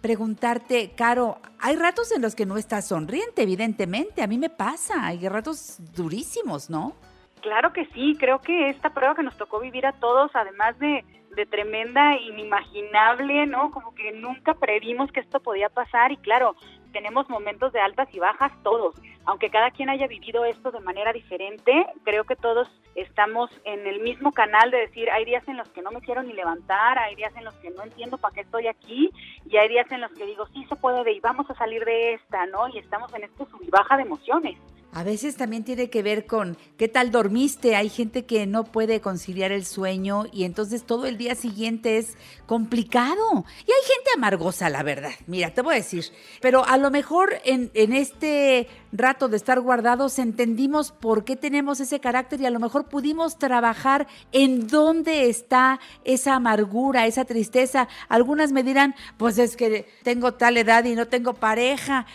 preguntarte, 0.00 0.92
Caro, 0.96 1.38
hay 1.58 1.76
ratos 1.76 2.12
en 2.12 2.22
los 2.22 2.34
que 2.34 2.46
no 2.46 2.56
estás 2.56 2.86
sonriente, 2.86 3.42
evidentemente, 3.42 4.22
a 4.22 4.26
mí 4.26 4.38
me 4.38 4.50
pasa, 4.50 5.06
hay 5.06 5.26
ratos 5.28 5.78
durísimos, 5.96 6.70
¿no? 6.70 6.94
Claro 7.40 7.72
que 7.72 7.86
sí, 7.86 8.16
creo 8.18 8.40
que 8.40 8.70
esta 8.70 8.90
prueba 8.90 9.14
que 9.14 9.22
nos 9.22 9.36
tocó 9.36 9.60
vivir 9.60 9.86
a 9.86 9.92
todos, 9.92 10.30
además 10.34 10.78
de, 10.78 11.04
de 11.34 11.46
tremenda, 11.46 12.16
inimaginable, 12.18 13.46
¿no? 13.46 13.70
Como 13.70 13.94
que 13.94 14.12
nunca 14.12 14.54
previmos 14.54 15.10
que 15.12 15.20
esto 15.20 15.40
podía 15.40 15.68
pasar 15.68 16.12
y 16.12 16.16
claro, 16.16 16.56
tenemos 16.96 17.28
momentos 17.28 17.74
de 17.74 17.80
altas 17.80 18.08
y 18.14 18.18
bajas 18.18 18.50
todos. 18.62 18.94
Aunque 19.26 19.50
cada 19.50 19.70
quien 19.70 19.90
haya 19.90 20.06
vivido 20.06 20.46
esto 20.46 20.70
de 20.70 20.80
manera 20.80 21.12
diferente, 21.12 21.86
creo 22.04 22.24
que 22.24 22.36
todos 22.36 22.70
estamos 22.94 23.50
en 23.64 23.86
el 23.86 24.00
mismo 24.00 24.32
canal 24.32 24.70
de 24.70 24.78
decir, 24.78 25.10
hay 25.10 25.26
días 25.26 25.46
en 25.46 25.58
los 25.58 25.68
que 25.68 25.82
no 25.82 25.90
me 25.90 26.00
quiero 26.00 26.22
ni 26.22 26.32
levantar, 26.32 26.98
hay 26.98 27.14
días 27.14 27.36
en 27.36 27.44
los 27.44 27.52
que 27.56 27.68
no 27.68 27.82
entiendo 27.82 28.16
para 28.16 28.34
qué 28.34 28.40
estoy 28.40 28.66
aquí 28.66 29.10
y 29.44 29.58
hay 29.58 29.68
días 29.68 29.92
en 29.92 30.00
los 30.00 30.10
que 30.12 30.24
digo, 30.24 30.46
sí 30.54 30.64
se 30.70 30.76
puede 30.76 31.12
y 31.12 31.20
vamos 31.20 31.50
a 31.50 31.54
salir 31.54 31.84
de 31.84 32.14
esta, 32.14 32.46
¿no? 32.46 32.66
Y 32.68 32.78
estamos 32.78 33.12
en 33.12 33.24
este 33.24 33.44
sub 33.44 33.60
de 33.60 34.02
emociones. 34.02 34.56
A 34.96 35.02
veces 35.02 35.36
también 35.36 35.62
tiene 35.62 35.90
que 35.90 36.02
ver 36.02 36.24
con 36.24 36.56
qué 36.78 36.88
tal 36.88 37.10
dormiste. 37.10 37.76
Hay 37.76 37.90
gente 37.90 38.24
que 38.24 38.46
no 38.46 38.64
puede 38.64 39.02
conciliar 39.02 39.52
el 39.52 39.66
sueño 39.66 40.24
y 40.32 40.44
entonces 40.44 40.84
todo 40.84 41.04
el 41.04 41.18
día 41.18 41.34
siguiente 41.34 41.98
es 41.98 42.16
complicado. 42.46 43.44
Y 43.58 43.70
hay 43.72 43.82
gente 43.86 44.10
amargosa, 44.16 44.70
la 44.70 44.82
verdad. 44.82 45.10
Mira, 45.26 45.52
te 45.52 45.60
voy 45.60 45.74
a 45.74 45.76
decir. 45.76 46.06
Pero 46.40 46.64
a 46.64 46.78
lo 46.78 46.90
mejor 46.90 47.34
en, 47.44 47.70
este 47.74 48.68
rato 48.90 49.28
de 49.28 49.36
estar 49.36 49.60
guardados 49.60 50.18
entendimos 50.18 50.92
por 50.92 51.24
qué 51.24 51.36
tenemos 51.36 51.78
ese 51.80 52.00
carácter 52.00 52.40
y 52.40 52.46
a 52.46 52.50
lo 52.50 52.58
mejor 52.58 52.88
pudimos 52.88 53.38
trabajar 53.38 54.06
en 54.32 54.66
dónde 54.66 55.28
está 55.28 55.78
esa 56.04 56.36
amargura, 56.36 57.04
esa 57.04 57.26
tristeza. 57.26 57.86
Algunas 58.08 58.50
me 58.50 58.62
dirán, 58.62 58.94
pues 59.18 59.36
es 59.36 59.58
que 59.58 59.86
tengo 60.04 60.32
tal 60.32 60.56
edad 60.56 60.84
y 60.86 60.94
no 60.94 61.06
tengo 61.06 61.34
pareja. 61.34 62.06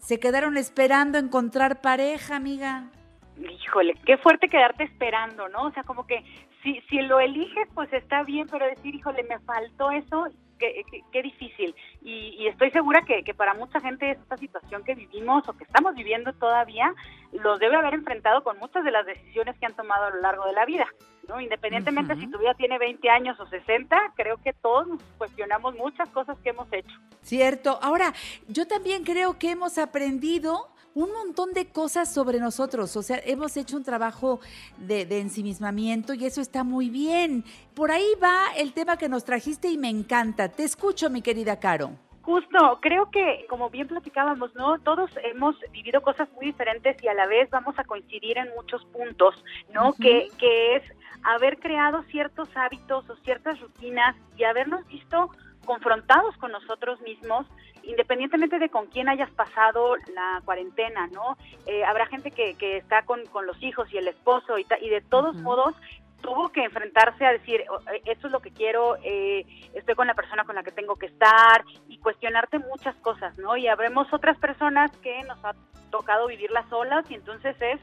Se 0.00 0.18
quedaron 0.18 0.56
esperando 0.56 1.18
encontrar 1.18 1.80
pareja, 1.82 2.36
amiga. 2.36 2.90
Híjole, 3.36 3.94
qué 4.06 4.16
fuerte 4.18 4.48
quedarte 4.48 4.84
esperando, 4.84 5.48
¿no? 5.48 5.66
O 5.66 5.72
sea, 5.72 5.82
como 5.84 6.06
que 6.06 6.24
si, 6.62 6.80
si 6.88 7.00
lo 7.02 7.20
eliges, 7.20 7.68
pues 7.74 7.92
está 7.92 8.22
bien, 8.22 8.46
pero 8.50 8.66
decir, 8.66 8.94
híjole, 8.94 9.22
me 9.24 9.38
faltó 9.40 9.90
eso, 9.90 10.26
qué, 10.60 10.84
qué, 10.88 11.02
qué 11.10 11.22
difícil. 11.22 11.74
Y, 12.02 12.36
y 12.38 12.46
estoy 12.46 12.70
segura 12.70 13.02
que, 13.02 13.24
que 13.24 13.34
para 13.34 13.54
mucha 13.54 13.80
gente 13.80 14.12
esta 14.12 14.36
situación 14.36 14.84
que 14.84 14.94
vivimos 14.94 15.48
o 15.48 15.52
que 15.54 15.64
estamos 15.64 15.94
viviendo 15.96 16.32
todavía, 16.34 16.94
los 17.32 17.58
debe 17.58 17.76
haber 17.76 17.94
enfrentado 17.94 18.44
con 18.44 18.58
muchas 18.58 18.84
de 18.84 18.90
las 18.90 19.06
decisiones 19.06 19.58
que 19.58 19.66
han 19.66 19.74
tomado 19.74 20.06
a 20.06 20.10
lo 20.10 20.20
largo 20.20 20.44
de 20.44 20.52
la 20.52 20.66
vida. 20.66 20.86
¿no? 21.28 21.40
Independientemente 21.40 22.16
si 22.16 22.26
tu 22.26 22.38
vida 22.38 22.54
tiene 22.54 22.78
20 22.78 23.08
años 23.08 23.38
o 23.40 23.46
60, 23.46 23.96
creo 24.16 24.36
que 24.38 24.52
todos 24.52 24.86
nos 24.86 25.02
cuestionamos 25.16 25.74
muchas 25.76 26.08
cosas 26.10 26.36
que 26.40 26.50
hemos 26.50 26.70
hecho. 26.72 26.94
Cierto. 27.22 27.78
Ahora, 27.82 28.12
yo 28.48 28.66
también 28.66 29.04
creo 29.04 29.38
que 29.38 29.50
hemos 29.50 29.78
aprendido 29.78 30.68
un 30.94 31.12
montón 31.12 31.52
de 31.52 31.66
cosas 31.66 32.12
sobre 32.12 32.38
nosotros. 32.38 32.96
O 32.96 33.02
sea, 33.02 33.20
hemos 33.24 33.56
hecho 33.56 33.76
un 33.76 33.84
trabajo 33.84 34.40
de, 34.78 35.06
de, 35.06 35.20
ensimismamiento 35.20 36.14
y 36.14 36.24
eso 36.24 36.40
está 36.40 36.64
muy 36.64 36.90
bien. 36.90 37.44
Por 37.74 37.90
ahí 37.90 38.08
va 38.22 38.46
el 38.56 38.72
tema 38.72 38.96
que 38.96 39.08
nos 39.08 39.24
trajiste 39.24 39.68
y 39.68 39.78
me 39.78 39.88
encanta. 39.88 40.48
Te 40.48 40.64
escucho, 40.64 41.10
mi 41.10 41.22
querida 41.22 41.58
Caro. 41.58 41.92
Justo, 42.22 42.78
creo 42.82 43.10
que 43.10 43.46
como 43.48 43.70
bien 43.70 43.88
platicábamos, 43.88 44.54
¿no? 44.54 44.78
Todos 44.80 45.10
hemos 45.24 45.56
vivido 45.72 46.02
cosas 46.02 46.28
muy 46.34 46.46
diferentes 46.46 47.02
y 47.02 47.08
a 47.08 47.14
la 47.14 47.26
vez 47.26 47.48
vamos 47.50 47.78
a 47.78 47.84
coincidir 47.84 48.36
en 48.36 48.48
muchos 48.54 48.84
puntos, 48.86 49.34
¿no? 49.72 49.88
Uh 49.88 49.92
-huh. 49.92 50.02
que, 50.02 50.28
que 50.38 50.76
es 50.76 50.82
haber 51.22 51.58
creado 51.58 52.02
ciertos 52.04 52.48
hábitos 52.54 53.08
o 53.08 53.16
ciertas 53.24 53.58
rutinas 53.60 54.16
y 54.36 54.44
habernos 54.44 54.86
visto 54.86 55.30
confrontados 55.64 56.36
con 56.36 56.52
nosotros 56.52 57.00
mismos, 57.02 57.46
independientemente 57.82 58.58
de 58.58 58.68
con 58.68 58.86
quién 58.86 59.08
hayas 59.08 59.30
pasado 59.30 59.96
la 60.14 60.42
cuarentena, 60.44 61.06
¿no? 61.08 61.36
Eh, 61.66 61.84
habrá 61.84 62.06
gente 62.06 62.30
que, 62.30 62.54
que 62.54 62.76
está 62.76 63.02
con, 63.02 63.24
con, 63.26 63.46
los 63.46 63.62
hijos 63.62 63.92
y 63.92 63.98
el 63.98 64.08
esposo 64.08 64.58
y, 64.58 64.66
y 64.80 64.88
de 64.88 65.00
todos 65.00 65.36
uh 65.36 65.38
-huh. 65.38 65.42
modos 65.42 65.74
tuvo 66.20 66.50
que 66.50 66.64
enfrentarse 66.64 67.24
a 67.24 67.32
decir, 67.32 67.64
esto 68.04 68.26
es 68.26 68.32
lo 68.32 68.40
que 68.40 68.50
quiero, 68.50 68.96
eh, 69.02 69.44
estoy 69.74 69.94
con 69.94 70.06
la 70.06 70.14
persona 70.14 70.44
con 70.44 70.54
la 70.54 70.62
que 70.62 70.70
tengo 70.70 70.96
que 70.96 71.06
estar 71.06 71.64
y 71.88 71.98
cuestionarte 71.98 72.58
muchas 72.58 72.94
cosas, 72.96 73.36
¿no? 73.38 73.56
Y 73.56 73.68
habremos 73.68 74.12
otras 74.12 74.38
personas 74.38 74.90
que 74.98 75.22
nos 75.24 75.42
ha 75.44 75.54
tocado 75.90 76.28
vivirlas 76.28 76.68
solas 76.68 77.10
y 77.10 77.14
entonces 77.14 77.56
es 77.60 77.80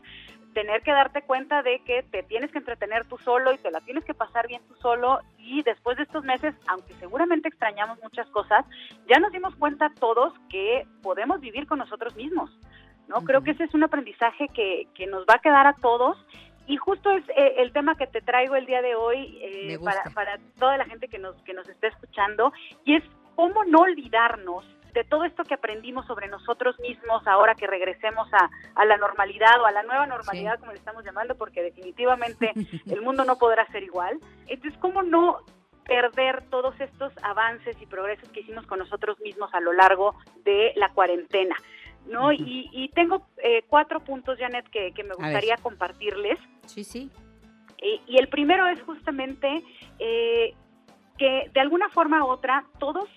tener 0.57 0.81
que 0.81 0.91
darte 0.91 1.21
cuenta 1.21 1.61
de 1.61 1.77
que 1.85 2.01
te 2.01 2.23
tienes 2.23 2.51
que 2.51 2.57
entretener 2.57 3.05
tú 3.05 3.19
solo 3.19 3.53
y 3.53 3.59
te 3.59 3.69
la 3.69 3.79
tienes 3.81 4.03
que 4.03 4.15
pasar 4.15 4.47
bien 4.47 4.59
tú 4.67 4.73
solo 4.81 5.19
y 5.37 5.61
después 5.61 5.97
de 5.97 6.03
estos 6.03 6.23
meses, 6.23 6.55
aunque 6.65 6.95
seguramente 6.95 7.47
extrañamos 7.47 8.01
muchas 8.01 8.27
cosas, 8.31 8.65
ya 9.07 9.19
nos 9.19 9.31
dimos 9.31 9.55
cuenta 9.57 9.91
todos 9.99 10.33
que 10.49 10.87
podemos 11.03 11.39
vivir 11.41 11.67
con 11.67 11.77
nosotros 11.77 12.15
mismos, 12.15 12.49
¿no? 13.07 13.17
Uh 13.17 13.19
-huh. 13.19 13.25
Creo 13.27 13.43
que 13.43 13.51
ese 13.51 13.65
es 13.65 13.73
un 13.75 13.83
aprendizaje 13.83 14.47
que, 14.47 14.87
que 14.95 15.05
nos 15.05 15.27
va 15.27 15.35
a 15.35 15.43
quedar 15.43 15.67
a 15.67 15.73
todos 15.73 16.17
y 16.65 16.75
justo 16.77 17.11
es 17.11 17.23
eh, 17.29 17.53
el 17.57 17.71
tema 17.71 17.93
que 17.93 18.07
te 18.07 18.21
traigo 18.21 18.55
el 18.55 18.65
día 18.65 18.81
de 18.81 18.95
hoy 18.95 19.37
eh, 19.39 19.77
para, 19.85 20.05
para 20.15 20.39
toda 20.57 20.75
la 20.77 20.85
gente 20.85 21.07
que 21.07 21.19
nos, 21.19 21.35
que 21.43 21.53
nos 21.53 21.69
está 21.69 21.85
escuchando, 21.87 22.51
y 22.83 22.95
es 22.95 23.03
cómo 23.35 23.63
no 23.65 23.81
olvidarnos 23.81 24.65
de 24.97 25.03
todo 25.03 25.25
esto 25.25 25.43
que 25.43 25.53
aprendimos 25.53 26.07
sobre 26.07 26.27
nosotros 26.27 26.79
mismos 26.79 27.25
ahora 27.27 27.53
que 27.53 27.67
regresemos 27.67 28.27
a, 28.33 28.49
a 28.73 28.85
la 28.85 28.97
normalidad 28.97 29.61
o 29.61 29.65
a 29.65 29.71
la 29.71 29.83
nueva 29.83 30.07
normalidad, 30.07 30.55
sí. 30.55 30.59
como 30.59 30.71
le 30.71 30.79
estamos 30.79 31.05
llamando, 31.05 31.35
porque 31.35 31.61
definitivamente 31.61 32.51
el 32.87 33.01
mundo 33.01 33.23
no 33.23 33.37
podrá 33.37 33.67
ser 33.67 33.83
igual. 33.83 34.19
Entonces, 34.47 34.79
¿cómo 34.79 35.03
no 35.03 35.37
perder 35.85 36.43
todos 36.49 36.79
estos 36.81 37.13
avances 37.21 37.79
y 37.79 37.85
progresos 37.85 38.27
que 38.29 38.39
hicimos 38.39 38.65
con 38.65 38.79
nosotros 38.79 39.19
mismos 39.19 39.53
a 39.53 39.59
lo 39.59 39.71
largo 39.71 40.15
de 40.43 40.73
la 40.75 40.89
cuarentena? 40.89 41.55
¿no? 42.07 42.31
Y, 42.31 42.69
y 42.71 42.89
tengo 42.89 43.27
eh, 43.43 43.63
cuatro 43.67 43.99
puntos, 43.99 44.39
Janet, 44.39 44.67
que, 44.69 44.93
que 44.93 45.03
me 45.03 45.13
gustaría 45.13 45.57
compartirles. 45.57 46.39
Sí, 46.65 46.83
sí. 46.83 47.11
Eh, 47.77 48.01
y 48.07 48.17
el 48.17 48.29
primero 48.29 48.67
es 48.67 48.81
justamente 48.81 49.63
eh, 49.99 50.55
que 51.17 51.51
de 51.53 51.59
alguna 51.59 51.89
forma 51.89 52.23
u 52.25 52.29
otra 52.29 52.65
todos 52.79 53.09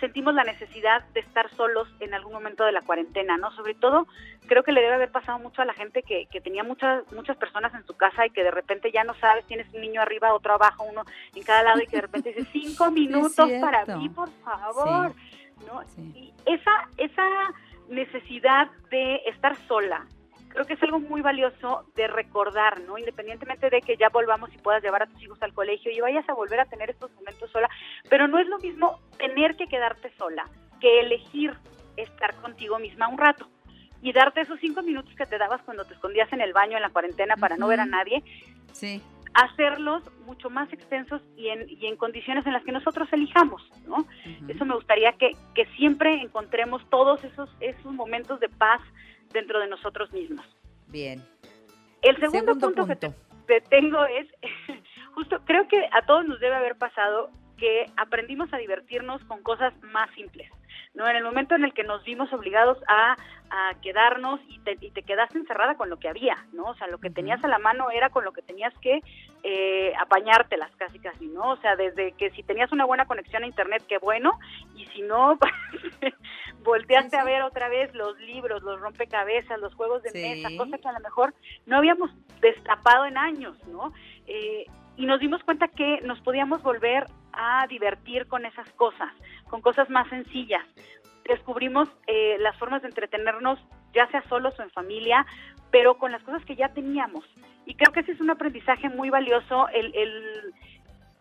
sentimos 0.00 0.34
la 0.34 0.44
necesidad 0.44 1.04
de 1.14 1.20
estar 1.20 1.48
solos 1.54 1.88
en 2.00 2.14
algún 2.14 2.32
momento 2.32 2.64
de 2.64 2.72
la 2.72 2.82
cuarentena, 2.82 3.36
¿no? 3.36 3.50
Sobre 3.52 3.74
todo, 3.74 4.06
creo 4.46 4.62
que 4.62 4.72
le 4.72 4.82
debe 4.82 4.94
haber 4.94 5.10
pasado 5.10 5.38
mucho 5.38 5.62
a 5.62 5.64
la 5.64 5.74
gente 5.74 6.02
que, 6.02 6.26
que 6.26 6.40
tenía 6.40 6.62
muchas 6.62 7.10
muchas 7.12 7.36
personas 7.36 7.74
en 7.74 7.86
su 7.86 7.94
casa 7.96 8.26
y 8.26 8.30
que 8.30 8.42
de 8.42 8.50
repente 8.50 8.90
ya 8.92 9.04
no 9.04 9.14
sabes, 9.14 9.44
tienes 9.46 9.72
un 9.72 9.80
niño 9.80 10.00
arriba, 10.00 10.34
otro 10.34 10.54
abajo, 10.54 10.84
uno 10.84 11.02
en 11.34 11.42
cada 11.42 11.62
lado 11.62 11.80
y 11.82 11.86
que 11.86 11.96
de 11.96 12.02
repente 12.02 12.32
dices, 12.32 12.48
cinco 12.52 12.90
minutos 12.90 13.50
para 13.60 13.84
mí, 13.96 14.08
por 14.08 14.30
favor, 14.42 15.12
sí. 15.12 15.64
¿no? 15.66 15.82
Sí. 15.94 16.12
Y 16.14 16.34
esa, 16.52 16.88
esa 16.96 17.26
necesidad 17.88 18.68
de 18.90 19.16
estar 19.26 19.56
sola. 19.66 20.06
Creo 20.56 20.66
que 20.66 20.72
es 20.72 20.82
algo 20.84 21.00
muy 21.00 21.20
valioso 21.20 21.84
de 21.96 22.06
recordar, 22.08 22.80
¿no? 22.80 22.96
Independientemente 22.96 23.68
de 23.68 23.82
que 23.82 23.98
ya 23.98 24.08
volvamos 24.08 24.48
y 24.54 24.56
puedas 24.56 24.82
llevar 24.82 25.02
a 25.02 25.06
tus 25.06 25.22
hijos 25.22 25.36
al 25.42 25.52
colegio 25.52 25.92
y 25.92 26.00
vayas 26.00 26.26
a 26.30 26.32
volver 26.32 26.58
a 26.60 26.64
tener 26.64 26.88
estos 26.88 27.12
momentos 27.12 27.50
sola, 27.50 27.68
pero 28.08 28.26
no 28.26 28.38
es 28.38 28.46
lo 28.46 28.58
mismo 28.60 28.98
tener 29.18 29.54
que 29.56 29.66
quedarte 29.66 30.10
sola 30.16 30.48
que 30.80 31.00
elegir 31.00 31.52
estar 31.98 32.34
contigo 32.36 32.78
misma 32.78 33.06
un 33.06 33.18
rato 33.18 33.46
y 34.00 34.14
darte 34.14 34.40
esos 34.40 34.58
cinco 34.58 34.80
minutos 34.80 35.14
que 35.14 35.26
te 35.26 35.36
dabas 35.36 35.60
cuando 35.60 35.84
te 35.84 35.92
escondías 35.92 36.32
en 36.32 36.40
el 36.40 36.54
baño 36.54 36.76
en 36.78 36.82
la 36.82 36.88
cuarentena 36.88 37.36
para 37.36 37.56
uh 37.56 37.58
-huh. 37.58 37.60
no 37.60 37.68
ver 37.68 37.80
a 37.80 37.84
nadie. 37.84 38.22
Sí 38.72 39.02
hacerlos 39.34 40.02
mucho 40.24 40.48
más 40.48 40.72
extensos 40.72 41.20
y 41.36 41.48
en, 41.48 41.68
y 41.68 41.86
en 41.86 41.96
condiciones 41.96 42.46
en 42.46 42.54
las 42.54 42.64
que 42.64 42.72
nosotros 42.72 43.06
elijamos, 43.12 43.62
¿no? 43.86 43.96
Uh 43.96 44.06
-huh. 44.06 44.54
Eso 44.54 44.64
me 44.64 44.74
gustaría 44.74 45.12
que, 45.12 45.32
que 45.54 45.66
siempre 45.76 46.14
encontremos 46.22 46.80
todos 46.88 47.22
esos, 47.22 47.54
esos 47.60 47.92
momentos 47.92 48.40
de 48.40 48.48
paz 48.48 48.80
dentro 49.32 49.60
de 49.60 49.68
nosotros 49.68 50.12
mismos. 50.12 50.44
Bien. 50.88 51.22
El 52.02 52.16
segundo, 52.16 52.52
segundo 52.52 52.52
punto, 52.52 52.86
punto, 52.86 52.86
que 52.86 52.96
te, 52.96 53.60
te 53.60 53.68
tengo 53.68 54.04
es, 54.06 54.28
justo, 55.14 55.40
creo 55.44 55.66
que 55.68 55.88
a 55.92 56.04
todos 56.06 56.26
nos 56.26 56.40
debe 56.40 56.54
haber 56.54 56.76
pasado 56.76 57.30
que 57.56 57.86
aprendimos 57.96 58.52
a 58.52 58.58
divertirnos 58.58 59.24
con 59.24 59.42
cosas 59.42 59.72
más 59.82 60.10
simples. 60.14 60.50
¿No? 60.96 61.06
En 61.06 61.14
el 61.14 61.22
momento 61.22 61.54
en 61.54 61.64
el 61.64 61.72
que 61.74 61.84
nos 61.84 62.02
vimos 62.04 62.32
obligados 62.32 62.78
a, 62.88 63.16
a 63.50 63.74
quedarnos 63.82 64.40
y 64.48 64.58
te, 64.60 64.76
y 64.80 64.90
te, 64.90 65.02
quedaste 65.02 65.38
encerrada 65.38 65.76
con 65.76 65.90
lo 65.90 65.98
que 65.98 66.08
había, 66.08 66.34
¿no? 66.52 66.64
O 66.64 66.74
sea, 66.74 66.86
lo 66.88 66.98
que 66.98 67.10
tenías 67.10 67.42
a 67.44 67.48
la 67.48 67.58
mano 67.58 67.90
era 67.90 68.08
con 68.08 68.24
lo 68.24 68.32
que 68.32 68.42
tenías 68.42 68.72
que 68.80 69.00
eh, 69.42 69.92
apañártelas 70.00 70.70
casi 70.76 70.98
casi, 70.98 71.26
¿no? 71.26 71.50
O 71.52 71.56
sea, 71.58 71.76
desde 71.76 72.12
que 72.12 72.30
si 72.30 72.42
tenías 72.42 72.72
una 72.72 72.86
buena 72.86 73.04
conexión 73.04 73.44
a 73.44 73.46
internet, 73.46 73.84
qué 73.86 73.98
bueno, 73.98 74.32
y 74.74 74.86
si 74.86 75.02
no, 75.02 75.38
volteaste 76.64 77.10
sí, 77.10 77.16
sí. 77.16 77.20
a 77.20 77.24
ver 77.24 77.42
otra 77.42 77.68
vez 77.68 77.94
los 77.94 78.18
libros, 78.20 78.62
los 78.62 78.80
rompecabezas, 78.80 79.60
los 79.60 79.74
juegos 79.74 80.02
de 80.02 80.10
sí. 80.10 80.22
mesa, 80.22 80.48
cosas 80.56 80.80
que 80.80 80.88
a 80.88 80.92
lo 80.92 81.00
mejor 81.00 81.34
no 81.66 81.76
habíamos 81.76 82.10
destapado 82.40 83.04
en 83.04 83.18
años, 83.18 83.56
¿no? 83.68 83.92
Eh, 84.26 84.64
y 84.96 85.04
nos 85.04 85.20
dimos 85.20 85.44
cuenta 85.44 85.68
que 85.68 86.00
nos 86.02 86.20
podíamos 86.20 86.62
volver 86.62 87.06
a 87.36 87.66
divertir 87.68 88.26
con 88.26 88.46
esas 88.46 88.68
cosas, 88.72 89.12
con 89.48 89.60
cosas 89.60 89.88
más 89.90 90.08
sencillas. 90.08 90.64
Descubrimos 91.24 91.88
eh, 92.06 92.36
las 92.38 92.56
formas 92.56 92.82
de 92.82 92.88
entretenernos, 92.88 93.58
ya 93.94 94.06
sea 94.08 94.22
solos 94.28 94.58
o 94.58 94.62
en 94.62 94.70
familia, 94.70 95.26
pero 95.70 95.98
con 95.98 96.12
las 96.12 96.22
cosas 96.22 96.44
que 96.44 96.56
ya 96.56 96.68
teníamos. 96.68 97.24
Y 97.64 97.74
creo 97.74 97.92
que 97.92 98.00
ese 98.00 98.12
es 98.12 98.20
un 98.20 98.30
aprendizaje 98.30 98.88
muy 98.88 99.10
valioso, 99.10 99.68
el, 99.68 99.92
el 99.94 100.54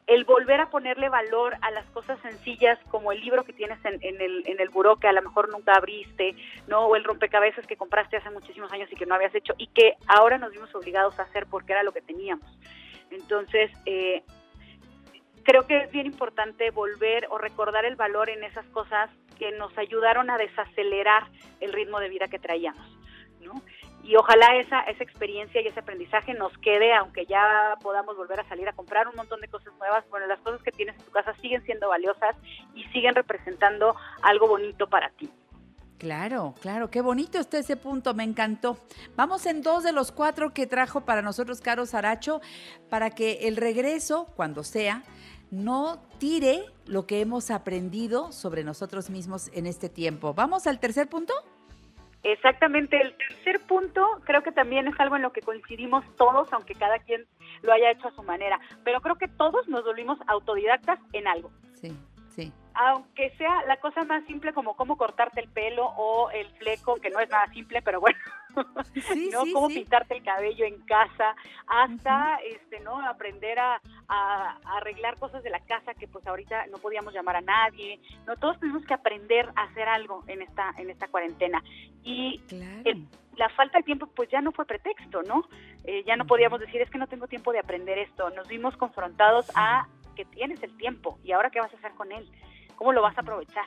el 0.07 0.23
volver 0.23 0.59
a 0.61 0.69
ponerle 0.69 1.09
valor 1.09 1.55
a 1.61 1.71
las 1.71 1.85
cosas 1.87 2.19
sencillas 2.21 2.77
como 2.89 3.11
el 3.11 3.21
libro 3.21 3.43
que 3.43 3.53
tienes 3.53 3.83
en, 3.85 3.97
en 4.01 4.21
el, 4.21 4.43
en 4.45 4.59
el 4.59 4.69
buró 4.69 4.97
que 4.97 5.07
a 5.07 5.13
lo 5.13 5.21
mejor 5.21 5.49
nunca 5.49 5.73
abriste, 5.73 6.35
¿no? 6.67 6.85
O 6.85 6.95
el 6.95 7.03
rompecabezas 7.03 7.65
que 7.65 7.75
compraste 7.75 8.17
hace 8.17 8.29
muchísimos 8.29 8.71
años 8.71 8.91
y 8.91 8.95
que 8.95 9.05
no 9.05 9.15
habías 9.15 9.33
hecho 9.33 9.53
y 9.57 9.67
que 9.67 9.95
ahora 10.07 10.37
nos 10.37 10.51
vimos 10.51 10.73
obligados 10.75 11.17
a 11.19 11.23
hacer 11.23 11.47
porque 11.47 11.73
era 11.73 11.83
lo 11.83 11.91
que 11.91 12.01
teníamos. 12.01 12.45
Entonces, 13.09 13.71
eh, 13.85 14.23
creo 15.45 15.65
que 15.67 15.77
es 15.77 15.91
bien 15.91 16.07
importante 16.07 16.71
volver 16.71 17.27
o 17.29 17.37
recordar 17.37 17.85
el 17.85 17.95
valor 17.95 18.29
en 18.29 18.43
esas 18.43 18.65
cosas 18.67 19.09
que 19.37 19.51
nos 19.51 19.77
ayudaron 19.77 20.29
a 20.29 20.37
desacelerar 20.37 21.27
el 21.61 21.71
ritmo 21.71 21.99
de 21.99 22.09
vida 22.09 22.27
que 22.27 22.39
traíamos, 22.39 22.85
¿no? 23.39 23.53
Y 24.03 24.15
ojalá 24.17 24.55
esa, 24.57 24.81
esa 24.81 25.03
experiencia 25.03 25.61
y 25.61 25.67
ese 25.67 25.79
aprendizaje 25.79 26.33
nos 26.33 26.55
quede, 26.59 26.93
aunque 26.93 27.25
ya 27.25 27.75
podamos 27.81 28.15
volver 28.17 28.39
a 28.39 28.47
salir 28.47 28.67
a 28.67 28.73
comprar 28.73 29.07
un 29.07 29.15
montón 29.15 29.41
de 29.41 29.47
cosas 29.47 29.73
nuevas, 29.79 30.03
bueno, 30.09 30.27
las 30.27 30.39
cosas 30.41 30.61
que 30.61 30.71
tienes 30.71 30.95
en 30.97 31.05
tu 31.05 31.11
casa 31.11 31.33
siguen 31.41 31.63
siendo 31.63 31.89
valiosas 31.89 32.35
y 32.75 32.83
siguen 32.85 33.15
representando 33.15 33.95
algo 34.21 34.47
bonito 34.47 34.87
para 34.87 35.09
ti. 35.09 35.29
Claro, 35.97 36.53
claro, 36.61 36.91
qué 36.91 37.01
bonito 37.01 37.39
está 37.39 37.57
ese 37.57 37.77
punto, 37.77 38.13
me 38.13 38.23
encantó. 38.23 38.77
Vamos 39.15 39.45
en 39.45 39.61
dos 39.61 39.83
de 39.83 39.93
los 39.93 40.11
cuatro 40.11 40.53
que 40.53 40.67
trajo 40.67 41.05
para 41.05 41.21
nosotros 41.21 41.61
Caro 41.61 41.85
Saracho, 41.85 42.41
para 42.89 43.11
que 43.11 43.47
el 43.47 43.55
regreso, 43.55 44.27
cuando 44.35 44.63
sea, 44.63 45.03
no 45.55 46.01
tire 46.19 46.65
lo 46.85 47.07
que 47.07 47.21
hemos 47.21 47.51
aprendido 47.51 48.31
sobre 48.31 48.63
nosotros 48.63 49.09
mismos 49.09 49.49
en 49.53 49.65
este 49.65 49.89
tiempo. 49.89 50.33
¿Vamos 50.33 50.67
al 50.67 50.79
tercer 50.79 51.07
punto? 51.07 51.33
Exactamente, 52.23 52.99
el 52.99 53.15
tercer 53.15 53.61
punto 53.67 54.03
creo 54.23 54.41
que 54.41 54.51
también 54.51 54.87
es 54.87 54.99
algo 54.99 55.15
en 55.15 55.21
lo 55.21 55.31
que 55.31 55.41
coincidimos 55.41 56.03
todos, 56.17 56.51
aunque 56.53 56.73
cada 56.73 56.97
quien 56.99 57.25
lo 57.61 57.71
haya 57.71 57.91
hecho 57.91 58.07
a 58.07 58.15
su 58.15 58.23
manera, 58.23 58.59
pero 58.83 58.99
creo 58.99 59.15
que 59.15 59.27
todos 59.27 59.67
nos 59.67 59.83
volvimos 59.83 60.17
autodidactas 60.27 60.99
en 61.13 61.27
algo. 61.27 61.51
Sí, 61.73 61.95
sí. 62.29 62.51
Aunque 62.75 63.29
sea 63.37 63.63
la 63.67 63.77
cosa 63.77 64.03
más 64.03 64.23
simple 64.25 64.53
como 64.53 64.75
cómo 64.75 64.97
cortarte 64.97 65.39
el 65.39 65.49
pelo 65.49 65.85
o 65.97 66.29
el 66.31 66.47
fleco, 66.57 66.95
que 66.97 67.09
no 67.09 67.19
es 67.19 67.29
nada 67.29 67.47
simple, 67.53 67.81
pero 67.81 67.99
bueno, 68.01 68.17
¿no? 68.55 68.83
sí, 69.45 69.51
cómo 69.53 69.69
sí. 69.69 69.75
pintarte 69.75 70.17
el 70.17 70.23
cabello 70.23 70.65
en 70.65 70.81
casa, 70.85 71.35
hasta 71.67 72.37
este, 72.45 72.79
¿no? 72.81 72.99
aprender 73.07 73.59
a, 73.59 73.81
a- 74.07 74.57
a 74.63 74.77
arreglar 74.77 75.17
cosas 75.17 75.41
de 75.43 75.49
la 75.49 75.59
casa 75.61 75.93
que 75.93 76.07
pues 76.07 76.25
ahorita 76.27 76.67
no 76.67 76.77
podíamos 76.77 77.13
llamar 77.13 77.37
a 77.37 77.41
nadie, 77.41 77.99
no 78.27 78.35
todos 78.35 78.59
tuvimos 78.59 78.85
que 78.85 78.93
aprender 78.93 79.49
a 79.55 79.63
hacer 79.63 79.87
algo 79.87 80.23
en 80.27 80.41
esta 80.41 80.71
en 80.77 80.89
esta 80.89 81.07
cuarentena. 81.07 81.63
Y 82.03 82.41
el- 82.85 83.07
la 83.37 83.49
falta 83.49 83.79
de 83.79 83.83
tiempo 83.83 84.07
pues 84.07 84.29
ya 84.29 84.41
no 84.41 84.51
fue 84.51 84.65
pretexto, 84.65 85.21
¿no? 85.23 85.47
Eh, 85.85 86.03
ya 86.05 86.15
no 86.15 86.25
podíamos 86.25 86.59
decir 86.59 86.81
es 86.81 86.89
que 86.89 86.97
no 86.97 87.07
tengo 87.07 87.27
tiempo 87.27 87.51
de 87.51 87.59
aprender 87.59 87.97
esto, 87.99 88.29
nos 88.31 88.47
vimos 88.47 88.75
confrontados 88.77 89.51
a 89.55 89.87
que 90.15 90.23
tienes 90.25 90.63
el 90.63 90.75
tiempo 90.77 91.19
y 91.25 91.33
ahora 91.33 91.49
qué 91.49 91.59
vas 91.59 91.73
a 91.73 91.77
hacer 91.77 91.91
con 91.91 92.09
él, 92.13 92.25
cómo 92.75 92.93
lo 92.93 93.01
vas 93.01 93.17
a 93.17 93.21
aprovechar. 93.21 93.65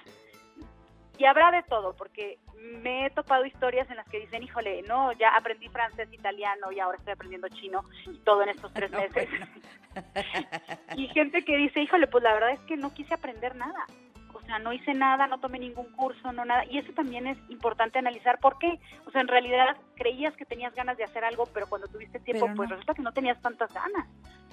Y 1.18 1.24
habrá 1.24 1.50
de 1.50 1.62
todo, 1.64 1.94
porque 1.96 2.38
me 2.82 3.06
he 3.06 3.10
topado 3.10 3.44
historias 3.44 3.90
en 3.90 3.96
las 3.96 4.08
que 4.08 4.20
dicen, 4.20 4.42
híjole, 4.42 4.82
no, 4.82 5.12
ya 5.12 5.34
aprendí 5.36 5.68
francés, 5.68 6.08
italiano 6.12 6.70
y 6.70 6.80
ahora 6.80 6.98
estoy 6.98 7.14
aprendiendo 7.14 7.48
chino 7.48 7.84
y 8.06 8.18
todo 8.18 8.42
en 8.42 8.50
estos 8.50 8.72
tres 8.74 8.90
meses. 8.90 9.28
y 10.96 11.08
gente 11.08 11.44
que 11.44 11.56
dice, 11.56 11.80
híjole, 11.80 12.06
pues 12.06 12.22
la 12.22 12.34
verdad 12.34 12.50
es 12.50 12.60
que 12.60 12.76
no 12.76 12.94
quise 12.94 13.14
aprender 13.14 13.56
nada. 13.56 13.86
O 14.48 14.50
sea, 14.50 14.60
no 14.60 14.72
hice 14.72 14.94
nada, 14.94 15.26
no 15.26 15.40
tomé 15.40 15.58
ningún 15.58 15.92
curso, 15.92 16.32
no 16.32 16.42
nada. 16.42 16.64
Y 16.70 16.78
eso 16.78 16.90
también 16.94 17.26
es 17.26 17.36
importante 17.50 17.98
analizar 17.98 18.40
por 18.40 18.58
qué. 18.58 18.80
O 19.04 19.10
sea, 19.10 19.20
en 19.20 19.28
realidad 19.28 19.76
creías 19.94 20.34
que 20.38 20.46
tenías 20.46 20.74
ganas 20.74 20.96
de 20.96 21.04
hacer 21.04 21.22
algo, 21.22 21.44
pero 21.52 21.66
cuando 21.66 21.86
tuviste 21.86 22.18
tiempo, 22.18 22.46
Pero 22.46 22.56
pues 22.56 22.70
no. 22.70 22.76
resulta 22.76 22.94
que 22.94 23.02
no 23.02 23.12
tenías 23.12 23.38
tantas 23.42 23.70
ganas. 23.74 24.08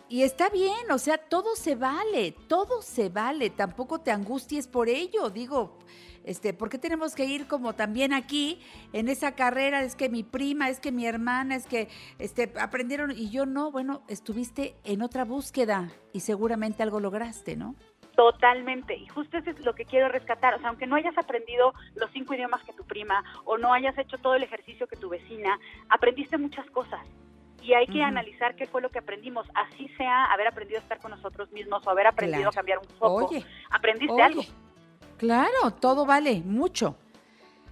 Y 0.09 0.23
está 0.23 0.49
bien, 0.49 0.91
o 0.91 0.97
sea, 0.97 1.17
todo 1.17 1.55
se 1.55 1.76
vale, 1.76 2.35
todo 2.49 2.81
se 2.81 3.07
vale, 3.07 3.49
tampoco 3.49 3.99
te 3.99 4.11
angusties 4.11 4.67
por 4.67 4.89
ello, 4.89 5.30
digo, 5.30 5.80
este, 6.26 6.53
¿por 6.53 6.69
qué 6.69 6.77
tenemos 6.77 7.15
que 7.15 7.26
ir 7.26 7.47
como 7.47 7.73
también 7.73 8.11
aquí 8.11 8.59
en 8.93 9.07
esa 9.09 9.34
carrera? 9.34 9.84
Es 9.84 9.95
que 9.95 10.09
mi 10.09 10.23
prima, 10.23 10.69
es 10.69 10.80
que 10.80 10.91
mi 10.91 11.05
hermana, 11.05 11.55
es 11.55 11.67
que 11.67 11.88
este, 12.19 12.51
aprendieron 12.59 13.11
y 13.11 13.30
yo 13.30 13.45
no, 13.45 13.72
bueno, 13.72 14.03
estuviste 14.07 14.76
en 14.84 15.01
otra 15.01 15.23
búsqueda 15.23 15.91
y 16.13 16.19
seguramente 16.22 16.84
algo 16.84 16.99
lograste, 16.99 17.55
¿no? 17.55 17.76
Totalmente, 18.15 18.95
y 18.95 19.07
justo 19.07 19.37
eso 19.37 19.49
es 19.49 19.59
lo 19.65 19.75
que 19.75 19.85
quiero 19.85 20.07
rescatar. 20.09 20.53
O 20.53 20.59
sea, 20.59 20.69
aunque 20.69 20.87
no 20.87 20.95
hayas 20.95 21.17
aprendido 21.17 21.73
los 21.95 22.09
cinco 22.11 22.33
idiomas 22.33 22.63
que 22.63 22.73
tu 22.73 22.83
prima 22.85 23.23
o 23.43 23.57
no 23.57 23.73
hayas 23.73 23.97
hecho 23.97 24.17
todo 24.17 24.35
el 24.35 24.43
ejercicio 24.43 24.87
que 24.87 24.95
tu 24.95 25.09
vecina, 25.09 25.59
aprendiste 25.89 26.37
muchas 26.37 26.65
cosas. 26.71 27.01
Y 27.61 27.73
hay 27.73 27.87
que 27.87 28.03
analizar 28.03 28.55
qué 28.55 28.67
fue 28.67 28.81
lo 28.81 28.89
que 28.89 28.99
aprendimos. 28.99 29.47
Así 29.55 29.87
sea 29.97 30.25
haber 30.25 30.47
aprendido 30.47 30.79
a 30.79 30.83
estar 30.83 30.99
con 30.99 31.11
nosotros 31.11 31.51
mismos 31.51 31.85
o 31.85 31.89
haber 31.89 32.05
aprendido 32.07 32.41
Claro. 32.43 32.49
a 32.51 32.53
cambiar 32.53 32.77
un 32.77 32.85
foco. 32.99 33.25
Oye, 33.25 33.43
Aprendiste 33.71 34.13
oye, 34.13 34.23
algo. 34.23 34.41
Claro, 35.17 35.71
todo 35.79 36.05
vale, 36.05 36.41
mucho. 36.45 36.95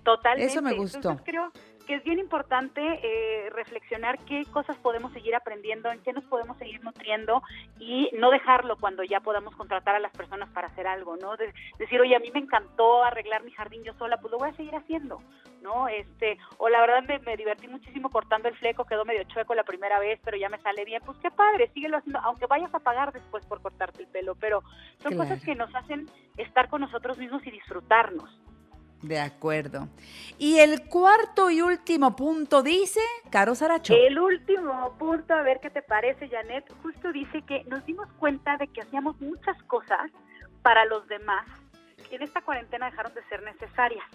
Totalmente. 0.03 0.51
Eso 0.51 0.61
me 0.61 0.73
gustó. 0.73 0.97
Entonces 0.97 1.23
creo 1.25 1.51
que 1.85 1.95
es 1.95 2.03
bien 2.03 2.19
importante 2.19 2.81
eh, 3.03 3.49
reflexionar 3.51 4.17
qué 4.25 4.45
cosas 4.45 4.77
podemos 4.77 5.11
seguir 5.13 5.35
aprendiendo, 5.35 5.91
en 5.91 6.01
qué 6.01 6.13
nos 6.13 6.23
podemos 6.25 6.57
seguir 6.57 6.83
nutriendo 6.83 7.41
y 7.79 8.09
no 8.13 8.31
dejarlo 8.31 8.77
cuando 8.77 9.03
ya 9.03 9.19
podamos 9.19 9.55
contratar 9.55 9.95
a 9.95 9.99
las 9.99 10.11
personas 10.13 10.49
para 10.49 10.67
hacer 10.67 10.87
algo, 10.87 11.17
¿no? 11.17 11.35
De- 11.37 11.53
decir, 11.79 11.99
oye, 11.99 12.15
a 12.15 12.19
mí 12.19 12.31
me 12.31 12.39
encantó 12.39 13.03
arreglar 13.03 13.43
mi 13.43 13.51
jardín 13.51 13.83
yo 13.83 13.93
sola, 13.95 14.17
pues 14.17 14.31
lo 14.31 14.37
voy 14.37 14.49
a 14.49 14.53
seguir 14.55 14.75
haciendo, 14.75 15.21
¿no? 15.61 15.87
Este, 15.87 16.37
o 16.57 16.69
la 16.69 16.79
verdad 16.81 17.03
me, 17.03 17.19
me 17.19 17.37
divertí 17.37 17.67
muchísimo 17.67 18.09
cortando 18.09 18.47
el 18.47 18.55
fleco, 18.57 18.85
quedó 18.85 19.05
medio 19.05 19.23
chueco 19.25 19.53
la 19.55 19.63
primera 19.63 19.99
vez, 19.99 20.19
pero 20.23 20.37
ya 20.37 20.49
me 20.49 20.59
sale 20.59 20.85
bien, 20.85 21.01
pues 21.05 21.17
qué 21.19 21.31
padre, 21.31 21.69
síguelo 21.73 21.97
haciendo, 21.97 22.19
aunque 22.19 22.45
vayas 22.45 22.73
a 22.73 22.79
pagar 22.79 23.11
después 23.11 23.45
por 23.45 23.61
cortarte 23.61 24.01
el 24.03 24.07
pelo, 24.07 24.35
pero 24.35 24.61
son 25.01 25.13
Claro. 25.13 25.29
cosas 25.29 25.43
que 25.43 25.55
nos 25.55 25.73
hacen 25.75 26.07
estar 26.37 26.69
con 26.69 26.81
nosotros 26.81 27.17
mismos 27.17 27.45
y 27.45 27.51
disfrutarnos. 27.51 28.29
De 29.03 29.19
acuerdo. 29.19 29.89
Y 30.39 30.59
el 30.59 30.87
cuarto 30.87 31.49
y 31.49 31.61
último 31.61 32.15
punto 32.15 32.63
dice, 32.63 33.01
Caro 33.29 33.53
Saracho. 33.53 33.93
El 33.93 34.17
último 34.17 34.95
punto, 34.97 35.33
a 35.33 35.41
ver 35.41 35.59
qué 35.59 35.69
te 35.69 35.81
parece, 35.81 36.29
Janet, 36.29 36.65
justo 36.81 37.11
dice 37.11 37.41
que 37.41 37.65
nos 37.65 37.85
dimos 37.85 38.07
cuenta 38.17 38.55
de 38.55 38.67
que 38.69 38.81
hacíamos 38.81 39.19
muchas 39.19 39.61
cosas 39.63 40.09
para 40.61 40.85
los 40.85 41.05
demás 41.09 41.45
que 42.09 42.15
en 42.15 42.23
esta 42.23 42.41
cuarentena 42.41 42.89
dejaron 42.89 43.13
de 43.13 43.23
ser 43.25 43.43
necesarias. 43.43 44.05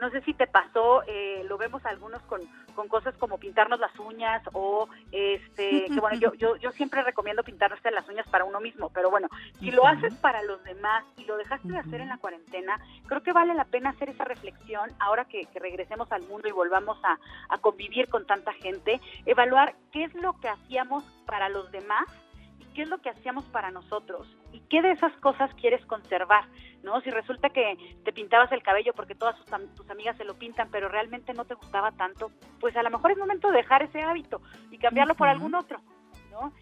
No 0.00 0.10
sé 0.10 0.22
si 0.22 0.34
te 0.34 0.46
pasó, 0.46 1.02
eh, 1.06 1.44
lo 1.48 1.58
vemos 1.58 1.84
algunos 1.84 2.22
con, 2.22 2.40
con 2.74 2.88
cosas 2.88 3.14
como 3.18 3.38
pintarnos 3.38 3.78
las 3.78 3.96
uñas 3.98 4.42
o, 4.52 4.88
este, 5.12 5.86
que 5.94 6.00
bueno, 6.00 6.18
yo, 6.18 6.34
yo, 6.34 6.56
yo 6.56 6.72
siempre 6.72 7.02
recomiendo 7.02 7.42
pintarse 7.42 7.90
las 7.90 8.08
uñas 8.08 8.26
para 8.28 8.44
uno 8.44 8.60
mismo, 8.60 8.90
pero 8.90 9.10
bueno, 9.10 9.28
si 9.58 9.70
lo 9.70 9.86
haces 9.86 10.14
para 10.14 10.42
los 10.42 10.62
demás 10.64 11.04
y 11.16 11.24
lo 11.24 11.36
dejaste 11.36 11.68
de 11.68 11.78
hacer 11.78 12.00
en 12.00 12.08
la 12.08 12.18
cuarentena, 12.18 12.80
creo 13.06 13.22
que 13.22 13.32
vale 13.32 13.54
la 13.54 13.64
pena 13.64 13.90
hacer 13.90 14.08
esa 14.08 14.24
reflexión 14.24 14.90
ahora 14.98 15.26
que, 15.26 15.44
que 15.46 15.58
regresemos 15.58 16.10
al 16.12 16.22
mundo 16.22 16.48
y 16.48 16.52
volvamos 16.52 16.98
a, 17.04 17.18
a 17.48 17.58
convivir 17.58 18.08
con 18.08 18.26
tanta 18.26 18.52
gente, 18.54 19.00
evaluar 19.26 19.74
qué 19.92 20.04
es 20.04 20.14
lo 20.14 20.38
que 20.40 20.48
hacíamos 20.48 21.04
para 21.26 21.48
los 21.48 21.70
demás 21.70 22.06
qué 22.74 22.82
es 22.82 22.88
lo 22.88 22.98
que 22.98 23.10
hacíamos 23.10 23.44
para 23.46 23.70
nosotros 23.70 24.26
y 24.52 24.60
qué 24.70 24.82
de 24.82 24.92
esas 24.92 25.12
cosas 25.18 25.50
quieres 25.54 25.84
conservar, 25.86 26.44
¿no? 26.82 27.00
Si 27.02 27.10
resulta 27.10 27.50
que 27.50 27.76
te 28.04 28.12
pintabas 28.12 28.50
el 28.52 28.62
cabello 28.62 28.92
porque 28.94 29.14
todas 29.14 29.36
tus, 29.36 29.52
am- 29.52 29.68
tus 29.74 29.88
amigas 29.90 30.16
se 30.16 30.24
lo 30.24 30.34
pintan, 30.34 30.68
pero 30.70 30.88
realmente 30.88 31.34
no 31.34 31.44
te 31.44 31.54
gustaba 31.54 31.92
tanto, 31.92 32.30
pues 32.60 32.76
a 32.76 32.82
lo 32.82 32.90
mejor 32.90 33.10
es 33.12 33.18
momento 33.18 33.50
de 33.50 33.58
dejar 33.58 33.82
ese 33.82 34.02
hábito 34.02 34.40
y 34.70 34.78
cambiarlo 34.78 35.14
por 35.14 35.28
algún 35.28 35.54
otro, 35.54 35.80
¿no? 36.30 36.52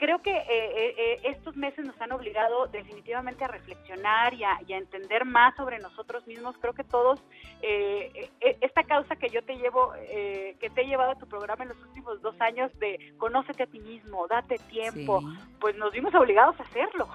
Creo 0.00 0.22
que 0.22 0.30
eh, 0.30 0.44
eh, 0.48 0.94
eh, 0.96 1.20
estos 1.24 1.54
meses 1.56 1.84
nos 1.84 2.00
han 2.00 2.10
obligado 2.12 2.66
definitivamente 2.68 3.44
a 3.44 3.48
reflexionar 3.48 4.32
y 4.32 4.42
a, 4.42 4.58
y 4.66 4.72
a 4.72 4.78
entender 4.78 5.26
más 5.26 5.54
sobre 5.56 5.78
nosotros 5.78 6.26
mismos. 6.26 6.56
Creo 6.58 6.72
que 6.72 6.84
todos, 6.84 7.20
eh, 7.60 8.30
eh, 8.40 8.56
esta 8.62 8.82
causa 8.82 9.14
que 9.16 9.28
yo 9.28 9.42
te 9.44 9.56
llevo, 9.56 9.92
eh, 9.96 10.56
que 10.58 10.70
te 10.70 10.80
he 10.80 10.86
llevado 10.86 11.12
a 11.12 11.18
tu 11.18 11.28
programa 11.28 11.64
en 11.64 11.68
los 11.68 11.82
últimos 11.82 12.20
dos 12.22 12.34
años 12.40 12.72
de 12.80 13.12
conócete 13.18 13.64
a 13.64 13.66
ti 13.66 13.78
mismo, 13.78 14.26
date 14.26 14.56
tiempo, 14.70 15.20
Sí. 15.20 15.26
pues 15.60 15.76
nos 15.76 15.92
vimos 15.92 16.14
obligados 16.14 16.58
a 16.58 16.62
hacerlo. 16.62 17.06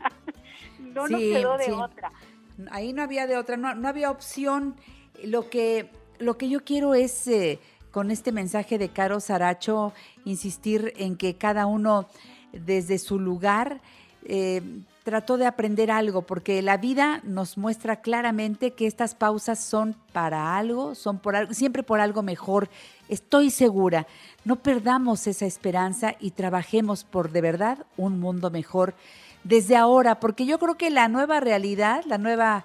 no 0.78 1.06
nos 1.06 1.20
quedó 1.20 1.58
de 1.58 1.64
sí. 1.64 1.70
otra. 1.70 2.10
Ahí 2.70 2.94
no 2.94 3.02
había 3.02 3.26
de 3.26 3.36
otra, 3.36 3.58
no, 3.58 3.74
no 3.74 3.88
había 3.88 4.10
opción. 4.10 4.74
Lo 5.22 5.50
que, 5.50 5.90
lo 6.18 6.38
que 6.38 6.48
yo 6.48 6.64
quiero 6.64 6.94
es, 6.94 7.28
eh, 7.28 7.60
con 7.92 8.10
este 8.10 8.32
mensaje 8.32 8.78
de 8.78 8.88
Caro 8.88 9.20
Saracho, 9.20 9.92
insistir 10.24 10.92
en 10.96 11.16
que 11.16 11.36
cada 11.36 11.66
uno 11.66 12.08
desde 12.52 12.98
su 12.98 13.20
lugar 13.20 13.80
eh, 14.24 14.62
trató 15.04 15.36
de 15.36 15.46
aprender 15.46 15.90
algo, 15.90 16.22
porque 16.22 16.62
la 16.62 16.76
vida 16.78 17.20
nos 17.24 17.58
muestra 17.58 18.00
claramente 18.00 18.72
que 18.72 18.86
estas 18.86 19.14
pausas 19.14 19.58
son 19.58 19.94
para 20.12 20.56
algo, 20.56 20.94
son 20.94 21.18
por 21.18 21.36
algo, 21.36 21.52
siempre 21.54 21.82
por 21.82 22.00
algo 22.00 22.22
mejor. 22.22 22.70
Estoy 23.08 23.50
segura. 23.50 24.06
No 24.44 24.56
perdamos 24.56 25.26
esa 25.26 25.44
esperanza 25.44 26.14
y 26.18 26.30
trabajemos 26.30 27.04
por 27.04 27.30
de 27.30 27.40
verdad 27.40 27.86
un 27.96 28.20
mundo 28.20 28.50
mejor 28.50 28.94
desde 29.44 29.76
ahora, 29.76 30.20
porque 30.20 30.46
yo 30.46 30.58
creo 30.58 30.76
que 30.76 30.90
la 30.90 31.08
nueva 31.08 31.40
realidad, 31.40 32.04
la 32.06 32.16
nueva 32.16 32.64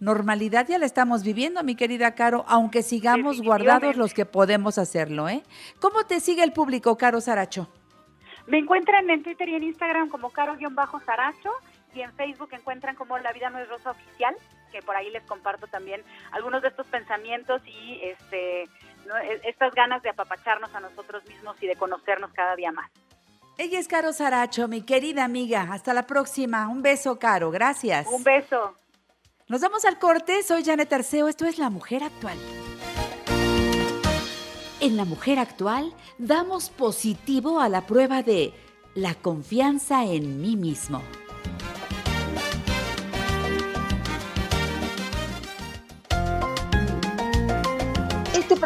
normalidad 0.00 0.66
ya 0.66 0.78
la 0.78 0.86
estamos 0.86 1.22
viviendo, 1.22 1.62
mi 1.62 1.76
querida 1.76 2.14
Caro, 2.14 2.44
aunque 2.48 2.82
sigamos 2.82 3.40
guardados 3.42 3.96
los 3.96 4.14
que 4.14 4.26
podemos 4.26 4.78
hacerlo, 4.78 5.28
¿eh? 5.28 5.42
¿Cómo 5.80 6.04
te 6.06 6.20
sigue 6.20 6.42
el 6.42 6.52
público, 6.52 6.96
Caro 6.96 7.20
Saracho? 7.20 7.68
Me 8.46 8.58
encuentran 8.58 9.08
en 9.10 9.22
Twitter 9.22 9.48
y 9.48 9.54
en 9.54 9.62
Instagram 9.62 10.08
como 10.08 10.30
caro-saracho 10.30 11.50
y 11.94 12.00
en 12.00 12.12
Facebook 12.14 12.48
encuentran 12.52 12.96
como 12.96 13.18
La 13.18 13.32
Vida 13.32 13.50
No 13.50 13.58
es 13.58 13.68
Rosa 13.68 13.90
Oficial, 13.90 14.34
que 14.72 14.82
por 14.82 14.96
ahí 14.96 15.10
les 15.10 15.22
comparto 15.24 15.66
también 15.66 16.02
algunos 16.32 16.62
de 16.62 16.68
estos 16.68 16.86
pensamientos 16.86 17.60
y 17.66 18.00
este 18.02 18.64
¿no? 19.06 19.16
E- 19.18 19.40
estas 19.44 19.74
ganas 19.74 20.02
de 20.02 20.10
apapacharnos 20.10 20.74
a 20.74 20.80
nosotros 20.80 21.24
mismos 21.28 21.56
y 21.62 21.66
de 21.66 21.76
conocernos 21.76 22.32
cada 22.32 22.56
día 22.56 22.72
más. 22.72 22.90
Ella 23.58 23.78
es 23.78 23.88
Caro 23.88 24.12
Saracho, 24.12 24.68
mi 24.68 24.82
querida 24.82 25.24
amiga. 25.24 25.68
Hasta 25.70 25.92
la 25.92 26.06
próxima. 26.06 26.68
Un 26.68 26.82
beso, 26.82 27.18
Caro. 27.18 27.50
Gracias. 27.50 28.06
Un 28.10 28.24
beso. 28.24 28.74
Nos 29.50 29.62
vamos 29.62 29.84
al 29.84 29.98
corte. 29.98 30.44
Soy 30.44 30.62
Janet 30.62 30.92
Arceo. 30.92 31.26
Esto 31.26 31.44
es 31.44 31.58
La 31.58 31.70
Mujer 31.70 32.04
Actual. 32.04 32.38
En 34.78 34.96
La 34.96 35.04
Mujer 35.04 35.40
Actual 35.40 35.92
damos 36.18 36.70
positivo 36.70 37.58
a 37.58 37.68
la 37.68 37.84
prueba 37.84 38.22
de 38.22 38.54
la 38.94 39.16
confianza 39.16 40.04
en 40.04 40.40
mí 40.40 40.54
mismo. 40.54 41.02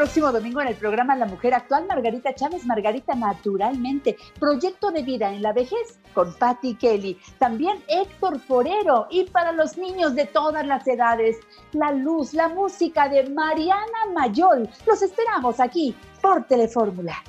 Próximo 0.05 0.31
domingo 0.33 0.61
en 0.61 0.69
el 0.69 0.75
programa 0.75 1.17
La 1.17 1.25
Mujer 1.25 1.55
Actual, 1.55 1.87
Margarita 1.87 2.35
Chávez, 2.35 2.67
Margarita 2.67 3.15
Naturalmente, 3.15 4.19
Proyecto 4.39 4.91
de 4.91 5.03
Vida 5.03 5.33
en 5.33 5.41
la 5.41 5.55
Vejez 5.55 5.99
con 6.13 6.35
Patti 6.35 6.75
Kelly, 6.75 7.19
también 7.39 7.83
Héctor 7.89 8.39
Forero 8.39 9.07
y 9.09 9.25
para 9.25 9.53
los 9.53 9.79
niños 9.79 10.15
de 10.15 10.27
todas 10.27 10.67
las 10.67 10.87
edades, 10.87 11.39
la 11.73 11.91
luz, 11.93 12.35
la 12.35 12.51
música 12.51 13.09
de 13.09 13.31
Mariana 13.31 14.13
Mayol. 14.15 14.69
Los 14.87 15.01
esperamos 15.01 15.59
aquí 15.59 15.97
por 16.21 16.45
Telefórmula. 16.45 17.25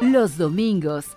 Los 0.00 0.38
domingos, 0.38 1.16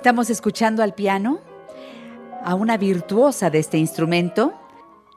Estamos 0.00 0.30
escuchando 0.30 0.82
al 0.82 0.94
piano 0.94 1.40
a 2.42 2.54
una 2.54 2.78
virtuosa 2.78 3.50
de 3.50 3.58
este 3.58 3.76
instrumento 3.76 4.54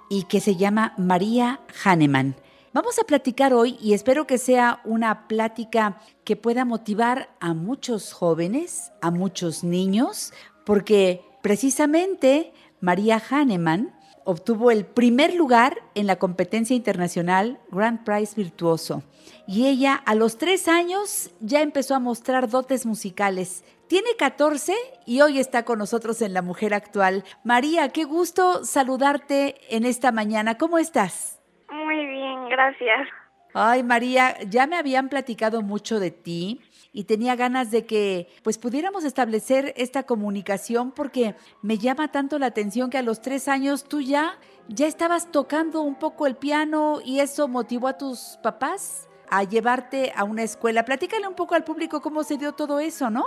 y 0.10 0.23
que 0.23 0.41
se 0.41 0.57
llama 0.57 0.93
María 0.97 1.61
Hahnemann. 1.85 2.35
Vamos 2.73 2.99
a 2.99 3.05
platicar 3.05 3.53
hoy 3.53 3.77
y 3.81 3.93
espero 3.93 4.27
que 4.27 4.38
sea 4.38 4.81
una 4.84 5.30
plática 5.30 6.01
que 6.26 6.35
pueda 6.35 6.65
motivar 6.65 7.30
a 7.39 7.53
muchos 7.53 8.11
jóvenes, 8.11 8.91
a 8.99 9.10
muchos 9.10 9.64
niños, 9.64 10.34
porque 10.65 11.22
precisamente 11.41 12.51
María 12.81 13.23
Hahnemann 13.30 13.93
obtuvo 14.26 14.69
el 14.69 14.85
primer 14.85 15.34
lugar 15.34 15.77
en 15.95 16.07
la 16.07 16.18
competencia 16.18 16.76
internacional 16.76 17.57
Grand 17.72 18.03
Prize 18.03 18.35
Virtuoso. 18.35 19.01
Y 19.47 19.68
ella 19.68 19.95
a 19.95 20.15
los 20.15 20.38
tres 20.38 20.68
años 20.68 21.31
ya 21.39 21.61
empezó 21.61 21.95
a 21.95 21.99
mostrar 21.99 22.49
dotes 22.49 22.85
musicales. 22.85 23.64
Tiene 23.88 24.15
14 24.18 24.73
y 25.05 25.22
hoy 25.22 25.39
está 25.39 25.65
con 25.65 25.77
nosotros 25.77 26.22
en 26.22 26.34
La 26.34 26.41
Mujer 26.41 26.73
Actual. 26.73 27.23
María, 27.43 27.89
qué 27.89 28.05
gusto 28.05 28.64
saludarte 28.64 29.55
en 29.76 29.85
esta 29.85 30.11
mañana. 30.11 30.57
¿Cómo 30.57 30.77
estás? 30.77 31.41
Muy 31.69 32.05
bien, 32.05 32.49
gracias. 32.49 33.10
Ay, 33.53 33.84
María, 33.84 34.39
ya 34.49 34.65
me 34.68 34.77
habían 34.77 35.10
platicado 35.10 35.61
mucho 35.61 35.99
de 35.99 36.11
ti 36.11 36.61
y 36.91 37.03
tenía 37.03 37.35
ganas 37.35 37.72
de 37.72 37.85
que 37.85 38.30
pues 38.41 38.57
pudiéramos 38.57 39.03
establecer 39.03 39.73
esta 39.77 40.03
comunicación 40.03 40.91
porque 40.91 41.35
me 41.61 41.77
llama 41.77 42.11
tanto 42.11 42.39
la 42.39 42.47
atención 42.47 42.89
que 42.89 42.97
a 42.97 43.03
los 43.03 43.22
tres 43.22 43.47
años 43.47 43.84
tú 43.84 44.01
ya 44.01 44.39
ya 44.69 44.88
estabas 44.88 45.31
tocando 45.31 45.81
un 45.81 45.95
poco 45.95 46.26
el 46.26 46.35
piano 46.35 46.99
y 47.03 47.19
eso 47.19 47.47
motivó 47.47 47.89
a 47.89 47.97
tus 47.97 48.39
papás 48.41 49.07
a 49.30 49.43
llevarte 49.43 50.14
a 50.15 50.23
una 50.23 50.43
escuela. 50.43 50.85
Platícale 50.85 51.27
un 51.27 51.35
poco 51.35 51.53
al 51.53 51.64
público 51.64 52.01
cómo 52.01 52.23
se 52.23 52.38
dio 52.38 52.53
todo 52.53 52.80
eso, 52.80 53.10
¿no? 53.10 53.26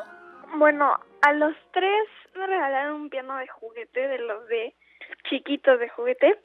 Bueno, 0.58 0.96
a 1.22 1.32
los 1.34 1.54
tres 1.72 2.08
me 2.34 2.46
regalaron 2.46 3.02
un 3.02 3.10
piano 3.10 3.36
de 3.36 3.46
juguete, 3.46 4.08
de 4.08 4.18
los 4.18 4.46
de 4.48 4.74
chiquitos 5.28 5.78
de 5.78 5.88
juguete. 5.90 6.38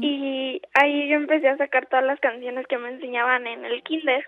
Y 0.00 0.60
ahí 0.74 1.08
yo 1.08 1.16
empecé 1.16 1.48
a 1.48 1.56
sacar 1.56 1.86
todas 1.86 2.04
las 2.04 2.18
canciones 2.20 2.66
que 2.66 2.78
me 2.78 2.88
enseñaban 2.88 3.46
en 3.46 3.64
el 3.64 3.82
kinder. 3.82 4.24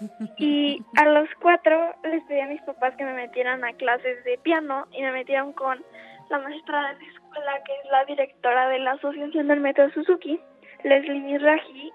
Y 0.38 0.80
a 0.96 1.06
los 1.06 1.28
cuatro 1.40 1.94
les 2.04 2.22
pedí 2.24 2.40
a 2.40 2.46
mis 2.46 2.62
papás 2.62 2.94
que 2.96 3.04
me 3.04 3.14
metieran 3.14 3.64
a 3.64 3.72
clases 3.72 4.22
de 4.22 4.38
piano 4.38 4.86
y 4.92 5.02
me 5.02 5.10
metieron 5.10 5.52
con 5.52 5.84
la 6.30 6.38
maestra 6.38 6.94
de 6.94 7.04
la 7.04 7.12
escuela, 7.12 7.64
que 7.64 7.72
es 7.72 7.90
la 7.90 8.04
directora 8.04 8.68
de 8.68 8.78
la 8.78 8.92
Asociación 8.92 9.48
del 9.48 9.60
Método 9.60 9.90
Suzuki, 9.90 10.40
Leslie 10.84 11.20
Mizrahi, 11.20 11.92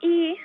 y 0.00 0.36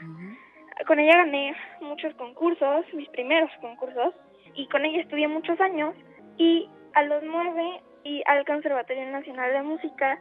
con 0.86 1.00
ella 1.00 1.18
gané 1.18 1.56
muchos 1.82 2.14
concursos, 2.16 2.86
mis 2.94 3.10
primeros 3.10 3.50
concursos, 3.60 4.14
y 4.60 4.68
con 4.68 4.84
ella 4.84 5.02
estudié 5.02 5.28
muchos 5.30 5.58
años, 5.62 5.96
y 6.38 6.70
a 6.94 7.04
los 7.04 7.24
nueve 7.24 7.82
y 8.04 8.22
al 8.28 8.46
Conservatorio 8.46 9.10
Nacional 9.10 9.54
de 9.54 9.64
Música 9.64 10.20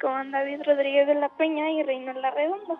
con 0.00 0.32
David 0.32 0.62
Rodríguez 0.64 1.06
de 1.06 1.14
la 1.14 1.28
Peña 1.28 1.70
y 1.70 1.84
Reynola 1.84 2.32
Redondo. 2.32 2.76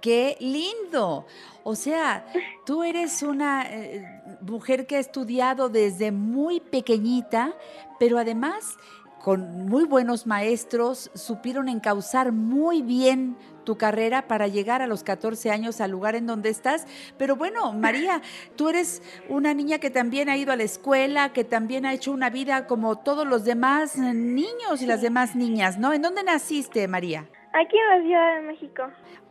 ¡Qué 0.00 0.36
lindo! 0.38 1.26
O 1.64 1.74
sea, 1.74 2.26
tú 2.64 2.84
eres 2.84 3.24
una 3.24 3.64
eh, 3.68 4.04
mujer 4.40 4.86
que 4.86 4.96
ha 4.96 5.00
estudiado 5.00 5.68
desde 5.68 6.12
muy 6.12 6.60
pequeñita, 6.60 7.52
pero 7.98 8.18
además 8.18 8.76
con 9.24 9.66
muy 9.66 9.84
buenos 9.84 10.28
maestros, 10.28 11.10
supieron 11.14 11.68
encauzar 11.68 12.30
muy 12.30 12.82
bien 12.82 13.36
tu 13.66 13.76
carrera 13.76 14.22
para 14.28 14.46
llegar 14.46 14.80
a 14.80 14.86
los 14.86 15.04
14 15.04 15.50
años 15.50 15.82
al 15.82 15.90
lugar 15.90 16.14
en 16.14 16.26
donde 16.26 16.48
estás. 16.48 16.86
Pero 17.18 17.36
bueno, 17.36 17.74
María, 17.74 18.22
tú 18.56 18.70
eres 18.70 19.02
una 19.28 19.52
niña 19.52 19.78
que 19.78 19.90
también 19.90 20.30
ha 20.30 20.38
ido 20.38 20.52
a 20.52 20.56
la 20.56 20.62
escuela, 20.62 21.34
que 21.34 21.44
también 21.44 21.84
ha 21.84 21.92
hecho 21.92 22.12
una 22.12 22.30
vida 22.30 22.66
como 22.66 22.96
todos 22.96 23.26
los 23.26 23.44
demás 23.44 23.98
niños 23.98 24.80
y 24.80 24.86
las 24.86 25.02
demás 25.02 25.36
niñas, 25.36 25.78
¿no? 25.78 25.92
¿En 25.92 26.00
dónde 26.00 26.22
naciste, 26.22 26.88
María? 26.88 27.26
Aquí 27.52 27.76
en 27.76 27.88
la 27.98 28.06
Ciudad 28.06 28.34
de 28.36 28.42
México. 28.42 28.82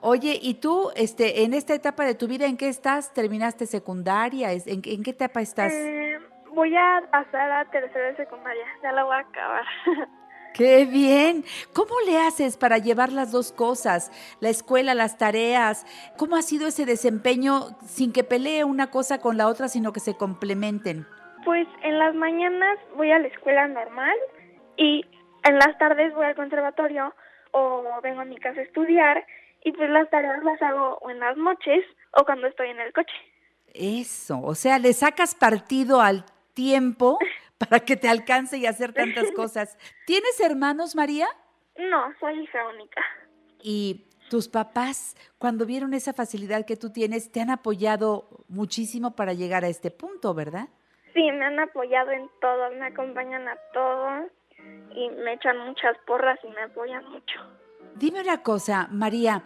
Oye, 0.02 0.38
¿y 0.42 0.56
tú, 0.56 0.92
este, 0.96 1.44
en 1.44 1.54
esta 1.54 1.74
etapa 1.74 2.06
de 2.06 2.14
tu 2.16 2.28
vida, 2.28 2.46
en 2.46 2.58
qué 2.58 2.68
estás? 2.70 3.14
¿Terminaste 3.14 3.66
secundaria? 3.66 4.52
¿Es- 4.52 4.68
¿En, 4.68 4.82
en 4.86 5.02
qué 5.04 5.12
etapa 5.12 5.42
estás? 5.42 5.72
Eh, 5.74 6.18
voy 6.54 6.76
a 6.76 7.02
pasar 7.12 7.52
a 7.52 7.66
tercera 7.72 8.08
de 8.08 8.16
secundaria, 8.18 8.66
ya 8.84 8.92
la 8.92 9.04
voy 9.04 9.16
a 9.16 9.20
acabar. 9.20 9.64
¡Qué 10.56 10.86
bien! 10.86 11.44
¿Cómo 11.74 11.96
le 12.06 12.18
haces 12.18 12.56
para 12.56 12.78
llevar 12.78 13.12
las 13.12 13.34
dos 13.34 13.52
cosas? 13.52 14.10
La 14.40 14.48
escuela, 14.48 14.94
las 14.96 15.18
tareas. 15.18 15.86
¿Cómo 16.18 16.38
ha 16.38 16.42
sido 16.42 16.68
ese 16.68 16.86
desempeño 16.86 17.78
sin 17.86 18.14
que 18.14 18.24
pelee 18.24 18.64
una 18.64 18.90
cosa 18.90 19.20
con 19.20 19.38
la 19.38 19.48
otra, 19.48 19.68
sino 19.68 19.92
que 19.92 20.00
se 20.00 20.16
complementen? 20.16 21.06
Pues 21.44 21.68
en 21.84 22.00
las 22.00 22.16
mañanas 22.16 22.80
voy 22.96 23.12
a 23.12 23.20
la 23.20 23.28
escuela 23.28 23.68
normal 23.68 24.16
y 24.78 25.06
en 25.44 25.60
las 25.60 25.78
tardes 25.78 26.14
voy 26.16 26.26
al 26.26 26.36
conservatorio 26.36 27.14
o 27.52 27.84
vengo 28.02 28.22
a 28.22 28.26
mi 28.26 28.38
casa 28.38 28.62
a 28.62 28.64
estudiar 28.64 29.26
y 29.62 29.74
pues 29.74 29.90
las 29.90 30.10
tareas 30.10 30.42
las 30.42 30.62
hago 30.62 31.00
o 31.02 31.10
en 31.10 31.20
las 31.20 31.36
noches 31.36 31.84
o 32.14 32.24
cuando 32.24 32.48
estoy 32.48 32.70
en 32.70 32.80
el 32.80 32.94
coche. 32.94 33.14
Eso, 33.74 34.40
o 34.42 34.56
sea, 34.56 34.80
le 34.80 34.94
sacas 34.94 35.36
partido 35.36 36.00
al 36.00 36.24
tiempo 36.54 37.20
para 37.58 37.80
que 37.80 37.96
te 37.96 38.10
alcance 38.10 38.58
y 38.58 38.66
hacer 38.66 38.94
tantas 38.94 39.32
cosas. 39.36 39.78
¿Tienes 40.06 40.40
hermanos, 40.40 40.96
María? 40.96 41.28
No, 41.78 42.14
soy 42.20 42.42
hija 42.42 42.68
única. 42.68 43.02
Y 43.62 44.08
tus 44.30 44.48
papás, 44.48 45.16
cuando 45.38 45.66
vieron 45.66 45.94
esa 45.94 46.14
facilidad 46.14 46.66
que 46.66 46.78
tú 46.78 46.92
tienes, 46.92 47.32
te 47.32 47.42
han 47.42 47.50
apoyado 47.50 48.46
muchísimo 48.48 49.16
para 49.16 49.34
llegar 49.34 49.64
a 49.64 49.68
este 49.68 49.92
punto, 49.92 50.34
¿verdad? 50.34 50.70
Sí, 51.14 51.24
me 51.32 51.46
han 51.46 51.60
apoyado 51.60 52.12
en 52.12 52.30
todo, 52.42 52.72
me 52.72 52.88
acompañan 52.88 53.48
a 53.48 53.58
todo 53.74 54.30
y 54.94 55.10
me 55.10 55.34
echan 55.34 55.58
muchas 55.60 55.98
porras 56.06 56.40
y 56.44 56.48
me 56.48 56.64
apoyan 56.64 57.10
mucho. 57.10 57.40
Dime 57.96 58.20
una 58.20 58.44
cosa, 58.44 58.90
María, 58.92 59.44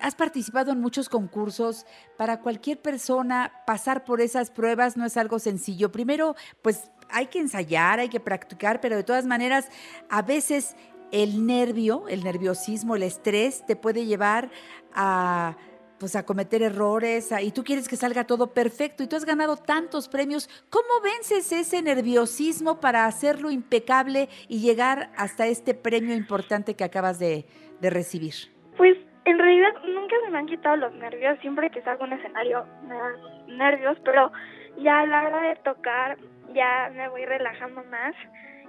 has 0.00 0.14
participado 0.14 0.70
en 0.70 0.80
muchos 0.80 1.08
concursos. 1.08 1.86
Para 2.16 2.40
cualquier 2.40 2.80
persona 2.80 3.52
pasar 3.66 4.04
por 4.04 4.20
esas 4.20 4.52
pruebas 4.52 4.96
no 4.96 5.04
es 5.04 5.16
algo 5.16 5.40
sencillo. 5.40 5.90
Primero, 5.90 6.36
pues 6.62 6.92
hay 7.12 7.26
que 7.26 7.38
ensayar, 7.38 8.00
hay 8.00 8.08
que 8.08 8.20
practicar, 8.20 8.80
pero 8.80 8.96
de 8.96 9.04
todas 9.04 9.26
maneras, 9.26 9.68
a 10.08 10.22
veces 10.22 10.76
el 11.12 11.46
nervio, 11.46 12.08
el 12.08 12.24
nerviosismo, 12.24 12.96
el 12.96 13.02
estrés 13.02 13.64
te 13.66 13.76
puede 13.76 14.06
llevar 14.06 14.50
a 14.94 15.56
pues 16.00 16.16
a 16.16 16.24
cometer 16.24 16.62
errores 16.62 17.30
y 17.42 17.52
tú 17.52 17.62
quieres 17.62 17.86
que 17.86 17.94
salga 17.94 18.24
todo 18.24 18.54
perfecto 18.54 19.02
y 19.02 19.06
tú 19.06 19.16
has 19.16 19.26
ganado 19.26 19.58
tantos 19.58 20.08
premios. 20.08 20.48
¿Cómo 20.70 20.88
vences 21.04 21.52
ese 21.52 21.82
nerviosismo 21.82 22.80
para 22.80 23.04
hacerlo 23.04 23.50
impecable 23.50 24.30
y 24.48 24.60
llegar 24.60 25.10
hasta 25.18 25.46
este 25.46 25.74
premio 25.74 26.16
importante 26.16 26.74
que 26.74 26.84
acabas 26.84 27.18
de, 27.18 27.44
de 27.82 27.90
recibir? 27.90 28.32
Pues 28.78 28.96
en 29.26 29.38
realidad 29.38 29.74
nunca 29.84 30.16
se 30.24 30.30
me 30.30 30.38
han 30.38 30.46
quitado 30.46 30.76
los 30.76 30.94
nervios, 30.94 31.38
siempre 31.40 31.70
que 31.70 31.82
salgo 31.82 32.04
a 32.04 32.06
un 32.06 32.14
escenario 32.14 32.64
me 32.88 32.94
dan 32.94 33.58
nervios, 33.58 33.98
pero 34.02 34.32
ya 34.78 35.00
a 35.00 35.06
la 35.06 35.24
hora 35.24 35.48
de 35.50 35.56
tocar 35.56 36.16
ya 36.54 36.90
me 36.94 37.08
voy 37.08 37.24
relajando 37.24 37.82
más 37.84 38.14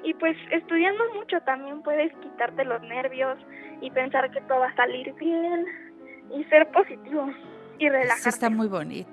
y 0.03 0.13
pues 0.15 0.35
estudiando 0.51 1.03
mucho 1.13 1.39
también 1.41 1.81
puedes 1.83 2.11
quitarte 2.17 2.63
los 2.65 2.81
nervios 2.81 3.37
y 3.81 3.91
pensar 3.91 4.31
que 4.31 4.41
todo 4.41 4.59
va 4.59 4.67
a 4.67 4.75
salir 4.75 5.13
bien 5.15 5.65
y 6.31 6.43
ser 6.45 6.67
positivo 6.71 7.27
y 7.77 7.85
Eso 7.87 7.93
relajarte. 7.95 8.29
está 8.29 8.49
muy 8.49 8.67
bonito. 8.67 9.09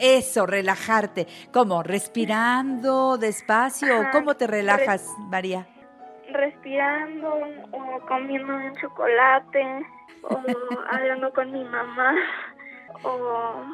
Eso, 0.00 0.46
relajarte. 0.46 1.26
¿Cómo? 1.52 1.82
¿Respirando 1.82 3.16
despacio? 3.18 4.00
Ajá, 4.00 4.10
¿Cómo 4.10 4.34
te 4.34 4.46
relajas, 4.46 5.06
María? 5.30 5.66
respirando 6.30 7.32
o 7.72 8.00
comiendo 8.06 8.54
un 8.54 8.74
chocolate 8.76 9.86
o 10.22 10.38
hablando 10.90 11.32
con 11.32 11.50
mi 11.52 11.64
mamá 11.64 12.14
o, 13.02 13.64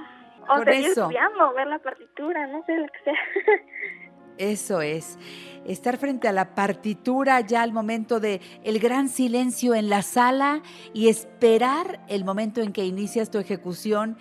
o 0.49 0.59
seguir 0.65 0.87
eso. 0.91 1.03
estudiando, 1.03 1.53
ver 1.55 1.67
la 1.67 1.79
partitura, 1.81 2.47
no 2.47 2.63
sé 2.65 2.77
lo 2.77 2.87
que 2.87 2.99
sea. 3.05 3.15
Eso 4.39 4.81
es. 4.81 5.19
Estar 5.65 5.97
frente 5.97 6.29
a 6.29 6.33
la 6.33 6.55
partitura 6.55 7.41
ya 7.41 7.63
al 7.63 7.73
momento 7.73 8.21
de 8.21 8.41
el 8.65 8.79
gran 8.79 9.09
silencio 9.09 9.75
en 9.75 9.89
la 9.89 10.03
sala 10.03 10.63
y 10.93 11.09
esperar 11.09 12.01
el 12.09 12.25
momento 12.25 12.61
en 12.61 12.73
que 12.73 12.85
inicias 12.85 13.31
tu 13.31 13.39
ejecución. 13.39 14.19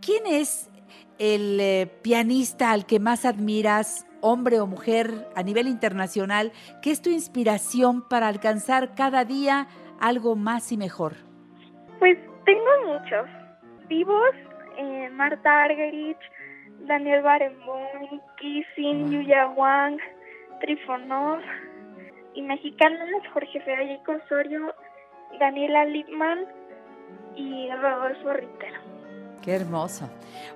¿Quién 0.00 0.26
es 0.26 0.70
el 1.18 1.58
eh, 1.60 1.86
pianista 2.02 2.70
al 2.70 2.86
que 2.86 3.00
más 3.00 3.24
admiras, 3.24 4.06
hombre 4.20 4.60
o 4.60 4.66
mujer, 4.66 5.28
a 5.34 5.42
nivel 5.42 5.68
internacional? 5.68 6.52
¿Qué 6.80 6.90
es 6.90 7.02
tu 7.02 7.10
inspiración 7.10 8.08
para 8.08 8.28
alcanzar 8.28 8.94
cada 8.94 9.24
día 9.24 9.66
algo 10.00 10.36
más 10.36 10.72
y 10.72 10.76
mejor? 10.76 11.14
Pues 11.98 12.16
tengo 12.46 12.70
muchos 12.86 13.28
vivos, 13.88 14.30
eh, 14.78 15.10
Marta 15.10 15.64
Argerich, 15.64 16.18
Daniel 16.86 17.22
Barenboim, 17.22 18.20
Kissing, 18.38 19.10
Yuya 19.10 19.48
Wang, 19.56 19.98
Trifonov, 20.60 21.40
y 22.34 22.42
mexicanos 22.42 23.08
Jorge 23.32 23.60
Federico 23.60 24.12
Osorio, 24.24 24.72
Daniela 25.40 25.84
Lipman 25.86 26.38
y 27.36 27.68
Rodolfo 27.70 28.32
Ritter. 28.32 28.72
Qué 29.42 29.54
hermoso. 29.54 30.08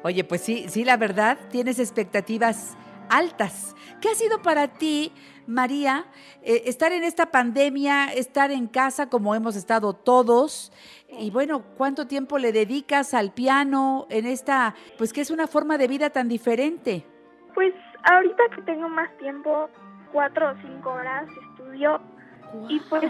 Oye, 0.03 0.23
pues 0.23 0.43
sí, 0.43 0.67
sí, 0.69 0.85
la 0.85 0.97
verdad, 0.97 1.39
tienes 1.51 1.79
expectativas 1.79 2.77
altas. 3.13 3.77
¿Qué 4.01 4.09
ha 4.09 4.15
sido 4.15 4.43
para 4.43 4.69
ti, 4.69 5.13
María, 5.47 6.07
eh, 6.43 6.63
estar 6.67 6.91
en 6.93 7.05
esta 7.05 7.27
pandemia, 7.27 8.07
estar 8.07 8.51
en 8.51 8.67
casa 8.67 9.09
como 9.09 9.35
hemos 9.35 9.55
estado 9.55 9.93
todos? 9.93 10.73
Y 11.09 11.31
bueno, 11.31 11.63
¿cuánto 11.77 12.07
tiempo 12.07 12.39
le 12.39 12.53
dedicas 12.53 13.15
al 13.15 13.33
piano 13.33 14.07
en 14.11 14.27
esta, 14.27 14.75
pues 14.99 15.13
que 15.13 15.21
es 15.21 15.31
una 15.31 15.47
forma 15.47 15.79
de 15.79 15.87
vida 15.87 16.11
tan 16.11 16.29
diferente? 16.29 17.07
Pues 17.55 17.75
ahorita 18.11 18.43
que 18.57 18.63
tengo 18.63 18.89
más 18.89 19.17
tiempo, 19.19 19.69
cuatro 20.11 20.51
o 20.51 20.55
cinco 20.63 20.91
horas 20.91 21.29
estudio 21.51 22.01
y 22.69 22.81
pues 22.89 23.05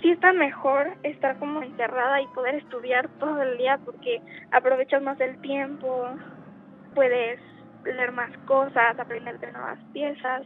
sí 0.00 0.10
está 0.10 0.32
mejor 0.32 0.96
estar 1.02 1.38
como 1.38 1.62
encerrada 1.62 2.20
y 2.20 2.26
poder 2.28 2.56
estudiar 2.56 3.08
todo 3.18 3.42
el 3.42 3.58
día 3.58 3.78
porque 3.84 4.22
aprovechas 4.50 5.02
más 5.02 5.20
el 5.20 5.40
tiempo, 5.40 6.08
puedes 6.94 7.40
leer 7.84 8.12
más 8.12 8.30
cosas, 8.46 8.98
aprender 8.98 9.38
de 9.40 9.52
nuevas 9.52 9.78
piezas 9.92 10.42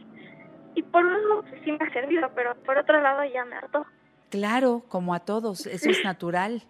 y 0.75 0.83
por 0.83 1.05
un 1.05 1.13
lado 1.13 1.43
pues, 1.49 1.61
sí 1.63 1.71
me 1.71 1.85
ha 1.85 1.91
servido, 1.91 2.29
pero 2.35 2.55
por 2.63 2.77
otro 2.77 3.01
lado 3.01 3.23
ya 3.25 3.45
me 3.45 3.55
hartó. 3.55 3.85
Claro, 4.29 4.83
como 4.87 5.13
a 5.13 5.19
todos, 5.19 5.65
eso 5.65 5.89
es 5.89 6.01
natural. 6.03 6.63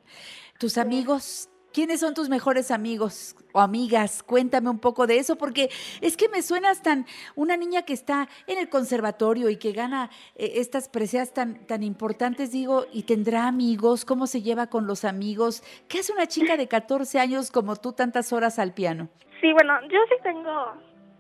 Tus 0.60 0.78
amigos, 0.78 1.50
¿quiénes 1.74 2.00
son 2.00 2.14
tus 2.14 2.30
mejores 2.30 2.72
amigos 2.72 3.36
o 3.54 3.60
amigas? 3.60 4.24
Cuéntame 4.24 4.70
un 4.70 4.80
poco 4.80 5.08
de 5.08 5.18
eso, 5.18 5.38
porque 5.38 5.70
es 6.02 6.18
que 6.18 6.30
me 6.30 6.42
suenas 6.42 6.82
tan 6.82 7.06
una 7.36 7.58
niña 7.58 7.84
que 7.84 7.94
está 7.94 8.28
en 8.48 8.58
el 8.58 8.70
conservatorio 8.70 9.50
y 9.50 9.58
que 9.58 9.72
gana 9.72 10.10
eh, 10.36 10.54
estas 10.56 10.90
preseas 10.90 11.34
tan, 11.34 11.66
tan 11.66 11.84
importantes, 11.84 12.52
digo, 12.52 12.86
y 12.92 13.04
tendrá 13.04 13.48
amigos, 13.48 14.06
¿cómo 14.06 14.28
se 14.28 14.42
lleva 14.42 14.68
con 14.68 14.88
los 14.88 15.06
amigos? 15.06 15.64
¿Qué 15.88 16.00
hace 16.00 16.14
una 16.14 16.28
chica 16.28 16.58
de 16.58 16.68
14 16.68 17.20
años 17.20 17.52
como 17.52 17.76
tú 17.76 17.94
tantas 17.94 18.34
horas 18.34 18.60
al 18.60 18.74
piano? 18.74 19.10
Sí, 19.42 19.54
bueno, 19.54 19.80
yo 19.90 20.00
sí 20.10 20.16
tengo 20.24 20.74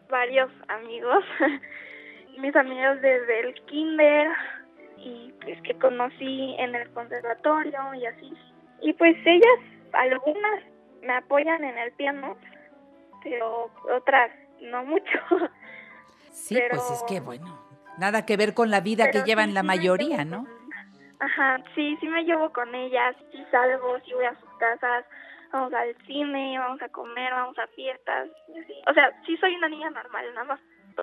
varios 0.09 0.49
amigos, 0.67 1.23
mis 2.39 2.55
amigos 2.55 3.01
desde 3.01 3.39
el 3.41 3.53
kinder 3.65 4.29
y 4.97 5.31
pues 5.41 5.61
que 5.61 5.73
conocí 5.75 6.55
en 6.57 6.75
el 6.75 6.89
conservatorio 6.91 7.93
y 7.95 8.05
así. 8.05 8.33
Y 8.81 8.93
pues 8.93 9.15
ellas, 9.25 9.59
algunas 9.99 10.63
me 11.01 11.13
apoyan 11.13 11.63
en 11.63 11.77
el 11.77 11.91
piano, 11.93 12.37
pero 13.23 13.71
otras 13.95 14.31
no 14.61 14.83
mucho. 14.85 15.19
Sí, 16.31 16.53
Pero- 16.55 16.69
pues 16.75 16.91
es 16.91 17.03
que 17.09 17.19
bueno, 17.19 17.59
nada 17.97 18.23
que 18.25 18.37
ver 18.37 18.53
con 18.53 18.69
la 18.69 18.79
vida 18.79 19.09
que 19.09 19.23
llevan 19.23 19.47
sí, 19.49 19.53
la 19.55 19.61
sí 19.61 19.67
mayoría, 19.67 20.23
llevo 20.23 20.43
¿no? 20.43 20.47
Ajá, 21.19 21.57
sí, 21.73 21.97
sí 21.99 22.07
me 22.07 22.23
llevo 22.25 22.53
con 22.53 22.73
ellas, 22.75 23.15
sí 23.31 23.43
salgo, 23.49 23.97
sí 24.05 24.13
voy 24.13 24.25
a 24.25 24.39
sus 24.39 24.49
casas, 24.59 25.03
vamos 25.51 25.73
al 25.73 25.95
cine, 26.05 26.59
vamos 26.59 26.79
a 26.83 26.89
comer, 26.89 27.31
vamos 27.33 27.57
a 27.57 27.65
fiestas, 27.69 28.29
así. 28.49 28.73
O 28.87 28.93
sea, 28.93 29.11
sí 29.25 29.35
soy 29.37 29.55
una 29.55 29.67
niña 29.67 29.89
normal, 29.89 30.25
nada 30.35 30.45
más. 30.45 30.59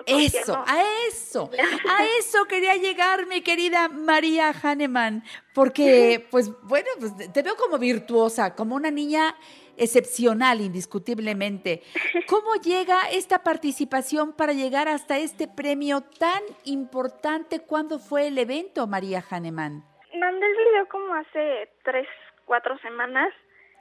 Eso, 0.07 0.57
no- 0.57 0.65
a 0.67 0.83
eso, 1.09 1.51
a 1.91 2.05
eso 2.19 2.45
quería 2.47 2.77
llegar, 2.77 3.27
mi 3.27 3.41
querida 3.43 3.89
María 3.89 4.51
Hahnemann, 4.51 5.23
porque, 5.55 6.27
pues, 6.31 6.51
bueno, 6.63 6.89
pues 6.99 7.33
te 7.33 7.43
veo 7.43 7.57
como 7.57 7.79
virtuosa, 7.79 8.55
como 8.55 8.75
una 8.75 8.91
niña 8.91 9.37
excepcional, 9.77 10.61
indiscutiblemente. 10.61 11.83
¿Cómo 12.29 12.55
llega 12.57 13.01
esta 13.11 13.43
participación 13.43 14.33
para 14.33 14.53
llegar 14.53 14.89
hasta 14.89 15.19
este 15.19 15.49
premio 15.49 16.01
tan 16.03 16.43
importante? 16.65 17.61
¿Cuándo 17.61 17.99
fue 17.99 18.29
el 18.29 18.39
evento, 18.39 18.87
María 18.87 19.23
Hahnemann? 19.29 19.85
Mandé 20.19 20.47
el 20.47 20.53
video 20.57 20.89
como 20.89 21.13
hace 21.15 21.69
tres, 21.85 22.07
cuatro 22.45 22.79
semanas 22.79 23.33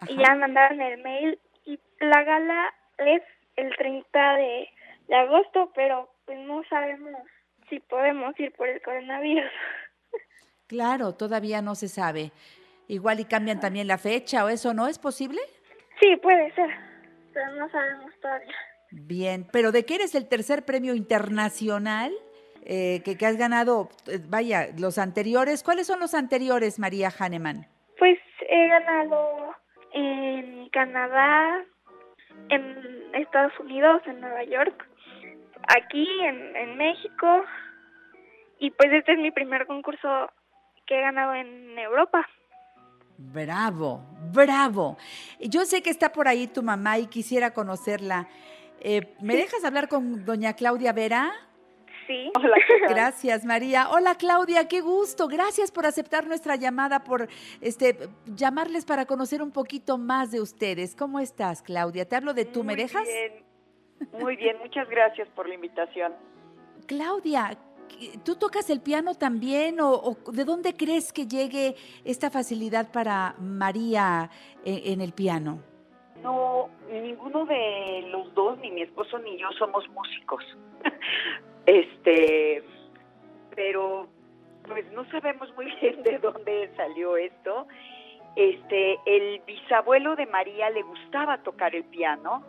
y 0.07 0.17
ya 0.17 0.33
mandaron 0.35 0.81
el 0.81 1.01
mail 1.03 1.39
y 1.65 1.79
la 1.99 2.23
gala 2.23 2.73
es 2.97 3.21
el 3.55 3.75
30 3.77 4.33
de, 4.37 4.67
de 5.07 5.15
agosto, 5.15 5.71
pero 5.75 6.09
pues 6.25 6.39
no 6.39 6.63
sabemos 6.69 7.11
si 7.69 7.79
podemos 7.79 8.37
ir 8.39 8.51
por 8.53 8.67
el 8.67 8.81
coronavirus. 8.81 9.51
Claro, 10.65 11.13
todavía 11.13 11.61
no 11.61 11.75
se 11.75 11.87
sabe. 11.87 12.31
Igual 12.87 13.19
y 13.19 13.25
cambian 13.25 13.59
también 13.59 13.85
la 13.85 13.99
fecha 13.99 14.43
o 14.43 14.49
eso, 14.49 14.73
¿no 14.73 14.87
es 14.87 14.97
posible? 14.97 15.39
Sí, 15.99 16.15
puede 16.15 16.51
ser, 16.55 16.69
pero 17.31 17.53
no 17.57 17.69
sabemos 17.69 18.11
todavía. 18.19 18.55
Bien, 18.89 19.45
pero 19.51 19.71
de 19.71 19.85
que 19.85 19.95
eres 19.95 20.15
el 20.15 20.27
tercer 20.27 20.65
premio 20.65 20.95
internacional 20.95 22.11
eh, 22.65 23.01
que, 23.03 23.17
que 23.17 23.25
has 23.25 23.37
ganado, 23.37 23.89
eh, 24.07 24.19
vaya, 24.27 24.69
los 24.79 24.97
anteriores, 24.97 25.63
¿cuáles 25.63 25.85
son 25.85 25.99
los 25.99 26.13
anteriores, 26.13 26.79
María 26.79 27.09
Hahnemann? 27.09 27.67
Pues 27.99 28.17
he 28.49 28.67
ganado 28.67 29.53
en 29.93 30.69
Canadá, 30.69 31.63
en 32.49 33.13
Estados 33.13 33.57
Unidos, 33.59 34.01
en 34.05 34.21
Nueva 34.21 34.43
York, 34.45 34.87
aquí 35.67 36.07
en, 36.21 36.55
en 36.55 36.77
México 36.77 37.43
y 38.59 38.71
pues 38.71 38.91
este 38.93 39.13
es 39.13 39.19
mi 39.19 39.31
primer 39.31 39.67
concurso 39.67 40.29
que 40.85 40.97
he 40.97 41.01
ganado 41.01 41.33
en 41.33 41.77
Europa. 41.77 42.25
Bravo, 43.17 44.03
bravo. 44.33 44.97
Yo 45.39 45.65
sé 45.65 45.81
que 45.81 45.89
está 45.89 46.11
por 46.11 46.27
ahí 46.27 46.47
tu 46.47 46.63
mamá 46.63 46.97
y 46.97 47.07
quisiera 47.07 47.53
conocerla. 47.53 48.27
Eh, 48.79 49.15
¿Me 49.21 49.35
dejas 49.35 49.63
hablar 49.63 49.87
con 49.87 50.25
doña 50.25 50.53
Claudia 50.53 50.91
Vera? 50.93 51.31
Sí. 52.07 52.31
Hola. 52.35 52.57
Gracias, 52.89 53.45
María. 53.45 53.89
Hola, 53.89 54.15
Claudia, 54.15 54.67
qué 54.67 54.81
gusto. 54.81 55.27
Gracias 55.27 55.71
por 55.71 55.85
aceptar 55.85 56.27
nuestra 56.27 56.55
llamada, 56.55 57.03
por 57.03 57.29
este 57.61 57.97
llamarles 58.25 58.83
para 58.83 59.05
conocer 59.05 59.41
un 59.41 59.51
poquito 59.51 59.97
más 59.97 60.31
de 60.31 60.41
ustedes. 60.41 60.95
¿Cómo 60.95 61.19
estás, 61.19 61.61
Claudia? 61.61 62.07
Te 62.07 62.15
hablo 62.15 62.33
de 62.33 62.45
tú, 62.45 62.63
¿me 62.63 62.73
Muy 62.73 62.83
dejas? 62.83 63.03
bien, 63.03 63.42
Muy 64.19 64.35
bien, 64.35 64.57
muchas 64.59 64.89
gracias 64.89 65.27
por 65.29 65.47
la 65.47 65.55
invitación. 65.55 66.13
Claudia, 66.87 67.57
¿tú 68.23 68.35
tocas 68.35 68.69
el 68.69 68.81
piano 68.81 69.15
también 69.15 69.79
o, 69.79 69.93
o 69.93 70.31
de 70.31 70.43
dónde 70.45 70.75
crees 70.75 71.13
que 71.13 71.27
llegue 71.27 71.75
esta 72.03 72.29
facilidad 72.29 72.91
para 72.91 73.35
María 73.39 74.29
en, 74.65 74.93
en 74.93 75.01
el 75.01 75.13
piano? 75.13 75.59
No, 76.21 76.69
ninguno 76.89 77.45
de 77.45 78.07
los 78.09 78.33
dos, 78.33 78.57
ni 78.59 78.71
mi 78.71 78.81
esposo 78.81 79.19
ni 79.19 79.37
yo 79.37 79.51
somos 79.57 79.87
músicos. 79.89 80.43
este, 81.65 82.63
pero 83.55 84.07
pues 84.67 84.89
no 84.93 85.05
sabemos 85.09 85.53
muy 85.55 85.65
bien 85.81 86.01
de 86.03 86.19
dónde 86.19 86.71
salió 86.75 87.17
esto. 87.17 87.67
Este, 88.35 88.97
el 89.05 89.41
bisabuelo 89.45 90.15
de 90.15 90.25
María 90.25 90.69
le 90.69 90.81
gustaba 90.83 91.37
tocar 91.43 91.75
el 91.75 91.83
piano. 91.83 92.43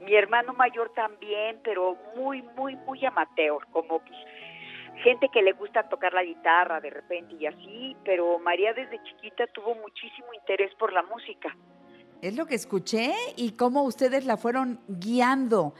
Mi 0.00 0.14
hermano 0.14 0.52
mayor 0.52 0.92
también, 0.94 1.60
pero 1.64 1.96
muy, 2.16 2.42
muy, 2.56 2.76
muy 2.76 3.04
amateur, 3.04 3.66
como 3.72 3.98
pues, 4.00 4.18
gente 5.02 5.28
que 5.32 5.42
le 5.42 5.52
gusta 5.52 5.88
tocar 5.88 6.12
la 6.12 6.22
guitarra 6.22 6.80
de 6.80 6.90
repente 6.90 7.34
y 7.38 7.46
así, 7.46 7.96
pero 8.04 8.38
María 8.38 8.72
desde 8.72 9.02
chiquita 9.02 9.46
tuvo 9.48 9.74
muchísimo 9.74 10.28
interés 10.34 10.74
por 10.74 10.92
la 10.92 11.02
música. 11.02 11.56
Es 12.22 12.36
lo 12.36 12.46
que 12.46 12.54
escuché 12.54 13.12
y 13.36 13.52
cómo 13.52 13.82
ustedes 13.82 14.24
la 14.24 14.36
fueron 14.36 14.80
guiando. 14.88 15.74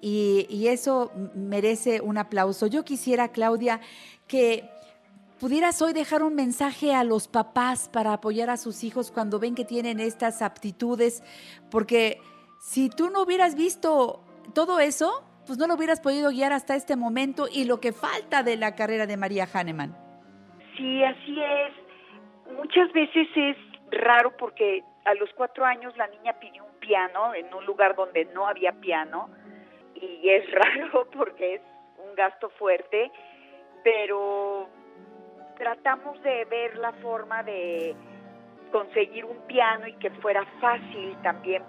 Y, 0.00 0.46
y 0.48 0.68
eso 0.68 1.10
merece 1.34 2.00
un 2.00 2.16
aplauso. 2.16 2.66
Yo 2.66 2.84
quisiera, 2.84 3.28
Claudia, 3.28 3.80
que 4.26 4.70
pudieras 5.40 5.82
hoy 5.82 5.92
dejar 5.92 6.22
un 6.22 6.34
mensaje 6.34 6.94
a 6.94 7.02
los 7.02 7.26
papás 7.26 7.88
para 7.88 8.12
apoyar 8.12 8.50
a 8.50 8.56
sus 8.56 8.84
hijos 8.84 9.10
cuando 9.10 9.38
ven 9.38 9.54
que 9.54 9.64
tienen 9.64 9.98
estas 9.98 10.42
aptitudes, 10.42 11.22
porque 11.70 12.20
si 12.60 12.90
tú 12.90 13.08
no 13.08 13.22
hubieras 13.22 13.56
visto 13.56 14.20
todo 14.54 14.80
eso, 14.80 15.24
pues 15.46 15.58
no 15.58 15.66
lo 15.66 15.74
hubieras 15.74 15.98
podido 15.98 16.28
guiar 16.30 16.52
hasta 16.52 16.74
este 16.76 16.94
momento 16.94 17.46
y 17.50 17.64
lo 17.64 17.80
que 17.80 17.92
falta 17.92 18.42
de 18.42 18.56
la 18.58 18.74
carrera 18.74 19.06
de 19.06 19.16
María 19.16 19.48
Hahnemann. 19.52 19.96
Sí, 20.76 21.02
así 21.02 21.42
es. 21.42 22.52
Muchas 22.54 22.92
veces 22.92 23.28
es 23.34 23.56
raro 23.90 24.36
porque 24.36 24.84
a 25.06 25.14
los 25.14 25.30
cuatro 25.34 25.64
años 25.64 25.96
la 25.96 26.06
niña 26.08 26.38
pidió 26.38 26.64
un 26.64 26.78
piano 26.80 27.34
en 27.34 27.52
un 27.54 27.64
lugar 27.64 27.96
donde 27.96 28.26
no 28.26 28.46
había 28.46 28.72
piano 28.72 29.30
y 29.94 30.28
es 30.28 30.44
raro 30.52 31.08
porque 31.16 31.54
es 31.54 31.62
un 32.06 32.14
gasto 32.14 32.50
fuerte, 32.50 33.10
pero 33.82 34.68
tratamos 35.56 36.22
de 36.22 36.44
ver 36.44 36.76
la 36.76 36.92
forma 36.92 37.42
de 37.42 37.96
conseguir 38.70 39.24
un 39.24 39.38
piano 39.46 39.88
y 39.88 39.94
que 39.94 40.10
fuera 40.10 40.44
fácil 40.60 41.16
también 41.22 41.62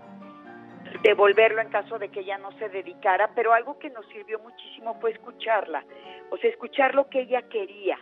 devolverlo 1.03 1.61
en 1.61 1.69
caso 1.69 1.97
de 1.99 2.09
que 2.09 2.21
ella 2.21 2.37
no 2.37 2.51
se 2.53 2.69
dedicara, 2.69 3.31
pero 3.35 3.53
algo 3.53 3.79
que 3.79 3.89
nos 3.89 4.05
sirvió 4.07 4.39
muchísimo 4.39 4.99
fue 4.99 5.11
escucharla, 5.11 5.83
o 6.29 6.37
sea, 6.37 6.49
escuchar 6.49 6.95
lo 6.95 7.09
que 7.09 7.21
ella 7.21 7.43
quería. 7.43 7.97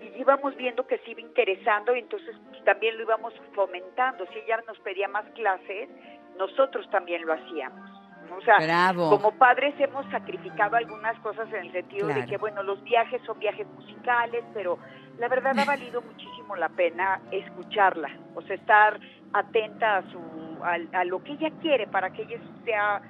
Y 0.00 0.20
íbamos 0.20 0.56
viendo 0.56 0.86
que 0.86 0.98
se 0.98 1.12
iba 1.12 1.20
interesando 1.20 1.94
y 1.94 2.00
entonces 2.00 2.34
pues, 2.50 2.64
también 2.64 2.96
lo 2.96 3.04
íbamos 3.04 3.32
fomentando. 3.54 4.26
Si 4.26 4.38
ella 4.40 4.60
nos 4.66 4.78
pedía 4.80 5.06
más 5.06 5.24
clases, 5.34 5.88
nosotros 6.36 6.88
también 6.90 7.24
lo 7.24 7.32
hacíamos. 7.32 7.90
O 8.36 8.40
sea, 8.42 8.58
Bravo. 8.58 9.10
como 9.10 9.32
padres 9.38 9.74
hemos 9.78 10.04
sacrificado 10.10 10.76
algunas 10.76 11.18
cosas 11.20 11.48
en 11.52 11.66
el 11.66 11.72
sentido 11.72 12.08
de 12.08 12.14
Claro. 12.14 12.28
que, 12.28 12.36
bueno, 12.38 12.62
los 12.62 12.82
viajes 12.82 13.22
son 13.24 13.38
viajes 13.38 13.66
musicales, 13.68 14.44
pero 14.52 14.78
la 15.18 15.28
verdad 15.28 15.56
ha 15.58 15.64
valido 15.78 16.02
muchísimo 16.02 16.56
la 16.56 16.68
pena 16.68 17.20
escucharla, 17.30 18.10
o 18.34 18.42
sea, 18.42 18.56
estar 18.56 18.98
atenta 19.32 19.98
a, 19.98 20.02
su, 20.10 20.18
a, 20.64 20.78
a 20.98 21.04
lo 21.04 21.22
que 21.22 21.32
ella 21.32 21.50
quiere 21.60 21.86
para 21.86 22.12
que 22.12 22.22
ella 22.22 22.38
sea 22.64 23.02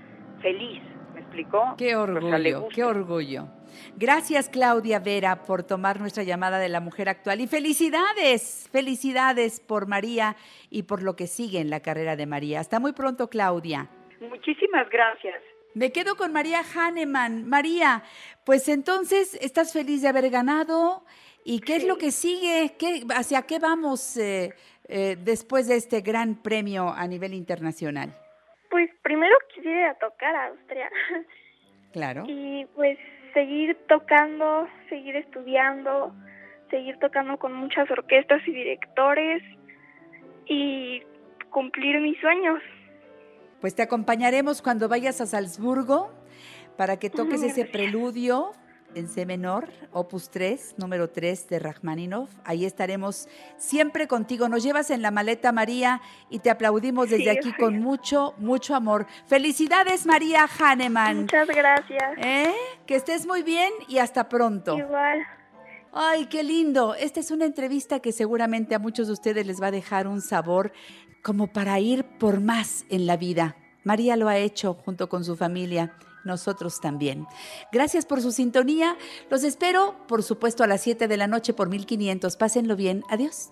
feliz, 0.42 0.82
¿me 1.14 1.20
explicó? 1.20 1.74
Qué 1.78 1.96
orgullo, 1.96 2.68
qué 2.68 2.84
orgullo. 2.84 3.48
Gracias 3.96 4.48
Claudia 4.48 4.98
Vera 4.98 5.42
por 5.42 5.62
tomar 5.62 6.00
nuestra 6.00 6.22
llamada 6.22 6.58
de 6.58 6.68
la 6.68 6.80
mujer 6.80 7.08
actual 7.08 7.40
y 7.40 7.46
felicidades, 7.46 8.68
felicidades 8.72 9.60
por 9.60 9.86
María 9.86 10.36
y 10.70 10.84
por 10.84 11.02
lo 11.02 11.16
que 11.16 11.26
sigue 11.26 11.60
en 11.60 11.70
la 11.70 11.80
carrera 11.80 12.16
de 12.16 12.26
María. 12.26 12.60
Hasta 12.60 12.80
muy 12.80 12.92
pronto 12.92 13.28
Claudia. 13.28 13.88
Muchísimas 14.20 14.88
gracias. 14.90 15.42
Me 15.74 15.90
quedo 15.90 16.14
con 16.16 16.32
María 16.32 16.62
Hahnemann. 16.62 17.48
María, 17.48 18.04
pues 18.44 18.68
entonces, 18.68 19.34
¿estás 19.40 19.72
feliz 19.72 20.02
de 20.02 20.08
haber 20.08 20.30
ganado? 20.30 21.04
¿Y 21.44 21.60
qué 21.60 21.76
es 21.76 21.84
lo 21.84 21.98
que 21.98 22.12
sigue? 22.12 22.76
¿Qué, 22.78 23.04
¿Hacia 23.14 23.42
qué 23.42 23.58
vamos 23.58 24.16
eh, 24.16 24.54
eh, 24.88 25.16
después 25.18 25.68
de 25.68 25.76
este 25.76 26.00
gran 26.00 26.34
premio 26.34 26.90
a 26.90 27.06
nivel 27.06 27.34
internacional? 27.34 28.14
Pues 28.70 28.90
primero 29.02 29.34
quisiera 29.54 29.94
tocar 29.94 30.34
a 30.34 30.46
Austria 30.48 30.90
Claro. 31.92 32.24
y 32.28 32.66
pues 32.74 32.98
seguir 33.32 33.76
tocando, 33.88 34.68
seguir 34.88 35.16
estudiando, 35.16 36.14
seguir 36.70 36.98
tocando 36.98 37.38
con 37.38 37.52
muchas 37.52 37.90
orquestas 37.90 38.40
y 38.46 38.52
directores 38.52 39.42
y 40.46 41.02
cumplir 41.50 42.00
mis 42.00 42.18
sueños. 42.20 42.60
Pues 43.60 43.74
te 43.74 43.82
acompañaremos 43.82 44.60
cuando 44.60 44.88
vayas 44.88 45.20
a 45.20 45.26
Salzburgo 45.26 46.10
para 46.76 46.98
que 46.98 47.10
toques 47.10 47.42
ese 47.42 47.64
preludio 47.64 48.52
en 48.94 49.08
C 49.08 49.26
menor, 49.26 49.68
opus 49.92 50.30
3, 50.30 50.74
número 50.78 51.10
3 51.10 51.48
de 51.48 51.58
Rachmaninoff. 51.58 52.30
Ahí 52.44 52.64
estaremos 52.64 53.28
siempre 53.56 54.06
contigo. 54.08 54.48
Nos 54.48 54.62
llevas 54.62 54.90
en 54.90 55.02
la 55.02 55.10
maleta, 55.10 55.52
María, 55.52 56.00
y 56.30 56.38
te 56.38 56.50
aplaudimos 56.50 57.10
desde 57.10 57.24
Sí, 57.24 57.28
aquí 57.38 57.50
sí. 57.50 57.56
con 57.58 57.80
mucho, 57.80 58.34
mucho 58.38 58.74
amor. 58.74 59.06
Felicidades, 59.26 60.06
María 60.06 60.46
Hahnemann. 60.58 61.22
Muchas 61.22 61.48
gracias. 61.48 62.12
¿Eh? 62.18 62.52
Que 62.86 62.96
estés 62.96 63.26
muy 63.26 63.42
bien 63.42 63.72
y 63.88 63.98
hasta 63.98 64.28
pronto. 64.28 64.76
Igual. 64.78 65.24
Ay, 65.92 66.26
qué 66.26 66.42
lindo. 66.42 66.94
Esta 66.94 67.20
es 67.20 67.30
una 67.30 67.44
entrevista 67.44 68.00
que 68.00 68.12
seguramente 68.12 68.74
a 68.74 68.78
muchos 68.78 69.06
de 69.06 69.12
ustedes 69.12 69.46
les 69.46 69.62
va 69.62 69.68
a 69.68 69.70
dejar 69.70 70.08
un 70.08 70.20
sabor 70.20 70.72
como 71.22 71.52
para 71.52 71.78
ir 71.80 72.04
por 72.18 72.40
más 72.40 72.84
en 72.88 73.06
la 73.06 73.16
vida. 73.16 73.56
María 73.84 74.16
lo 74.16 74.28
ha 74.28 74.36
hecho 74.38 74.74
junto 74.84 75.08
con 75.08 75.24
su 75.24 75.36
familia, 75.36 75.94
nosotros 76.24 76.80
también. 76.80 77.26
Gracias 77.72 78.06
por 78.06 78.20
su 78.20 78.32
sintonía. 78.32 78.96
Los 79.30 79.44
espero, 79.44 79.96
por 80.06 80.22
supuesto, 80.22 80.64
a 80.64 80.66
las 80.66 80.82
7 80.82 81.08
de 81.08 81.16
la 81.16 81.26
noche 81.26 81.52
por 81.54 81.68
1500. 81.68 82.36
Pásenlo 82.36 82.76
bien. 82.76 83.02
Adiós. 83.08 83.50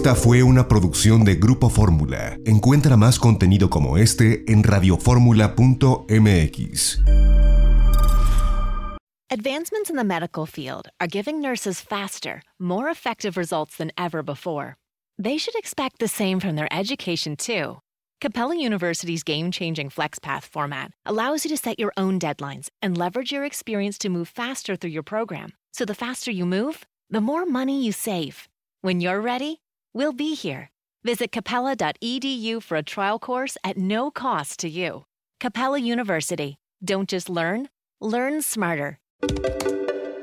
Esta 0.00 0.14
fue 0.14 0.42
una 0.42 0.66
producción 0.66 1.24
de 1.24 1.34
Grupo 1.34 1.68
Fórmula. 1.68 2.38
Encuentra 2.46 2.96
más 2.96 3.18
contenido 3.18 3.68
como 3.68 3.98
este 3.98 4.50
en 4.50 4.62
radioformula.mx. 4.62 7.00
Advancements 9.30 9.90
in 9.90 9.96
the 9.96 10.02
medical 10.02 10.46
field 10.46 10.88
are 11.00 11.06
giving 11.06 11.42
nurses 11.42 11.82
faster, 11.82 12.40
more 12.58 12.90
effective 12.90 13.36
results 13.36 13.76
than 13.76 13.92
ever 13.98 14.22
before. 14.22 14.78
They 15.18 15.36
should 15.36 15.54
expect 15.54 15.98
the 15.98 16.08
same 16.08 16.40
from 16.40 16.56
their 16.56 16.72
education, 16.72 17.36
too. 17.36 17.80
Capella 18.22 18.56
University's 18.56 19.22
game 19.22 19.50
changing 19.50 19.90
FlexPath 19.90 20.44
format 20.44 20.92
allows 21.04 21.44
you 21.44 21.50
to 21.50 21.58
set 21.58 21.78
your 21.78 21.92
own 21.98 22.18
deadlines 22.18 22.68
and 22.80 22.96
leverage 22.96 23.32
your 23.32 23.44
experience 23.44 23.98
to 23.98 24.08
move 24.08 24.28
faster 24.28 24.76
through 24.76 24.92
your 24.92 25.02
program. 25.02 25.52
So 25.74 25.84
the 25.84 25.94
faster 25.94 26.30
you 26.30 26.46
move, 26.46 26.86
the 27.10 27.20
more 27.20 27.44
money 27.44 27.84
you 27.84 27.92
save. 27.92 28.48
When 28.80 29.02
you're 29.02 29.20
ready, 29.20 29.60
we'll 29.92 30.12
be 30.12 30.34
here. 30.34 30.70
Visit 31.02 31.32
capella.edu 31.32 32.62
for 32.62 32.76
a 32.76 32.82
trial 32.82 33.18
course 33.18 33.56
at 33.64 33.78
no 33.78 34.10
cost 34.10 34.60
to 34.60 34.68
you. 34.68 35.04
Capella 35.40 35.78
University. 35.78 36.58
Don't 36.84 37.08
just 37.08 37.30
learn, 37.30 37.68
learn 38.00 38.42
smarter. 38.42 38.98